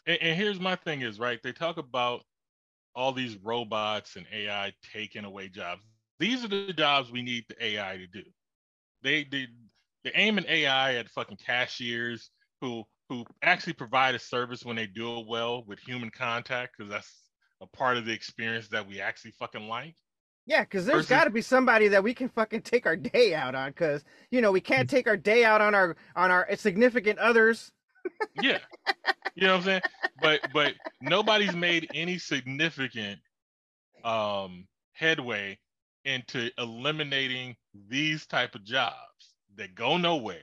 And, 0.05 0.21
and 0.21 0.37
here's 0.37 0.59
my 0.59 0.75
thing 0.75 1.01
is 1.01 1.19
right. 1.19 1.41
They 1.41 1.51
talk 1.51 1.77
about 1.77 2.21
all 2.95 3.11
these 3.11 3.37
robots 3.37 4.15
and 4.15 4.27
AI 4.31 4.71
taking 4.93 5.25
away 5.25 5.49
jobs. 5.49 5.83
These 6.19 6.43
are 6.45 6.47
the 6.47 6.73
jobs 6.73 7.11
we 7.11 7.21
need 7.21 7.45
the 7.49 7.63
AI 7.65 7.97
to 7.97 8.07
do. 8.07 8.23
They 9.01 9.23
they 9.25 9.47
they 10.03 10.11
aim 10.15 10.37
an 10.37 10.45
AI 10.47 10.95
at 10.95 11.09
fucking 11.09 11.37
cashiers 11.45 12.29
who 12.61 12.83
who 13.09 13.25
actually 13.41 13.73
provide 13.73 14.15
a 14.15 14.19
service 14.19 14.63
when 14.63 14.75
they 14.75 14.87
do 14.87 15.19
it 15.19 15.27
well 15.27 15.63
with 15.67 15.79
human 15.79 16.09
contact 16.09 16.75
because 16.77 16.91
that's 16.91 17.11
a 17.61 17.67
part 17.67 17.97
of 17.97 18.05
the 18.05 18.13
experience 18.13 18.67
that 18.69 18.87
we 18.87 18.99
actually 19.01 19.31
fucking 19.31 19.67
like. 19.67 19.95
Yeah, 20.45 20.61
because 20.61 20.85
there's 20.85 20.97
Versus- 21.05 21.09
got 21.09 21.23
to 21.25 21.29
be 21.29 21.41
somebody 21.41 21.87
that 21.89 22.03
we 22.03 22.13
can 22.13 22.27
fucking 22.29 22.61
take 22.63 22.85
our 22.85 22.97
day 22.97 23.33
out 23.33 23.55
on. 23.55 23.71
Because 23.71 24.03
you 24.31 24.41
know 24.41 24.51
we 24.51 24.61
can't 24.61 24.89
take 24.89 25.07
our 25.07 25.17
day 25.17 25.43
out 25.45 25.61
on 25.61 25.73
our 25.75 25.95
on 26.15 26.31
our 26.31 26.47
significant 26.55 27.19
others. 27.19 27.71
Yeah. 28.41 28.59
you 29.35 29.47
know 29.47 29.53
what 29.53 29.59
I'm 29.59 29.63
saying? 29.63 29.81
But 30.21 30.41
but 30.53 30.73
nobody's 31.01 31.55
made 31.55 31.89
any 31.93 32.17
significant 32.17 33.19
um 34.03 34.67
headway 34.91 35.57
into 36.05 36.49
eliminating 36.57 37.55
these 37.89 38.25
type 38.25 38.55
of 38.55 38.63
jobs 38.63 39.35
that 39.55 39.75
go 39.75 39.97
nowhere 39.97 40.39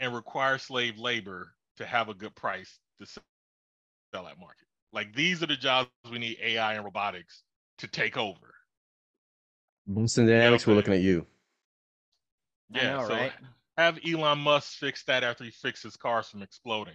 and 0.00 0.14
require 0.14 0.58
slave 0.58 0.98
labor 0.98 1.54
to 1.76 1.86
have 1.86 2.08
a 2.08 2.14
good 2.14 2.34
price 2.34 2.78
to 3.00 3.06
sell 3.06 4.26
at 4.26 4.38
market. 4.38 4.66
Like 4.92 5.14
these 5.14 5.42
are 5.42 5.46
the 5.46 5.56
jobs 5.56 5.88
we 6.10 6.18
need 6.18 6.38
AI 6.42 6.74
and 6.74 6.84
robotics 6.84 7.42
to 7.78 7.88
take 7.88 8.16
over. 8.16 8.54
Boston 9.86 10.26
Dynamics, 10.26 10.66
we're 10.66 10.74
looking 10.74 10.94
at 10.94 11.00
you. 11.00 11.26
Yeah. 12.70 12.96
know, 12.96 13.08
so 13.08 13.14
right? 13.14 13.32
have 13.76 13.98
Elon 14.06 14.38
Musk 14.38 14.78
fix 14.78 15.04
that 15.04 15.24
after 15.24 15.44
he 15.44 15.50
fixes 15.50 15.96
cars 15.96 16.28
from 16.28 16.42
exploding. 16.42 16.94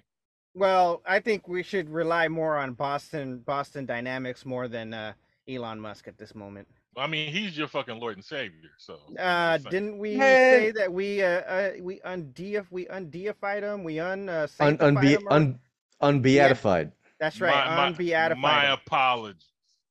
Well, 0.55 1.01
I 1.05 1.19
think 1.19 1.47
we 1.47 1.61
should 1.61 1.89
rely 1.89 2.27
more 2.27 2.57
on 2.57 2.73
Boston 2.73 3.39
Boston 3.45 3.85
Dynamics 3.85 4.45
more 4.45 4.67
than 4.67 4.93
uh, 4.93 5.13
Elon 5.47 5.79
Musk 5.79 6.07
at 6.07 6.17
this 6.17 6.33
moment. 6.33 6.67
I 6.97 7.07
mean, 7.07 7.31
he's 7.31 7.57
your 7.57 7.67
fucking 7.67 7.99
Lord 7.99 8.15
and 8.15 8.25
Savior. 8.25 8.71
So 8.77 8.99
Uh, 9.17 9.57
didn't 9.57 9.99
we 9.99 10.17
Man. 10.17 10.19
say 10.59 10.71
that 10.71 10.91
we 10.91 11.21
uh, 11.23 11.27
uh 11.27 11.71
we 11.81 11.99
undeif 11.99 12.65
we 12.71 12.85
undeified 12.87 13.61
him? 13.61 13.83
We 13.83 13.99
un 13.99 14.27
uh, 14.27 14.47
Un, 14.59 14.77
unbe, 14.79 15.03
him, 15.03 15.27
un, 15.29 15.59
unbeatified. 16.01 16.91
That's 17.19 17.39
right, 17.41 17.53
My, 17.67 17.75
my, 17.75 17.87
unbeatified. 17.87 18.37
my 18.37 18.65
him. 18.65 18.79
apologies. 18.85 19.45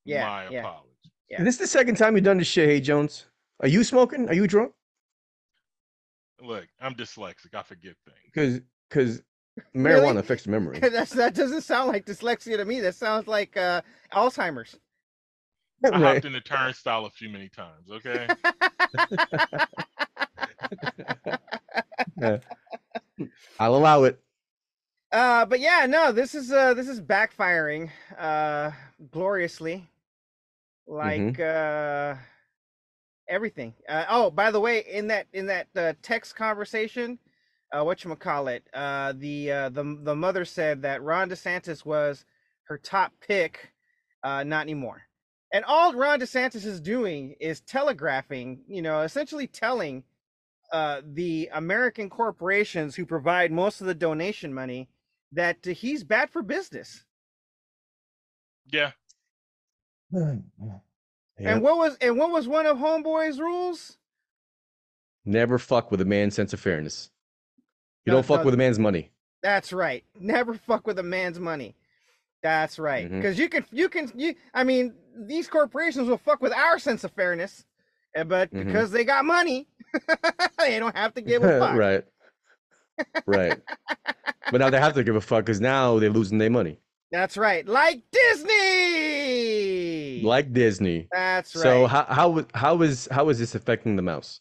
Yeah, 0.05 0.26
my 0.26 0.49
yeah. 0.49 0.61
apologies. 0.61 0.84
Yeah. 1.30 1.42
This 1.44 1.55
is 1.55 1.61
the 1.61 1.66
second 1.66 1.96
time 1.96 2.16
you've 2.16 2.24
done 2.24 2.38
this 2.38 2.46
shit, 2.49 2.68
hey 2.68 2.80
Jones. 2.80 3.26
Are 3.61 3.68
you 3.68 3.84
smoking? 3.84 4.28
Are 4.28 4.34
you 4.34 4.46
drunk? 4.46 4.72
Look, 6.40 6.66
I'm 6.80 6.94
dyslexic. 6.94 7.55
I 7.55 7.62
forget 7.62 7.94
things. 8.05 8.18
Because 8.32 8.61
because 8.88 9.22
Really? 9.74 10.01
marijuana 10.01 10.18
affects 10.18 10.46
memory. 10.46 10.78
That's 10.80 11.12
that 11.14 11.34
doesn't 11.34 11.62
sound 11.62 11.88
like 11.88 12.07
dyslexia 12.07 12.57
to 12.59 12.64
me. 12.64 12.80
That 12.80 12.94
sounds 12.94 13.26
like 13.26 13.57
uh, 13.57 13.82
Alzheimer's. 14.12 14.76
I 15.85 15.99
Right. 15.99 16.01
hopped 16.01 16.24
in 16.24 16.33
the 16.33 16.41
turnstile 16.41 17.07
a 17.07 17.11
few 17.11 17.29
many 17.31 17.49
times. 17.49 17.91
Okay. 17.91 18.29
I'll 23.59 23.74
allow 23.76 24.05
it. 24.05 24.20
Uh, 25.12 25.47
but 25.47 25.61
yeah, 25.61 25.87
no, 25.89 26.12
this 26.12 26.35
is 26.35 26.53
uh 26.53 26.74
this 26.74 26.89
is 26.89 27.01
backfiring 27.01 27.91
uh 28.18 28.70
gloriously. 29.11 29.89
Like 30.87 31.41
uh 31.41 32.16
everything. 33.29 33.74
Uh, 33.89 34.05
oh, 34.11 34.31
by 34.31 34.51
the 34.51 34.61
way, 34.61 34.81
in 34.81 35.07
that 35.09 35.26
in 35.33 35.47
that 35.47 35.68
uh, 35.76 35.95
text 36.03 36.37
conversation, 36.37 37.18
uh 37.72 37.83
what 37.85 38.05
you 38.05 38.14
call 38.16 38.49
it? 38.49 38.64
Uh 38.74 39.12
the 39.16 39.51
uh 39.53 39.68
the 39.70 39.99
the 40.03 40.16
mother 40.16 40.45
said 40.45 40.83
that 40.83 41.03
Ron 41.03 41.31
DeSantis 41.31 41.85
was 41.87 42.24
her 42.64 42.79
top 42.79 43.12
pick, 43.20 43.72
uh 44.22 44.45
not 44.45 44.62
anymore. 44.62 45.03
And 45.53 45.64
all 45.64 45.94
Ron 45.94 46.20
DeSantis 46.20 46.66
is 46.66 46.80
doing 46.80 47.34
is 47.40 47.61
telegraphing, 47.61 48.61
you 48.68 48.82
know, 48.82 49.01
essentially 49.01 49.46
telling 49.46 50.05
uh, 50.72 51.01
the 51.05 51.49
American 51.53 52.11
corporations 52.11 52.94
who 52.94 53.07
provide 53.07 53.51
most 53.51 53.80
of 53.80 53.86
the 53.86 53.94
donation 53.94 54.53
money 54.53 54.88
that 55.32 55.57
uh, 55.66 55.70
he's 55.70 56.05
bad 56.05 56.30
for 56.30 56.42
business. 56.42 57.05
Yeah. 58.66 58.92
Yep. 61.40 61.53
And 61.53 61.62
what 61.62 61.76
was 61.76 61.96
and 62.01 62.18
what 62.18 62.32
was 62.32 62.49
one 62.49 62.66
of 62.66 62.78
Homeboy's 62.78 63.38
rules? 63.38 63.96
Never 65.24 65.57
fuck 65.57 65.92
with 65.92 66.01
a 66.01 66.05
man's 66.05 66.34
sense 66.34 66.53
of 66.53 66.59
fairness. 66.59 67.11
You 68.05 68.11
No, 68.11 68.16
don't 68.16 68.26
fuck 68.26 68.40
no. 68.40 68.46
with 68.46 68.55
a 68.55 68.57
man's 68.57 68.80
money. 68.80 69.12
That's 69.40 69.72
right. 69.72 70.03
Never 70.18 70.55
fuck 70.55 70.84
with 70.84 70.99
a 70.99 71.05
man's 71.05 71.38
money. 71.38 71.76
That's 72.42 72.78
right. 72.80 73.09
Because 73.09 73.38
you 73.38 73.49
can 73.49 73.64
you 73.70 73.88
can 73.88 74.11
you 74.16 74.34
I 74.53 74.64
mean 74.64 74.94
these 75.26 75.48
corporations 75.48 76.08
will 76.08 76.18
fuck 76.18 76.40
with 76.40 76.52
our 76.52 76.78
sense 76.78 77.04
of 77.04 77.10
fairness, 77.12 77.64
eh, 78.14 78.24
but 78.24 78.50
Mhm. 78.52 78.66
because 78.66 78.90
they 78.90 79.04
got 79.04 79.24
money, 79.24 79.66
they 80.58 80.78
don't 80.78 80.96
have 80.96 81.14
to 81.14 81.20
give 81.20 81.42
a 81.42 81.58
fuck. 81.60 81.76
right. 81.76 82.04
Right. 83.26 83.60
but 84.50 84.58
now 84.60 84.70
they 84.70 84.78
have 84.80 84.94
to 84.94 85.04
give 85.04 85.16
a 85.16 85.20
fuck 85.20 85.44
because 85.44 85.60
now 85.60 85.98
they're 85.98 86.10
losing 86.10 86.38
their 86.38 86.50
money. 86.50 86.80
That's 87.10 87.36
right. 87.36 87.66
Like 87.66 88.02
Disney. 88.98 90.22
Like 90.22 90.52
Disney. 90.52 91.08
That's 91.12 91.54
right. 91.54 91.62
So 91.62 91.86
how 91.86 92.04
how 92.04 92.44
how 92.54 92.82
is 92.82 93.08
how 93.10 93.28
is 93.30 93.38
this 93.38 93.54
affecting 93.54 93.96
the 93.96 94.02
mouse? 94.02 94.40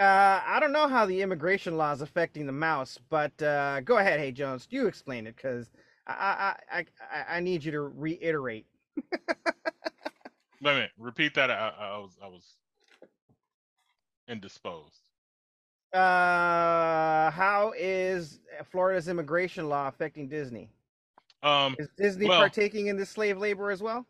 Uh, 0.00 0.40
I 0.44 0.58
don't 0.60 0.72
know 0.72 0.88
how 0.88 1.06
the 1.06 1.22
immigration 1.22 1.76
law 1.76 1.92
is 1.92 2.00
affecting 2.02 2.46
the 2.46 2.52
mouse, 2.52 2.98
but 3.08 3.40
uh, 3.42 3.80
go 3.82 3.98
ahead, 3.98 4.18
hey 4.20 4.32
Jones, 4.32 4.66
you 4.70 4.86
explain 4.86 5.26
it 5.26 5.36
because 5.36 5.70
I 6.06 6.54
I 6.70 6.78
I 6.78 7.36
I 7.36 7.40
need 7.40 7.64
you 7.64 7.72
to 7.72 7.80
reiterate. 7.82 8.66
Wait 8.96 10.70
a 10.70 10.74
minute. 10.74 10.90
Repeat 10.98 11.34
that. 11.34 11.50
I, 11.50 11.72
I 11.78 11.98
was 11.98 12.16
I 12.22 12.28
was 12.28 12.56
indisposed. 14.28 15.00
Uh, 15.92 17.30
how 17.30 17.72
is 17.76 18.40
Florida's 18.70 19.08
immigration 19.08 19.68
law 19.68 19.88
affecting 19.88 20.28
Disney? 20.28 20.70
Um. 21.42 21.76
Is 21.78 21.88
Disney 21.98 22.28
well- 22.28 22.38
partaking 22.40 22.86
in 22.86 22.96
this 22.96 23.10
slave 23.10 23.38
labor 23.38 23.70
as 23.70 23.82
well? 23.82 24.06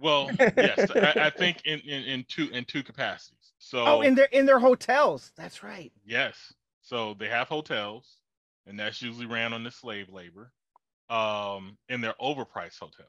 Well, 0.00 0.30
yes. 0.38 0.90
I, 0.92 1.12
I 1.26 1.30
think 1.30 1.62
in, 1.64 1.80
in 1.80 2.04
in 2.04 2.24
two 2.28 2.48
in 2.52 2.64
two 2.66 2.82
capacities. 2.84 3.52
So 3.58 3.84
Oh, 3.84 4.00
in 4.02 4.14
their 4.14 4.26
in 4.26 4.46
their 4.46 4.58
hotels. 4.60 5.32
That's 5.36 5.62
right. 5.64 5.90
Yes. 6.06 6.52
So 6.82 7.14
they 7.18 7.28
have 7.28 7.48
hotels, 7.48 8.18
and 8.66 8.78
that's 8.78 9.02
usually 9.02 9.26
ran 9.26 9.52
on 9.52 9.64
the 9.64 9.70
slave 9.70 10.08
labor. 10.10 10.52
Um, 11.10 11.78
and 11.88 12.04
they're 12.04 12.14
overpriced 12.20 12.78
hotels. 12.78 13.08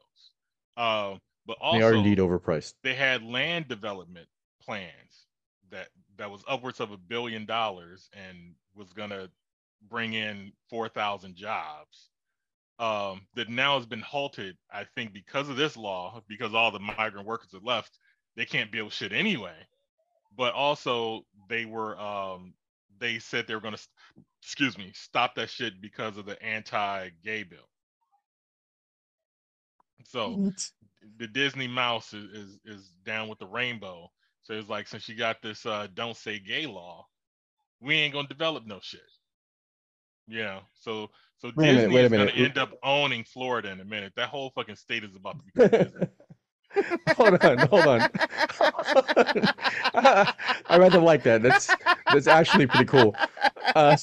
Um, 0.80 1.20
but 1.46 1.58
also 1.62 1.78
they 1.78 1.84
are 1.86 1.96
indeed 1.96 2.20
overpriced. 2.20 2.74
they 2.84 2.94
had 2.94 3.22
land 3.24 3.68
development 3.68 4.28
plans 4.62 5.28
that 5.72 5.90
that 6.18 6.32
was 6.32 6.44
upwards 6.48 6.80
of 6.80 6.92
a 6.92 6.98
billion 6.98 7.46
dollars 7.46 8.10
and 8.14 8.56
was 8.76 8.94
gonna 8.94 9.30
bring 9.90 10.14
in 10.14 10.54
four 10.70 10.88
thousand 10.88 11.36
jobs. 11.36 12.10
Um, 12.80 13.28
that 13.36 13.50
now 13.50 13.76
has 13.78 13.86
been 13.86 14.00
halted, 14.00 14.56
I 14.72 14.86
think, 14.96 15.12
because 15.12 15.50
of 15.50 15.58
this 15.58 15.76
law, 15.76 16.22
because 16.30 16.54
all 16.54 16.72
the 16.72 16.80
migrant 16.80 17.28
workers 17.28 17.54
are 17.54 17.60
left, 17.60 18.00
they 18.38 18.46
can't 18.46 18.72
build 18.72 18.94
shit 18.94 19.12
anyway. 19.12 19.58
But 20.38 20.54
also 20.54 21.24
they 21.50 21.66
were 21.66 22.00
um 22.00 22.54
they 23.00 23.20
said 23.20 23.48
they 23.48 23.56
were 23.56 23.60
gonna 23.62 23.78
excuse 24.42 24.78
me, 24.78 24.92
stop 24.94 25.36
that 25.36 25.50
shit 25.50 25.82
because 25.82 26.16
of 26.16 26.26
the 26.26 26.42
anti-gay 26.42 27.44
bill. 27.44 27.68
So 30.04 30.52
the 31.18 31.28
Disney 31.28 31.68
mouse 31.68 32.14
is, 32.14 32.26
is 32.32 32.60
is 32.66 32.94
down 33.06 33.28
with 33.28 33.40
the 33.40 33.48
rainbow. 33.48 34.12
So 34.44 34.54
it's 34.54 34.70
like 34.70 34.88
since 34.88 35.08
you 35.08 35.16
got 35.16 35.42
this 35.42 35.66
uh 35.66 35.88
don't 35.94 36.18
say 36.18 36.40
gay 36.40 36.66
law, 36.66 37.06
we 37.82 37.96
ain't 37.96 38.14
gonna 38.14 38.28
develop 38.28 38.66
no 38.66 38.80
shit. 38.82 39.02
Yeah. 40.28 40.60
so 40.80 41.10
so 41.38 41.52
Wait 41.56 41.70
a 41.70 41.88
minute, 41.88 42.06
is 42.06 42.12
gonna 42.12 42.32
end 42.32 42.58
up 42.58 42.78
owning 42.84 43.24
Florida 43.24 43.72
in 43.72 43.80
a 43.80 43.86
minute. 43.86 44.14
That 44.16 44.30
whole 44.30 44.52
fucking 44.52 44.76
state 44.76 45.04
is 45.04 45.16
about 45.16 45.38
to 45.40 45.46
become 45.46 45.84
Disney. 45.84 46.08
hold 47.16 47.44
on, 47.44 47.58
hold 47.68 47.88
on. 47.88 48.02
I 49.94 50.78
rather 50.78 51.00
like 51.00 51.24
that. 51.24 51.42
That's 51.42 51.70
that's 52.12 52.28
actually 52.28 52.68
pretty 52.68 52.86
cool. 52.86 53.16
Uh, 53.76 53.96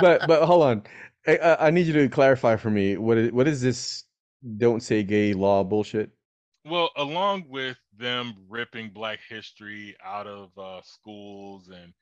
but 0.00 0.26
but 0.26 0.44
hold 0.44 0.62
on. 0.62 0.82
I, 1.26 1.36
I 1.36 1.66
I 1.68 1.70
need 1.70 1.86
you 1.86 1.92
to 1.94 2.08
clarify 2.08 2.56
for 2.56 2.70
me 2.70 2.96
what 2.96 3.16
is 3.16 3.32
what 3.32 3.46
is 3.48 3.60
this 3.60 4.04
don't 4.56 4.82
say 4.82 5.02
gay 5.02 5.34
law 5.34 5.64
bullshit? 5.64 6.10
Well, 6.64 6.90
along 6.96 7.46
with 7.48 7.76
them 7.96 8.34
ripping 8.48 8.90
Black 8.90 9.18
history 9.28 9.96
out 10.04 10.26
of 10.26 10.50
uh, 10.56 10.80
schools 10.82 11.68
and 11.68 11.92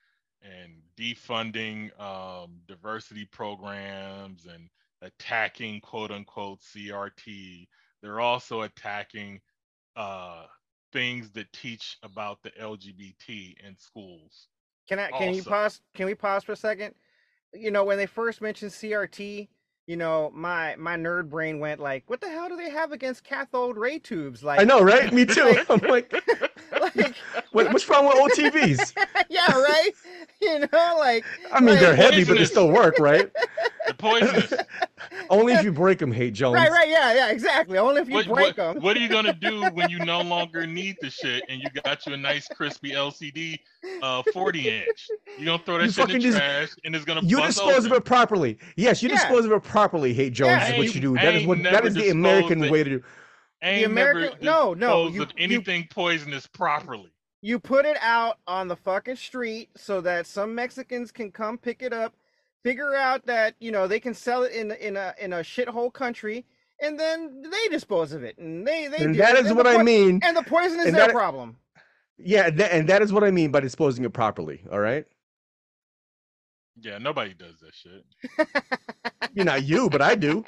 and 0.42 0.72
defunding 0.96 1.90
um, 2.00 2.60
diversity 2.66 3.26
programs 3.26 4.46
and 4.46 4.68
attacking 5.02 5.80
quote 5.80 6.10
unquote 6.10 6.60
CRT. 6.60 7.66
They're 8.02 8.20
also 8.20 8.62
attacking 8.62 9.40
uh, 9.96 10.44
things 10.92 11.30
that 11.32 11.52
teach 11.52 11.98
about 12.02 12.42
the 12.42 12.50
LGBT 12.50 13.54
in 13.66 13.76
schools. 13.76 14.48
Can 14.88 14.98
I? 14.98 15.10
Can 15.10 15.34
you 15.34 15.42
pause? 15.42 15.80
Can 15.94 16.06
we 16.06 16.14
pause 16.14 16.44
for 16.44 16.52
a 16.52 16.56
second? 16.56 16.94
You 17.52 17.70
know, 17.70 17.84
when 17.84 17.98
they 17.98 18.06
first 18.06 18.40
mentioned 18.40 18.72
CRT, 18.72 19.48
you 19.90 19.96
know, 19.96 20.30
my 20.32 20.76
my 20.78 20.96
nerd 20.96 21.28
brain 21.28 21.58
went 21.58 21.80
like, 21.80 22.04
"What 22.06 22.20
the 22.20 22.28
hell 22.28 22.48
do 22.48 22.54
they 22.54 22.70
have 22.70 22.92
against 22.92 23.24
cathode 23.24 23.76
ray 23.76 23.98
tubes?" 23.98 24.44
Like, 24.44 24.60
I 24.60 24.62
know, 24.62 24.80
right? 24.80 25.12
Me 25.12 25.26
too. 25.26 25.64
I'm 25.68 25.80
like, 25.80 26.12
like, 26.80 27.16
what, 27.50 27.72
what's 27.72 27.88
wrong 27.88 28.06
with 28.06 28.14
old 28.14 28.30
TVs? 28.30 28.96
yeah, 29.28 29.50
right. 29.50 29.90
You 30.40 30.60
know, 30.60 30.96
like, 31.00 31.24
I 31.52 31.60
mean, 31.60 31.74
they're 31.80 31.96
heavy, 31.96 32.22
but 32.22 32.38
they 32.38 32.44
still 32.44 32.70
work, 32.70 33.00
right? 33.00 33.32
The 34.01 34.09
poisonous. 34.09 34.52
Only 35.31 35.52
if 35.52 35.62
you 35.64 35.72
break 35.72 35.98
them, 35.98 36.10
hate 36.12 36.35
Jones. 36.35 36.55
right, 36.56 36.70
right, 36.70 36.89
yeah, 36.89 37.14
yeah, 37.14 37.31
exactly. 37.31 37.78
Only 37.78 38.01
if 38.02 38.09
you 38.09 38.14
what, 38.14 38.27
break 38.27 38.56
what, 38.56 38.74
them. 38.74 38.82
what 38.82 38.97
are 38.97 39.01
you 39.01 39.09
gonna 39.09 39.32
do 39.32 39.62
when 39.74 39.89
you 39.90 39.98
no 40.01 40.20
longer 40.22 40.66
need 40.66 40.97
the 41.01 41.10
shit 41.10 41.44
and 41.48 41.60
you 41.60 41.68
got 41.85 42.05
you 42.06 42.14
a 42.14 42.16
nice 42.16 42.48
crispy 42.48 42.93
LCD 42.93 43.59
uh 44.02 44.22
40 44.32 44.68
inch? 44.68 45.09
You 45.39 45.47
gonna 45.47 45.62
throw 45.64 45.78
that 45.78 45.85
You 45.86 45.93
shit 45.93 46.10
in 46.10 46.12
the 46.14 46.18
just- 46.20 46.39
trash 46.39 46.70
and 46.85 46.94
it's 46.97 47.05
gonna 47.05 47.20
You 47.22 47.36
bust 47.39 47.59
dispose 47.59 47.85
of 47.85 47.93
it 47.93 48.05
properly. 48.05 48.59
Yes, 48.77 49.02
you 49.02 49.09
Yeah. 49.09 49.16
dispose 49.16 49.44
of 49.44 49.52
it 49.52 49.62
properly, 49.62 50.12
hate 50.14 50.32
Jones. 50.32 50.48
Yeah, 50.51 50.72
is 50.72 50.78
what 50.78 50.94
you 50.94 51.01
do. 51.01 51.14
That 51.14 51.35
is 51.35 51.47
what 51.47 51.62
that 51.62 51.85
is 51.86 51.94
the 51.94 52.10
American 52.10 52.64
it. 52.64 52.70
way 52.70 52.82
to 52.85 52.90
do. 52.90 53.02
Ain't 53.62 53.86
American- 53.86 54.22
never 54.40 54.44
no, 54.44 54.74
no, 54.74 55.06
you- 55.09 55.22
of 55.22 55.31
you- 55.31 55.35
anything 55.39 55.86
poisonous 55.90 56.47
properly. 56.47 57.10
You 57.43 57.59
put 57.59 57.86
it 57.86 57.97
out 58.02 58.36
on 58.47 58.68
the 58.68 58.77
fucking 58.77 59.16
street 59.16 59.70
so 59.74 60.01
that 60.02 60.27
some 60.27 60.55
Mexicans 60.55 61.10
can 61.10 61.31
come 61.31 61.56
pick 61.56 61.81
it 61.82 61.93
up, 61.93 62.12
figure 62.62 62.95
out 62.95 63.27
that 63.27 63.55
you 63.61 63.70
know 63.73 63.87
they 63.87 64.01
can 64.01 64.15
sell 64.15 64.43
it 64.43 64.53
in 64.53 64.73
in 64.73 64.97
a 64.97 65.15
in 65.20 65.32
a 65.32 65.39
shithole 65.41 65.93
country, 65.93 66.45
and 66.81 66.99
then 66.99 67.43
they 67.43 67.69
dispose 67.70 68.12
of 68.12 68.23
it, 68.24 68.39
and 68.39 68.66
they 68.66 68.89
they 68.89 68.99
And 69.05 69.15
do 69.15 69.19
that 69.20 69.35
it, 69.37 69.41
is 69.41 69.47
and 69.49 69.57
what 69.57 69.65
the 69.65 69.78
I 69.78 69.82
mean. 69.82 70.20
And 70.23 70.37
the 70.37 70.43
poison 70.43 70.81
is 70.81 70.87
and 70.87 70.95
their 70.97 71.07
that- 71.07 71.12
problem. 71.12 71.57
Yeah, 72.23 72.49
and 72.49 72.59
that, 72.59 72.73
and 72.73 72.89
that 72.91 73.01
is 73.01 73.12
what 73.15 73.24
I 73.24 73.31
mean 73.31 73.51
by 73.51 73.61
disposing 73.61 74.05
it 74.05 74.12
properly. 74.12 74.62
All 74.70 74.78
right, 74.78 75.07
Yeah, 76.78 76.99
nobody 76.99 77.32
does 77.32 77.55
that 77.61 77.74
shit. 77.74 78.05
you're 79.35 79.47
not 79.47 79.65
you, 79.65 79.89
but 79.89 80.03
I 80.03 80.16
do. 80.16 80.45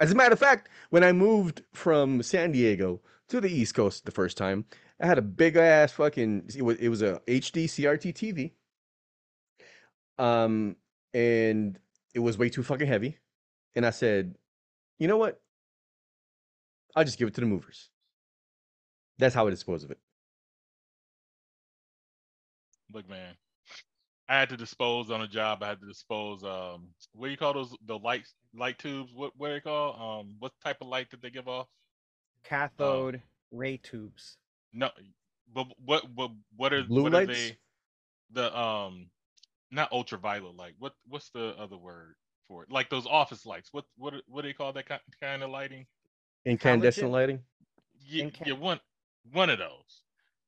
As 0.00 0.10
a 0.10 0.14
matter 0.14 0.32
of 0.32 0.38
fact, 0.38 0.70
when 0.90 1.04
I 1.04 1.12
moved 1.12 1.62
from 1.74 2.22
San 2.22 2.52
Diego 2.52 3.02
to 3.28 3.40
the 3.42 3.50
East 3.50 3.74
Coast 3.74 4.06
the 4.06 4.10
first 4.10 4.38
time, 4.38 4.64
I 5.02 5.06
had 5.06 5.18
a 5.18 5.22
big 5.22 5.56
ass 5.56 5.92
fucking. 5.92 6.50
It 6.56 6.62
was 6.62 6.76
it 6.78 6.88
was 6.88 7.02
a 7.02 7.20
HD 7.26 7.64
CRT 7.66 8.14
TV. 8.14 8.52
Um, 10.18 10.76
and 11.14 11.78
it 12.14 12.18
was 12.20 12.38
way 12.38 12.48
too 12.48 12.62
fucking 12.62 12.86
heavy, 12.86 13.18
and 13.74 13.86
I 13.86 13.90
said, 13.90 14.34
you 14.98 15.08
know 15.08 15.16
what? 15.16 15.40
I'll 16.96 17.04
just 17.04 17.18
give 17.18 17.28
it 17.28 17.34
to 17.34 17.40
the 17.40 17.46
movers. 17.46 17.90
That's 19.18 19.34
how 19.34 19.46
I 19.46 19.50
dispose 19.50 19.84
of 19.84 19.90
it. 19.90 19.98
Look, 22.92 23.08
man, 23.08 23.34
I 24.28 24.40
had 24.40 24.48
to 24.50 24.56
dispose 24.56 25.10
on 25.10 25.20
a 25.22 25.28
job. 25.28 25.62
I 25.62 25.68
had 25.68 25.80
to 25.80 25.86
dispose. 25.86 26.42
Um, 26.42 26.88
what 27.12 27.26
do 27.26 27.30
you 27.30 27.36
call 27.36 27.52
those? 27.54 27.74
The 27.86 27.98
light 27.98 28.26
light 28.54 28.78
tubes. 28.78 29.12
What 29.14 29.32
what 29.36 29.50
are 29.50 29.54
they 29.54 29.60
called? 29.60 29.96
Um, 30.00 30.36
what 30.38 30.52
type 30.64 30.78
of 30.80 30.88
light 30.88 31.10
did 31.10 31.22
they 31.22 31.30
give 31.30 31.48
off? 31.48 31.68
Cathode 32.44 33.22
ray 33.52 33.76
tubes. 33.76 34.36
No, 34.72 34.90
but 35.54 35.66
what 35.84 36.04
what 36.14 36.30
what 36.56 36.72
are 36.72 36.82
Blue 36.82 37.04
what 37.04 37.12
lights? 37.12 37.30
are 37.30 37.34
they? 37.34 37.56
The 38.32 38.58
um, 38.58 39.06
not 39.70 39.92
ultraviolet 39.92 40.56
light. 40.56 40.74
What 40.78 40.94
what's 41.06 41.30
the 41.30 41.54
other 41.58 41.76
word 41.76 42.14
for 42.46 42.62
it? 42.62 42.70
Like 42.70 42.90
those 42.90 43.06
office 43.06 43.44
lights. 43.46 43.68
What 43.72 43.84
what 43.96 44.14
what 44.26 44.42
do 44.42 44.48
they 44.48 44.52
call 44.54 44.72
that 44.72 44.86
kind 44.88 45.00
kind 45.20 45.42
of 45.42 45.50
lighting? 45.50 45.86
Incandescent 46.44 47.10
lighting. 47.10 47.40
Yeah, 48.06 48.24
Inca- 48.24 48.44
yeah, 48.46 48.52
one 48.54 48.80
one 49.32 49.50
of 49.50 49.58
those. 49.58 50.02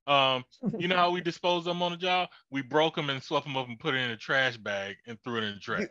Um, 0.07 0.45
you 0.79 0.89
know 0.89 0.97
how 0.97 1.11
we 1.11 1.21
dispose 1.21 1.61
of 1.61 1.65
them 1.67 1.83
on 1.83 1.93
the 1.93 1.99
job? 1.99 2.31
We 2.51 2.63
broke 2.63 2.97
them 2.97 3.11
and 3.11 3.23
swept 3.23 3.47
them 3.47 3.57
up 3.57 3.69
and 3.69 3.79
put 3.79 3.95
it 3.95 3.99
in 3.99 4.11
a 4.11 4.17
trash 4.17 4.57
bag 4.57 4.97
and 5.07 5.19
threw 5.23 5.37
it 5.39 5.45
in 5.45 5.55
the 5.55 5.61
trash. 5.61 5.87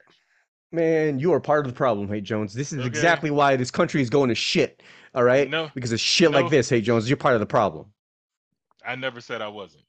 Man, 0.71 1.19
you 1.19 1.31
are 1.33 1.39
part 1.39 1.65
of 1.65 1.71
the 1.71 1.77
problem, 1.77 2.07
Hey 2.07 2.21
Jones. 2.21 2.53
This 2.53 2.73
is 2.73 2.79
Okay. 2.79 2.87
exactly 2.87 3.31
why 3.31 3.55
this 3.55 3.71
country 3.71 4.01
is 4.01 4.09
going 4.09 4.29
to 4.29 4.35
shit. 4.35 4.83
All 5.15 5.23
right, 5.23 5.49
No, 5.49 5.69
because 5.73 5.91
of 5.91 5.99
shit 5.99 6.31
no. 6.31 6.41
like 6.41 6.51
this, 6.51 6.69
Hey 6.69 6.81
Jones. 6.81 7.09
You're 7.09 7.17
part 7.17 7.33
of 7.35 7.39
the 7.39 7.45
problem. 7.45 7.87
I 8.85 8.95
never 8.95 9.21
said 9.21 9.41
I 9.41 9.47
wasn't. 9.47 9.83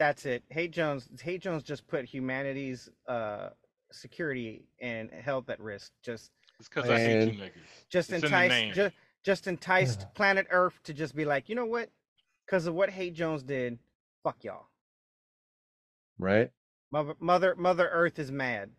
That's 0.00 0.24
it. 0.24 0.42
Hate 0.48 0.70
Jones. 0.72 1.10
Hate 1.22 1.42
Jones 1.42 1.62
just 1.62 1.86
put 1.86 2.06
humanity's 2.06 2.88
uh 3.06 3.50
security 3.92 4.64
and 4.80 5.10
health 5.10 5.50
at 5.50 5.60
risk. 5.60 5.92
Just 6.02 6.30
It's 6.58 6.70
because 6.70 6.88
I 6.88 6.98
hate 6.98 7.34
you 7.34 7.38
niggas. 7.38 7.50
just 7.90 8.10
It's 8.10 8.24
enticed 8.24 8.74
just 8.74 8.94
just 9.22 9.46
enticed 9.46 10.06
planet 10.14 10.46
Earth 10.50 10.80
to 10.84 10.94
just 10.94 11.14
be 11.14 11.26
like, 11.26 11.50
you 11.50 11.54
know 11.54 11.66
what? 11.66 11.90
Because 12.46 12.66
of 12.66 12.74
what 12.74 12.88
Hate 12.88 13.12
Jones 13.12 13.42
did, 13.42 13.78
fuck 14.24 14.42
y'all. 14.42 14.68
Right? 16.18 16.50
Mother 16.90 17.14
Mother 17.20 17.54
Mother 17.56 17.90
Earth 17.92 18.18
is 18.18 18.32
mad, 18.32 18.70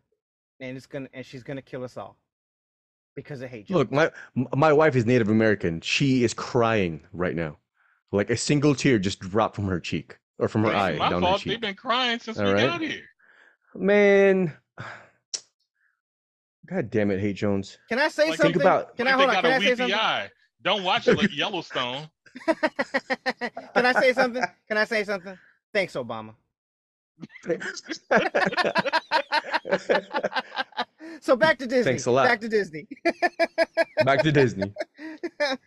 and 0.59 0.75
it's 0.75 0.87
gonna 0.87 1.07
and 1.13 1.23
she's 1.23 1.43
gonna 1.43 1.61
kill 1.61 1.83
us 1.83 1.97
all 1.97 2.17
because 3.15 3.43
of 3.43 3.51
Hate 3.51 3.67
Jones. 3.67 3.77
Look, 3.77 3.91
my 3.91 4.09
my 4.55 4.73
wife 4.73 4.95
is 4.95 5.05
Native 5.05 5.29
American. 5.29 5.81
She 5.81 6.23
is 6.23 6.33
crying 6.33 7.03
right 7.13 7.35
now, 7.35 7.59
like 8.11 8.31
a 8.31 8.37
single 8.37 8.73
tear 8.73 8.97
just 8.97 9.19
dropped 9.19 9.55
from 9.55 9.67
her 9.67 9.79
cheek 9.79 10.17
or 10.41 10.47
from 10.49 10.63
her 10.63 10.69
It's 10.71 10.75
eye 10.77 10.95
my 10.97 11.09
down 11.09 11.21
fault. 11.21 11.43
They've 11.45 11.61
been 11.61 11.75
crying 11.75 12.17
since 12.19 12.37
All 12.39 12.45
we 12.45 12.51
right. 12.53 12.67
got 12.67 12.81
here. 12.81 13.03
Man, 13.75 14.51
God 16.65 16.89
damn 16.89 17.11
it, 17.11 17.19
Hate 17.19 17.35
Jones. 17.35 17.77
Can 17.89 17.99
I 17.99 18.07
say 18.09 18.29
Like, 18.29 18.37
something? 18.37 18.53
think 18.53 18.63
about- 18.63 18.97
can 18.97 19.05
Like 19.05 19.13
I 19.13 19.17
hold 19.17 19.29
they 19.29 19.35
on? 19.37 19.43
got 19.43 19.43
Can 19.43 19.51
a 19.51 19.55
I 19.55 19.59
say 19.59 19.65
weepy 19.65 19.77
something? 19.77 19.95
eye. 19.99 20.29
Don't 20.63 20.83
watch 20.83 21.07
it 21.07 21.17
like 21.17 21.33
Yellowstone. 21.35 22.09
can 22.47 23.85
I 23.85 23.93
say 23.93 24.13
something? 24.13 24.43
Can 24.67 24.77
I 24.77 24.83
say 24.85 25.03
something? 25.03 25.37
Thanks, 25.73 25.93
Obama. 25.93 26.33
so 31.21 31.35
back 31.35 31.59
to 31.59 31.67
Disney. 31.67 31.83
Thanks 31.91 32.07
a 32.07 32.11
lot. 32.11 32.25
Back 32.27 32.41
to 32.41 32.49
Disney. 32.49 32.87
Back 34.03 34.23
to 34.23 34.31
Disney. 34.31 34.73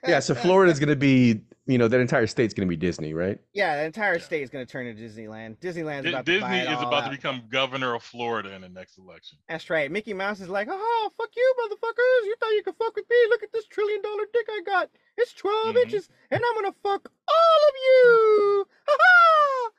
Yeah, 0.07 0.19
so 0.21 0.35
Florida 0.35 0.73
is 0.73 0.81
gonna 0.81 0.97
be, 0.97 1.43
you 1.67 1.79
know, 1.79 1.89
that 1.89 1.99
entire 2.01 2.27
state's 2.27 2.53
gonna 2.53 2.67
be 2.69 2.77
Disney, 2.77 3.15
right? 3.15 3.39
Yeah, 3.55 3.77
the 3.77 3.85
entire 3.85 4.19
state 4.19 4.43
is 4.43 4.51
going 4.51 4.67
to 4.67 4.71
turn 4.71 4.87
into 4.87 5.03
Disneyland. 5.03 5.57
Disneyland's 5.61 6.05
Di- 6.05 6.11
about 6.11 6.27
to 6.27 6.41
buy 6.41 6.51
Disney 6.51 6.59
it 6.59 6.73
is 6.73 6.77
all 6.79 6.89
about 6.89 7.05
out. 7.05 7.11
to 7.11 7.17
become 7.17 7.43
governor 7.49 7.95
of 7.95 8.03
Florida 8.03 8.55
in 8.55 8.61
the 8.63 8.69
next 8.69 8.99
election. 8.99 9.39
That's 9.49 9.71
right. 9.71 9.91
Mickey 9.91 10.13
Mouse 10.13 10.41
is 10.41 10.49
like, 10.51 10.69
oh, 10.71 11.11
fuck 11.17 11.31
you, 11.35 11.55
motherfuckers. 11.63 12.27
You 12.27 12.35
thought 12.39 12.51
you 12.51 12.63
could 12.65 12.77
fuck 12.77 12.95
with 12.95 13.07
me? 13.09 13.17
Look 13.31 13.43
at 13.43 13.53
this 13.53 13.67
trillion 13.67 14.03
dollar 14.03 14.25
dick 14.33 14.47
I 14.51 14.61
got. 14.67 14.91
It's 15.17 15.33
12 15.33 15.75
Mhm. 15.75 15.83
inches, 15.85 16.09
and 16.31 16.43
I'm 16.45 16.55
going 16.63 16.73
to 16.73 16.79
fuck 16.83 17.11
all 17.29 17.69
of 17.69 17.75
you. 17.87 18.67
Ha 18.89 19.71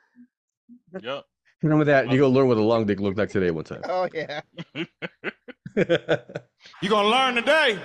Yep. 1.00 1.24
Remember 1.62 1.84
that? 1.84 2.10
You 2.10 2.18
go 2.18 2.28
learn 2.28 2.48
what 2.48 2.56
a 2.56 2.62
long 2.62 2.84
dick 2.86 2.98
looked 3.00 3.18
like 3.18 3.28
today 3.30 3.50
one 3.50 3.64
time. 3.64 3.82
Oh, 3.84 4.08
yeah. 4.12 4.40
You 6.82 6.88
gonna 6.88 7.08
learn 7.08 7.34
today. 7.34 7.78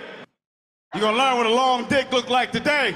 You 0.96 1.02
gonna 1.02 1.18
learn 1.18 1.38
what 1.38 1.46
a 1.46 1.54
long 1.54 1.86
dick 1.90 2.12
looked 2.12 2.30
like 2.30 2.52
today. 2.52 2.96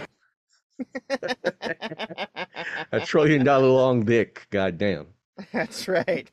A 2.91 2.99
trillion 3.05 3.43
dollar 3.43 3.67
long 3.67 4.03
dick. 4.05 4.47
Goddamn. 4.49 5.07
That's 5.51 5.87
right. 5.87 6.29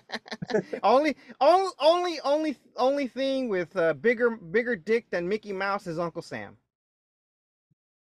only, 0.82 1.16
only, 1.40 1.70
only, 1.80 2.20
only, 2.22 2.56
only 2.76 3.08
thing 3.08 3.48
with 3.48 3.74
a 3.76 3.94
bigger, 3.94 4.30
bigger 4.30 4.76
dick 4.76 5.10
than 5.10 5.28
Mickey 5.28 5.52
Mouse 5.52 5.86
is 5.86 5.98
Uncle 5.98 6.22
Sam. 6.22 6.56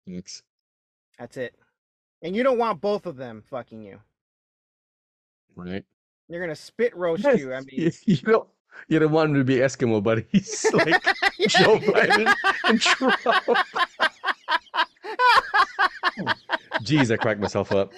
Thanks. 0.07 0.41
That's 1.19 1.37
it. 1.37 1.55
And 2.21 2.35
you 2.35 2.43
don't 2.43 2.57
want 2.57 2.81
both 2.81 3.05
of 3.05 3.17
them 3.17 3.43
fucking 3.49 3.81
you. 3.83 3.99
Right? 5.55 5.83
You're 6.29 6.41
gonna 6.41 6.55
spit 6.55 6.95
roast 6.95 7.23
you. 7.23 7.53
I 7.53 7.59
mean, 7.59 7.67
You, 7.71 7.91
you 8.05 8.15
don't 8.17 8.47
you 8.87 8.99
don't 8.99 9.11
want 9.11 9.31
him 9.31 9.35
to 9.35 9.43
be 9.43 9.57
Eskimo 9.57 10.01
buddies 10.01 10.65
like 10.73 11.03
Joe 11.49 11.77
Biden 11.77 12.33
and 12.63 12.81
Trump. 12.81 13.19
Jeez, 16.83 17.11
I 17.11 17.17
cracked 17.17 17.39
myself 17.39 17.71
up. 17.71 17.91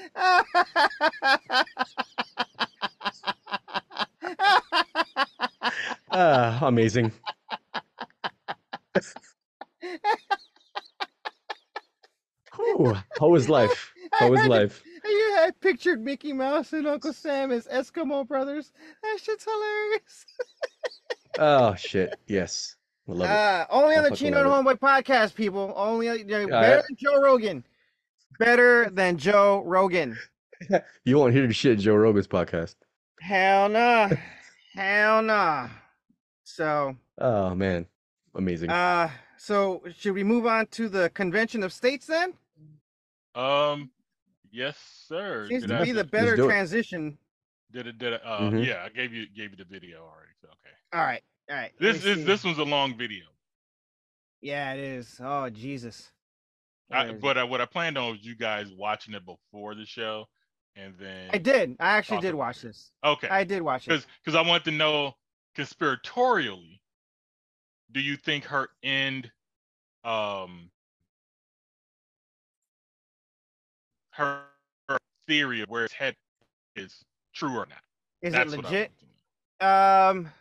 Ah, 6.15 6.60
amazing. 6.68 7.11
Whew, 12.56 12.95
how 13.19 13.34
is 13.35 13.49
life? 13.49 13.94
How 14.11 14.31
is 14.34 14.45
life? 14.45 14.84
You 15.03 15.35
had 15.38 15.60
pictured 15.60 16.02
Mickey 16.02 16.34
Mouse 16.34 16.72
and 16.73 16.88
Uncle 16.88 17.14
Sam 17.14 17.52
as 17.52 17.68
Eskimo 17.68 18.27
brothers. 18.27 18.72
That 19.02 19.19
shit's 19.22 19.44
hilarious. 19.44 20.26
Oh 21.40 21.73
shit, 21.76 22.15
yes. 22.27 22.76
I 23.07 23.11
love 23.11 23.30
it. 23.30 23.34
Uh, 23.34 23.65
only 23.69 23.95
I 23.95 23.98
on 23.98 24.03
the 24.03 24.15
Chino 24.15 24.40
and 24.40 24.68
Homeboy 24.68 24.80
podcast, 24.80 25.34
people. 25.35 25.73
Only 25.76 26.10
uh, 26.10 26.18
better 26.23 26.84
than 26.88 26.95
Joe 26.95 27.19
Rogan. 27.19 27.65
Better 28.48 28.90
than 28.90 29.18
Joe 29.18 29.64
Rogan. 29.65 30.18
You 31.06 31.18
won't 31.18 31.34
hear 31.34 31.48
the 31.48 31.53
shit 31.53 31.80
Joe 31.80 31.95
Rogan's 31.95 32.28
podcast. 32.28 32.76
Hell 33.22 33.70
no. 33.70 34.10
Hell 34.74 35.22
no. 35.22 35.70
So, 36.44 36.95
Oh 37.20 37.53
man, 37.56 37.86
amazing. 38.36 38.70
uh, 38.70 39.10
so 39.38 39.82
should 39.98 40.14
we 40.14 40.24
move 40.26 40.45
on 40.45 40.68
to 40.68 40.88
the 40.90 41.10
convention 41.11 41.64
of 41.64 41.72
states 41.74 42.06
then? 42.06 42.34
Um, 43.36 43.91
yes, 44.52 44.78
sir. 45.07 45.48
Seems 45.48 45.64
Did 45.64 45.70
to 45.70 45.80
I- 45.80 45.84
be 45.86 45.91
the 45.94 46.03
better 46.03 46.36
do 46.36 46.44
it. 46.45 46.48
transition. 46.48 47.18
Did 47.72 47.88
it? 47.88 47.98
Did 47.98 48.14
it? 48.14 48.22
Uh, 48.26 48.40
Mhm. 48.41 48.65
yeah, 48.65 48.84
I 48.86 48.90
gave 48.90 49.14
you 49.14 49.26
gave 49.28 49.52
you 49.52 49.57
the 49.57 49.65
video 49.65 49.99
already. 50.02 50.34
So 50.41 50.48
okay. 50.49 50.76
All 50.94 51.06
right, 51.06 51.24
all 51.49 51.56
right. 51.56 51.72
This 51.80 52.03
is 52.06 52.18
see. 52.18 52.24
this 52.24 52.44
was 52.44 52.57
a 52.57 52.64
long 52.65 52.98
video. 52.98 53.26
Yeah, 54.41 54.74
it 54.74 54.80
is. 54.82 55.20
Oh 55.24 55.49
Jesus. 55.49 56.11
I, 56.94 57.11
but 57.14 57.38
uh, 57.38 57.45
what 57.45 57.61
I 57.61 57.65
planned 57.65 57.98
on 57.98 58.11
was 58.11 58.20
you 58.24 58.36
guys 58.36 58.72
watching 58.78 59.14
it 59.14 59.24
before 59.26 59.76
the 59.76 59.86
show, 59.86 60.26
and 60.76 60.94
then 60.99 61.30
I 61.34 61.38
did. 61.38 61.76
I 61.80 61.98
actually 61.98 62.22
did 62.22 62.36
watch 62.36 62.61
this. 62.61 62.91
okay, 63.03 63.28
I 63.30 63.44
did 63.44 63.61
watch 63.61 63.88
it. 63.88 63.90
because 63.90 64.07
because 64.24 64.36
I 64.36 64.48
want 64.48 64.64
to 64.65 64.72
know 64.72 65.14
conspiratorially, 65.57 66.80
do 67.91 67.99
you 67.99 68.15
think 68.15 68.45
her 68.45 68.70
end, 68.84 69.32
um, 70.03 70.70
her, 74.11 74.41
her 74.90 74.98
theory 75.28 75.61
of 75.61 75.70
where 75.70 75.86
it's 75.86 75.94
head 75.94 76.15
is 76.76 77.03
true 77.34 77.56
or 77.56 77.65
not? 77.68 77.82
Is 78.22 78.34
That's 78.34 78.53
it 78.53 78.60
I 78.60 78.61
legit? 78.61 78.91
know. 79.61 79.68
Um, 79.68 80.32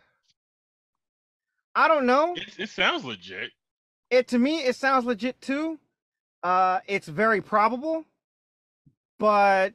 I 1.75 1.87
don't 1.87 2.05
know. 2.05 2.33
It, 2.35 2.59
it 2.59 2.69
sounds 2.69 3.03
legit. 3.03 3.51
It 4.09 4.27
to 4.29 4.37
me, 4.37 4.63
it 4.63 4.75
sounds 4.75 5.05
legit 5.05 5.39
too. 5.41 5.79
Uh, 6.43 6.79
it's 6.87 7.07
very 7.07 7.41
probable, 7.41 8.05
but 9.17 9.73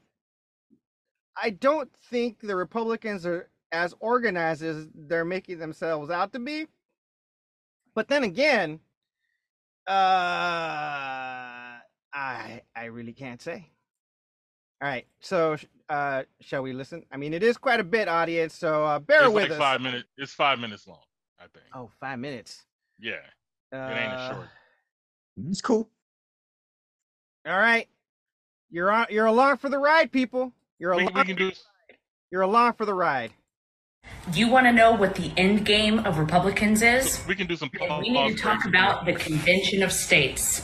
I 1.40 1.50
don't 1.50 1.90
think 2.10 2.40
the 2.40 2.54
Republicans 2.56 3.24
are 3.24 3.48
as 3.72 3.94
organized 4.00 4.62
as 4.62 4.86
they're 4.94 5.24
making 5.24 5.58
themselves 5.58 6.10
out 6.10 6.32
to 6.34 6.38
be. 6.38 6.66
But 7.94 8.08
then 8.08 8.22
again, 8.24 8.80
uh, 9.88 9.92
I 12.12 12.62
I 12.76 12.84
really 12.84 13.12
can't 13.12 13.40
say. 13.40 13.70
All 14.80 14.88
right, 14.88 15.06
so 15.20 15.56
uh, 15.88 16.22
shall 16.40 16.62
we 16.62 16.72
listen? 16.72 17.04
I 17.10 17.16
mean, 17.16 17.34
it 17.34 17.42
is 17.42 17.56
quite 17.56 17.80
a 17.80 17.84
bit, 17.84 18.06
audience. 18.08 18.54
So 18.54 18.84
uh, 18.84 18.98
bear 19.00 19.24
it's 19.24 19.32
with 19.32 19.44
like 19.44 19.52
us. 19.52 19.58
five 19.58 19.80
minutes. 19.80 20.08
It's 20.18 20.32
five 20.32 20.58
minutes 20.60 20.86
long. 20.86 21.02
I 21.40 21.44
think. 21.52 21.64
Oh, 21.74 21.90
five 21.98 22.18
minutes. 22.18 22.64
Yeah, 23.00 23.14
Uh, 23.72 23.76
it 23.76 23.96
ain't 23.96 24.12
a 24.12 24.30
short. 24.34 24.48
It's 25.48 25.60
cool. 25.60 25.88
All 27.48 27.56
right, 27.58 27.88
you're 28.70 28.90
on. 28.92 29.06
You're 29.10 29.26
along 29.26 29.56
for 29.56 29.68
the 29.70 29.78
ride, 29.78 30.12
people. 30.12 30.52
You're 30.78 30.94
We, 30.94 31.02
along. 31.04 31.14
we 31.14 31.24
can 31.24 31.36
do. 31.36 31.50
You're 32.30 32.42
along 32.42 32.74
for 32.74 32.84
the 32.84 32.92
ride. 32.94 33.32
You 34.34 34.48
want 34.48 34.66
to 34.66 34.72
know 34.72 34.92
what 34.92 35.14
the 35.14 35.32
end 35.36 35.64
game 35.64 36.00
of 36.00 36.18
Republicans 36.18 36.82
is? 36.82 37.20
We 37.26 37.34
can 37.34 37.46
do 37.46 37.56
some. 37.56 37.70
Then 37.78 37.88
pause- 37.88 38.02
we 38.02 38.10
need 38.10 38.36
to 38.36 38.42
talk 38.42 38.62
breaks. 38.62 38.66
about 38.66 39.06
the 39.06 39.14
Convention 39.14 39.82
of 39.82 39.92
States. 39.92 40.62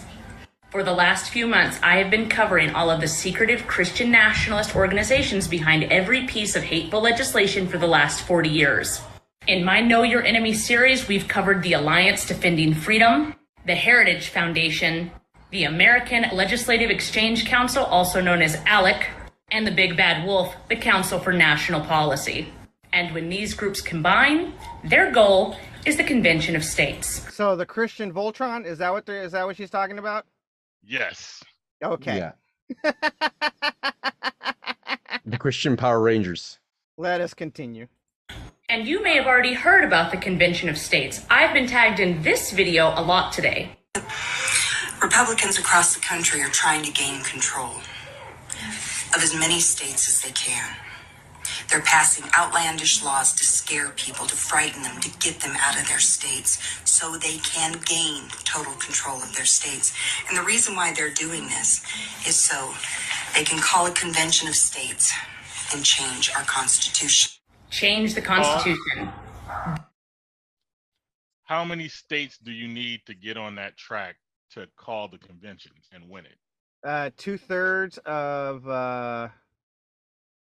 For 0.70 0.82
the 0.82 0.92
last 0.92 1.30
few 1.30 1.46
months, 1.46 1.78
I 1.82 1.96
have 1.98 2.10
been 2.10 2.28
covering 2.28 2.70
all 2.74 2.90
of 2.90 3.00
the 3.00 3.08
secretive 3.08 3.66
Christian 3.66 4.10
nationalist 4.10 4.74
organizations 4.76 5.46
behind 5.48 5.84
every 5.84 6.26
piece 6.26 6.56
of 6.56 6.64
hateful 6.64 7.00
legislation 7.00 7.66
for 7.68 7.78
the 7.78 7.86
last 7.86 8.22
40 8.26 8.48
years. 8.50 9.00
In 9.46 9.64
my 9.64 9.80
Know 9.80 10.02
Your 10.02 10.22
Enemy 10.24 10.52
series, 10.54 11.06
we've 11.06 11.28
covered 11.28 11.62
the 11.62 11.74
Alliance 11.74 12.26
Defending 12.26 12.74
Freedom, 12.74 13.36
the 13.66 13.74
Heritage 13.74 14.28
Foundation, 14.28 15.12
the 15.54 15.64
American 15.64 16.26
Legislative 16.32 16.90
Exchange 16.90 17.46
Council, 17.46 17.84
also 17.84 18.20
known 18.20 18.42
as 18.42 18.56
ALEC, 18.66 19.06
and 19.52 19.64
the 19.64 19.70
Big 19.70 19.96
Bad 19.96 20.26
Wolf, 20.26 20.52
the 20.68 20.74
Council 20.74 21.20
for 21.20 21.32
National 21.32 21.80
Policy. 21.80 22.52
And 22.92 23.14
when 23.14 23.28
these 23.28 23.54
groups 23.54 23.80
combine, 23.80 24.52
their 24.82 25.12
goal 25.12 25.56
is 25.86 25.96
the 25.96 26.02
Convention 26.02 26.56
of 26.56 26.64
States. 26.64 27.32
So 27.32 27.54
the 27.54 27.64
Christian 27.64 28.12
Voltron 28.12 28.66
is 28.66 28.78
that 28.78 28.92
what 28.92 29.06
that 29.06 29.46
what 29.46 29.56
she's 29.56 29.70
talking 29.70 29.98
about? 29.98 30.26
Yes. 30.82 31.42
Okay. 31.82 32.16
Yeah. 32.18 32.92
The 35.26 35.38
Christian 35.38 35.74
Power 35.78 36.00
Rangers. 36.00 36.58
Let 36.98 37.22
us 37.22 37.32
continue. 37.32 37.86
And 38.68 38.86
you 38.86 39.02
may 39.02 39.16
have 39.16 39.26
already 39.26 39.54
heard 39.54 39.82
about 39.82 40.10
the 40.10 40.18
Convention 40.18 40.68
of 40.68 40.76
States. 40.76 41.24
I've 41.30 41.54
been 41.54 41.66
tagged 41.66 41.98
in 41.98 42.22
this 42.22 42.52
video 42.52 42.88
a 42.94 43.00
lot 43.00 43.32
today. 43.32 43.74
Republicans 45.02 45.58
across 45.58 45.94
the 45.94 46.00
country 46.00 46.40
are 46.42 46.48
trying 46.48 46.82
to 46.84 46.90
gain 46.90 47.22
control 47.22 47.76
of 49.14 49.22
as 49.22 49.34
many 49.34 49.60
states 49.60 50.08
as 50.08 50.20
they 50.22 50.32
can. 50.32 50.76
They're 51.68 51.82
passing 51.82 52.24
outlandish 52.36 53.02
laws 53.02 53.32
to 53.34 53.44
scare 53.44 53.90
people, 53.90 54.26
to 54.26 54.36
frighten 54.36 54.82
them, 54.82 55.00
to 55.00 55.10
get 55.18 55.40
them 55.40 55.56
out 55.60 55.80
of 55.80 55.88
their 55.88 55.98
states 56.00 56.58
so 56.84 57.16
they 57.16 57.38
can 57.38 57.80
gain 57.84 58.28
total 58.44 58.72
control 58.74 59.16
of 59.16 59.34
their 59.34 59.44
states. 59.44 59.94
And 60.28 60.36
the 60.36 60.42
reason 60.42 60.74
why 60.74 60.92
they're 60.92 61.10
doing 61.12 61.46
this 61.46 61.84
is 62.26 62.36
so 62.36 62.74
they 63.34 63.44
can 63.44 63.60
call 63.60 63.86
a 63.86 63.92
convention 63.92 64.48
of 64.48 64.54
states 64.54 65.12
and 65.74 65.84
change 65.84 66.30
our 66.36 66.44
constitution. 66.44 67.32
Change 67.70 68.14
the 68.14 68.22
Constitution. 68.22 69.10
How 71.44 71.64
many 71.64 71.88
states 71.88 72.38
do 72.38 72.52
you 72.52 72.68
need 72.68 73.00
to 73.06 73.14
get 73.14 73.36
on 73.36 73.56
that 73.56 73.76
track 73.76 74.16
to 74.54 74.66
call 74.76 75.08
the 75.08 75.18
convention 75.18 75.72
and 75.92 76.08
win 76.08 76.26
it? 76.26 76.36
Uh, 76.82 77.10
two 77.16 77.36
thirds 77.36 77.98
of 77.98 78.68
uh, 78.68 79.28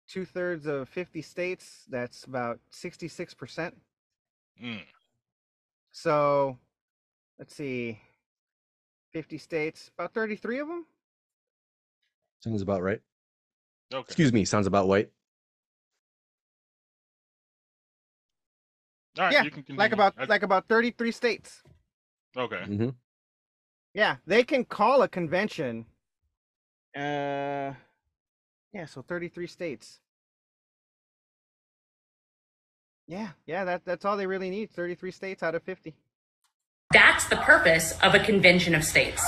two 0.07 0.25
thirds 0.25 0.65
of 0.65 0.87
fifty 0.89 1.21
states. 1.21 1.83
That's 1.89 2.23
about 2.23 2.59
sixty 2.69 3.07
six 3.07 3.33
percent. 3.33 3.75
Mm. 4.63 4.81
So, 5.91 6.57
let's 7.39 7.55
see, 7.55 7.99
fifty 9.11 9.37
states, 9.37 9.89
about 9.97 10.13
thirty 10.13 10.35
three 10.35 10.59
of 10.59 10.67
them. 10.67 10.85
Sounds 12.43 12.61
about 12.61 12.83
right. 12.83 13.01
Okay. 13.93 14.01
Excuse 14.07 14.31
me, 14.31 14.45
sounds 14.45 14.67
about 14.67 14.87
right. 14.87 15.09
All 19.17 19.23
right, 19.23 19.33
yeah, 19.33 19.43
you 19.43 19.49
can 19.49 19.63
like 19.75 19.91
about 19.93 20.13
I- 20.17 20.25
like 20.25 20.43
about 20.43 20.67
thirty 20.67 20.91
three 20.91 21.11
states. 21.11 21.63
okay. 22.37 22.63
hmm 22.65 22.89
Yeah, 23.97 24.17
they 24.27 24.43
can 24.43 24.63
call 24.63 25.01
a 25.01 25.07
convention. 25.07 25.87
Uh, 26.95 27.73
yeah, 28.71 28.85
so 28.85 29.01
33 29.01 29.47
states. 29.47 29.99
Yeah, 33.07 33.29
yeah, 33.47 33.65
that 33.65 33.85
that's 33.85 34.05
all 34.05 34.15
they 34.15 34.27
really 34.27 34.51
need. 34.51 34.69
33 34.69 35.09
states 35.09 35.41
out 35.41 35.55
of 35.55 35.63
50. 35.63 35.95
That's 36.93 37.27
the 37.27 37.37
purpose 37.37 37.97
of 38.03 38.13
a 38.13 38.19
Convention 38.19 38.75
of 38.75 38.83
States. 38.83 39.23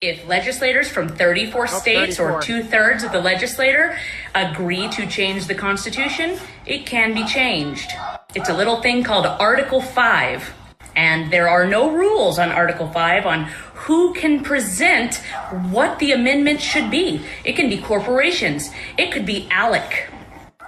If 0.00 0.26
legislators 0.26 0.88
from 0.88 1.06
34 1.06 1.66
states 1.66 2.16
34. 2.16 2.30
or 2.30 2.40
two 2.40 2.62
thirds 2.62 3.04
of 3.04 3.12
the 3.12 3.20
legislature 3.20 3.98
agree 4.34 4.88
to 4.88 5.06
change 5.06 5.48
the 5.48 5.54
Constitution, 5.54 6.38
it 6.64 6.86
can 6.86 7.12
be 7.12 7.26
changed. 7.26 7.92
It's 8.34 8.48
a 8.48 8.56
little 8.56 8.80
thing 8.80 9.02
called 9.04 9.26
Article 9.26 9.82
5. 9.82 10.63
And 10.96 11.32
there 11.32 11.48
are 11.48 11.66
no 11.66 11.90
rules 11.90 12.38
on 12.38 12.50
Article 12.50 12.88
5 12.88 13.26
on 13.26 13.44
who 13.74 14.14
can 14.14 14.42
present 14.42 15.16
what 15.70 15.98
the 15.98 16.12
amendment 16.12 16.60
should 16.60 16.90
be. 16.90 17.20
It 17.44 17.54
can 17.56 17.68
be 17.68 17.78
corporations, 17.78 18.70
it 18.96 19.12
could 19.12 19.26
be 19.26 19.48
ALEC, 19.50 20.08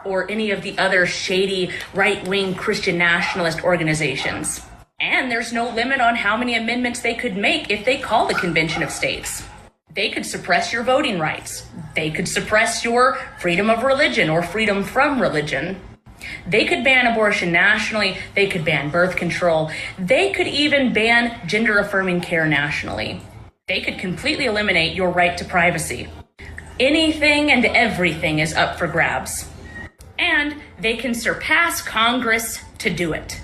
or 0.05 0.31
any 0.31 0.51
of 0.51 0.63
the 0.63 0.77
other 0.79 1.07
shady 1.07 1.71
right 1.95 2.27
wing 2.27 2.55
Christian 2.55 2.99
nationalist 2.99 3.63
organizations. 3.63 4.61
And 5.01 5.31
there's 5.31 5.53
no 5.53 5.69
limit 5.71 6.01
on 6.01 6.17
how 6.17 6.37
many 6.37 6.57
amendments 6.57 7.01
they 7.01 7.15
could 7.15 7.37
make 7.37 7.71
if 7.71 7.85
they 7.85 7.99
call 7.99 8.27
the 8.27 8.35
Convention 8.35 8.83
of 8.83 8.91
States. 8.91 9.45
They 9.93 10.11
could 10.11 10.27
suppress 10.27 10.73
your 10.73 10.83
voting 10.83 11.19
rights. 11.19 11.67
They 11.95 12.11
could 12.11 12.29
suppress 12.29 12.85
your 12.85 13.17
freedom 13.39 13.71
of 13.71 13.83
religion 13.83 14.29
or 14.29 14.43
freedom 14.43 14.85
from 14.85 15.21
religion. 15.21 15.81
They 16.47 16.65
could 16.65 16.85
ban 16.85 17.07
abortion 17.07 17.53
nationally. 17.53 18.19
They 18.35 18.47
could 18.47 18.65
ban 18.65 18.91
birth 18.91 19.17
control. 19.17 19.71
They 19.99 20.33
could 20.33 20.47
even 20.47 20.93
ban 20.93 21.47
gender 21.49 21.79
affirming 21.79 22.21
care 22.21 22.47
nationally. 22.47 23.21
They 23.69 23.81
could 23.81 23.99
completely 23.99 24.47
eliminate 24.47 24.95
your 24.95 25.11
right 25.11 25.37
to 25.39 25.45
privacy. 25.45 26.09
Anything 26.79 27.51
and 27.51 27.65
everything 27.65 28.39
is 28.39 28.55
up 28.55 28.79
for 28.79 28.87
grabs. 28.87 29.49
And 30.19 30.57
they 30.79 30.97
can 30.97 31.15
surpass 31.15 31.83
Congress 31.83 32.61
to 32.79 32.91
do 32.91 33.13
it. 33.13 33.41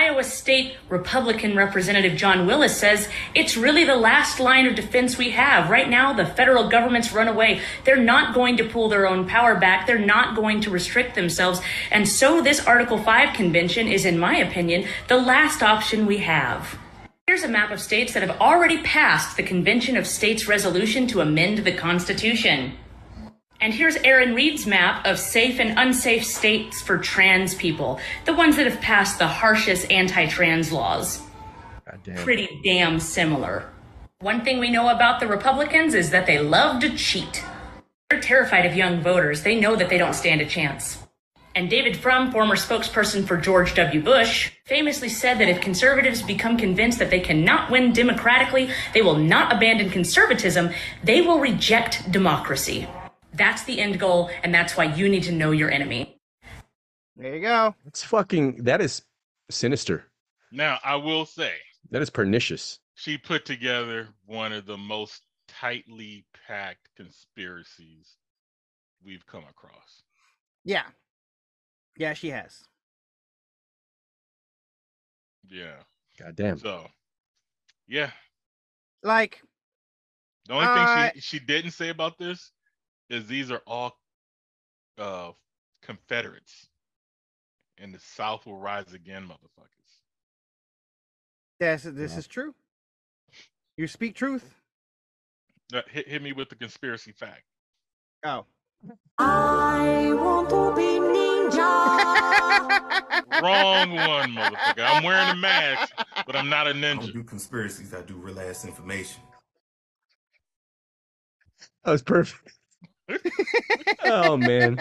Iowa 0.00 0.24
State 0.24 0.76
Republican 0.88 1.54
Representative 1.54 2.16
John 2.16 2.46
Wills 2.46 2.74
says 2.74 3.06
it's 3.34 3.54
really 3.54 3.84
the 3.84 3.96
last 3.96 4.40
line 4.40 4.66
of 4.66 4.74
defense 4.74 5.18
we 5.18 5.28
have. 5.32 5.68
Right 5.68 5.90
now, 5.90 6.14
the 6.14 6.24
federal 6.24 6.70
government's 6.70 7.12
run 7.12 7.28
away. 7.28 7.60
They're 7.84 7.98
not 7.98 8.34
going 8.34 8.56
to 8.56 8.64
pull 8.64 8.88
their 8.88 9.06
own 9.06 9.28
power 9.28 9.56
back. 9.56 9.86
They're 9.86 9.98
not 9.98 10.34
going 10.34 10.62
to 10.62 10.70
restrict 10.70 11.16
themselves. 11.16 11.60
And 11.90 12.08
so, 12.08 12.40
this 12.40 12.66
Article 12.66 12.96
5 12.96 13.34
convention 13.34 13.88
is, 13.88 14.06
in 14.06 14.18
my 14.18 14.38
opinion, 14.38 14.88
the 15.08 15.18
last 15.18 15.62
option 15.62 16.06
we 16.06 16.16
have. 16.18 16.78
Here's 17.26 17.42
a 17.42 17.48
map 17.48 17.70
of 17.70 17.78
states 17.78 18.14
that 18.14 18.26
have 18.26 18.40
already 18.40 18.82
passed 18.82 19.36
the 19.36 19.42
Convention 19.42 19.98
of 19.98 20.06
States 20.06 20.48
resolution 20.48 21.08
to 21.08 21.20
amend 21.20 21.58
the 21.58 21.72
Constitution 21.72 22.72
And 23.62 23.74
here's 23.74 23.96
Erin 23.96 24.34
Reed's 24.34 24.66
map 24.66 25.06
of 25.06 25.18
safe 25.18 25.60
and 25.60 25.78
unsafe 25.78 26.24
states 26.24 26.80
for 26.80 26.96
trans 26.96 27.54
people, 27.54 28.00
the 28.24 28.34
ones 28.34 28.56
that 28.56 28.66
have 28.66 28.80
passed 28.80 29.18
the 29.18 29.26
harshest 29.26 29.90
anti 29.90 30.26
trans 30.26 30.72
laws. 30.72 31.22
Goddamn. 31.84 32.16
Pretty 32.16 32.60
damn 32.64 32.98
similar. 32.98 33.68
One 34.20 34.44
thing 34.44 34.60
we 34.60 34.70
know 34.70 34.88
about 34.88 35.20
the 35.20 35.26
Republicans 35.26 35.94
is 35.94 36.10
that 36.10 36.26
they 36.26 36.38
love 36.38 36.80
to 36.80 36.96
cheat. 36.96 37.44
They're 38.08 38.20
terrified 38.20 38.64
of 38.64 38.74
young 38.74 39.02
voters. 39.02 39.42
They 39.42 39.60
know 39.60 39.76
that 39.76 39.90
they 39.90 39.98
don't 39.98 40.14
stand 40.14 40.40
a 40.40 40.46
chance. 40.46 40.98
And 41.54 41.68
David 41.68 41.96
Frum, 41.96 42.30
former 42.30 42.56
spokesperson 42.56 43.26
for 43.26 43.36
George 43.36 43.74
W. 43.74 44.00
Bush, 44.00 44.52
famously 44.64 45.08
said 45.08 45.38
that 45.38 45.48
if 45.48 45.60
conservatives 45.60 46.22
become 46.22 46.56
convinced 46.56 46.98
that 46.98 47.10
they 47.10 47.20
cannot 47.20 47.70
win 47.70 47.92
democratically, 47.92 48.70
they 48.94 49.02
will 49.02 49.16
not 49.16 49.52
abandon 49.52 49.90
conservatism, 49.90 50.70
they 51.02 51.20
will 51.20 51.40
reject 51.40 52.10
democracy. 52.10 52.86
That's 53.40 53.64
the 53.64 53.80
end 53.80 53.98
goal, 53.98 54.28
and 54.42 54.52
that's 54.52 54.76
why 54.76 54.84
you 54.84 55.08
need 55.08 55.22
to 55.22 55.32
know 55.32 55.50
your 55.50 55.70
enemy. 55.70 56.20
There 57.16 57.34
you 57.36 57.40
go. 57.40 57.74
It's 57.86 58.02
fucking. 58.02 58.64
That 58.64 58.82
is 58.82 59.00
sinister. 59.50 60.04
Now, 60.52 60.78
I 60.84 60.96
will 60.96 61.24
say, 61.24 61.52
That 61.90 62.02
is 62.02 62.10
pernicious. 62.10 62.80
she 62.96 63.16
put 63.16 63.46
together 63.46 64.08
one 64.26 64.52
of 64.52 64.66
the 64.66 64.76
most 64.76 65.22
tightly 65.48 66.26
packed 66.46 66.90
conspiracies 66.98 68.14
we've 69.02 69.24
come 69.24 69.44
across. 69.48 70.02
Yeah. 70.62 70.84
Yeah, 71.96 72.12
she 72.12 72.28
has. 72.28 72.62
Yeah. 75.48 75.76
Goddamn. 76.18 76.58
So, 76.58 76.86
yeah. 77.88 78.10
Like, 79.02 79.40
The 80.46 80.52
only 80.52 80.66
Uh, 80.66 80.74
thing 80.74 81.12
she, 81.14 81.20
she 81.22 81.38
didn't 81.38 81.70
say 81.70 81.88
about 81.88 82.18
this 82.18 82.50
is 83.10 83.26
these 83.26 83.50
are 83.50 83.62
all 83.66 83.98
uh 84.98 85.32
Confederates. 85.82 86.68
And 87.78 87.94
the 87.94 87.98
South 87.98 88.46
will 88.46 88.58
rise 88.58 88.92
again, 88.92 89.24
motherfuckers. 89.24 89.66
this 91.58 91.82
this 91.82 92.16
is 92.16 92.26
true. 92.26 92.54
You 93.76 93.86
speak 93.86 94.14
truth. 94.14 94.54
Uh, 95.72 95.80
hit, 95.88 96.08
hit 96.08 96.22
me 96.22 96.32
with 96.32 96.48
the 96.48 96.56
conspiracy 96.56 97.12
fact. 97.12 97.44
Oh. 98.24 98.44
I 99.18 100.12
want 100.14 100.50
to 100.50 100.74
be 100.74 100.82
ninja. 100.82 101.60
Wrong 103.42 103.94
one, 103.94 104.30
motherfucker. 104.32 104.78
I'm 104.78 105.04
wearing 105.04 105.30
a 105.30 105.36
mask, 105.36 105.92
but 106.26 106.36
I'm 106.36 106.48
not 106.48 106.66
a 106.66 106.74
don't 106.74 106.82
ninja. 106.82 107.12
do 107.12 107.22
conspiracies. 107.22 107.94
I 107.94 108.02
do 108.02 108.14
real 108.16 108.40
ass 108.40 108.64
information. 108.64 109.22
That 111.84 111.92
was 111.92 112.02
perfect. 112.02 112.59
oh 114.04 114.36
man, 114.36 114.76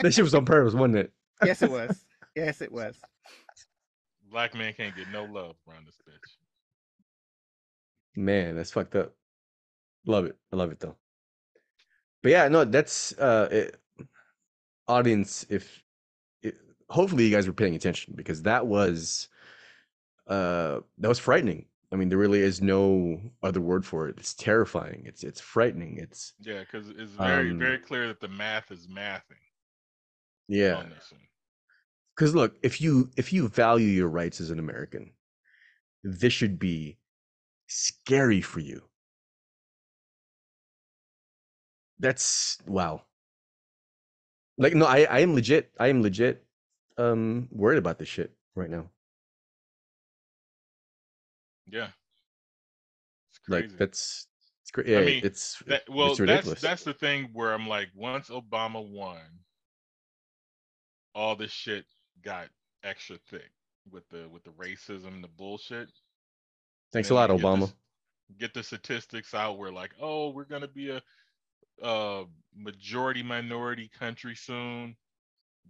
that 0.00 0.12
shit 0.12 0.24
was 0.24 0.34
on 0.34 0.44
purpose, 0.44 0.74
wasn't 0.74 0.96
it? 0.96 1.12
Yes, 1.44 1.62
it 1.62 1.70
was. 1.70 2.04
Yes, 2.36 2.60
it 2.60 2.72
was. 2.72 2.96
Black 4.30 4.54
man 4.54 4.72
can't 4.72 4.96
get 4.96 5.08
no 5.12 5.24
love 5.24 5.54
around 5.68 5.86
this 5.86 5.96
bitch. 6.08 6.36
Man, 8.16 8.56
that's 8.56 8.72
fucked 8.72 8.96
up. 8.96 9.12
Love 10.06 10.26
it. 10.26 10.36
I 10.52 10.56
love 10.56 10.72
it 10.72 10.80
though. 10.80 10.96
But 12.22 12.32
yeah, 12.32 12.48
no, 12.48 12.64
that's 12.64 13.16
uh 13.18 13.48
it, 13.50 13.76
audience 14.88 15.46
if 15.48 15.82
it, 16.42 16.56
hopefully 16.88 17.24
you 17.24 17.34
guys 17.34 17.46
were 17.46 17.52
paying 17.52 17.74
attention 17.74 18.14
because 18.16 18.42
that 18.42 18.66
was 18.66 19.28
uh 20.26 20.80
that 20.98 21.08
was 21.08 21.18
frightening. 21.18 21.66
I 21.94 21.96
mean, 21.96 22.08
there 22.08 22.18
really 22.18 22.40
is 22.40 22.60
no 22.60 23.20
other 23.44 23.60
word 23.60 23.86
for 23.86 24.08
it. 24.08 24.16
It's 24.18 24.34
terrifying. 24.34 25.04
It's 25.06 25.22
it's 25.22 25.40
frightening. 25.40 25.98
It's 25.98 26.34
Yeah, 26.40 26.64
because 26.64 26.88
it's 26.88 27.12
very, 27.12 27.52
Um, 27.52 27.58
very 27.60 27.78
clear 27.78 28.08
that 28.08 28.18
the 28.18 28.26
math 28.26 28.72
is 28.72 28.88
mathing 28.88 29.44
yeah. 30.48 30.74
on 30.74 30.90
this 30.90 31.12
one. 31.12 31.20
Because 32.16 32.34
look, 32.34 32.56
if 32.64 32.80
you 32.80 33.10
if 33.16 33.32
you 33.32 33.46
value 33.46 33.86
your 33.86 34.08
rights 34.08 34.40
as 34.40 34.50
an 34.50 34.58
American, 34.58 35.12
this 36.02 36.32
should 36.32 36.58
be 36.58 36.98
scary 37.68 38.40
for 38.40 38.58
you. 38.58 38.82
That's 42.00 42.58
wow. 42.66 43.04
Like 44.58 44.74
no, 44.74 44.86
I 44.86 45.04
I 45.04 45.20
am 45.20 45.34
legit. 45.34 45.70
I 45.78 45.88
am 45.88 46.02
legit 46.02 46.44
um 46.98 47.48
worried 47.52 47.78
about 47.78 48.00
this 48.00 48.08
shit 48.08 48.32
right 48.56 48.70
now. 48.70 48.90
Yeah. 51.68 51.88
It's 53.30 53.48
Like 53.48 53.78
that's 53.78 54.26
it's 54.62 54.70
great. 54.70 54.86
Yeah, 54.86 54.98
I 54.98 55.04
mean, 55.04 55.20
it's 55.24 55.62
that, 55.66 55.82
well, 55.88 56.10
it's 56.12 56.18
that's 56.18 56.20
ridiculous. 56.20 56.60
that's 56.60 56.84
the 56.84 56.94
thing 56.94 57.28
where 57.32 57.52
I'm 57.52 57.68
like, 57.68 57.88
once 57.94 58.28
Obama 58.28 58.86
won, 58.86 59.20
all 61.14 61.36
this 61.36 61.50
shit 61.50 61.84
got 62.22 62.48
extra 62.82 63.18
thick 63.28 63.50
with 63.90 64.08
the 64.08 64.28
with 64.30 64.44
the 64.44 64.50
racism, 64.50 65.08
and 65.08 65.24
the 65.24 65.28
bullshit. 65.28 65.88
Thanks 66.92 67.08
Then 67.08 67.16
a 67.16 67.20
lot, 67.20 67.30
Obama. 67.30 67.72
Get 68.38 68.54
the 68.54 68.62
statistics 68.62 69.34
out 69.34 69.58
where 69.58 69.70
like, 69.70 69.90
oh, 70.00 70.30
we're 70.30 70.44
gonna 70.44 70.68
be 70.68 70.90
a, 70.90 71.02
a 71.82 72.24
majority 72.56 73.22
minority 73.22 73.90
country 73.98 74.34
soon. 74.34 74.96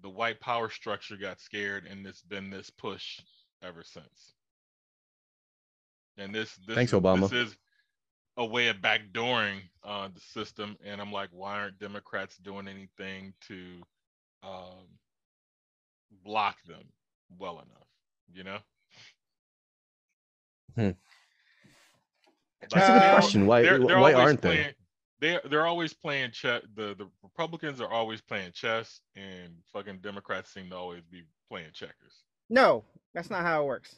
The 0.03 0.11
white 0.11 0.41
power 0.41 0.71
structure 0.71 1.17
got 1.17 1.41
scared, 1.41 1.87
and 1.91 2.07
it's 2.07 2.23
been 2.23 2.51
this 2.51 2.71
push 2.71 3.21
ever 3.63 3.83
since. 3.83 4.35
And 6.19 6.35
this, 6.35 6.55
this 6.67 6.75
Thanks, 6.77 6.93
Obama. 6.93 7.29
This 7.29 7.49
is 7.49 7.57
a 8.37 8.45
way 8.45 8.69
of 8.69 8.77
backdooring 8.77 9.61
uh, 9.85 10.09
the 10.15 10.21
system, 10.21 10.77
and 10.85 11.01
I'm 11.01 11.13
like, 11.13 11.29
why 11.33 11.59
aren't 11.61 11.79
Democrats 11.79 12.37
doing 12.39 12.69
anything 12.69 13.33
to 13.49 13.83
um, 14.43 14.87
block 16.25 16.57
them 16.67 16.83
well 17.39 17.55
enough? 17.55 17.89
You 18.33 18.45
know. 18.45 18.59
Hmm. 20.77 20.81
Like, 20.87 22.71
That's 22.71 22.89
a 22.89 22.93
good 22.93 23.13
question. 23.21 23.47
Why- 23.47 23.63
They're, 23.63 23.79
they're 23.79 23.99
why 24.01 24.15
aren't 24.15 24.41
they? 24.41 24.49
playing- 24.57 24.75
They 25.21 25.39
they're 25.49 25.67
always 25.67 25.93
playing 25.93 26.31
chess. 26.33 26.63
The 26.75 26.95
the 26.97 27.09
Republicans 27.23 27.81
are 27.81 27.89
always 27.91 28.21
playing 28.21 28.53
chess, 28.53 29.01
and 29.17 29.53
fucking 29.73 29.99
Democrats 29.99 30.53
seem 30.53 30.71
to 30.71 30.77
always 30.77 31.03
be 31.11 31.23
playing 31.51 31.71
checkers. 31.73 32.25
No, 32.51 32.85
that's 33.15 33.31
not 33.31 33.43
how 33.43 33.63
it 33.63 33.67
works. 33.67 33.97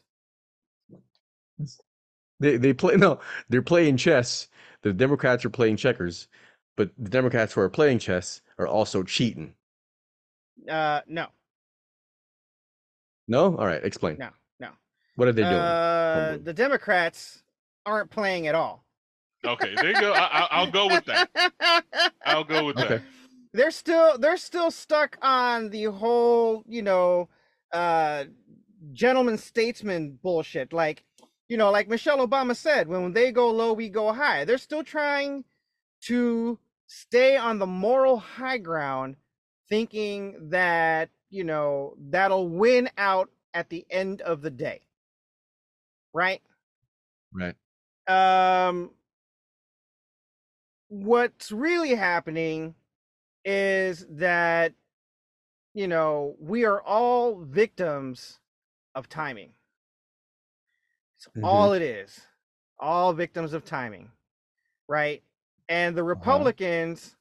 They 2.40 2.56
they 2.56 2.72
play 2.72 2.96
no, 2.96 3.20
they're 3.48 3.62
playing 3.62 3.96
chess. 3.96 4.48
The 4.82 4.92
Democrats 4.92 5.44
are 5.44 5.50
playing 5.50 5.76
checkers, 5.76 6.28
but 6.76 6.90
the 6.98 7.10
Democrats 7.10 7.52
who 7.52 7.60
are 7.60 7.68
playing 7.68 7.98
chess 7.98 8.40
are 8.58 8.66
also 8.66 9.02
cheating. 9.02 9.54
Uh, 10.70 11.00
no, 11.06 11.26
No? 13.28 13.56
All 13.56 13.66
right, 13.66 13.84
explain. 13.84 14.16
no, 14.18 14.30
no. 14.60 14.70
What 15.16 15.28
are 15.28 15.32
they 15.32 15.42
doing? 15.42 15.52
Uh, 15.52 16.38
the 16.42 16.52
Democrats 16.54 17.42
aren't 17.84 18.10
playing 18.10 18.46
at 18.46 18.54
all. 18.54 18.84
Okay, 19.44 19.74
there 19.76 19.90
you 19.92 20.00
go. 20.00 20.12
I, 20.12 20.40
I, 20.40 20.48
I'll 20.50 20.70
go 20.70 20.88
with 20.88 21.04
that. 21.04 21.28
I'll 22.24 22.44
go 22.44 22.66
with 22.66 22.78
Okay. 22.78 22.96
that. 22.96 23.02
they're 23.52 23.70
still 23.70 24.18
they're 24.18 24.36
still 24.36 24.70
stuck 24.70 25.16
on 25.22 25.70
the 25.70 25.84
whole 25.84 26.64
you 26.66 26.82
know 26.82 27.28
uh 27.72 28.24
gentleman 28.92 29.38
statesman 29.38 30.18
bullshit 30.22 30.72
like 30.72 31.04
you 31.48 31.56
know 31.56 31.70
like 31.70 31.88
michelle 31.88 32.26
obama 32.26 32.56
said 32.56 32.88
when 32.88 33.12
they 33.12 33.32
go 33.32 33.50
low 33.50 33.72
we 33.72 33.88
go 33.88 34.12
high. 34.12 34.44
They're 34.44 34.58
still 34.58 34.84
trying 34.84 35.44
to 36.02 36.58
stay 36.86 37.36
on 37.36 37.58
the 37.58 37.66
moral 37.66 38.18
high 38.18 38.58
ground 38.58 39.16
thinking 39.68 40.50
that 40.50 41.10
you 41.30 41.44
know 41.44 41.94
that'll 41.98 42.48
win 42.48 42.88
out 42.96 43.30
at 43.54 43.70
the 43.70 43.84
end 43.90 44.20
of 44.20 44.42
the 44.42 44.50
day. 44.50 44.82
Right? 46.12 46.42
Right. 47.32 47.56
um 48.08 48.90
what's 50.88 51.50
really 51.52 51.94
happening 51.94 52.74
is 53.44 54.06
that 54.08 54.72
you 55.74 55.88
know 55.88 56.36
we 56.40 56.64
are 56.64 56.80
all 56.80 57.42
victims 57.42 58.38
of 58.94 59.08
timing 59.08 59.50
it's 61.16 61.28
Mhm. 61.36 61.44
all 61.44 61.72
it 61.72 61.82
is 61.82 62.26
all 62.78 63.12
victims 63.12 63.52
of 63.52 63.64
timing 63.64 64.10
right 64.88 65.22
and 65.68 65.96
the 65.96 66.04
republicans 66.04 67.16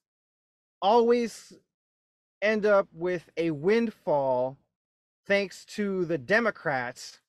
always 0.82 1.54
end 2.42 2.66
up 2.66 2.88
with 2.94 3.30
a 3.38 3.52
windfall 3.52 4.58
thanks 5.26 5.66
to 5.66 6.06
the 6.06 6.18
democrats 6.18 7.22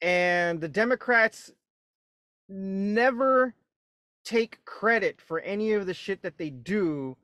and 0.00 0.60
the 0.60 0.68
democrats 0.68 1.52
never 2.48 3.54
take 4.24 4.64
credit 4.64 5.20
for 5.20 5.40
any 5.40 5.72
of 5.72 5.86
the 5.86 5.94
shit 5.94 6.22
that 6.22 6.38
they 6.38 6.50
do 6.50 7.16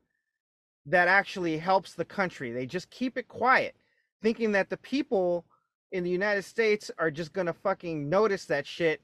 that 0.85 1.07
actually 1.07 1.57
helps 1.57 1.93
the 1.93 2.05
country. 2.05 2.51
They 2.51 2.65
just 2.65 2.89
keep 2.89 3.17
it 3.17 3.27
quiet, 3.27 3.75
thinking 4.21 4.51
that 4.53 4.69
the 4.69 4.77
people 4.77 5.45
in 5.93 6.03
the 6.03 6.09
United 6.09 6.43
States 6.43 6.91
are 6.97 7.11
just 7.11 7.31
gonna 7.31 7.53
fucking 7.53 8.09
notice 8.09 8.45
that 8.45 8.67
shit 8.67 9.01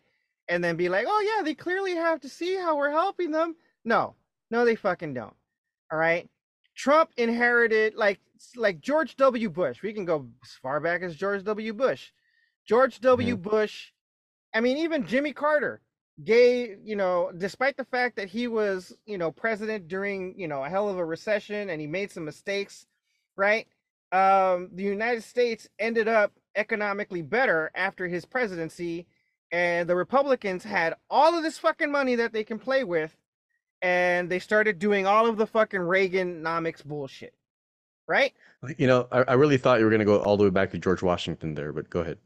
and 0.50 0.64
then 0.64 0.76
be 0.76 0.90
like, 0.90 1.06
oh 1.08 1.36
yeah, 1.38 1.44
they 1.44 1.54
clearly 1.54 1.96
have 1.96 2.20
to 2.22 2.30
see 2.30 2.58
how 2.58 2.76
we're 2.76 2.92
helping 2.92 3.32
them. 3.32 3.56
No, 3.86 4.16
no, 4.52 4.66
they 4.66 4.76
fucking 4.76 5.14
don't. 5.14 5.36
All 5.92 6.00
right. 6.00 6.28
Trump 6.76 7.12
inherited 7.18 7.96
like 7.96 8.20
like 8.56 8.82
George 8.82 9.16
W. 9.18 9.50
Bush. 9.50 9.82
We 9.82 9.94
can 9.94 10.06
go 10.06 10.28
as 10.44 10.52
far 10.62 10.80
back 10.80 11.02
as 11.02 11.16
George 11.16 11.44
W. 11.44 11.74
Bush. 11.74 12.10
George 12.68 13.00
W. 13.02 13.38
Bush. 13.38 13.92
I 14.54 14.62
mean, 14.62 14.78
even 14.78 15.06
Jimmy 15.06 15.34
Carter 15.34 15.82
gave, 16.24 16.80
you 16.84 16.96
know, 16.96 17.32
despite 17.38 17.78
the 17.78 17.86
fact 17.86 18.16
that 18.16 18.28
he 18.28 18.48
was, 18.48 18.96
you 19.06 19.18
know, 19.18 19.32
president 19.32 19.88
during, 19.88 20.34
you 20.38 20.48
know, 20.48 20.64
a 20.64 20.70
hell 20.70 20.90
of 20.90 20.98
a 20.98 21.06
recession 21.06 21.70
and 21.70 21.80
he 21.80 21.88
made 21.88 22.12
some 22.12 22.26
mistakes, 22.26 22.88
right? 23.38 23.68
Um, 24.12 24.70
the 24.74 24.84
United 24.84 25.24
States 25.24 25.68
ended 25.78 26.08
up 26.08 26.32
economically 26.60 27.22
better 27.22 27.72
after 27.74 28.08
his 28.08 28.26
presidency, 28.26 29.08
and 29.52 29.90
the 29.90 29.96
Republicans 29.96 30.64
had 30.64 30.94
all 31.10 31.36
of 31.36 31.44
this 31.44 31.58
fucking 31.58 31.92
money 31.92 32.16
that 32.16 32.34
they 32.34 32.44
can 32.44 32.60
play 32.60 32.84
with, 32.84 33.16
and 33.82 34.30
they 34.30 34.40
started 34.40 34.78
doing 34.78 35.08
all 35.08 35.26
of 35.26 35.38
the 35.38 35.48
fucking 35.48 35.80
Reaganomics 35.80 36.84
bullshit, 36.84 37.34
right? 38.08 38.34
You 38.78 38.88
know, 38.88 39.08
I, 39.12 39.20
I 39.20 39.34
really 39.34 39.58
thought 39.58 39.80
you 39.80 39.86
were 39.86 39.92
gonna 39.92 40.06
go 40.06 40.20
all 40.20 40.38
the 40.38 40.44
way 40.44 40.50
back 40.50 40.72
to 40.72 40.78
George 40.78 41.02
Washington 41.02 41.56
there, 41.56 41.72
but 41.72 41.90
go 41.90 42.02
ahead. 42.02 42.18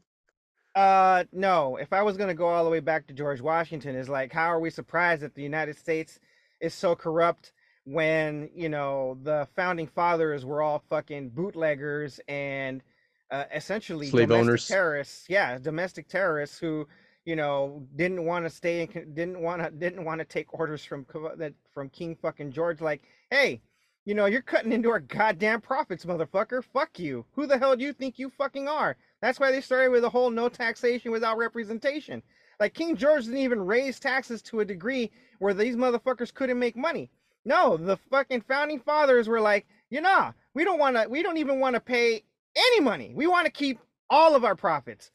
Uh, 0.74 1.22
no. 1.32 1.76
If 1.76 1.92
I 1.92 2.02
was 2.02 2.16
gonna 2.16 2.34
go 2.34 2.48
all 2.48 2.64
the 2.64 2.70
way 2.70 2.80
back 2.80 3.06
to 3.06 3.14
George 3.14 3.40
Washington, 3.40 3.94
is 3.94 4.08
like, 4.08 4.32
how 4.32 4.48
are 4.48 4.58
we 4.58 4.70
surprised 4.70 5.22
that 5.22 5.36
the 5.36 5.42
United 5.42 5.78
States 5.78 6.18
is 6.60 6.74
so 6.74 6.96
corrupt 6.96 7.52
when 7.84 8.50
you 8.54 8.68
know 8.68 9.16
the 9.22 9.46
founding 9.54 9.86
fathers 9.86 10.44
were 10.44 10.62
all 10.62 10.82
fucking 10.88 11.30
bootleggers 11.30 12.18
and 12.26 12.82
uh, 13.30 13.44
essentially 13.54 14.06
Slave 14.08 14.28
domestic 14.28 14.48
owners. 14.48 14.68
terrorists? 14.68 15.24
Yeah, 15.28 15.58
domestic 15.58 16.08
terrorists 16.08 16.58
who 16.58 16.86
you 17.24 17.36
know 17.36 17.86
didn't 17.96 18.24
want 18.24 18.44
to 18.44 18.50
stay 18.50 18.82
and 18.82 19.14
didn't 19.14 19.40
want 19.40 19.62
to 19.62 19.70
didn't 19.70 20.04
want 20.04 20.20
to 20.20 20.24
take 20.24 20.52
orders 20.52 20.84
from 20.84 21.06
that 21.36 21.54
from 21.72 21.88
King 21.88 22.16
fucking 22.20 22.52
George. 22.52 22.80
Like, 22.80 23.02
hey. 23.30 23.60
You 24.06 24.14
know, 24.14 24.26
you're 24.26 24.42
cutting 24.42 24.72
into 24.72 24.90
our 24.90 25.00
goddamn 25.00 25.62
profits, 25.62 26.04
motherfucker. 26.04 26.62
Fuck 26.62 26.98
you. 26.98 27.24
Who 27.32 27.46
the 27.46 27.56
hell 27.56 27.74
do 27.74 27.84
you 27.84 27.94
think 27.94 28.18
you 28.18 28.28
fucking 28.28 28.68
are? 28.68 28.98
That's 29.22 29.40
why 29.40 29.50
they 29.50 29.62
started 29.62 29.92
with 29.92 30.02
the 30.02 30.10
whole 30.10 30.28
no 30.28 30.50
taxation 30.50 31.10
without 31.10 31.38
representation. 31.38 32.22
Like 32.60 32.74
King 32.74 32.96
George 32.96 33.24
didn't 33.24 33.38
even 33.38 33.64
raise 33.64 33.98
taxes 33.98 34.42
to 34.42 34.60
a 34.60 34.64
degree 34.66 35.10
where 35.38 35.54
these 35.54 35.76
motherfuckers 35.76 36.34
couldn't 36.34 36.58
make 36.58 36.76
money. 36.76 37.10
No, 37.46 37.78
the 37.78 37.96
fucking 37.96 38.42
founding 38.42 38.80
fathers 38.80 39.26
were 39.26 39.40
like, 39.40 39.66
you 39.88 40.02
know, 40.02 40.34
we 40.52 40.64
don't 40.64 40.78
want 40.78 40.96
to, 40.96 41.08
we 41.08 41.22
don't 41.22 41.38
even 41.38 41.58
want 41.58 41.74
to 41.74 41.80
pay 41.80 42.24
any 42.56 42.80
money. 42.80 43.12
We 43.14 43.26
want 43.26 43.46
to 43.46 43.52
keep 43.52 43.78
all 44.10 44.34
of 44.34 44.44
our 44.44 44.54
profits. 44.54 45.10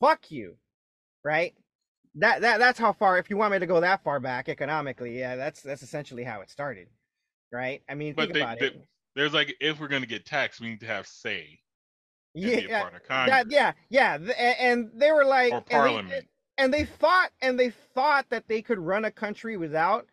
Fuck 0.00 0.30
you, 0.30 0.56
right? 1.24 1.54
That 2.16 2.40
that 2.42 2.58
that's 2.58 2.78
how 2.78 2.92
far. 2.92 3.18
If 3.18 3.30
you 3.30 3.36
want 3.36 3.52
me 3.52 3.58
to 3.58 3.66
go 3.66 3.80
that 3.80 4.02
far 4.02 4.20
back 4.20 4.48
economically, 4.48 5.18
yeah, 5.18 5.36
that's 5.36 5.60
that's 5.62 5.82
essentially 5.82 6.24
how 6.24 6.40
it 6.40 6.50
started, 6.50 6.88
right? 7.52 7.82
I 7.88 7.94
mean, 7.94 8.14
But 8.14 8.22
think 8.26 8.34
they, 8.34 8.40
about 8.40 8.58
they, 8.58 8.66
it. 8.66 8.88
there's 9.14 9.32
like, 9.34 9.54
if 9.60 9.78
we're 9.80 9.88
gonna 9.88 10.06
get 10.06 10.24
taxed, 10.24 10.60
we 10.60 10.68
need 10.70 10.80
to 10.80 10.86
have 10.86 11.06
say. 11.06 11.60
and 12.34 12.44
be 12.44 12.52
a 12.54 12.68
Yeah, 12.68 12.90
that, 13.08 13.50
yeah, 13.50 13.72
yeah, 13.90 14.14
and 14.60 14.90
they 14.94 15.10
were 15.12 15.24
like, 15.24 15.52
Or 15.52 15.56
and 15.58 15.66
they- 15.66 15.74
Parliament. 15.74 16.28
and 16.56 16.72
they 16.74 16.84
thought, 16.84 17.30
and 17.42 17.58
they 17.58 17.70
thought 17.70 18.26
that 18.30 18.48
they 18.48 18.62
could 18.62 18.78
run 18.78 19.04
a 19.04 19.10
country 19.10 19.56
without 19.56 20.06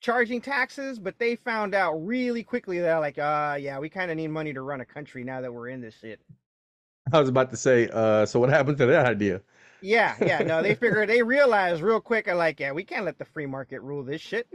charging 0.00 0.40
taxes, 0.40 0.98
but 0.98 1.18
they 1.18 1.36
found 1.36 1.74
out 1.74 1.94
really 1.94 2.42
quickly 2.42 2.78
that 2.80 2.96
like, 2.98 3.18
uh, 3.18 3.56
yeah, 3.60 3.78
we 3.78 3.88
kind 3.88 4.10
of 4.10 4.16
need 4.16 4.28
money 4.28 4.52
to 4.52 4.62
run 4.62 4.80
a 4.80 4.84
country 4.84 5.24
now 5.24 5.40
that 5.40 5.52
we're 5.52 5.68
in 5.68 5.80
this 5.80 5.94
shit. 6.00 6.20
I 7.12 7.20
was 7.20 7.28
about 7.28 7.50
to 7.50 7.56
say, 7.56 7.88
uh, 7.92 8.26
so 8.26 8.38
what 8.40 8.50
happened 8.50 8.78
to 8.78 8.86
that 8.86 9.06
idea? 9.06 9.40
Yeah, 9.80 10.16
yeah, 10.20 10.42
no, 10.42 10.62
they 10.62 10.74
figured 10.74 11.08
they 11.08 11.22
realized 11.22 11.82
real 11.82 12.00
quick, 12.00 12.26
uh, 12.28 12.34
like, 12.36 12.58
yeah, 12.58 12.72
we 12.72 12.84
can't 12.84 13.04
let 13.04 13.18
the 13.18 13.24
free 13.24 13.46
market 13.46 13.80
rule 13.80 14.02
this 14.02 14.20
shit. 14.20 14.48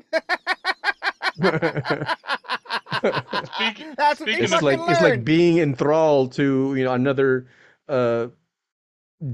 Speaking, 3.46 3.94
That's 3.98 4.20
what 4.20 4.32
they 4.32 4.40
it's 4.40 4.62
like 4.62 4.80
learned. 4.80 4.92
it's 4.92 5.02
like 5.02 5.24
being 5.24 5.58
enthralled 5.60 6.34
to 6.34 6.76
you 6.76 6.84
know 6.84 6.94
another 6.94 7.48
uh 7.88 8.28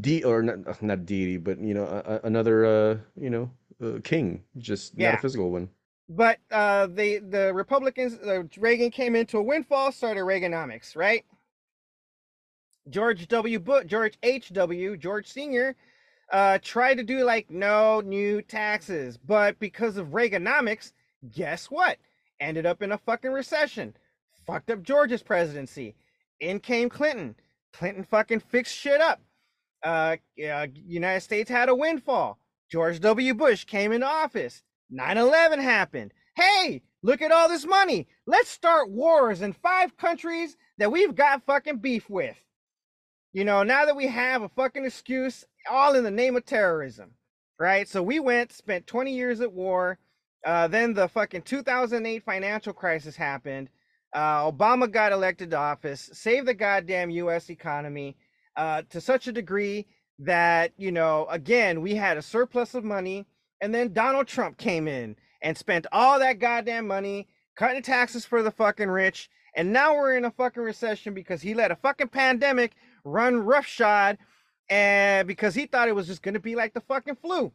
de 0.02 0.24
or 0.24 0.42
not, 0.44 0.82
not 0.84 1.06
deity 1.06 1.38
but 1.38 1.60
you 1.60 1.74
know 1.74 1.86
a, 1.86 2.16
a- 2.16 2.22
another 2.28 2.66
uh 2.66 2.98
you 3.16 3.30
know 3.30 3.50
uh, 3.84 4.00
king 4.04 4.44
just 4.58 4.98
not 4.98 5.14
a 5.14 5.18
physical 5.18 5.52
one 5.52 5.70
But 6.10 6.40
uh, 6.52 6.88
they 6.88 7.20
the 7.20 7.54
Republicans, 7.54 8.16
uh, 8.16 8.44
Reagan 8.58 8.90
came 8.90 9.16
into 9.16 9.38
a 9.38 9.44
windfall, 9.44 9.92
started 9.92 10.22
Reaganomics, 10.22 10.96
right? 10.96 11.24
George 12.90 13.28
W. 13.28 13.60
Bush, 13.60 13.86
George 13.86 14.18
H. 14.24 14.52
W. 14.52 14.98
George 14.98 15.28
Senior, 15.28 15.76
uh, 16.32 16.58
tried 16.64 16.96
to 16.96 17.04
do 17.04 17.24
like 17.24 17.52
no 17.52 18.02
new 18.02 18.42
taxes, 18.42 19.18
but 19.18 19.60
because 19.60 19.98
of 19.98 20.08
Reaganomics, 20.08 20.94
guess 21.32 21.66
what? 21.66 21.98
Ended 22.40 22.66
up 22.66 22.82
in 22.82 22.92
a 22.92 22.98
fucking 22.98 23.32
recession. 23.32 23.96
Fucked 24.48 24.72
up 24.72 24.82
George's 24.82 25.22
presidency. 25.22 25.96
In 26.40 26.60
came 26.60 26.90
Clinton. 26.90 27.36
Clinton 27.74 28.04
fucking 28.04 28.40
fixed 28.40 28.76
shit 28.76 29.00
up. 29.00 29.22
Uh, 29.84 30.18
uh, 30.44 30.68
United 30.74 31.22
States 31.22 31.52
had 31.52 31.70
a 31.70 31.76
windfall. 31.76 32.40
George 32.72 33.00
W. 33.00 33.34
Bush 33.36 33.66
came 33.66 33.92
into 33.92 34.08
office. 34.08 34.64
9 34.90 35.18
11 35.18 35.60
happened. 35.60 36.14
Hey, 36.36 36.82
look 37.04 37.22
at 37.22 37.32
all 37.32 37.50
this 37.50 37.66
money. 37.66 38.08
Let's 38.26 38.50
start 38.50 38.90
wars 38.90 39.42
in 39.42 39.54
five 39.54 39.98
countries 39.98 40.58
that 40.78 40.92
we've 40.92 41.16
got 41.16 41.46
fucking 41.46 41.78
beef 41.78 42.10
with. 42.10 42.38
You 43.34 43.44
know, 43.44 43.64
now 43.64 43.86
that 43.86 43.96
we 43.96 44.08
have 44.08 44.42
a 44.42 44.50
fucking 44.50 44.86
excuse, 44.86 45.46
all 45.70 45.96
in 45.96 46.04
the 46.04 46.12
name 46.12 46.36
of 46.36 46.46
terrorism, 46.46 47.12
right? 47.60 47.88
So 47.88 48.02
we 48.02 48.20
went, 48.20 48.52
spent 48.52 48.88
20 48.88 49.14
years 49.14 49.42
at 49.42 49.54
war. 49.54 50.00
Uh, 50.46 50.68
then 50.68 50.94
the 50.94 51.08
fucking 51.10 51.44
2008 51.44 52.24
financial 52.24 52.74
crisis 52.74 53.16
happened. 53.16 53.70
Uh, 54.14 54.50
Obama 54.52 54.92
got 54.92 55.12
elected 55.12 55.52
to 55.52 55.58
office, 55.58 56.10
saved 56.14 56.48
the 56.48 56.54
goddamn 56.54 57.10
U.S. 57.12 57.50
economy 57.50 58.18
uh, 58.56 58.82
to 58.90 59.00
such 59.00 59.28
a 59.28 59.32
degree 59.32 59.86
that, 60.18 60.72
you 60.78 60.92
know, 60.92 61.28
again, 61.30 61.82
we 61.82 61.94
had 61.94 62.18
a 62.18 62.22
surplus 62.22 62.74
of 62.74 62.84
money. 62.84 63.28
And 63.62 63.74
then 63.74 63.94
Donald 63.94 64.28
Trump 64.28 64.58
came 64.58 64.88
in 64.88 65.16
and 65.42 65.58
spent 65.58 65.86
all 65.92 66.20
that 66.20 66.40
goddamn 66.40 66.88
money 66.88 67.28
cutting 67.56 67.82
taxes 67.82 68.26
for 68.26 68.42
the 68.42 68.52
fucking 68.52 68.90
rich. 68.90 69.30
And 69.56 69.74
now 69.74 69.96
we're 69.96 70.16
in 70.16 70.26
a 70.26 70.32
fucking 70.32 70.64
recession 70.64 71.14
because 71.14 71.42
he 71.42 71.54
let 71.54 71.72
a 71.72 71.76
fucking 71.76 72.10
pandemic 72.10 72.74
run 73.04 73.38
roughshod 73.38 74.18
and 74.70 75.28
because 75.28 75.56
he 75.56 75.66
thought 75.66 75.88
it 75.88 75.96
was 75.96 76.08
just 76.08 76.22
going 76.22 76.36
to 76.36 76.40
be 76.40 76.56
like 76.56 76.74
the 76.74 76.82
fucking 76.82 77.16
flu. 77.16 77.52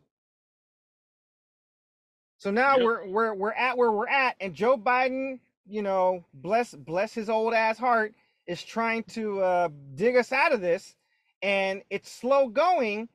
So 2.38 2.50
now 2.50 2.76
we're 2.78 3.08
we're 3.08 3.34
we're 3.34 3.52
at 3.52 3.78
where 3.78 3.90
we're 3.92 4.08
at, 4.08 4.36
and 4.40 4.52
Joe 4.52 4.76
Biden, 4.76 5.38
you 5.66 5.80
know, 5.80 6.24
bless 6.34 6.74
bless 6.74 7.14
his 7.14 7.30
old 7.30 7.54
ass 7.54 7.78
heart, 7.78 8.14
is 8.46 8.62
trying 8.62 9.04
to 9.04 9.40
uh, 9.40 9.68
dig 9.94 10.16
us 10.16 10.32
out 10.32 10.52
of 10.52 10.60
this, 10.60 10.94
and 11.42 11.82
it's 11.88 12.10
slow 12.10 12.48
going. 12.48 13.08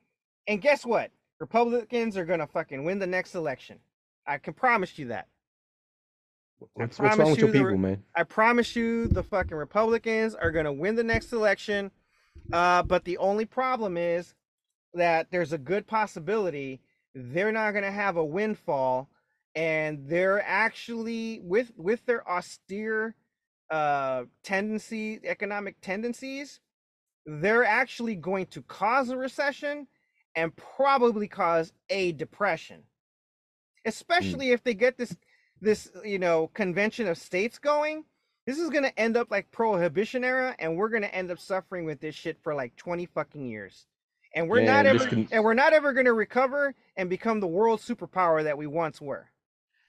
And 0.47 0.61
guess 0.61 0.83
what? 0.83 1.11
Republicans 1.39 2.17
are 2.17 2.25
gonna 2.25 2.47
fucking 2.47 2.83
win 2.83 2.99
the 2.99 3.07
next 3.07 3.35
election. 3.35 3.79
I 4.27 4.37
can 4.37 4.53
promise 4.53 4.97
you 4.99 5.07
that. 5.07 5.27
what's, 6.73 6.99
what's 6.99 7.17
wrong 7.17 7.31
with 7.31 7.39
your 7.39 7.47
you 7.47 7.53
the 7.53 7.59
people 7.59 7.77
man 7.77 8.03
I 8.15 8.23
promise 8.23 8.75
you, 8.75 9.07
the 9.07 9.23
fucking 9.23 9.55
Republicans 9.55 10.35
are 10.35 10.51
gonna 10.51 10.73
win 10.73 10.95
the 10.95 11.03
next 11.03 11.31
election. 11.31 11.91
Uh, 12.51 12.83
but 12.83 13.05
the 13.05 13.17
only 13.17 13.45
problem 13.45 13.97
is 13.97 14.33
that 14.93 15.27
there's 15.31 15.53
a 15.53 15.57
good 15.57 15.87
possibility 15.87 16.81
they're 17.15 17.51
not 17.51 17.73
gonna 17.73 17.91
have 17.91 18.17
a 18.17 18.25
windfall, 18.25 19.09
and 19.55 20.07
they're 20.07 20.43
actually 20.45 21.39
with 21.43 21.71
with 21.77 22.05
their 22.05 22.29
austere 22.29 23.15
uh 23.71 24.23
tendency 24.43 25.19
economic 25.23 25.79
tendencies 25.79 26.59
they're 27.27 27.63
actually 27.63 28.15
going 28.15 28.47
to 28.47 28.63
cause 28.63 29.09
a 29.09 29.17
recession 29.17 29.85
and 30.35 30.55
probably 30.55 31.27
cause 31.27 31.73
a 31.89 32.11
depression. 32.13 32.83
Especially 33.85 34.51
if 34.51 34.63
they 34.63 34.73
get 34.73 34.97
this 34.97 35.15
this 35.61 35.89
you 36.05 36.19
know 36.19 36.47
convention 36.53 37.07
of 37.07 37.17
states 37.17 37.57
going 37.59 38.05
this 38.45 38.57
is 38.57 38.69
going 38.69 38.83
to 38.83 38.99
end 38.99 39.15
up 39.15 39.29
like 39.29 39.51
prohibition 39.51 40.23
era 40.23 40.55
and 40.57 40.75
we're 40.75 40.89
going 40.89 41.03
to 41.03 41.13
end 41.13 41.29
up 41.29 41.37
suffering 41.37 41.85
with 41.85 41.99
this 41.99 42.15
shit 42.15 42.37
for 42.41 42.55
like 42.55 42.75
20 42.77 43.05
fucking 43.05 43.45
years. 43.45 43.85
And 44.33 44.49
we're 44.49 44.61
not 44.61 44.85
Man, 44.85 44.95
ever 44.95 45.05
can- 45.05 45.27
and 45.31 45.43
we're 45.43 45.53
not 45.53 45.71
ever 45.73 45.93
going 45.93 46.05
to 46.07 46.13
recover 46.13 46.73
and 46.95 47.09
become 47.09 47.39
the 47.39 47.47
world 47.47 47.79
superpower 47.79 48.43
that 48.43 48.57
we 48.57 48.65
once 48.65 48.99
were. 49.01 49.29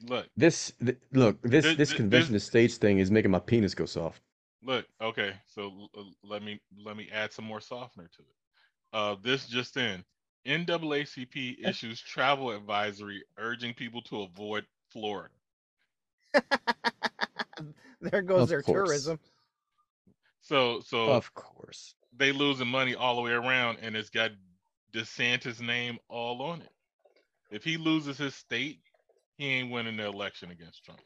Look, 0.02 0.28
this 0.36 0.72
th- 0.84 0.98
look 1.12 1.40
this 1.42 1.64
Th- 1.64 1.76
this 1.76 1.88
th- 1.90 1.96
convention 1.96 2.34
of 2.34 2.42
states 2.42 2.76
thing 2.76 2.98
is 2.98 3.10
making 3.10 3.30
my 3.30 3.38
penis 3.38 3.74
go 3.74 3.86
soft. 3.86 4.20
Look. 4.62 4.86
Okay, 5.00 5.32
so 5.46 5.62
l- 5.62 5.90
l- 5.96 6.12
let 6.22 6.42
me 6.42 6.60
let 6.84 6.96
me 6.96 7.08
add 7.12 7.32
some 7.32 7.44
more 7.46 7.60
softener 7.60 8.08
to 8.16 8.22
it. 8.22 8.36
Uh, 8.92 9.16
this 9.22 9.46
just 9.46 9.76
in: 9.78 10.04
NAACP 10.46 11.56
issues 11.68 12.00
travel 12.00 12.50
advisory 12.50 13.24
urging 13.38 13.74
people 13.74 14.02
to 14.02 14.22
avoid 14.22 14.64
Florida. 14.90 15.34
there 18.00 18.22
goes 18.22 18.42
Of 18.42 18.48
their 18.48 18.62
course. 18.62 18.88
tourism 18.88 19.18
So 20.42 20.80
so 20.80 21.10
of 21.10 21.32
course 21.34 21.94
they 22.16 22.32
losing 22.32 22.68
money 22.68 22.94
all 22.94 23.16
the 23.16 23.22
way 23.22 23.32
around, 23.32 23.78
and 23.82 23.96
it's 23.96 24.10
got 24.10 24.30
DeSantis' 24.92 25.60
name 25.60 25.98
all 26.08 26.42
on 26.42 26.60
it. 26.60 26.70
If 27.50 27.62
he 27.64 27.76
loses 27.76 28.18
his 28.18 28.34
state, 28.34 28.80
he 29.36 29.46
ain't 29.46 29.70
winning 29.70 29.96
the 29.96 30.06
election 30.06 30.50
against 30.50 30.84
Trump. 30.84 31.00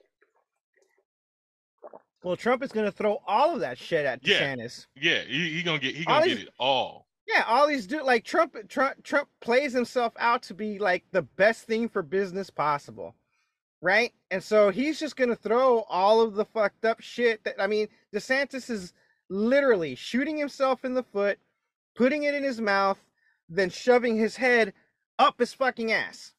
Well, 2.22 2.36
Trump 2.36 2.62
is 2.62 2.72
going 2.72 2.86
to 2.86 2.92
throw 2.92 3.18
all 3.26 3.54
of 3.54 3.60
that 3.60 3.76
shit 3.76 4.06
at 4.06 4.22
DeSantis. 4.22 4.86
Yeah, 4.96 5.20
he, 5.22 5.50
he 5.52 5.62
gonna 5.62 5.78
get 5.78 5.94
he 5.94 6.04
gonna 6.04 6.24
these- 6.24 6.38
get 6.38 6.46
it 6.48 6.54
all. 6.58 7.06
Yeah, 7.26 7.44
all 7.46 7.66
these 7.68 7.86
do 7.86 8.02
like 8.04 8.24
Trump. 8.24 8.56
Trump 8.68 9.02
Trump 9.04 9.28
plays 9.40 9.72
himself 9.72 10.12
out 10.18 10.42
to 10.44 10.54
be 10.54 10.78
like 10.78 11.04
the 11.12 11.22
best 11.22 11.64
thing 11.64 11.88
for 11.88 12.02
business 12.02 12.50
possible, 12.50 13.14
right? 13.80 14.12
And 14.30 14.42
so 14.42 14.70
he's 14.70 15.00
just 15.00 15.16
gonna 15.16 15.36
throw 15.36 15.80
all 15.88 16.20
of 16.20 16.34
the 16.34 16.44
fucked 16.44 16.84
up 16.84 17.00
shit 17.00 17.44
that 17.44 17.60
I 17.60 17.66
mean, 17.66 17.88
DeSantis 18.14 18.70
is 18.70 18.92
literally 19.30 19.94
shooting 19.94 20.36
himself 20.38 20.84
in 20.84 20.94
the 20.94 21.02
foot, 21.02 21.38
putting 21.94 22.24
it 22.24 22.34
in 22.34 22.44
his 22.44 22.60
mouth, 22.60 22.98
then 23.48 23.70
shoving 23.70 24.16
his 24.18 24.36
head 24.36 24.74
up 25.18 25.38
his 25.40 25.54
fucking 25.54 25.92
ass. 25.92 26.34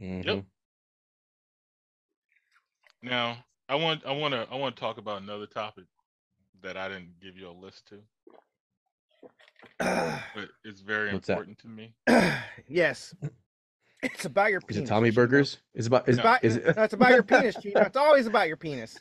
Mhm. 0.00 0.46
Now, 3.02 3.44
I 3.68 3.76
want 3.76 4.04
I 4.06 4.12
want 4.12 4.34
to 4.34 4.48
I 4.50 4.56
want 4.56 4.76
to 4.76 4.80
talk 4.80 4.98
about 4.98 5.22
another 5.22 5.46
topic 5.46 5.84
that 6.62 6.76
I 6.76 6.88
didn't 6.88 7.20
give 7.20 7.36
you 7.36 7.48
a 7.48 7.52
list 7.52 7.86
to, 7.88 8.02
but 8.17 8.17
it's 10.64 10.80
very 10.80 11.12
What's 11.12 11.26
that? 11.28 11.38
important 11.38 11.58
to 11.60 11.68
me. 11.68 11.94
yes, 12.68 13.14
it's 14.02 14.24
about 14.24 14.50
your 14.50 14.60
Is 14.68 14.76
penis. 14.76 14.88
it 14.88 14.92
Tommy 14.92 15.10
Burgers? 15.10 15.58
Is 15.74 15.86
it 15.86 15.88
about 15.88 16.08
is, 16.08 16.16
It's 16.16 16.18
about, 16.18 16.44
is 16.44 16.56
it 16.56 16.76
no, 16.76 16.82
it's 16.82 16.94
about 16.94 17.12
your 17.12 17.22
penis, 17.22 17.56
Gino. 17.62 17.80
It's 17.82 17.96
always 17.96 18.26
about 18.26 18.48
your 18.48 18.56
penis. 18.56 18.98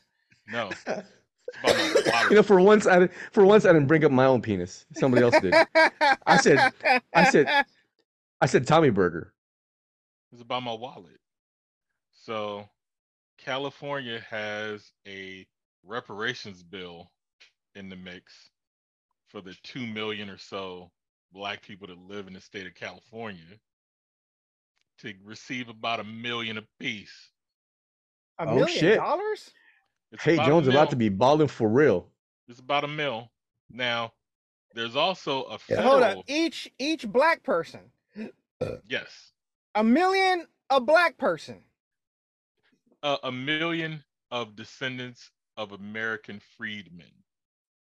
No, 0.48 0.70
it's 0.88 1.58
about 1.60 1.78
my 1.78 1.94
wallet. 2.06 2.30
You 2.30 2.36
know, 2.38 2.44
for 2.44 2.60
once 2.62 2.88
I 2.88 3.08
for 3.32 3.46
once 3.46 3.66
I 3.66 3.74
didn't 3.74 3.88
bring 3.88 4.04
up 4.06 4.12
my 4.12 4.26
own 4.26 4.42
penis. 4.42 4.86
Somebody 4.94 5.24
else 5.24 5.40
did. 5.40 5.54
I 6.26 6.38
said 6.38 6.74
I 7.14 7.24
said 7.24 7.66
I 8.42 8.46
said 8.46 8.68
Tommy 8.68 8.90
Burger. 8.90 9.34
It's 10.32 10.42
about 10.42 10.64
my 10.64 10.74
wallet. 10.74 11.20
So, 12.14 12.68
California 13.38 14.20
has 14.30 14.92
a 15.08 15.48
reparations 15.86 16.64
bill 16.64 17.12
in 17.76 17.90
the 17.90 17.96
mix 17.96 18.50
for 19.28 19.41
the 19.41 19.56
2 19.64 19.86
million 19.86 20.30
or 20.30 20.38
so 20.38 20.91
black 21.32 21.62
people 21.62 21.88
that 21.88 21.98
live 21.98 22.28
in 22.28 22.34
the 22.34 22.41
state 22.41 22.66
of 22.68 22.74
California 22.74 23.60
to 24.99 25.14
receive 25.24 25.70
about 25.70 25.99
a 25.99 26.04
million 26.04 26.58
apiece. 26.58 27.32
A 28.40 28.48
Oh, 28.48 28.56
million 28.56 28.80
shit. 28.80 28.98
dollars? 28.98 29.54
It's 30.12 30.24
Hey 30.24 30.34
about 30.36 30.48
Jones 30.48 30.68
about 30.68 30.90
to 30.91 30.95
be 30.95 31.10
balling 31.10 31.48
for 31.48 31.68
real. 31.68 32.10
It's 32.48 32.60
about 32.60 32.84
a 32.84 32.88
mill. 32.88 33.30
Now, 33.70 34.14
there's 34.74 34.95
also 34.95 35.44
a 35.44 35.54
Yeah. 35.70 35.76
federal. 35.76 35.91
Hold 35.91 36.04
up. 36.04 36.26
Each 36.28 36.72
each 36.80 37.08
black 37.08 37.44
person. 37.44 37.91
Yes. 38.88 39.34
A 39.76 39.84
million 39.84 40.48
a 40.70 40.80
black 40.82 41.18
person. 41.18 41.64
A, 43.04 43.18
a 43.24 43.32
million 43.32 44.04
of 44.32 44.56
descendants 44.56 45.32
of 45.58 45.72
American 45.72 46.40
freedmen. 46.40 47.12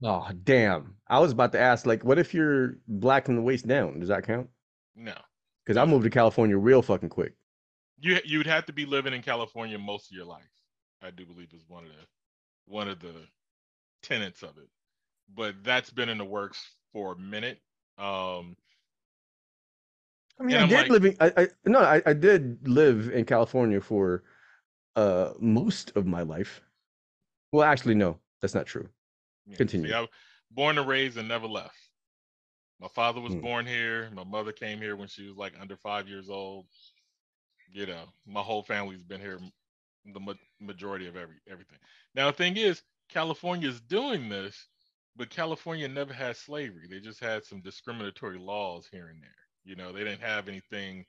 Oh 0.05 0.28
damn! 0.44 0.97
I 1.09 1.18
was 1.18 1.32
about 1.32 1.52
to 1.52 1.60
ask, 1.60 1.86
like, 1.86 2.05
what 2.05 2.18
if 2.18 2.35
you're 2.35 2.76
black 2.86 3.24
from 3.24 3.36
the 3.36 3.43
waist 3.43 3.66
down? 3.66 4.01
Does 4.01 4.10
that 4.10 4.26
count? 4.26 4.48
No. 4.94 5.14
Because 5.64 5.78
I 5.78 5.86
moved 5.86 6.05
to 6.05 6.10
California 6.10 6.59
real 6.59 6.82
fucking 6.82 7.09
quick. 7.09 7.32
You 7.98 8.18
you 8.22 8.39
would 8.39 8.47
have 8.47 8.66
to 8.66 8.72
be 8.72 8.85
living 8.85 9.14
in 9.14 9.22
California 9.22 9.78
most 9.78 10.10
of 10.10 10.16
your 10.16 10.26
life. 10.26 10.43
I 11.02 11.10
do 11.10 11.24
believe 11.24 11.52
is 11.55 11.64
one 11.68 11.85
of 11.85 11.90
the 11.90 12.06
one 12.66 12.89
of 12.89 13.01
the 13.01 13.14
tenets 14.02 14.43
of 14.43 14.59
it. 14.59 14.68
But 15.35 15.55
that's 15.64 15.90
been 15.90 16.10
in 16.10 16.18
the 16.18 16.24
works 16.24 16.62
for 16.93 17.12
a 17.12 17.18
minute. 17.18 17.60
Um 17.97 18.56
I 20.39 20.43
mean, 20.43 20.56
I 20.56 20.66
did 20.66 20.76
like- 20.76 20.90
living. 20.90 21.16
I, 21.20 21.32
I 21.36 21.48
no, 21.64 21.78
I, 21.81 22.02
I 22.05 22.12
did 22.12 22.68
live 22.68 23.09
in 23.10 23.24
California 23.24 23.81
for 23.81 24.24
uh 24.97 25.31
most 25.39 25.93
of 25.97 26.05
my 26.06 26.22
life. 26.22 26.60
Well, 27.52 27.64
actually, 27.64 27.94
no, 27.94 28.18
that's 28.43 28.55
not 28.55 28.66
true. 28.66 28.89
Yeah, 29.47 29.57
Continue. 29.57 29.89
See, 29.89 29.95
I 29.95 30.07
born 30.51 30.79
and 30.79 30.89
raised 30.89 31.16
and 31.19 31.29
never 31.29 31.47
left. 31.47 31.77
My 32.81 32.89
father 32.89 33.21
was 33.21 33.35
Hmm. 33.35 33.41
born 33.41 33.66
here. 33.66 34.11
My 34.11 34.25
mother 34.25 34.53
came 34.53 34.79
here 34.79 34.97
when 34.97 35.09
she 35.09 35.27
was 35.27 35.37
like 35.37 35.55
under 35.61 35.77
five 35.77 36.09
years 36.09 36.29
old. 36.29 36.66
You 37.73 37.87
know, 37.87 38.05
my 38.27 38.43
whole 38.43 38.62
family's 38.62 39.03
been 39.03 39.21
here 39.21 39.39
the 40.12 40.21
ma- 40.21 40.35
majority 40.61 41.07
of 41.07 41.16
every 41.16 41.37
everything. 41.49 41.79
Now 42.15 42.27
the 42.31 42.37
thing 42.37 42.57
is, 42.57 42.83
California 43.09 43.69
is 43.69 43.81
doing 43.81 44.29
this, 44.29 44.69
but 45.16 45.31
California 45.31 45.89
never 45.89 46.12
had 46.12 46.37
slavery. 46.37 46.87
They 46.89 47.01
just 47.01 47.21
had 47.21 47.45
some 47.45 47.61
discriminatory 47.62 48.39
laws 48.39 48.87
here 48.91 49.09
and 49.09 49.23
there. 49.23 49.35
You 49.65 49.77
know, 49.77 49.93
they 49.93 50.05
didn't 50.05 50.21
have 50.21 50.49
anything 50.49 51.07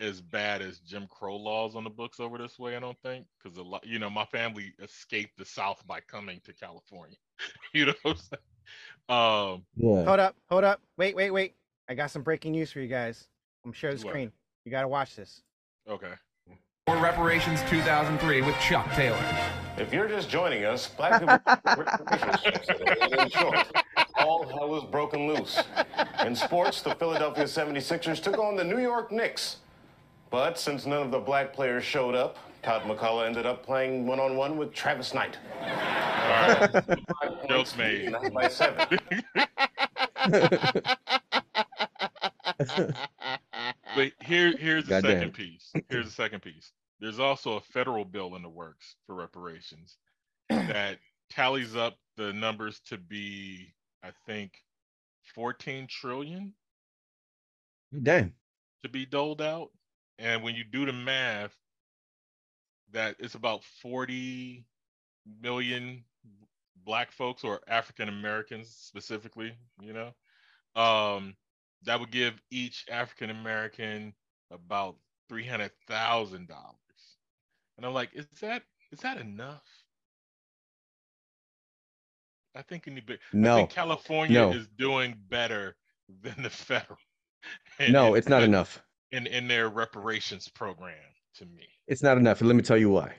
as 0.00 0.20
bad 0.20 0.60
as 0.62 0.78
Jim 0.80 1.06
Crow 1.08 1.36
laws 1.36 1.76
on 1.76 1.84
the 1.84 1.90
books 1.90 2.20
over 2.20 2.36
this 2.38 2.58
way. 2.58 2.76
I 2.76 2.80
don't 2.80 2.98
think, 3.02 3.26
because 3.42 3.56
a 3.58 3.62
lot, 3.62 3.86
you 3.86 3.98
know, 3.98 4.10
my 4.10 4.24
family 4.26 4.72
escaped 4.82 5.38
the 5.38 5.44
South 5.44 5.82
by 5.86 6.00
coming 6.00 6.40
to 6.44 6.52
California. 6.52 7.16
you 7.72 7.86
know 7.86 7.94
what 8.02 8.16
I'm 8.16 8.16
saying? 8.16 8.42
Um, 9.08 9.64
Yeah. 9.76 10.04
Hold 10.04 10.20
up, 10.20 10.36
hold 10.48 10.64
up. 10.64 10.80
Wait, 10.96 11.14
wait, 11.14 11.30
wait. 11.30 11.54
I 11.88 11.94
got 11.94 12.10
some 12.10 12.22
breaking 12.22 12.52
news 12.52 12.72
for 12.72 12.80
you 12.80 12.88
guys. 12.88 13.28
I'm 13.64 13.70
gonna 13.70 13.76
share 13.78 13.94
the 13.94 14.04
What? 14.04 14.10
screen. 14.10 14.32
You 14.64 14.70
gotta 14.70 14.88
watch 14.88 15.16
this. 15.16 15.42
okay. 15.88 16.12
For 16.86 16.98
Reparations 16.98 17.60
2003 17.70 18.42
with 18.42 18.58
Chuck 18.58 18.86
Taylor. 18.92 19.18
If 19.78 19.90
you're 19.92 20.06
just 20.08 20.28
joining 20.28 20.64
us, 20.66 20.86
black 20.88 21.18
people 21.20 21.38
reparations 21.82 22.44
yesterday. 22.44 23.22
In 23.22 23.28
short, 23.30 23.56
all 24.16 24.46
hell 24.46 24.68
was 24.68 24.84
broken 24.84 25.26
loose. 25.26 25.62
In 26.26 26.36
sports, 26.36 26.82
the 26.82 26.94
Philadelphia 26.96 27.44
76ers 27.44 28.22
took 28.22 28.36
on 28.38 28.54
the 28.56 28.64
New 28.64 28.78
York 28.80 29.10
Knicks. 29.10 29.56
But 30.34 30.58
since 30.58 30.84
none 30.84 31.00
of 31.00 31.12
the 31.12 31.20
black 31.20 31.52
players 31.52 31.84
showed 31.84 32.16
up, 32.16 32.38
Todd 32.64 32.82
MacCulloch 32.82 33.24
ended 33.24 33.46
up 33.46 33.64
playing 33.64 34.04
one-on-one 34.04 34.56
with 34.56 34.74
Travis 34.74 35.14
Knight. 35.14 35.38
All 35.60 35.68
right. 35.68 37.48
Jokes 37.48 37.76
made. 37.76 38.10
Not 38.10 38.32
by 38.32 38.48
seven. 38.48 38.98
But 43.94 44.10
here, 44.24 44.56
here's 44.56 44.86
the 44.86 45.00
Goddamn. 45.00 45.12
second 45.12 45.34
piece. 45.34 45.72
Here's 45.88 46.06
the 46.06 46.10
second 46.10 46.40
piece. 46.40 46.72
There's 46.98 47.20
also 47.20 47.52
a 47.52 47.60
federal 47.60 48.04
bill 48.04 48.34
in 48.34 48.42
the 48.42 48.48
works 48.48 48.96
for 49.06 49.14
reparations 49.14 49.98
that 50.48 50.98
tallies 51.30 51.76
up 51.76 51.96
the 52.16 52.32
numbers 52.32 52.80
to 52.86 52.98
be, 52.98 53.72
I 54.02 54.10
think, 54.26 54.64
14 55.36 55.86
trillion 55.86 56.54
Damn. 58.02 58.32
to 58.82 58.88
be 58.88 59.06
doled 59.06 59.40
out. 59.40 59.70
And 60.18 60.42
when 60.42 60.54
you 60.54 60.64
do 60.64 60.84
the 60.86 60.92
math, 60.92 61.56
that 62.92 63.16
it's 63.18 63.34
about 63.34 63.64
40 63.64 64.66
million 65.40 66.04
black 66.84 67.12
folks 67.12 67.44
or 67.44 67.60
African 67.68 68.08
Americans 68.08 68.68
specifically, 68.70 69.56
you 69.80 69.92
know. 69.92 70.14
Um 70.80 71.36
that 71.84 72.00
would 72.00 72.10
give 72.10 72.40
each 72.50 72.86
African 72.90 73.30
American 73.30 74.14
about 74.50 74.96
three 75.28 75.46
hundred 75.46 75.72
thousand 75.88 76.48
dollars. 76.48 77.18
And 77.76 77.86
I'm 77.86 77.94
like, 77.94 78.14
is 78.14 78.26
that 78.40 78.52
is 78.92 79.00
that 79.00 79.06
enough? 79.18 79.56
I 82.54 82.62
think 82.62 82.86
in 82.86 82.94
the, 82.96 83.18
I 83.42 83.48
No. 83.48 83.54
think 83.54 83.70
California 83.70 84.40
No. 84.40 84.50
is 84.50 84.68
doing 84.68 85.14
better 85.28 85.76
than 86.08 86.42
the 86.42 86.50
federal. 86.50 86.98
in- 87.78 87.92
No, 87.92 88.14
it's 88.14 88.28
not 88.28 88.42
enough. 88.42 88.82
In 89.14 89.28
in 89.28 89.46
their 89.46 89.68
reparations 89.68 90.48
program 90.48 90.94
to 91.36 91.46
me. 91.46 91.68
It's 91.86 92.02
not 92.02 92.18
enough. 92.18 92.42
Let 92.42 92.56
me 92.56 92.62
tell 92.62 92.76
you 92.76 92.90
why. 92.90 93.14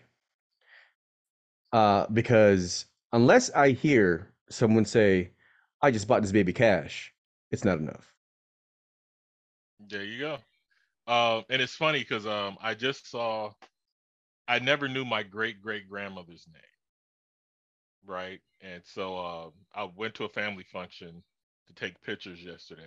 Uh, 1.71 2.05
because 2.11 2.85
unless 3.13 3.49
I 3.51 3.71
hear 3.71 4.33
someone 4.49 4.85
say, 4.85 5.31
"I 5.81 5.91
just 5.91 6.07
bought 6.07 6.21
this 6.21 6.33
baby 6.33 6.53
cash," 6.53 7.13
it's 7.51 7.63
not 7.63 7.77
enough. 7.77 8.13
There 9.87 10.03
you 10.03 10.19
go. 10.19 10.37
Uh, 11.07 11.41
and 11.49 11.61
it's 11.61 11.75
funny 11.75 11.99
because 11.99 12.25
um, 12.25 12.57
I 12.61 12.73
just 12.73 13.09
saw, 13.09 13.51
I 14.47 14.59
never 14.59 14.89
knew 14.89 15.05
my 15.05 15.23
great 15.23 15.61
great 15.61 15.87
grandmother's 15.87 16.45
name, 16.51 16.61
right? 18.05 18.41
And 18.61 18.81
so 18.83 19.17
uh, 19.17 19.49
I 19.73 19.87
went 19.95 20.13
to 20.15 20.25
a 20.25 20.29
family 20.29 20.65
function 20.73 21.23
to 21.67 21.73
take 21.73 22.01
pictures 22.01 22.43
yesterday, 22.43 22.83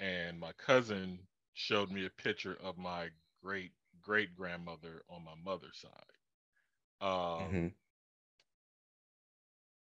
and 0.00 0.40
my 0.40 0.52
cousin 0.52 1.18
showed 1.54 1.90
me 1.90 2.04
a 2.06 2.10
picture 2.10 2.54
of 2.56 2.78
my 2.78 3.10
great 3.42 3.72
great 4.00 4.34
grandmother 4.34 5.04
on 5.08 5.24
my 5.24 5.34
mother's 5.36 5.78
side. 5.78 6.12
Um, 7.00 7.52
Mhm. 7.52 7.74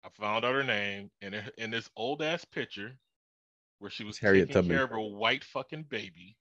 I 0.05 0.11
found 0.11 0.45
out 0.45 0.55
her 0.55 0.63
name, 0.63 1.11
and 1.21 1.35
in, 1.35 1.51
in 1.59 1.71
this 1.73 1.91
old 1.97 2.23
ass 2.23 2.45
picture, 2.45 3.01
where 3.79 3.91
she 3.91 4.05
was 4.05 4.21
Harriet 4.21 4.51
taking 4.51 4.53
Tubman. 4.53 4.63
care 4.63 4.85
of 4.85 4.91
her 4.91 5.01
white 5.01 5.45
fucking 5.45 5.85
baby, 5.85 6.39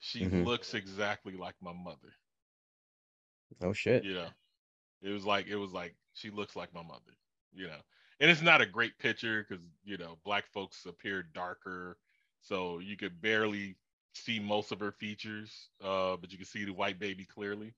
she 0.00 0.26
Mhm. 0.30 0.44
looks 0.44 0.74
exactly 0.74 1.36
like 1.36 1.54
my 1.62 1.72
mother. 1.72 2.16
Oh 3.62 3.72
shit. 3.72 4.06
Yeah, 4.06 4.30
it 5.02 5.10
was 5.10 5.24
like 5.26 5.46
it 5.48 5.56
was 5.56 5.72
like 5.72 5.96
she 6.14 6.30
looks 6.30 6.56
like 6.56 6.74
my 6.74 6.82
mother. 6.82 7.12
You 7.52 7.68
know, 7.68 7.80
and 8.20 8.30
it's 8.30 8.42
not 8.42 8.62
a 8.62 8.66
great 8.66 8.98
picture 8.98 9.44
because 9.48 9.64
you 9.84 9.98
know 9.98 10.18
black 10.24 10.46
folks 10.48 10.86
appear 10.86 11.22
darker, 11.22 11.98
so 12.40 12.78
you 12.80 12.96
could 12.96 13.20
barely 13.20 13.76
see 14.14 14.40
most 14.40 14.72
of 14.72 14.80
her 14.80 14.92
features, 14.92 15.70
uh, 15.82 16.16
but 16.16 16.32
you 16.32 16.38
can 16.38 16.46
see 16.46 16.64
the 16.64 16.72
white 16.72 16.98
baby 16.98 17.24
clearly. 17.24 17.74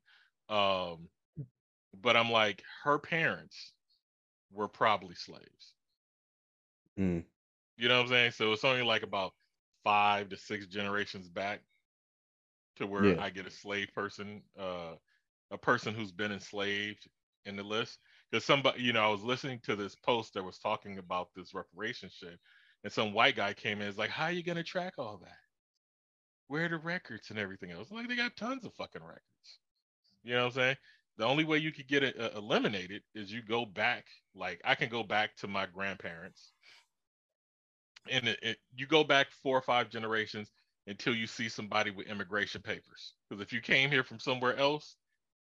Um, 0.49 1.09
but 2.01 2.17
I'm 2.17 2.31
like, 2.31 2.63
her 2.85 2.99
parents 2.99 3.73
were 4.53 4.69
probably 4.69 5.15
slaves. 5.15 5.75
Mm. 6.99 7.25
You 7.77 7.89
know 7.89 7.97
what 7.97 8.03
I'm 8.05 8.09
saying? 8.09 8.31
So 8.33 8.53
it's 8.53 8.65
only 8.65 8.83
like 8.83 9.03
about 9.03 9.33
five 9.85 10.29
to 10.31 10.37
six 10.37 10.67
generations 10.67 11.29
back 11.29 11.61
to 12.77 12.87
where 12.87 13.05
Yeah. 13.05 13.23
I 13.23 13.31
get 13.31 13.47
a 13.47 13.51
slave 13.51 13.93
person, 13.95 14.43
uh, 14.59 14.95
a 15.51 15.59
person 15.59 15.95
who's 15.95 16.13
been 16.13 16.33
enslaved 16.33 17.09
in 17.45 17.57
the 17.57 17.63
list. 17.63 17.99
Because 18.31 18.45
somebody, 18.45 18.83
you 18.83 18.93
know, 18.93 19.05
I 19.05 19.09
was 19.09 19.23
listening 19.23 19.61
to 19.65 19.77
this 19.77 19.95
post 19.95 20.35
that 20.35 20.45
was 20.45 20.59
talking 20.59 20.99
about 20.99 21.29
this 21.35 21.53
reparation 21.55 22.09
shit, 22.11 22.39
and 22.85 22.93
some 22.93 23.13
white 23.13 23.37
guy 23.37 23.53
came 23.53 23.81
in. 23.83 23.89
Is 23.89 23.99
like, 23.99 24.11
how 24.11 24.25
are 24.25 24.33
you 24.33 24.43
gonna 24.43 24.63
track 24.63 24.95
all 24.99 25.19
that? 25.19 25.42
Where 26.53 26.67
are 26.67 26.69
the 26.69 26.77
records 26.77 27.31
and 27.31 27.39
everything 27.39 27.71
else? 27.71 27.91
Like 27.91 28.09
they 28.09 28.17
got 28.17 28.37
tons 28.37 28.67
of 28.67 28.75
fucking 28.75 29.03
records. 29.03 29.61
You 30.23 30.35
know 30.35 30.41
what 30.41 30.47
I'm 30.49 30.53
saying? 30.53 30.77
The 31.17 31.25
only 31.25 31.45
way 31.45 31.59
you 31.59 31.73
could 31.73 31.89
get 31.89 32.03
it 32.03 32.21
uh, 32.21 32.31
eliminated 32.37 33.05
is 33.15 33.33
you 33.33 33.43
go 33.43 33.65
back. 33.65 34.07
Like 34.35 34.61
I 34.65 34.75
can 34.75 34.91
go 34.91 35.03
back 35.03 35.35
to 35.37 35.49
my 35.49 35.65
grandparents, 35.67 36.53
and 38.11 38.29
it, 38.29 38.39
it, 38.43 38.59
you 38.75 38.87
go 38.87 39.03
back 39.03 39.31
four 39.31 39.57
or 39.57 39.63
five 39.63 39.89
generations 39.89 40.53
until 40.87 41.15
you 41.15 41.27
see 41.27 41.49
somebody 41.49 41.91
with 41.91 42.07
immigration 42.09 42.61
papers. 42.61 43.15
Because 43.31 43.43
if 43.43 43.53
you 43.55 43.63
came 43.63 43.91
here 43.91 44.05
from 44.05 44.21
somewhere 44.21 44.57
else, 44.57 44.99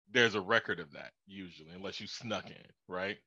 there's 0.09 0.37
a 0.37 0.41
record 0.41 0.79
of 0.79 0.93
that 0.93 1.15
usually, 1.27 1.73
unless 1.75 2.01
you 2.01 2.07
snuck 2.07 2.51
in, 2.51 2.67
right? 2.89 3.19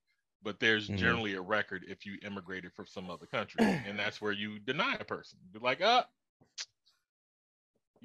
But 0.44 0.62
there's 0.62 0.92
Mhm. 0.92 0.98
generally 1.02 1.34
a 1.34 1.42
record 1.42 1.84
if 1.90 2.06
you 2.06 2.20
immigrated 2.24 2.74
from 2.74 2.88
some 2.88 3.10
other 3.12 3.28
country, 3.28 3.74
and 3.84 4.00
that's 4.00 4.22
where 4.22 4.34
you 4.34 4.60
deny 4.60 4.96
a 4.96 5.06
person. 5.06 5.40
Be 5.52 5.60
like, 5.60 5.82
ah, 5.84 6.08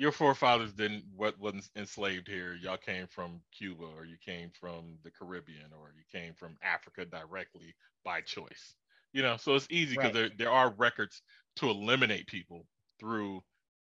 your 0.00 0.12
forefathers 0.12 0.74
didn't 0.74 1.04
what 1.16 1.38
wasn't 1.40 1.70
enslaved 1.76 2.28
here. 2.28 2.54
Y'all 2.54 2.78
came 2.78 3.06
from 3.08 3.42
Cuba, 3.52 3.84
or 3.84 4.06
you 4.06 4.18
came 4.24 4.50
from 4.60 4.98
the 5.04 5.12
Caribbean, 5.12 5.72
or 5.78 5.94
you 5.96 6.04
came 6.12 6.34
from 6.34 6.58
Africa 6.62 7.06
directly 7.06 7.76
by 8.04 8.22
choice. 8.22 8.76
You 9.12 9.22
know, 9.22 9.38
so 9.38 9.56
it's 9.56 9.68
easy 9.70 9.94
because 9.96 10.12
Right. 10.12 10.14
there 10.14 10.30
there 10.38 10.50
are 10.52 10.70
records 10.78 11.22
to 11.58 11.70
eliminate 11.70 12.28
people 12.28 12.66
through 13.00 13.42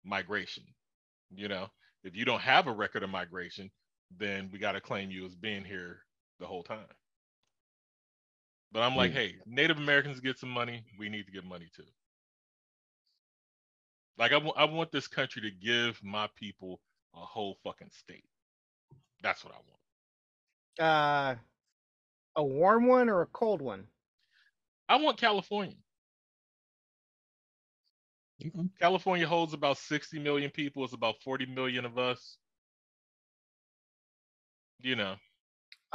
migration. 0.04 0.64
You 1.30 1.48
know, 1.48 1.68
if 2.04 2.16
you 2.16 2.24
don't 2.24 2.42
have 2.42 2.66
a 2.68 2.72
record 2.72 3.04
of 3.04 3.10
migration, 3.10 3.70
then 4.18 4.50
we 4.52 4.58
got 4.60 4.72
to 4.72 4.80
claim 4.82 5.10
you 5.10 5.26
as 5.26 5.36
being 5.36 5.64
here 5.64 6.02
the 6.40 6.46
whole 6.46 6.64
time. 6.64 6.86
But 8.72 8.82
I'm 8.82 8.96
like, 8.96 9.12
Mm. 9.12 9.12
hey, 9.12 9.36
Native 9.46 9.78
Americans 9.78 10.20
get 10.20 10.38
some 10.38 10.50
money. 10.50 10.84
We 10.98 11.08
need 11.10 11.26
to 11.26 11.32
get 11.32 11.44
money 11.44 11.68
too. 11.74 11.84
Like 14.18 14.32
I 14.32 14.38
wa- 14.38 14.52
I 14.56 14.64
want 14.64 14.92
this 14.92 15.08
country 15.08 15.42
to 15.42 15.50
give 15.50 16.02
my 16.02 16.28
people 16.36 16.80
a 17.14 17.20
whole 17.20 17.54
fucking 17.64 17.90
state. 17.92 18.24
That's 19.22 19.44
what 19.44 19.54
I 19.54 19.58
want. 19.58 19.80
Uh, 20.78 21.36
a 22.36 22.42
warm 22.42 22.86
one 22.86 23.08
or 23.10 23.20
a 23.20 23.26
cold 23.26 23.60
one? 23.60 23.88
I 24.88 24.96
want 24.96 25.18
California. 25.18 25.76
California 28.80 29.26
holds 29.26 29.52
about 29.54 29.78
60 29.78 30.18
million 30.18 30.50
people. 30.50 30.84
It's 30.84 30.92
about 30.92 31.20
40 31.22 31.46
million 31.46 31.84
of 31.84 31.98
us. 31.98 32.38
You 34.80 34.96
know, 34.96 35.16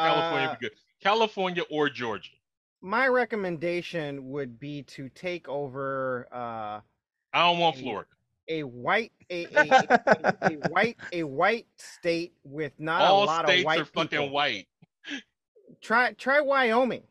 California 0.01 0.47
Uh, 0.47 0.49
be 0.49 0.57
good. 0.57 0.73
California 1.01 1.63
or 1.69 1.89
Georgia. 1.89 2.31
my 2.81 3.07
recommendation 3.07 4.29
would 4.29 4.59
be 4.59 4.83
to 4.83 5.09
take 5.09 5.47
over 5.49 6.27
uh, 6.31 6.81
I 7.33 7.49
don't 7.49 7.59
want 7.59 7.77
a- 7.77 7.79
Florida. 7.79 8.09
a 8.49 8.63
white 8.63 9.11
a, 9.29 9.45
a, 9.55 9.59
a, 9.59 10.35
a 10.41 10.69
white 10.69 10.97
a 11.11 11.23
white 11.23 11.67
state 11.77 12.33
with 12.43 12.73
not 12.79 13.01
All 13.01 13.23
a 13.23 13.25
lot 13.25 13.45
states 13.47 13.61
of 13.61 13.65
white 13.65 13.79
are 13.79 13.85
fucking 13.85 14.07
people. 14.09 14.29
white. 14.29 14.67
Try 15.81 16.11
try 16.13 16.39
Wyoming. 16.41 17.03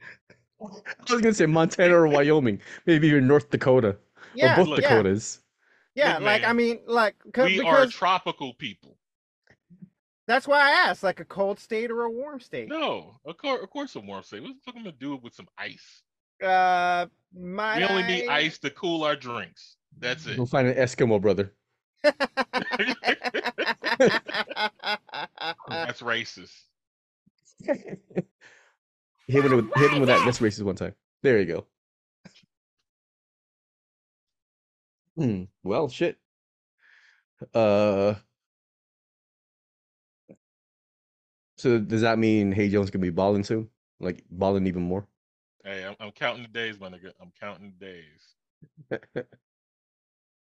I 0.62 0.64
was 1.12 1.20
gonna 1.20 1.34
say 1.34 1.46
Montana 1.46 1.94
or 1.94 2.06
Wyoming, 2.06 2.60
maybe 2.86 3.08
even 3.08 3.26
North 3.26 3.50
Dakota 3.50 3.96
Yeah, 4.34 4.54
or 4.60 4.64
both 4.64 4.78
yeah. 4.78 4.88
Dakotas. 4.88 5.40
Yeah, 5.94 6.14
Look, 6.14 6.22
like 6.22 6.42
I 6.44 6.46
man, 6.48 6.56
mean, 6.56 6.80
like 6.86 7.16
'cause- 7.32 7.46
We 7.46 7.60
are 7.60 7.86
tropical 7.86 8.54
people. 8.54 8.96
that's 10.26 10.46
why 10.46 10.60
I 10.60 10.70
asked, 10.88 11.02
like 11.02 11.20
a 11.20 11.24
cold 11.24 11.58
state 11.58 11.90
or 11.90 12.02
a 12.04 12.10
warm 12.10 12.40
state. 12.40 12.68
No, 12.68 13.16
of 13.26 13.36
course, 13.36 13.62
of 13.62 13.68
course, 13.70 13.96
a 13.96 14.00
warm 14.00 14.22
state. 14.22 14.42
What 14.42 14.52
the 14.54 14.60
fuck 14.64 14.76
am 14.76 14.82
I 14.82 14.84
gonna 14.84 14.96
do 14.98 15.16
with 15.16 15.34
some 15.34 15.48
ice? 15.58 16.02
Uh, 16.42 17.06
might 17.34 17.78
We 17.78 17.84
only 17.84 18.02
need 18.04 18.28
ice 18.28 18.58
to 18.60 18.70
cool 18.70 19.02
our 19.04 19.16
drinks. 19.16 19.76
That's 19.98 20.26
it. 20.26 20.36
Go 20.36 20.46
find 20.46 20.68
an 20.68 20.74
Eskimo 20.74 21.20
brother. 21.20 21.52
That's 25.68 26.00
racist. 26.00 26.52
Hit 29.28 29.44
him 29.44 29.56
with, 29.56 29.72
hit 29.76 29.92
him 29.92 30.00
with 30.00 30.08
that. 30.08 30.24
That's 30.24 30.40
racist 30.40 30.62
one 30.62 30.74
time. 30.74 30.94
There 31.22 31.38
you 31.38 31.46
go. 31.46 31.66
Hmm. 35.16 35.44
Well, 35.62 35.88
shit. 35.88 36.18
Uh. 37.54 38.14
So 41.56 41.78
does 41.78 42.00
that 42.00 42.18
mean 42.18 42.50
Hey 42.50 42.68
Jones 42.68 42.90
gonna 42.90 43.02
be 43.02 43.10
balling 43.10 43.44
soon? 43.44 43.68
Like 44.00 44.24
balling 44.30 44.66
even 44.66 44.82
more? 44.82 45.06
Hey, 45.64 45.84
I'm, 45.84 45.94
I'm 46.00 46.10
counting 46.10 46.42
the 46.42 46.48
days, 46.48 46.80
my 46.80 46.88
nigga. 46.88 47.12
I'm 47.20 47.32
counting 47.38 47.72
the 47.78 47.86
days. 47.86 49.24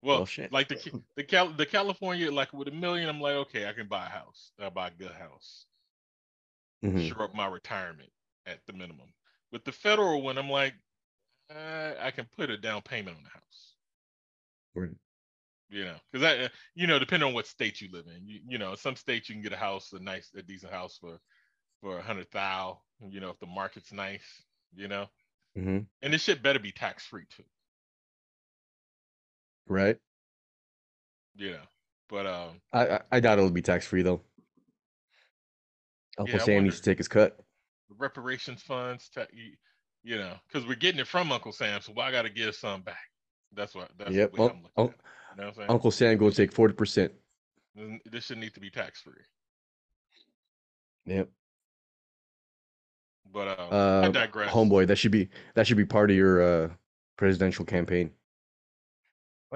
Well, 0.02 0.18
Well, 0.18 0.26
shit. 0.26 0.52
like 0.52 0.68
the 0.68 1.02
the 1.16 1.24
Cal 1.24 1.52
the 1.52 1.66
California, 1.66 2.30
like 2.30 2.52
with 2.52 2.68
a 2.68 2.72
million, 2.72 3.08
I'm 3.08 3.20
like, 3.20 3.34
okay, 3.34 3.68
I 3.68 3.72
can 3.72 3.88
buy 3.88 4.06
a 4.06 4.10
house. 4.10 4.52
I'll 4.60 4.70
buy 4.70 4.88
a 4.88 4.90
good 4.92 5.12
house. 5.12 5.66
Mhm. 6.84 7.08
Shore 7.08 7.22
up 7.24 7.34
my 7.34 7.46
retirement 7.46 8.12
at 8.46 8.64
the 8.66 8.72
minimum. 8.72 9.12
With 9.52 9.64
the 9.64 9.72
federal 9.72 10.22
one, 10.22 10.38
I'm 10.38 10.50
like, 10.50 10.74
uh, 11.50 11.94
I 11.98 12.10
can 12.12 12.26
put 12.26 12.50
a 12.50 12.58
down 12.58 12.82
payment 12.82 13.16
on 13.16 13.24
the 13.24 13.30
house. 13.30 13.76
Word. 14.74 14.96
You 15.68 15.84
know, 15.84 15.96
because 16.12 16.22
that, 16.22 16.40
uh, 16.40 16.48
you 16.74 16.86
know, 16.86 16.98
depending 16.98 17.26
on 17.28 17.34
what 17.34 17.46
state 17.46 17.80
you 17.80 17.88
live 17.90 18.06
in, 18.06 18.28
you, 18.28 18.40
you 18.46 18.58
know, 18.58 18.76
some 18.76 18.94
states 18.94 19.28
you 19.28 19.34
can 19.34 19.42
get 19.42 19.52
a 19.52 19.56
house, 19.56 19.92
a 19.92 19.98
nice, 19.98 20.32
a 20.34 20.42
decent 20.42 20.72
house 20.72 20.96
for 20.98 21.18
for 21.80 21.98
a 21.98 22.02
hundred 22.02 22.28
thou. 22.32 22.82
You 23.00 23.20
know, 23.20 23.30
if 23.30 23.38
the 23.40 23.46
market's 23.46 23.92
nice, 23.92 24.42
you 24.74 24.88
know, 24.88 25.08
hmm 25.54 25.80
and 26.02 26.12
this 26.12 26.22
shit 26.22 26.42
better 26.42 26.60
be 26.60 26.72
tax 26.72 27.04
free 27.06 27.26
too. 27.26 27.44
Right. 29.68 29.96
Yeah, 31.36 31.56
but 32.08 32.26
um, 32.26 32.60
I, 32.72 32.86
I 32.88 33.00
I 33.12 33.20
doubt 33.20 33.38
it'll 33.38 33.50
be 33.50 33.62
tax 33.62 33.86
free 33.86 34.02
though. 34.02 34.22
Uncle 36.18 36.36
Yeah, 36.38 36.42
Sam 36.44 36.64
needs 36.64 36.76
to 36.76 36.82
take 36.82 36.98
his 36.98 37.08
cut. 37.08 37.38
reparations 37.98 38.62
funds, 38.62 39.10
ta- 39.14 39.26
you, 40.02 40.16
know, 40.16 40.32
because 40.48 40.66
we're 40.66 40.76
getting 40.76 41.00
it 41.00 41.06
from 41.06 41.30
Uncle 41.30 41.52
Sam, 41.52 41.80
so 41.82 41.92
why 41.92 42.08
I 42.08 42.10
got 42.12 42.22
to 42.22 42.30
give 42.30 42.54
some 42.54 42.80
back? 42.82 42.96
That's 43.52 43.74
what. 43.74 43.90
That's 43.98 44.12
Yep. 44.12 44.32
the 44.34 44.40
way 44.42 44.48
Un- 44.48 44.50
I'm 44.56 44.62
looking 44.62 44.70
un- 44.78 44.86
at. 44.88 44.90
You 44.90 45.42
know 45.42 45.42
what 45.42 45.48
I'm 45.48 45.54
saying? 45.56 45.70
Uncle 45.70 45.90
Sam 45.90 46.16
gonna 46.16 46.30
take 46.32 46.52
forty 46.52 46.72
percent. 46.74 47.12
This 48.06 48.24
should 48.24 48.38
need 48.38 48.54
to 48.54 48.60
be 48.60 48.70
tax 48.70 49.02
free. 49.02 49.12
Yep. 51.04 51.28
But 53.32 53.48
um, 53.58 53.68
I 53.70 53.76
Uh, 53.76 54.08
digress. 54.08 54.50
homeboy, 54.50 54.86
that 54.86 54.96
should 54.96 55.12
be 55.12 55.28
that 55.54 55.66
should 55.66 55.76
be 55.76 55.84
part 55.84 56.10
of 56.10 56.16
your 56.16 56.40
uh 56.40 56.70
presidential 57.18 57.64
campaign. 57.66 58.10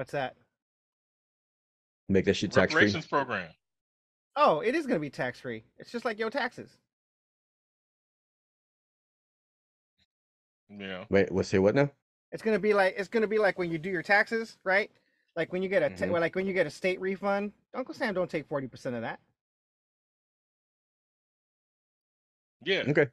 What's 0.01 0.13
that? 0.13 0.35
Make 2.09 2.25
that 2.25 2.33
shit 2.33 2.51
tax 2.51 2.71
free. 2.73 2.79
reparations 2.85 3.05
program. 3.05 3.51
Oh, 4.35 4.61
it 4.61 4.73
is 4.73 4.87
gonna 4.87 4.99
be 4.99 5.11
tax 5.11 5.39
free. 5.39 5.63
It's 5.77 5.91
just 5.91 6.05
like 6.05 6.17
your 6.17 6.31
taxes. 6.31 6.71
Yeah. 10.71 10.87
know, 10.87 11.05
Wait, 11.11 11.31
what? 11.31 11.45
Say 11.45 11.59
what 11.59 11.75
now? 11.75 11.91
It's 12.31 12.41
gonna 12.41 12.57
be 12.57 12.73
like 12.73 12.95
it's 12.97 13.09
gonna 13.09 13.27
be 13.27 13.37
like 13.37 13.59
when 13.59 13.69
you 13.69 13.77
do 13.77 13.91
your 13.91 14.01
taxes, 14.01 14.57
right? 14.63 14.89
Like 15.35 15.53
when 15.53 15.61
you 15.61 15.69
get 15.69 15.83
a 15.83 15.89
ta- 15.91 16.05
Mhm. 16.05 16.19
like 16.19 16.33
when 16.33 16.47
you 16.47 16.53
get 16.53 16.65
a 16.65 16.71
state 16.71 16.99
refund. 16.99 17.51
Uncle 17.75 17.93
Sam 17.93 18.15
don't 18.15 18.27
take 18.31 18.47
forty 18.47 18.65
percent 18.67 18.95
of 18.95 19.03
that. 19.03 19.19
yeah. 22.63 22.85
Okay. 22.87 23.07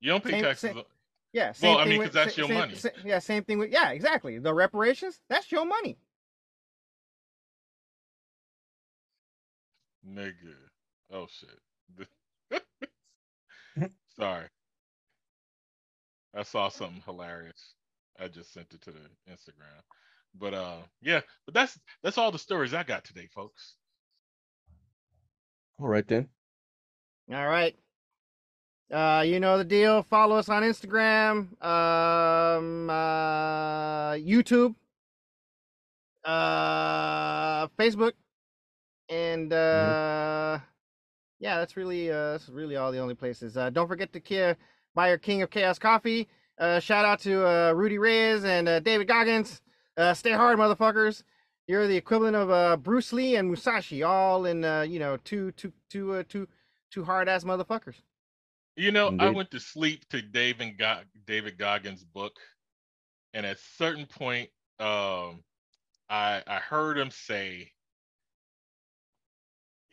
You 0.00 0.08
don't 0.12 0.24
pay 0.24 0.30
Same- 0.30 0.42
taxes. 0.44 0.70
same- 0.72 0.84
Yeah. 1.32 1.52
Same 1.52 1.70
Well, 1.70 1.78
I 1.78 1.84
mean, 1.84 2.02
'cause 2.02 2.12
that's 2.12 2.34
sa- 2.34 2.38
your 2.40 2.48
same- 2.48 2.58
money. 2.58 2.74
sa- 2.74 2.88
yeah, 3.04 3.18
same 3.20 3.44
thing 3.44 3.58
with 3.58 3.70
yeah, 3.70 3.90
exactly. 3.90 4.38
The 4.38 4.52
reparations, 4.52 5.20
that's 5.28 5.52
your 5.52 5.64
money. 5.64 5.96
Nigga. 10.10 10.54
Oh 11.12 11.26
shit. 11.28 12.60
Sorry. 14.18 14.46
I 16.34 16.42
saw 16.42 16.68
something 16.68 17.02
hilarious. 17.04 17.74
I 18.18 18.28
just 18.28 18.52
sent 18.52 18.72
it 18.72 18.82
to 18.82 18.90
the 18.90 19.32
Instagram. 19.32 19.80
But 20.38 20.54
uh 20.54 20.78
yeah, 21.00 21.20
but 21.46 21.54
that's 21.54 21.78
that's 22.02 22.18
all 22.18 22.30
the 22.30 22.38
stories 22.38 22.74
I 22.74 22.82
got 22.82 23.04
today, 23.04 23.28
folks. 23.34 23.74
All 25.80 25.88
right 25.88 26.06
then. 26.06 26.28
All 27.32 27.46
right. 27.46 27.74
Uh, 28.92 29.22
you 29.24 29.38
know 29.38 29.56
the 29.56 29.64
deal. 29.64 30.02
Follow 30.02 30.36
us 30.36 30.48
on 30.48 30.64
Instagram, 30.64 31.62
um, 31.64 32.90
uh, 32.90 34.14
YouTube, 34.14 34.74
uh, 36.24 37.68
Facebook, 37.78 38.12
and 39.10 39.52
uh, 39.52 40.58
yeah, 41.40 41.58
that's 41.58 41.76
really 41.76 42.10
uh, 42.10 42.32
that's 42.32 42.48
really 42.48 42.76
all 42.76 42.92
the 42.92 42.98
only 42.98 43.14
places. 43.14 43.56
Uh, 43.56 43.70
don't 43.70 43.88
forget 43.88 44.12
to 44.12 44.56
buy 44.94 45.08
your 45.08 45.18
King 45.18 45.42
of 45.42 45.50
Chaos 45.50 45.78
coffee. 45.78 46.28
Uh, 46.58 46.78
shout 46.78 47.04
out 47.04 47.18
to 47.20 47.46
uh, 47.46 47.72
Rudy 47.72 47.98
Reyes 47.98 48.44
and 48.44 48.68
uh, 48.68 48.80
David 48.80 49.08
Goggins. 49.08 49.62
Uh, 49.96 50.14
stay 50.14 50.32
hard, 50.32 50.58
motherfuckers. 50.58 51.22
You're 51.66 51.86
the 51.86 51.96
equivalent 51.96 52.36
of 52.36 52.50
uh, 52.50 52.76
Bruce 52.76 53.12
Lee 53.12 53.36
and 53.36 53.48
Musashi, 53.48 54.02
all 54.02 54.44
in 54.46 54.64
uh, 54.64 54.82
you 54.82 54.98
know 54.98 55.16
two 55.18 55.52
two 55.52 55.72
two 55.88 56.14
uh, 56.14 56.22
two 56.28 56.46
two 56.90 57.04
hard 57.04 57.28
ass 57.28 57.44
motherfuckers. 57.44 57.96
You 58.76 58.92
know, 58.92 59.14
I 59.18 59.28
went 59.30 59.50
to 59.52 59.60
sleep 59.60 60.08
to 60.10 60.22
David 60.22 60.78
Go- 60.78 61.02
David 61.26 61.58
Goggins' 61.58 62.04
book, 62.04 62.32
and 63.34 63.46
at 63.46 63.56
a 63.56 63.60
certain 63.76 64.06
point, 64.06 64.50
um, 64.78 65.42
I 66.08 66.42
I 66.46 66.58
heard 66.58 66.98
him 66.98 67.10
say 67.10 67.72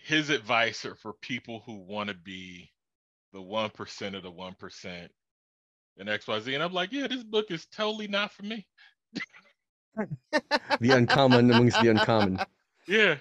his 0.07 0.29
advice 0.29 0.85
are 0.85 0.95
for 0.95 1.13
people 1.13 1.61
who 1.65 1.79
want 1.85 2.09
to 2.09 2.15
be 2.15 2.71
the 3.34 3.41
one 3.41 3.69
percent 3.69 4.15
of 4.15 4.23
the 4.23 4.31
one 4.31 4.55
percent 4.55 5.11
and 5.97 6.09
X 6.09 6.27
Y 6.27 6.39
Z, 6.39 6.53
and 6.53 6.63
I'm 6.63 6.73
like, 6.73 6.91
yeah, 6.93 7.07
this 7.07 7.23
book 7.23 7.51
is 7.51 7.65
totally 7.67 8.07
not 8.07 8.31
for 8.31 8.43
me. 8.43 8.67
The 10.79 10.91
uncommon 10.91 11.49
amongst 11.51 11.79
the 11.79 11.89
uncommon. 11.89 12.39
Yeah. 12.88 13.17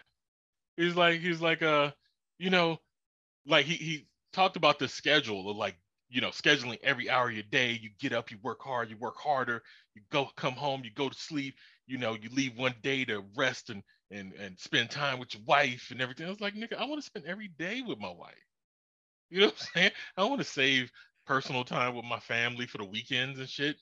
He's 0.76 0.96
like 0.96 1.20
he's 1.20 1.40
like 1.40 1.62
uh 1.62 1.92
you 2.38 2.50
know 2.50 2.78
like 3.46 3.66
he 3.66 3.74
he 3.74 4.06
talked 4.32 4.56
about 4.56 4.78
the 4.78 4.88
schedule 4.88 5.50
of 5.50 5.56
like 5.56 5.76
you 6.08 6.20
know 6.20 6.30
scheduling 6.30 6.78
every 6.82 7.10
hour 7.10 7.28
of 7.28 7.34
your 7.34 7.44
day 7.50 7.78
you 7.80 7.90
get 7.98 8.12
up 8.12 8.30
you 8.30 8.38
work 8.42 8.60
hard 8.62 8.90
you 8.90 8.96
work 8.96 9.16
harder 9.16 9.62
you 9.94 10.02
go 10.10 10.28
come 10.36 10.54
home 10.54 10.82
you 10.84 10.90
go 10.92 11.08
to 11.08 11.18
sleep 11.18 11.54
you 11.86 11.98
know 11.98 12.14
you 12.14 12.28
leave 12.30 12.56
one 12.56 12.74
day 12.82 13.04
to 13.04 13.24
rest 13.36 13.70
and 13.70 13.82
and 14.10 14.32
and 14.34 14.58
spend 14.58 14.90
time 14.90 15.18
with 15.18 15.34
your 15.34 15.42
wife 15.46 15.88
and 15.90 16.00
everything 16.00 16.26
I 16.26 16.30
was 16.30 16.40
like 16.40 16.54
nigga 16.54 16.74
I 16.78 16.84
want 16.84 17.00
to 17.00 17.06
spend 17.06 17.26
every 17.26 17.48
day 17.48 17.82
with 17.82 17.98
my 17.98 18.10
wife 18.10 18.34
you 19.30 19.40
know 19.40 19.46
what 19.46 19.54
I'm 19.60 19.66
saying 19.74 19.90
I 20.16 20.24
want 20.24 20.40
to 20.40 20.46
save 20.46 20.90
personal 21.26 21.64
time 21.64 21.94
with 21.94 22.04
my 22.04 22.20
family 22.20 22.66
for 22.66 22.78
the 22.78 22.84
weekends 22.84 23.38
and 23.38 23.48
shit 23.48 23.76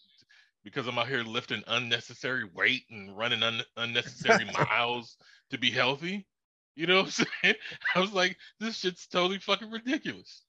because 0.65 0.87
I'm 0.87 0.99
out 0.99 1.09
here 1.09 1.23
lifting 1.23 1.63
unnecessary 1.67 2.45
weight 2.55 2.85
and 2.91 3.17
running 3.17 3.43
un- 3.43 3.63
unnecessary 3.77 4.47
miles 4.47 5.17
to 5.51 5.59
be 5.59 5.71
healthy. 5.71 6.27
You 6.75 6.87
know 6.87 7.03
what 7.03 7.21
I'm 7.21 7.27
saying? 7.43 7.55
I 7.95 8.01
was 8.01 8.13
like, 8.13 8.37
this 8.59 8.79
shit's 8.79 9.07
totally 9.07 9.39
fucking 9.39 9.71
ridiculous. 9.71 10.43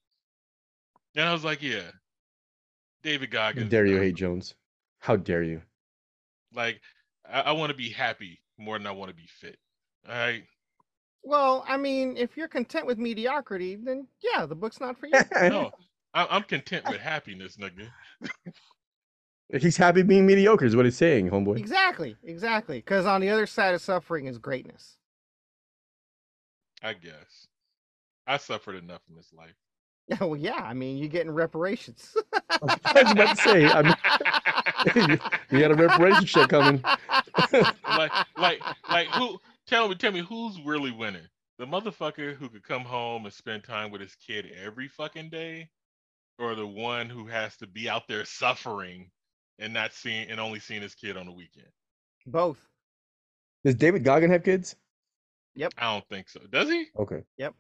And 1.15 1.27
I 1.27 1.33
was 1.33 1.43
like, 1.43 1.61
yeah, 1.61 1.91
David 3.03 3.29
Goggins. 3.29 3.65
How 3.65 3.69
dare 3.69 3.85
you 3.85 3.97
hate 3.97 4.15
Jones? 4.15 4.55
How 4.99 5.17
dare 5.17 5.43
you? 5.43 5.61
Like, 6.53 6.81
I, 7.29 7.41
I 7.41 7.51
want 7.51 7.71
to 7.71 7.77
be 7.77 7.89
happy 7.89 8.41
more 8.57 8.77
than 8.77 8.87
I 8.87 8.91
want 8.91 9.09
to 9.09 9.15
be 9.15 9.27
fit. 9.27 9.57
All 10.07 10.15
right. 10.15 10.43
Well, 11.23 11.65
I 11.67 11.77
mean, 11.77 12.17
if 12.17 12.37
you're 12.37 12.47
content 12.47 12.85
with 12.85 12.99
mediocrity, 12.99 13.75
then 13.75 14.07
yeah, 14.21 14.45
the 14.45 14.55
book's 14.55 14.79
not 14.79 14.97
for 14.99 15.07
you. 15.07 15.13
No, 15.49 15.71
I, 16.13 16.27
I'm 16.29 16.43
content 16.43 16.85
with 16.87 17.01
happiness, 17.01 17.57
nigga. 17.57 17.89
He's 19.59 19.77
happy 19.77 20.03
being 20.03 20.25
mediocre, 20.25 20.65
is 20.65 20.75
what 20.75 20.85
he's 20.85 20.97
saying, 20.97 21.29
homeboy. 21.29 21.57
exactly, 21.59 22.15
exactly. 22.23 22.79
Because 22.79 23.05
on 23.05 23.21
the 23.21 23.29
other 23.29 23.45
side 23.45 23.75
of 23.75 23.81
suffering 23.81 24.25
is 24.25 24.39
greatness. 24.39 24.97
I 26.81 26.93
guess. 26.93 27.47
I 28.25 28.37
suffered 28.37 28.75
enough 28.75 29.01
in 29.07 29.15
this 29.15 29.31
life. 29.33 29.55
Yeah, 30.07 30.17
well, 30.21 30.35
yeah. 30.35 30.61
I 30.63 30.73
mean, 30.73 30.97
you're 30.97 31.09
getting 31.09 31.31
reparations. 31.31 32.15
I 32.33 33.03
was 33.03 33.11
about 33.11 33.37
to 33.37 33.43
say, 33.43 33.65
I 33.67 33.81
mean, 34.95 35.19
you 35.51 35.59
got 35.59 35.71
a 35.71 35.75
reparation 35.75 36.25
check 36.25 36.49
coming. 36.49 36.83
like, 37.53 38.11
like, 38.37 38.61
like, 38.89 39.07
who? 39.09 39.39
Tell 39.67 39.89
me, 39.89 39.95
tell 39.95 40.11
me, 40.11 40.21
who's 40.21 40.59
really 40.61 40.91
winning? 40.91 41.27
The 41.57 41.65
motherfucker 41.65 42.35
who 42.35 42.49
could 42.49 42.63
come 42.63 42.83
home 42.83 43.25
and 43.25 43.33
spend 43.33 43.63
time 43.63 43.89
with 43.89 44.01
his 44.01 44.15
kid 44.15 44.45
every 44.63 44.87
fucking 44.87 45.29
day, 45.29 45.69
or 46.37 46.53
the 46.53 46.67
one 46.67 47.09
who 47.09 47.25
has 47.27 47.55
to 47.57 47.67
be 47.67 47.89
out 47.89 48.07
there 48.07 48.25
suffering 48.25 49.09
and 49.57 49.73
not 49.73 49.93
seeing 49.93 50.29
and 50.29 50.39
only 50.39 50.59
seeing 50.59 50.81
his 50.81 50.93
kid 50.93 51.17
on 51.17 51.25
the 51.25 51.31
weekend? 51.31 51.67
Both. 52.27 52.59
Does 53.63 53.75
David 53.75 54.03
Goggin 54.03 54.29
have 54.29 54.43
kids? 54.43 54.75
Yep. 55.55 55.73
I 55.77 55.93
don't 55.93 56.07
think 56.09 56.29
so. 56.29 56.41
Does 56.51 56.69
he? 56.69 56.87
Okay. 56.99 57.23
Yep. 57.37 57.55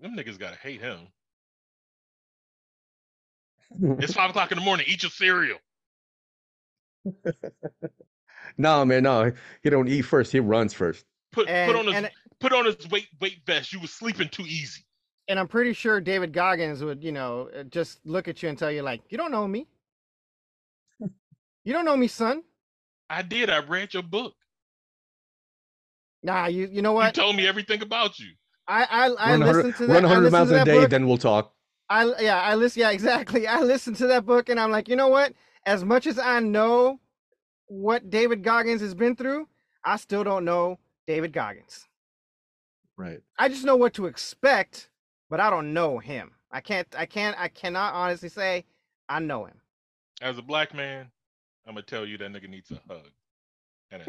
Them 0.00 0.16
niggas 0.16 0.38
gotta 0.38 0.56
hate 0.56 0.80
him. 0.80 0.98
It's 4.00 4.14
five 4.14 4.30
o'clock 4.30 4.50
in 4.50 4.58
the 4.58 4.64
morning. 4.64 4.86
Eat 4.88 5.02
your 5.02 5.10
cereal. 5.10 5.58
No, 8.56 8.84
man, 8.84 9.02
no. 9.02 9.32
He 9.62 9.70
don't 9.70 9.88
eat 9.88 10.02
first. 10.02 10.32
He 10.32 10.40
runs 10.40 10.72
first. 10.72 11.04
Put 11.32 11.46
put 11.46 11.76
on 11.76 11.86
his 11.86 11.94
and- 11.94 12.10
put 12.40 12.52
on 12.52 12.64
his 12.64 12.88
weight 12.90 13.08
weight 13.20 13.40
vest. 13.46 13.72
You 13.72 13.80
was 13.80 13.92
sleeping 13.92 14.28
too 14.28 14.44
easy. 14.44 14.84
And 15.28 15.38
I'm 15.38 15.48
pretty 15.48 15.74
sure 15.74 16.00
David 16.00 16.32
Goggins 16.32 16.82
would, 16.82 17.04
you 17.04 17.12
know, 17.12 17.50
uh, 17.54 17.64
just 17.64 18.00
look 18.06 18.28
at 18.28 18.42
you 18.42 18.48
and 18.48 18.56
tell 18.56 18.70
you, 18.72 18.80
like, 18.80 19.02
you 19.10 19.18
don't 19.18 19.30
know 19.30 19.46
me. 19.46 19.66
You 21.64 21.74
don't 21.74 21.84
know 21.84 21.98
me, 21.98 22.08
son. 22.08 22.42
I 23.10 23.20
did. 23.20 23.50
I 23.50 23.58
read 23.58 23.92
your 23.92 24.02
book. 24.02 24.34
Nah, 26.22 26.46
you 26.46 26.68
you 26.72 26.82
know 26.82 26.92
what? 26.92 27.16
You 27.16 27.22
told 27.22 27.36
me 27.36 27.46
everything 27.46 27.82
about 27.82 28.18
you. 28.18 28.28
I 28.66 28.84
I, 28.84 29.04
I 29.06 29.30
100, 29.38 29.46
listened 29.56 29.76
to 29.76 29.86
that. 29.86 29.92
run 29.92 30.04
I 30.04 30.08
100 30.08 30.32
miles 30.32 30.50
a 30.50 30.64
day, 30.64 30.80
book. 30.80 30.90
then 30.90 31.06
we'll 31.06 31.18
talk. 31.18 31.52
I 31.90 32.04
yeah, 32.20 32.40
I 32.40 32.54
listen. 32.54 32.80
Yeah, 32.80 32.90
exactly. 32.98 33.46
I 33.46 33.60
listened 33.60 33.96
to 33.96 34.06
that 34.08 34.24
book, 34.26 34.48
and 34.48 34.58
I'm 34.58 34.70
like, 34.70 34.88
you 34.88 34.96
know 34.96 35.08
what? 35.08 35.32
As 35.66 35.84
much 35.84 36.06
as 36.06 36.18
I 36.18 36.40
know 36.40 37.00
what 37.68 38.10
David 38.10 38.42
Goggins 38.42 38.80
has 38.80 38.94
been 38.94 39.14
through, 39.14 39.46
I 39.84 39.96
still 39.96 40.24
don't 40.24 40.44
know 40.44 40.78
David 41.06 41.32
Goggins. 41.32 41.86
Right. 42.96 43.20
I 43.38 43.48
just 43.48 43.64
know 43.64 43.76
what 43.76 43.94
to 43.94 44.06
expect, 44.06 44.90
but 45.30 45.38
I 45.40 45.50
don't 45.50 45.72
know 45.72 45.98
him. 45.98 46.32
I 46.50 46.60
can't. 46.60 46.88
I 46.96 47.06
can't. 47.06 47.38
I 47.38 47.48
cannot 47.48 47.94
honestly 47.94 48.28
say 48.28 48.64
I 49.08 49.20
know 49.20 49.44
him. 49.44 49.60
As 50.20 50.38
a 50.38 50.42
black 50.42 50.74
man, 50.74 51.10
I'm 51.66 51.74
gonna 51.74 51.82
tell 51.82 52.06
you 52.06 52.18
that 52.18 52.32
nigga 52.32 52.48
needs 52.48 52.72
a 52.72 52.80
hug. 52.88 53.10
And 53.90 54.02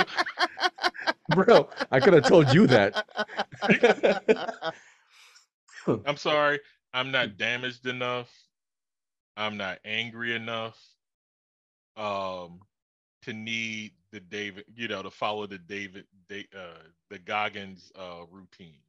a 0.00 0.06
Bro, 1.34 1.68
I 1.90 2.00
could 2.00 2.14
have 2.14 2.26
told 2.26 2.52
you 2.54 2.66
that. 2.68 3.04
I'm 6.06 6.16
sorry, 6.16 6.60
I'm 6.92 7.10
not 7.10 7.36
damaged 7.36 7.86
enough. 7.86 8.30
I'm 9.36 9.56
not 9.56 9.78
angry 9.84 10.34
enough 10.34 10.78
um 12.00 12.60
to 13.22 13.34
need 13.34 13.92
the 14.12 14.20
David, 14.20 14.64
you 14.74 14.88
know, 14.88 15.02
to 15.02 15.10
follow 15.10 15.46
the 15.46 15.58
David 15.58 16.06
Da- 16.28 16.48
uh 16.56 16.82
the 17.10 17.18
Goggins 17.18 17.92
uh 17.96 18.24
routine. 18.30 18.82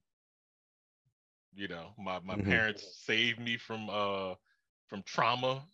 You 1.53 1.67
know, 1.69 1.93
my 1.97 2.19
my 2.19 2.37
Mhm. 2.37 2.61
parents 2.61 2.83
saved 2.83 3.39
me 3.39 3.57
from 3.57 3.89
uh 3.89 4.35
from 4.87 5.03
trauma. 5.03 5.67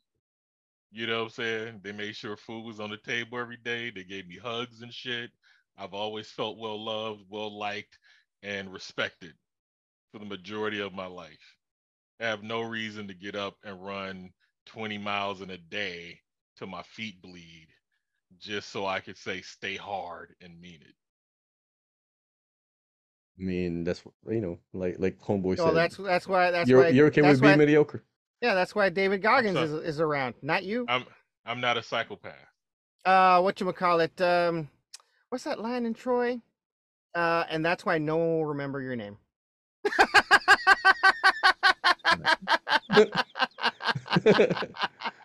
You 0.92 1.08
know 1.08 1.20
what 1.20 1.24
I'm 1.26 1.30
saying? 1.30 1.82
They 1.84 1.92
made 1.94 2.16
sure 2.16 2.38
food 2.38 2.66
was 2.66 2.80
on 2.80 2.90
the 2.92 2.98
table 2.98 3.40
every 3.40 3.58
day. 3.58 3.90
They 3.92 4.04
gave 4.04 4.28
me 4.28 4.38
hugs 4.38 4.82
and 4.82 4.94
shit. 4.94 5.32
I've 5.78 5.94
always 5.94 6.32
felt 6.32 6.58
well 6.58 6.84
loved, 6.84 7.26
well 7.30 7.58
liked, 7.58 8.00
and 8.44 8.72
respected 8.74 9.36
for 10.12 10.20
the 10.20 10.26
majority 10.26 10.80
of 10.82 10.94
my 10.94 11.08
life. 11.08 11.58
I 12.20 12.26
have 12.26 12.44
no 12.44 12.62
reason 12.62 13.08
to 13.08 13.14
get 13.14 13.36
up 13.36 13.58
and 13.64 13.84
run 13.84 14.34
20 14.66 14.98
miles 14.98 15.42
in 15.42 15.50
a 15.52 15.58
day 15.58 16.22
till 16.58 16.68
my 16.68 16.84
feet 16.84 17.22
bleed 17.22 17.68
just 18.40 18.70
so 18.70 18.86
I 18.86 19.00
could 19.00 19.18
say 19.18 19.42
stay 19.42 19.76
hard 19.76 20.36
and 20.42 20.60
mean 20.60 20.80
it. 20.82 20.96
I 23.40 23.44
mean, 23.44 23.84
that's 23.84 24.04
what- 24.04 24.16
you 24.30 24.42
know, 24.42 24.60
like 24.74 24.96
like 25.00 25.20
homeboy 25.20 25.58
Well, 25.58 25.68
said. 25.68 25.76
that's 25.76 25.98
that's 25.98 26.28
why. 26.28 26.52
That's 26.52 26.70
you're 26.70 26.82
why. 26.84 26.90
you're 26.90 27.08
okay 27.08 27.22
that's 27.22 27.34
with 27.36 27.42
being 27.42 27.54
why, 27.54 27.58
mediocre. 27.58 28.04
Yeah, 28.42 28.54
that's 28.56 28.74
why 28.76 28.90
David 28.90 29.22
Goggins 29.22 29.58
is 29.58 29.74
is 29.74 30.00
around, 30.02 30.36
not 30.42 30.64
you. 30.64 30.86
I'm 30.88 31.06
I'm 31.46 31.62
not 31.62 31.78
a 31.78 31.84
psychopath. 31.84 32.34
uh 33.06 33.40
what 33.42 33.60
you 33.62 33.72
call 33.74 34.00
it 34.02 34.20
um 34.22 34.70
what's 35.30 35.44
that 35.46 35.60
line 35.60 35.86
in 35.86 35.94
troy 35.94 36.42
uh 37.16 37.46
and 37.50 37.64
that's 37.66 37.86
why 37.86 37.98
no 37.98 38.18
one 38.18 38.28
will 38.28 38.46
remember 38.48 38.82
your 38.82 38.96
name 38.96 39.18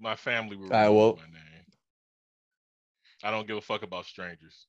My 0.00 0.16
family 0.16 0.56
will 0.56 0.64
remember 0.68 0.92
well- 0.92 1.16
my 1.16 1.22
name. 1.32 1.44
I 3.22 3.30
don't 3.30 3.46
give 3.46 3.56
a 3.58 3.60
fuck 3.60 3.82
about 3.82 4.06
strangers. 4.06 4.66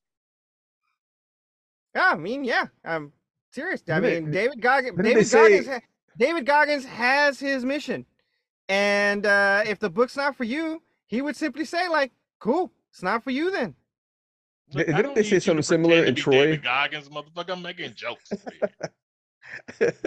yeah 1.95 2.09
i 2.13 2.15
mean 2.15 2.43
yeah 2.43 2.65
i'm 2.85 3.11
serious 3.51 3.81
i 3.89 3.99
Didn't 3.99 4.03
they- 4.03 4.21
mean 4.21 4.31
david 4.31 4.61
goggins 4.61 4.97
david 5.01 5.27
say- 5.27 5.37
goggins 5.41 5.67
ha- 5.67 5.81
david 6.17 6.45
goggins 6.45 6.85
has 6.85 7.39
his 7.39 7.63
mission 7.65 8.05
and 8.69 9.25
uh 9.25 9.63
if 9.65 9.79
the 9.79 9.89
book's 9.89 10.15
not 10.17 10.35
for 10.35 10.43
you 10.45 10.81
he 11.07 11.21
would 11.21 11.35
simply 11.37 11.65
say 11.65 11.87
like 11.89 12.11
cool 12.39 12.71
it's 12.91 13.03
not 13.03 13.23
for 13.23 13.31
you 13.31 13.51
then 13.51 13.75
Look, 14.73 14.85
didn't 14.87 15.01
don't 15.03 15.15
they 15.15 15.23
say 15.23 15.39
something 15.39 15.63
similar 15.63 16.05
in 16.05 16.15
Troy? 16.15 16.45
David 16.55 16.63
Goggins, 16.63 17.09
motherfucker. 17.09 17.51
I'm 17.51 17.61
making 17.61 17.93
jokes. 17.93 18.31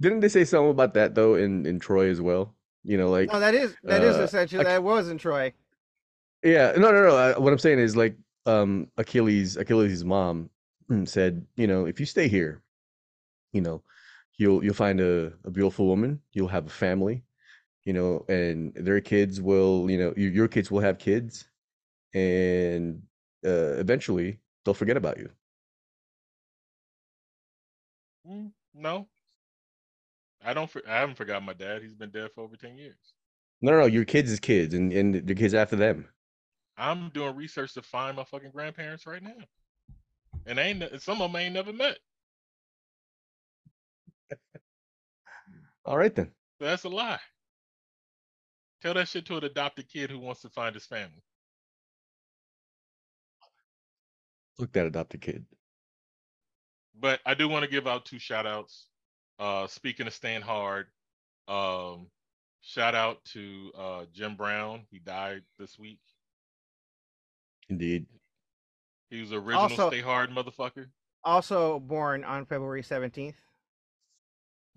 Didn't 0.00 0.18
they 0.20 0.28
say 0.28 0.44
something 0.44 0.70
about 0.70 0.94
that 0.94 1.14
though 1.14 1.36
in 1.36 1.64
in 1.64 1.78
Troy 1.78 2.10
as 2.10 2.20
well? 2.20 2.56
You 2.86 2.98
know, 2.98 3.10
like 3.10 3.32
no 3.32 3.40
that 3.40 3.54
is 3.54 3.76
that 3.84 4.02
is 4.02 4.18
uh, 4.18 4.22
essentially 4.22 4.62
Ach- 4.62 4.68
that 4.68 4.82
was 4.82 5.08
in 5.08 5.18
troy 5.18 5.52
yeah, 6.42 6.72
no, 6.76 6.92
no, 6.92 7.02
no. 7.08 7.16
uh, 7.16 7.34
What 7.34 7.52
I'm 7.52 7.58
saying 7.58 7.78
is 7.80 7.96
like 7.96 8.16
um 8.46 8.88
Achilles, 8.96 9.56
Achilles' 9.56 10.04
mom, 10.04 10.50
mm, 10.90 11.08
said, 11.08 11.46
you 11.56 11.66
know, 11.66 11.86
if 11.86 11.98
you 12.00 12.06
stay 12.06 12.28
here, 12.28 12.62
you 13.52 13.60
know, 13.60 13.82
you'll 14.38 14.64
you'll 14.64 14.74
find 14.74 15.00
a, 15.00 15.32
a 15.44 15.50
beautiful 15.50 15.86
woman, 15.86 16.20
you'll 16.32 16.48
have 16.48 16.66
a 16.66 16.70
family, 16.70 17.24
you 17.84 17.92
know, 17.92 18.24
and 18.28 18.74
their 18.76 19.00
kids 19.00 19.40
will, 19.40 19.90
you 19.90 19.98
know, 19.98 20.14
your, 20.16 20.30
your 20.32 20.48
kids 20.48 20.70
will 20.70 20.80
have 20.80 20.98
kids, 20.98 21.48
and 22.14 23.02
uh, 23.46 23.74
eventually 23.78 24.40
they'll 24.64 24.74
forget 24.74 24.96
about 24.96 25.18
you. 25.18 25.30
Mm, 28.26 28.52
no, 28.74 29.08
I 30.46 30.54
don't. 30.54 30.70
For, 30.70 30.80
I 30.88 31.00
haven't 31.00 31.16
forgotten 31.16 31.44
my 31.44 31.54
dad. 31.54 31.82
He's 31.82 31.94
been 31.94 32.10
dead 32.10 32.30
for 32.32 32.42
over 32.42 32.56
ten 32.56 32.78
years. 32.78 32.96
No, 33.60 33.72
no, 33.72 33.80
no, 33.80 33.86
your 33.86 34.04
kids 34.04 34.30
is 34.30 34.38
kids, 34.38 34.74
and 34.74 34.92
and 34.92 35.26
the 35.26 35.34
kids 35.34 35.54
after 35.54 35.74
them. 35.74 36.06
I'm 36.78 37.10
doing 37.10 37.34
research 37.34 37.74
to 37.74 37.82
find 37.82 38.16
my 38.16 38.24
fucking 38.24 38.52
grandparents 38.52 39.06
right 39.06 39.22
now, 39.22 39.34
and 40.46 40.58
ain't 40.58 40.84
some 41.02 41.20
of 41.20 41.30
them 41.30 41.36
I 41.36 41.42
ain't 41.42 41.54
never 41.54 41.72
met. 41.72 41.98
All 45.84 45.98
right 45.98 46.14
then. 46.14 46.30
That's 46.60 46.84
a 46.84 46.88
lie. 46.88 47.18
Tell 48.82 48.94
that 48.94 49.08
shit 49.08 49.26
to 49.26 49.38
an 49.38 49.44
adopted 49.44 49.88
kid 49.88 50.10
who 50.10 50.20
wants 50.20 50.42
to 50.42 50.48
find 50.50 50.74
his 50.74 50.86
family. 50.86 51.22
Look 54.58 54.72
that 54.72 54.86
adopted 54.86 55.22
kid. 55.22 55.44
But 56.98 57.20
I 57.26 57.34
do 57.34 57.48
want 57.48 57.64
to 57.64 57.70
give 57.70 57.86
out 57.86 58.04
two 58.04 58.18
shout 58.18 58.46
outs. 58.46 58.86
Uh 59.38 59.66
speaking 59.66 60.06
of 60.06 60.14
staying 60.14 60.42
hard, 60.42 60.86
um 61.48 62.06
shout 62.62 62.94
out 62.94 63.24
to 63.26 63.70
uh 63.78 64.04
Jim 64.12 64.36
Brown. 64.36 64.86
He 64.90 64.98
died 64.98 65.42
this 65.58 65.78
week. 65.78 66.00
Indeed. 67.68 68.06
He 69.10 69.20
was 69.20 69.30
the 69.30 69.36
original 69.36 69.62
Also- 69.62 69.88
stay 69.90 70.00
hard 70.00 70.30
motherfucker. 70.30 70.86
Also 71.24 71.80
born 71.80 72.22
on 72.24 72.46
February 72.46 72.82
17th. 72.82 73.34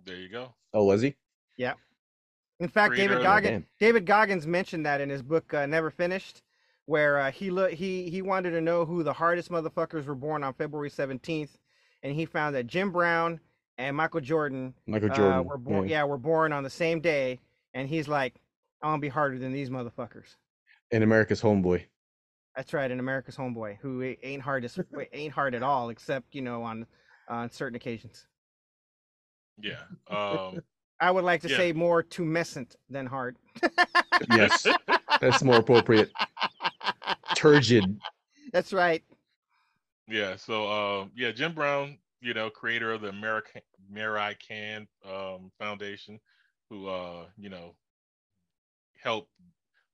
There 0.04 0.16
you 0.16 0.30
go. 0.30 0.54
Oh, 0.74 0.86
was 0.86 1.02
he? 1.02 1.16
Yeah. 1.58 1.74
In 2.60 2.68
fact, 2.68 2.94
Creator 2.94 3.14
David 3.16 3.24
Goggins 3.24 3.66
David 3.80 4.06
Goggins 4.06 4.48
mentioned 4.48 4.86
that 4.86 5.00
in 5.02 5.10
his 5.10 5.22
book 5.22 5.54
uh, 5.54 5.66
Never 5.66 5.92
Finished, 5.92 6.42
where 6.86 7.20
uh, 7.20 7.32
he 7.32 7.52
look 7.52 7.72
he 7.72 8.10
he 8.10 8.22
wanted 8.22 8.52
to 8.52 8.62
know 8.62 8.86
who 8.86 9.04
the 9.04 9.14
hardest 9.14 9.50
motherfuckers 9.50 10.06
were 10.06 10.16
born 10.16 10.44
on 10.44 10.54
February 10.54 10.90
17th, 10.90 11.52
and 12.04 12.14
he 12.14 12.26
found 12.26 12.56
that 12.56 12.68
Jim 12.68 12.92
Brown 12.92 13.40
and 13.80 13.96
Michael 13.96 14.20
Jordan, 14.20 14.74
Michael 14.86 15.12
uh, 15.12 15.16
Jordan, 15.16 15.46
were 15.46 15.58
born 15.58 15.88
yeah. 15.88 16.00
yeah. 16.00 16.04
were 16.04 16.18
born 16.18 16.54
on 16.54 16.64
the 16.64 16.70
same 16.70 17.00
day, 17.00 17.40
and 17.74 17.88
he's 17.88 18.08
like, 18.08 18.36
"I'm 18.84 18.90
gonna 18.92 19.00
be 19.00 19.08
harder 19.08 19.40
than 19.40 19.52
these 19.52 19.70
motherfuckers. 19.72 20.36
And 20.92 21.04
America's 21.04 21.42
homeboy. 21.42 21.86
That's 22.56 22.74
right, 22.74 22.92
an 22.92 23.00
America's 23.00 23.38
homeboy 23.38 23.78
who 23.80 24.16
ain't 24.22 24.42
hard 24.42 24.66
as 24.66 24.78
ain't 25.14 25.34
hard 25.34 25.56
at 25.56 25.64
all, 25.64 25.90
except 25.90 26.36
you 26.36 26.42
know 26.42 26.62
on 26.62 26.86
on 27.30 27.50
certain 27.50 27.76
occasions. 27.76 28.28
Yeah. 29.60 29.82
Um 30.08 30.60
I 31.02 31.12
would 31.12 31.24
like 31.24 31.42
to 31.44 31.50
Yeah. 31.50 31.56
say 31.56 31.72
more 31.72 32.04
tumescent 32.04 32.76
than 32.90 33.06
hard. 33.06 33.38
Yes, 34.30 34.68
that's 35.22 35.42
more 35.42 35.56
appropriate. 35.56 36.12
Turgid. 37.36 37.98
That's 38.52 38.74
right. 38.74 39.02
Yeah, 40.10 40.36
so 40.36 40.70
um 40.70 41.12
yeah, 41.16 41.32
Jim 41.32 41.54
Brown, 41.54 41.98
you 42.22 42.34
know, 42.34 42.50
creator 42.50 42.92
of 42.92 43.02
the 43.02 43.10
American 43.10 43.62
Mary 43.90 44.36
Can 44.36 44.88
um 45.06 45.52
Foundation, 45.60 46.20
who 46.70 46.88
uh, 46.88 47.28
you 47.38 47.50
know, 47.50 47.76
helped 48.98 49.32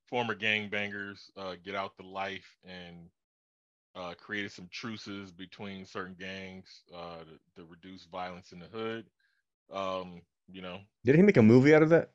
former 0.07 0.35
gangbangers 0.35 1.30
uh 1.38 1.56
get 1.64 1.76
out 1.76 1.97
the 1.97 2.03
life 2.03 2.57
and 2.64 3.10
uh 3.95 4.14
created 4.18 4.52
some 4.52 4.69
truces 4.72 5.31
between 5.31 5.85
certain 5.85 6.15
gangs 6.15 6.84
uh 6.93 7.19
to, 7.26 7.39
to 7.56 7.65
reduce 7.65 8.06
violence 8.06 8.52
in 8.53 8.60
the 8.60 8.68
hood. 8.68 9.10
Um, 9.72 10.22
you 10.47 10.61
know, 10.61 10.81
Did 11.06 11.15
he 11.15 11.22
make 11.22 11.38
a 11.38 11.41
movie 11.41 11.73
out 11.73 11.84
of 11.84 11.89
that? 11.91 12.11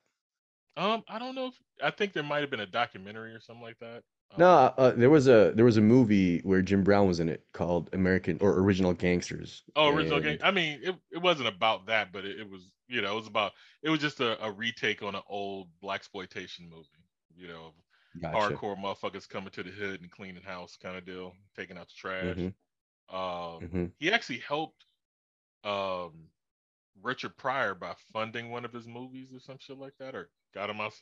um 0.77 1.03
I 1.09 1.19
don't 1.19 1.35
know 1.35 1.47
if 1.49 1.59
I 1.83 1.91
think 1.91 2.13
there 2.13 2.23
might 2.23 2.41
have 2.41 2.51
been 2.51 2.61
a 2.61 2.67
documentary 2.67 3.35
or 3.35 3.41
something 3.41 3.63
like 3.63 3.79
that. 3.81 4.05
No, 4.37 4.49
uh, 4.49 4.93
there 4.93 5.11
was 5.11 5.27
a 5.27 5.53
there 5.55 5.65
was 5.65 5.77
a 5.77 5.81
movie 5.81 6.41
where 6.41 6.63
Jim 6.63 6.85
Brown 6.85 7.07
was 7.07 7.21
in 7.21 7.29
it 7.29 7.47
called 7.53 7.91
American 7.93 8.39
or 8.41 8.59
Original 8.61 8.93
Gangsters. 8.95 9.63
Oh, 9.77 9.89
original 9.89 10.21
game. 10.21 10.39
I 10.43 10.51
mean, 10.51 10.81
it, 10.83 10.97
it 11.13 11.19
wasn't 11.19 11.49
about 11.49 11.87
that, 11.87 12.13
but 12.13 12.25
it, 12.25 12.41
it 12.41 12.49
was, 12.49 12.73
you 12.89 13.03
know, 13.03 13.13
it 13.13 13.17
was 13.17 13.27
about 13.27 13.53
it 13.83 13.91
was 13.91 14.01
just 14.01 14.21
a, 14.21 14.43
a 14.45 14.51
retake 14.51 15.03
on 15.03 15.15
an 15.15 15.23
old 15.29 15.69
black 15.81 16.01
exploitation 16.01 16.69
movie, 16.69 16.89
you 17.37 17.49
know, 17.49 17.75
Gotcha. 18.21 18.55
hardcore 18.55 18.77
motherfuckers 18.77 19.29
coming 19.29 19.51
to 19.51 19.63
the 19.63 19.71
hood 19.71 20.01
and 20.01 20.11
cleaning 20.11 20.43
house 20.43 20.77
kind 20.77 20.97
of 20.97 21.05
deal, 21.05 21.35
taking 21.57 21.79
out 21.79 21.89
the 21.89 21.95
trash. 21.97 22.39
Mhm. 22.39 22.55
Um, 23.11 23.67
Mhm. 23.67 23.93
he 23.99 24.13
actually 24.13 24.39
helped 24.41 24.87
um 25.65 26.29
Richard 27.03 27.37
Pryor 27.37 27.75
by 27.75 27.95
funding 28.13 28.51
one 28.51 28.65
of 28.65 28.73
his 28.73 28.87
movies 28.89 29.33
or 29.33 29.41
some 29.41 29.59
shit 29.59 29.79
like 29.79 29.95
that, 29.99 30.15
or 30.15 30.31
got 30.55 30.71
him 30.71 30.81
out 30.81 30.95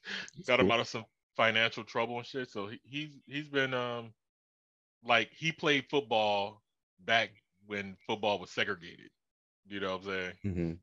got 0.46 0.60
him 0.60 0.70
out 0.70 0.80
of 0.80 0.88
some 0.88 1.06
financial 1.36 1.84
trouble 1.84 2.18
and 2.18 2.26
shit. 2.26 2.50
So 2.50 2.68
he, 2.68 2.80
he's 2.84 3.18
he's 3.26 3.48
been 3.48 3.74
um 3.74 4.12
like 5.04 5.30
he 5.32 5.52
played 5.52 5.86
football 5.90 6.62
back 7.00 7.30
when 7.66 7.96
football 8.06 8.38
was 8.38 8.50
segregated. 8.50 9.10
You 9.66 9.80
know 9.80 9.92
what 9.96 10.02
I'm 10.02 10.06
saying? 10.06 10.32
Mhm. 10.44 10.78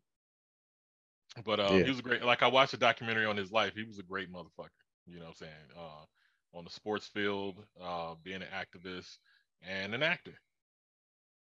But 1.43 1.59
uh, 1.59 1.79
Yeah. 1.79 1.83
he 1.83 1.89
was 1.89 1.99
a 1.99 2.03
great. 2.03 2.23
Like 2.23 2.43
I 2.43 2.47
watched 2.47 2.73
a 2.73 2.77
documentary 2.77 3.25
on 3.25 3.37
his 3.37 3.51
life. 3.51 3.73
He 3.75 3.83
was 3.83 3.99
a 3.99 4.03
great 4.03 4.31
motherfucker. 4.31 4.69
You 5.05 5.19
know 5.19 5.25
what 5.25 5.29
I'm 5.29 5.35
saying? 5.35 5.71
Uh, 5.77 6.57
on 6.57 6.63
the 6.63 6.69
sports 6.71 7.07
field, 7.07 7.65
uh, 7.81 8.15
being 8.23 8.41
an 8.41 8.47
activist 8.53 9.17
and 9.61 9.93
an 9.93 10.03
actor. 10.03 10.33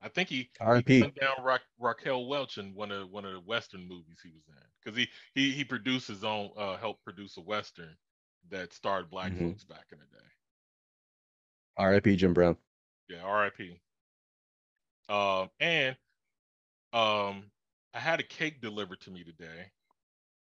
I 0.00 0.08
think 0.08 0.28
he, 0.28 0.50
R.I.P.. 0.60 1.12
down 1.20 1.44
Ra- 1.44 1.58
Raquel 1.78 2.26
Welch 2.26 2.58
in 2.58 2.74
one 2.74 2.90
of 2.90 3.10
one 3.10 3.24
of 3.24 3.32
the 3.32 3.40
Western 3.40 3.86
movies 3.86 4.20
he 4.22 4.30
was 4.30 4.48
in 4.48 4.54
because 4.82 4.96
he 4.96 5.08
he 5.34 5.52
he 5.52 5.64
produced 5.64 6.08
his 6.08 6.24
own, 6.24 6.50
uh, 6.56 6.76
helped 6.76 7.04
produce 7.04 7.36
a 7.36 7.40
Western 7.40 7.96
that 8.50 8.72
starred 8.72 9.10
black 9.10 9.32
Mhm. 9.32 9.48
folks 9.48 9.64
back 9.64 9.86
in 9.92 9.98
the 9.98 10.06
day. 10.06 10.26
R.I.P. 11.76 12.16
Jim 12.16 12.34
Brown. 12.34 12.56
Yeah, 13.08 13.22
R.I.P. 13.22 13.80
Um, 15.08 15.50
and 15.60 15.96
um, 16.92 17.50
I 17.94 17.98
had 18.00 18.20
a 18.20 18.24
cake 18.24 18.60
delivered 18.60 19.00
to 19.02 19.10
me 19.10 19.24
today, 19.24 19.70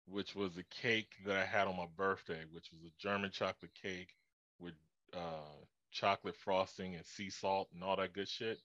which 0.07 0.35
was 0.35 0.57
a 0.59 0.65
cake 0.65 1.15
that 1.27 1.37
I 1.37 1.45
had 1.45 1.66
on 1.69 1.77
my 1.77 1.87
birthday, 1.97 2.45
which 2.51 2.70
was 2.73 2.83
a 2.85 2.93
German 2.99 3.31
chocolate 3.31 3.75
cake 3.75 4.15
with 4.59 4.75
uh, 5.15 5.57
chocolate 5.91 6.37
frosting 6.37 6.95
and 6.97 7.05
sea 7.07 7.31
salt 7.31 7.69
and 7.73 7.83
all 7.83 7.97
that 7.97 8.12
good 8.12 8.29
shit. 8.29 8.59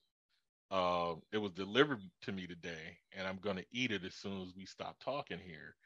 Uh, 0.70 1.14
it 1.32 1.38
was 1.38 1.52
delivered 1.52 2.00
to 2.22 2.32
me 2.32 2.46
today, 2.46 2.98
and 3.12 3.26
I'm 3.26 3.38
gonna 3.38 3.64
eat 3.72 3.92
it 3.92 4.04
as 4.04 4.14
soon 4.14 4.42
as 4.42 4.54
we 4.56 4.64
stop 4.66 4.98
talking 5.02 5.38
here. 5.38 5.76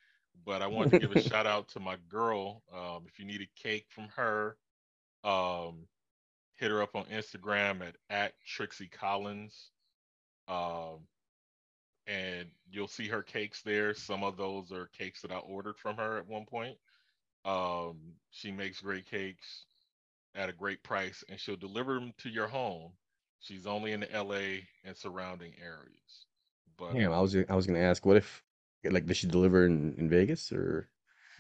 But 0.45 0.63
I 0.63 0.67
wanted 0.67 0.93
to 0.93 0.99
give 1.01 1.17
a 1.17 1.21
shout 1.29 1.47
out 1.47 1.69
to 1.71 1.81
my 1.81 1.97
girl. 2.09 2.63
Um, 2.75 3.05
if 3.07 3.19
you 3.19 3.25
need 3.25 3.43
a 3.43 3.63
cake 3.63 3.87
from 3.89 4.09
her, 4.17 4.57
um, 5.25 5.87
hit 6.55 6.71
her 6.71 6.83
up 6.83 6.97
on 6.97 7.05
Instagram 7.05 7.83
at 7.87 7.97
at 8.11 8.33
Trixie 8.47 8.89
Collins. 8.89 9.71
Um, 10.49 11.01
and 12.07 12.49
you'll 12.71 12.89
see 12.89 13.07
her 13.09 13.23
cakes 13.23 13.63
there. 13.63 13.95
Some 13.95 14.25
of 14.25 14.37
those 14.37 14.73
are 14.73 14.89
cakes 14.99 15.21
that 15.23 15.31
I 15.31 15.37
ordered 15.37 15.77
from 15.77 15.97
her 15.97 16.17
at 16.17 16.27
one 16.27 16.47
point. 16.47 16.77
Um, 17.45 17.99
she 18.31 18.51
makes 18.51 18.81
great 18.81 19.07
cakes 19.07 19.67
at 20.35 20.49
a 20.49 20.53
great 20.53 20.83
price, 20.83 21.23
and 21.29 21.39
she'll 21.39 21.57
deliver 21.57 21.95
them 21.95 22.13
to 22.19 22.29
your 22.29 22.49
home. 22.49 22.93
She's 23.41 23.67
only 23.67 23.93
in 23.93 24.01
the 24.01 24.09
LA 24.13 24.63
and 24.85 24.97
surrounding 24.97 25.53
areas. 25.63 26.27
But 26.79 26.95
Damn, 26.95 27.13
I 27.13 27.17
uh, 27.17 27.23
was 27.23 27.37
I 27.37 27.55
was 27.55 27.67
gonna 27.67 27.79
ask, 27.79 28.07
what 28.07 28.17
if 28.17 28.43
like 28.85 29.07
did 29.07 29.17
she 29.17 29.27
deliver 29.27 29.67
in, 29.67 29.95
in 29.99 30.09
Vegas 30.09 30.53
or? 30.53 30.89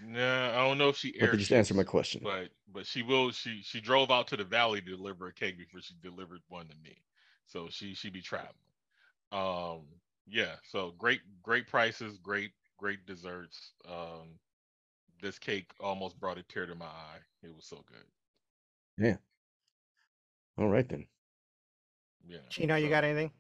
Nah, 0.05 0.51
I 0.51 0.69
don't 0.69 0.78
know 0.78 0.90
if 0.90 0.97
she 0.97 1.12
But 1.19 1.31
air 1.31 1.36
just 1.36 1.52
answer 1.52 1.74
my 1.74 1.82
question. 1.82 2.20
But 2.23 2.51
but 2.73 2.86
she 2.86 3.02
will. 3.02 3.32
She 3.32 3.62
she 3.62 3.81
drove 3.81 4.10
out 4.10 4.28
to 4.28 4.36
the 4.36 4.44
valley 4.44 4.81
to 4.81 4.97
deliver 4.97 5.27
a 5.27 5.32
cake 5.32 5.59
before 5.59 5.81
she 5.81 5.94
delivered 6.02 6.40
one 6.48 6.69
to 6.69 6.74
me. 6.82 7.02
So 7.47 7.69
she 7.70 7.94
she 7.94 8.10
be 8.10 8.23
traveling. 8.23 8.55
Um 9.32 9.86
yeah. 10.28 10.55
So 10.65 10.94
great 10.98 11.20
great 11.43 11.66
prices, 11.66 12.19
great 12.19 12.52
great 12.78 13.05
desserts. 13.06 13.73
Um, 13.86 14.39
this 15.20 15.39
cake 15.39 15.73
almost 15.81 16.19
brought 16.19 16.39
a 16.39 16.43
tear 16.44 16.66
to 16.66 16.74
my 16.74 16.86
eye. 16.86 17.19
It 17.43 17.55
was 17.55 17.66
so 17.66 17.85
good. 17.86 19.05
Yeah. 19.05 19.16
All 20.56 20.69
right 20.69 20.89
then. 20.89 21.06
Yeah. 22.27 22.39
Chino, 22.48 22.77
you 22.77 22.89
got 22.89 23.05
anything? 23.05 23.31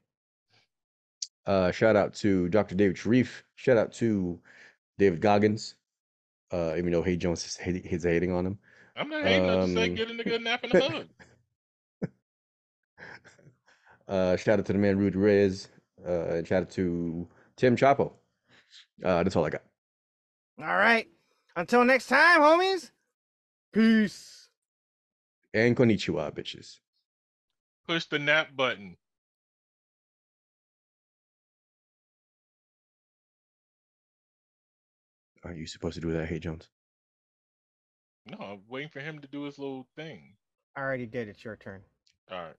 Uh, 1.48 1.72
shout 1.72 1.96
out 1.96 2.12
to 2.12 2.48
Dr. 2.50 2.74
David 2.76 2.96
Sharif. 2.98 3.42
Shout 3.56 3.76
out 3.78 3.90
to 3.94 4.38
David 4.98 5.20
Goggins. 5.22 5.74
Uh, 6.52 6.74
even 6.76 6.92
though 6.92 7.02
Hay 7.02 7.16
Jones 7.16 7.44
is 7.44 7.56
hate- 7.56 7.84
he's 7.86 8.04
hating 8.04 8.30
on 8.32 8.44
him. 8.46 8.58
I'm 8.96 9.08
not 9.08 9.24
hating. 9.24 9.48
I 9.48 9.54
just 9.62 9.74
say 9.74 9.84
Um, 9.88 9.94
get 9.94 10.10
a 10.10 10.12
nigga 10.14 10.36
a 10.36 10.38
nap 10.38 10.64
in 10.64 10.70
the 10.70 10.78
mud. 12.00 12.10
Uh, 14.06 14.36
shout 14.36 14.58
out 14.58 14.66
to 14.66 14.72
the 14.72 14.78
man 14.78 14.98
Rudy 14.98 15.18
Reyes. 15.18 15.68
Uh, 16.06 16.36
and 16.36 16.46
shout 16.46 16.62
out 16.62 16.70
to 16.70 17.26
Tim 17.56 17.76
Chapo. 17.76 18.12
Uh, 19.04 19.22
that's 19.22 19.36
all 19.36 19.44
I 19.44 19.50
got. 19.50 19.62
All 20.60 20.66
right. 20.76 21.06
Until 21.56 21.84
next 21.84 22.06
time, 22.06 22.40
homies. 22.40 22.90
Peace. 23.72 24.48
And 25.54 25.76
konnichiwa, 25.76 26.32
bitches. 26.34 26.78
Push 27.86 28.06
the 28.06 28.18
nap 28.18 28.48
button. 28.56 28.96
Are 35.48 35.54
you 35.54 35.66
supposed 35.66 35.94
to 35.94 36.00
do 36.00 36.12
that, 36.12 36.28
Hey 36.28 36.38
Jones? 36.38 36.68
No, 38.26 38.38
I'm 38.38 38.60
waiting 38.68 38.90
for 38.90 39.00
him 39.00 39.18
to 39.20 39.28
do 39.28 39.44
his 39.44 39.58
little 39.58 39.86
thing. 39.96 40.34
I 40.76 40.80
already 40.80 41.06
did. 41.06 41.28
It's 41.28 41.44
your 41.44 41.56
turn. 41.56 41.80
All 42.30 42.38
right. 42.38 42.54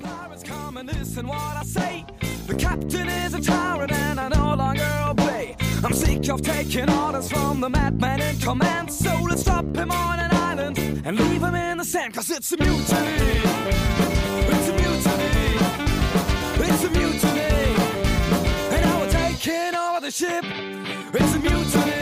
Pirates 0.00 0.42
come 0.44 0.76
and 0.76 0.88
listen 0.88 1.26
what 1.26 1.56
I 1.56 1.62
say. 1.64 2.06
The 2.46 2.54
captain 2.54 3.08
is 3.08 3.34
a 3.34 3.40
tyrant 3.40 3.92
and 3.92 4.20
I 4.20 4.28
no 4.28 4.54
longer 4.54 4.88
obey. 5.08 5.56
I'm 5.84 5.92
sick 5.92 6.28
of 6.30 6.42
taking 6.42 6.88
orders 6.90 7.30
from 7.30 7.60
the 7.60 7.68
madman 7.68 8.20
in 8.20 8.38
command. 8.38 8.92
So 8.92 9.14
let's 9.28 9.42
stop 9.42 9.64
him 9.74 9.90
on 9.90 10.20
an 10.20 10.30
island 10.32 10.78
and 11.04 11.18
leave 11.18 11.42
him 11.42 11.54
in 11.54 11.78
the 11.78 11.84
sand. 11.84 12.14
Cause 12.14 12.30
it's 12.30 12.52
a 12.52 12.56
mutiny. 12.56 14.19
the 20.10 20.16
ship. 20.16 20.44
It's 21.14 21.34
a 21.34 21.38
mutant. 21.38 21.99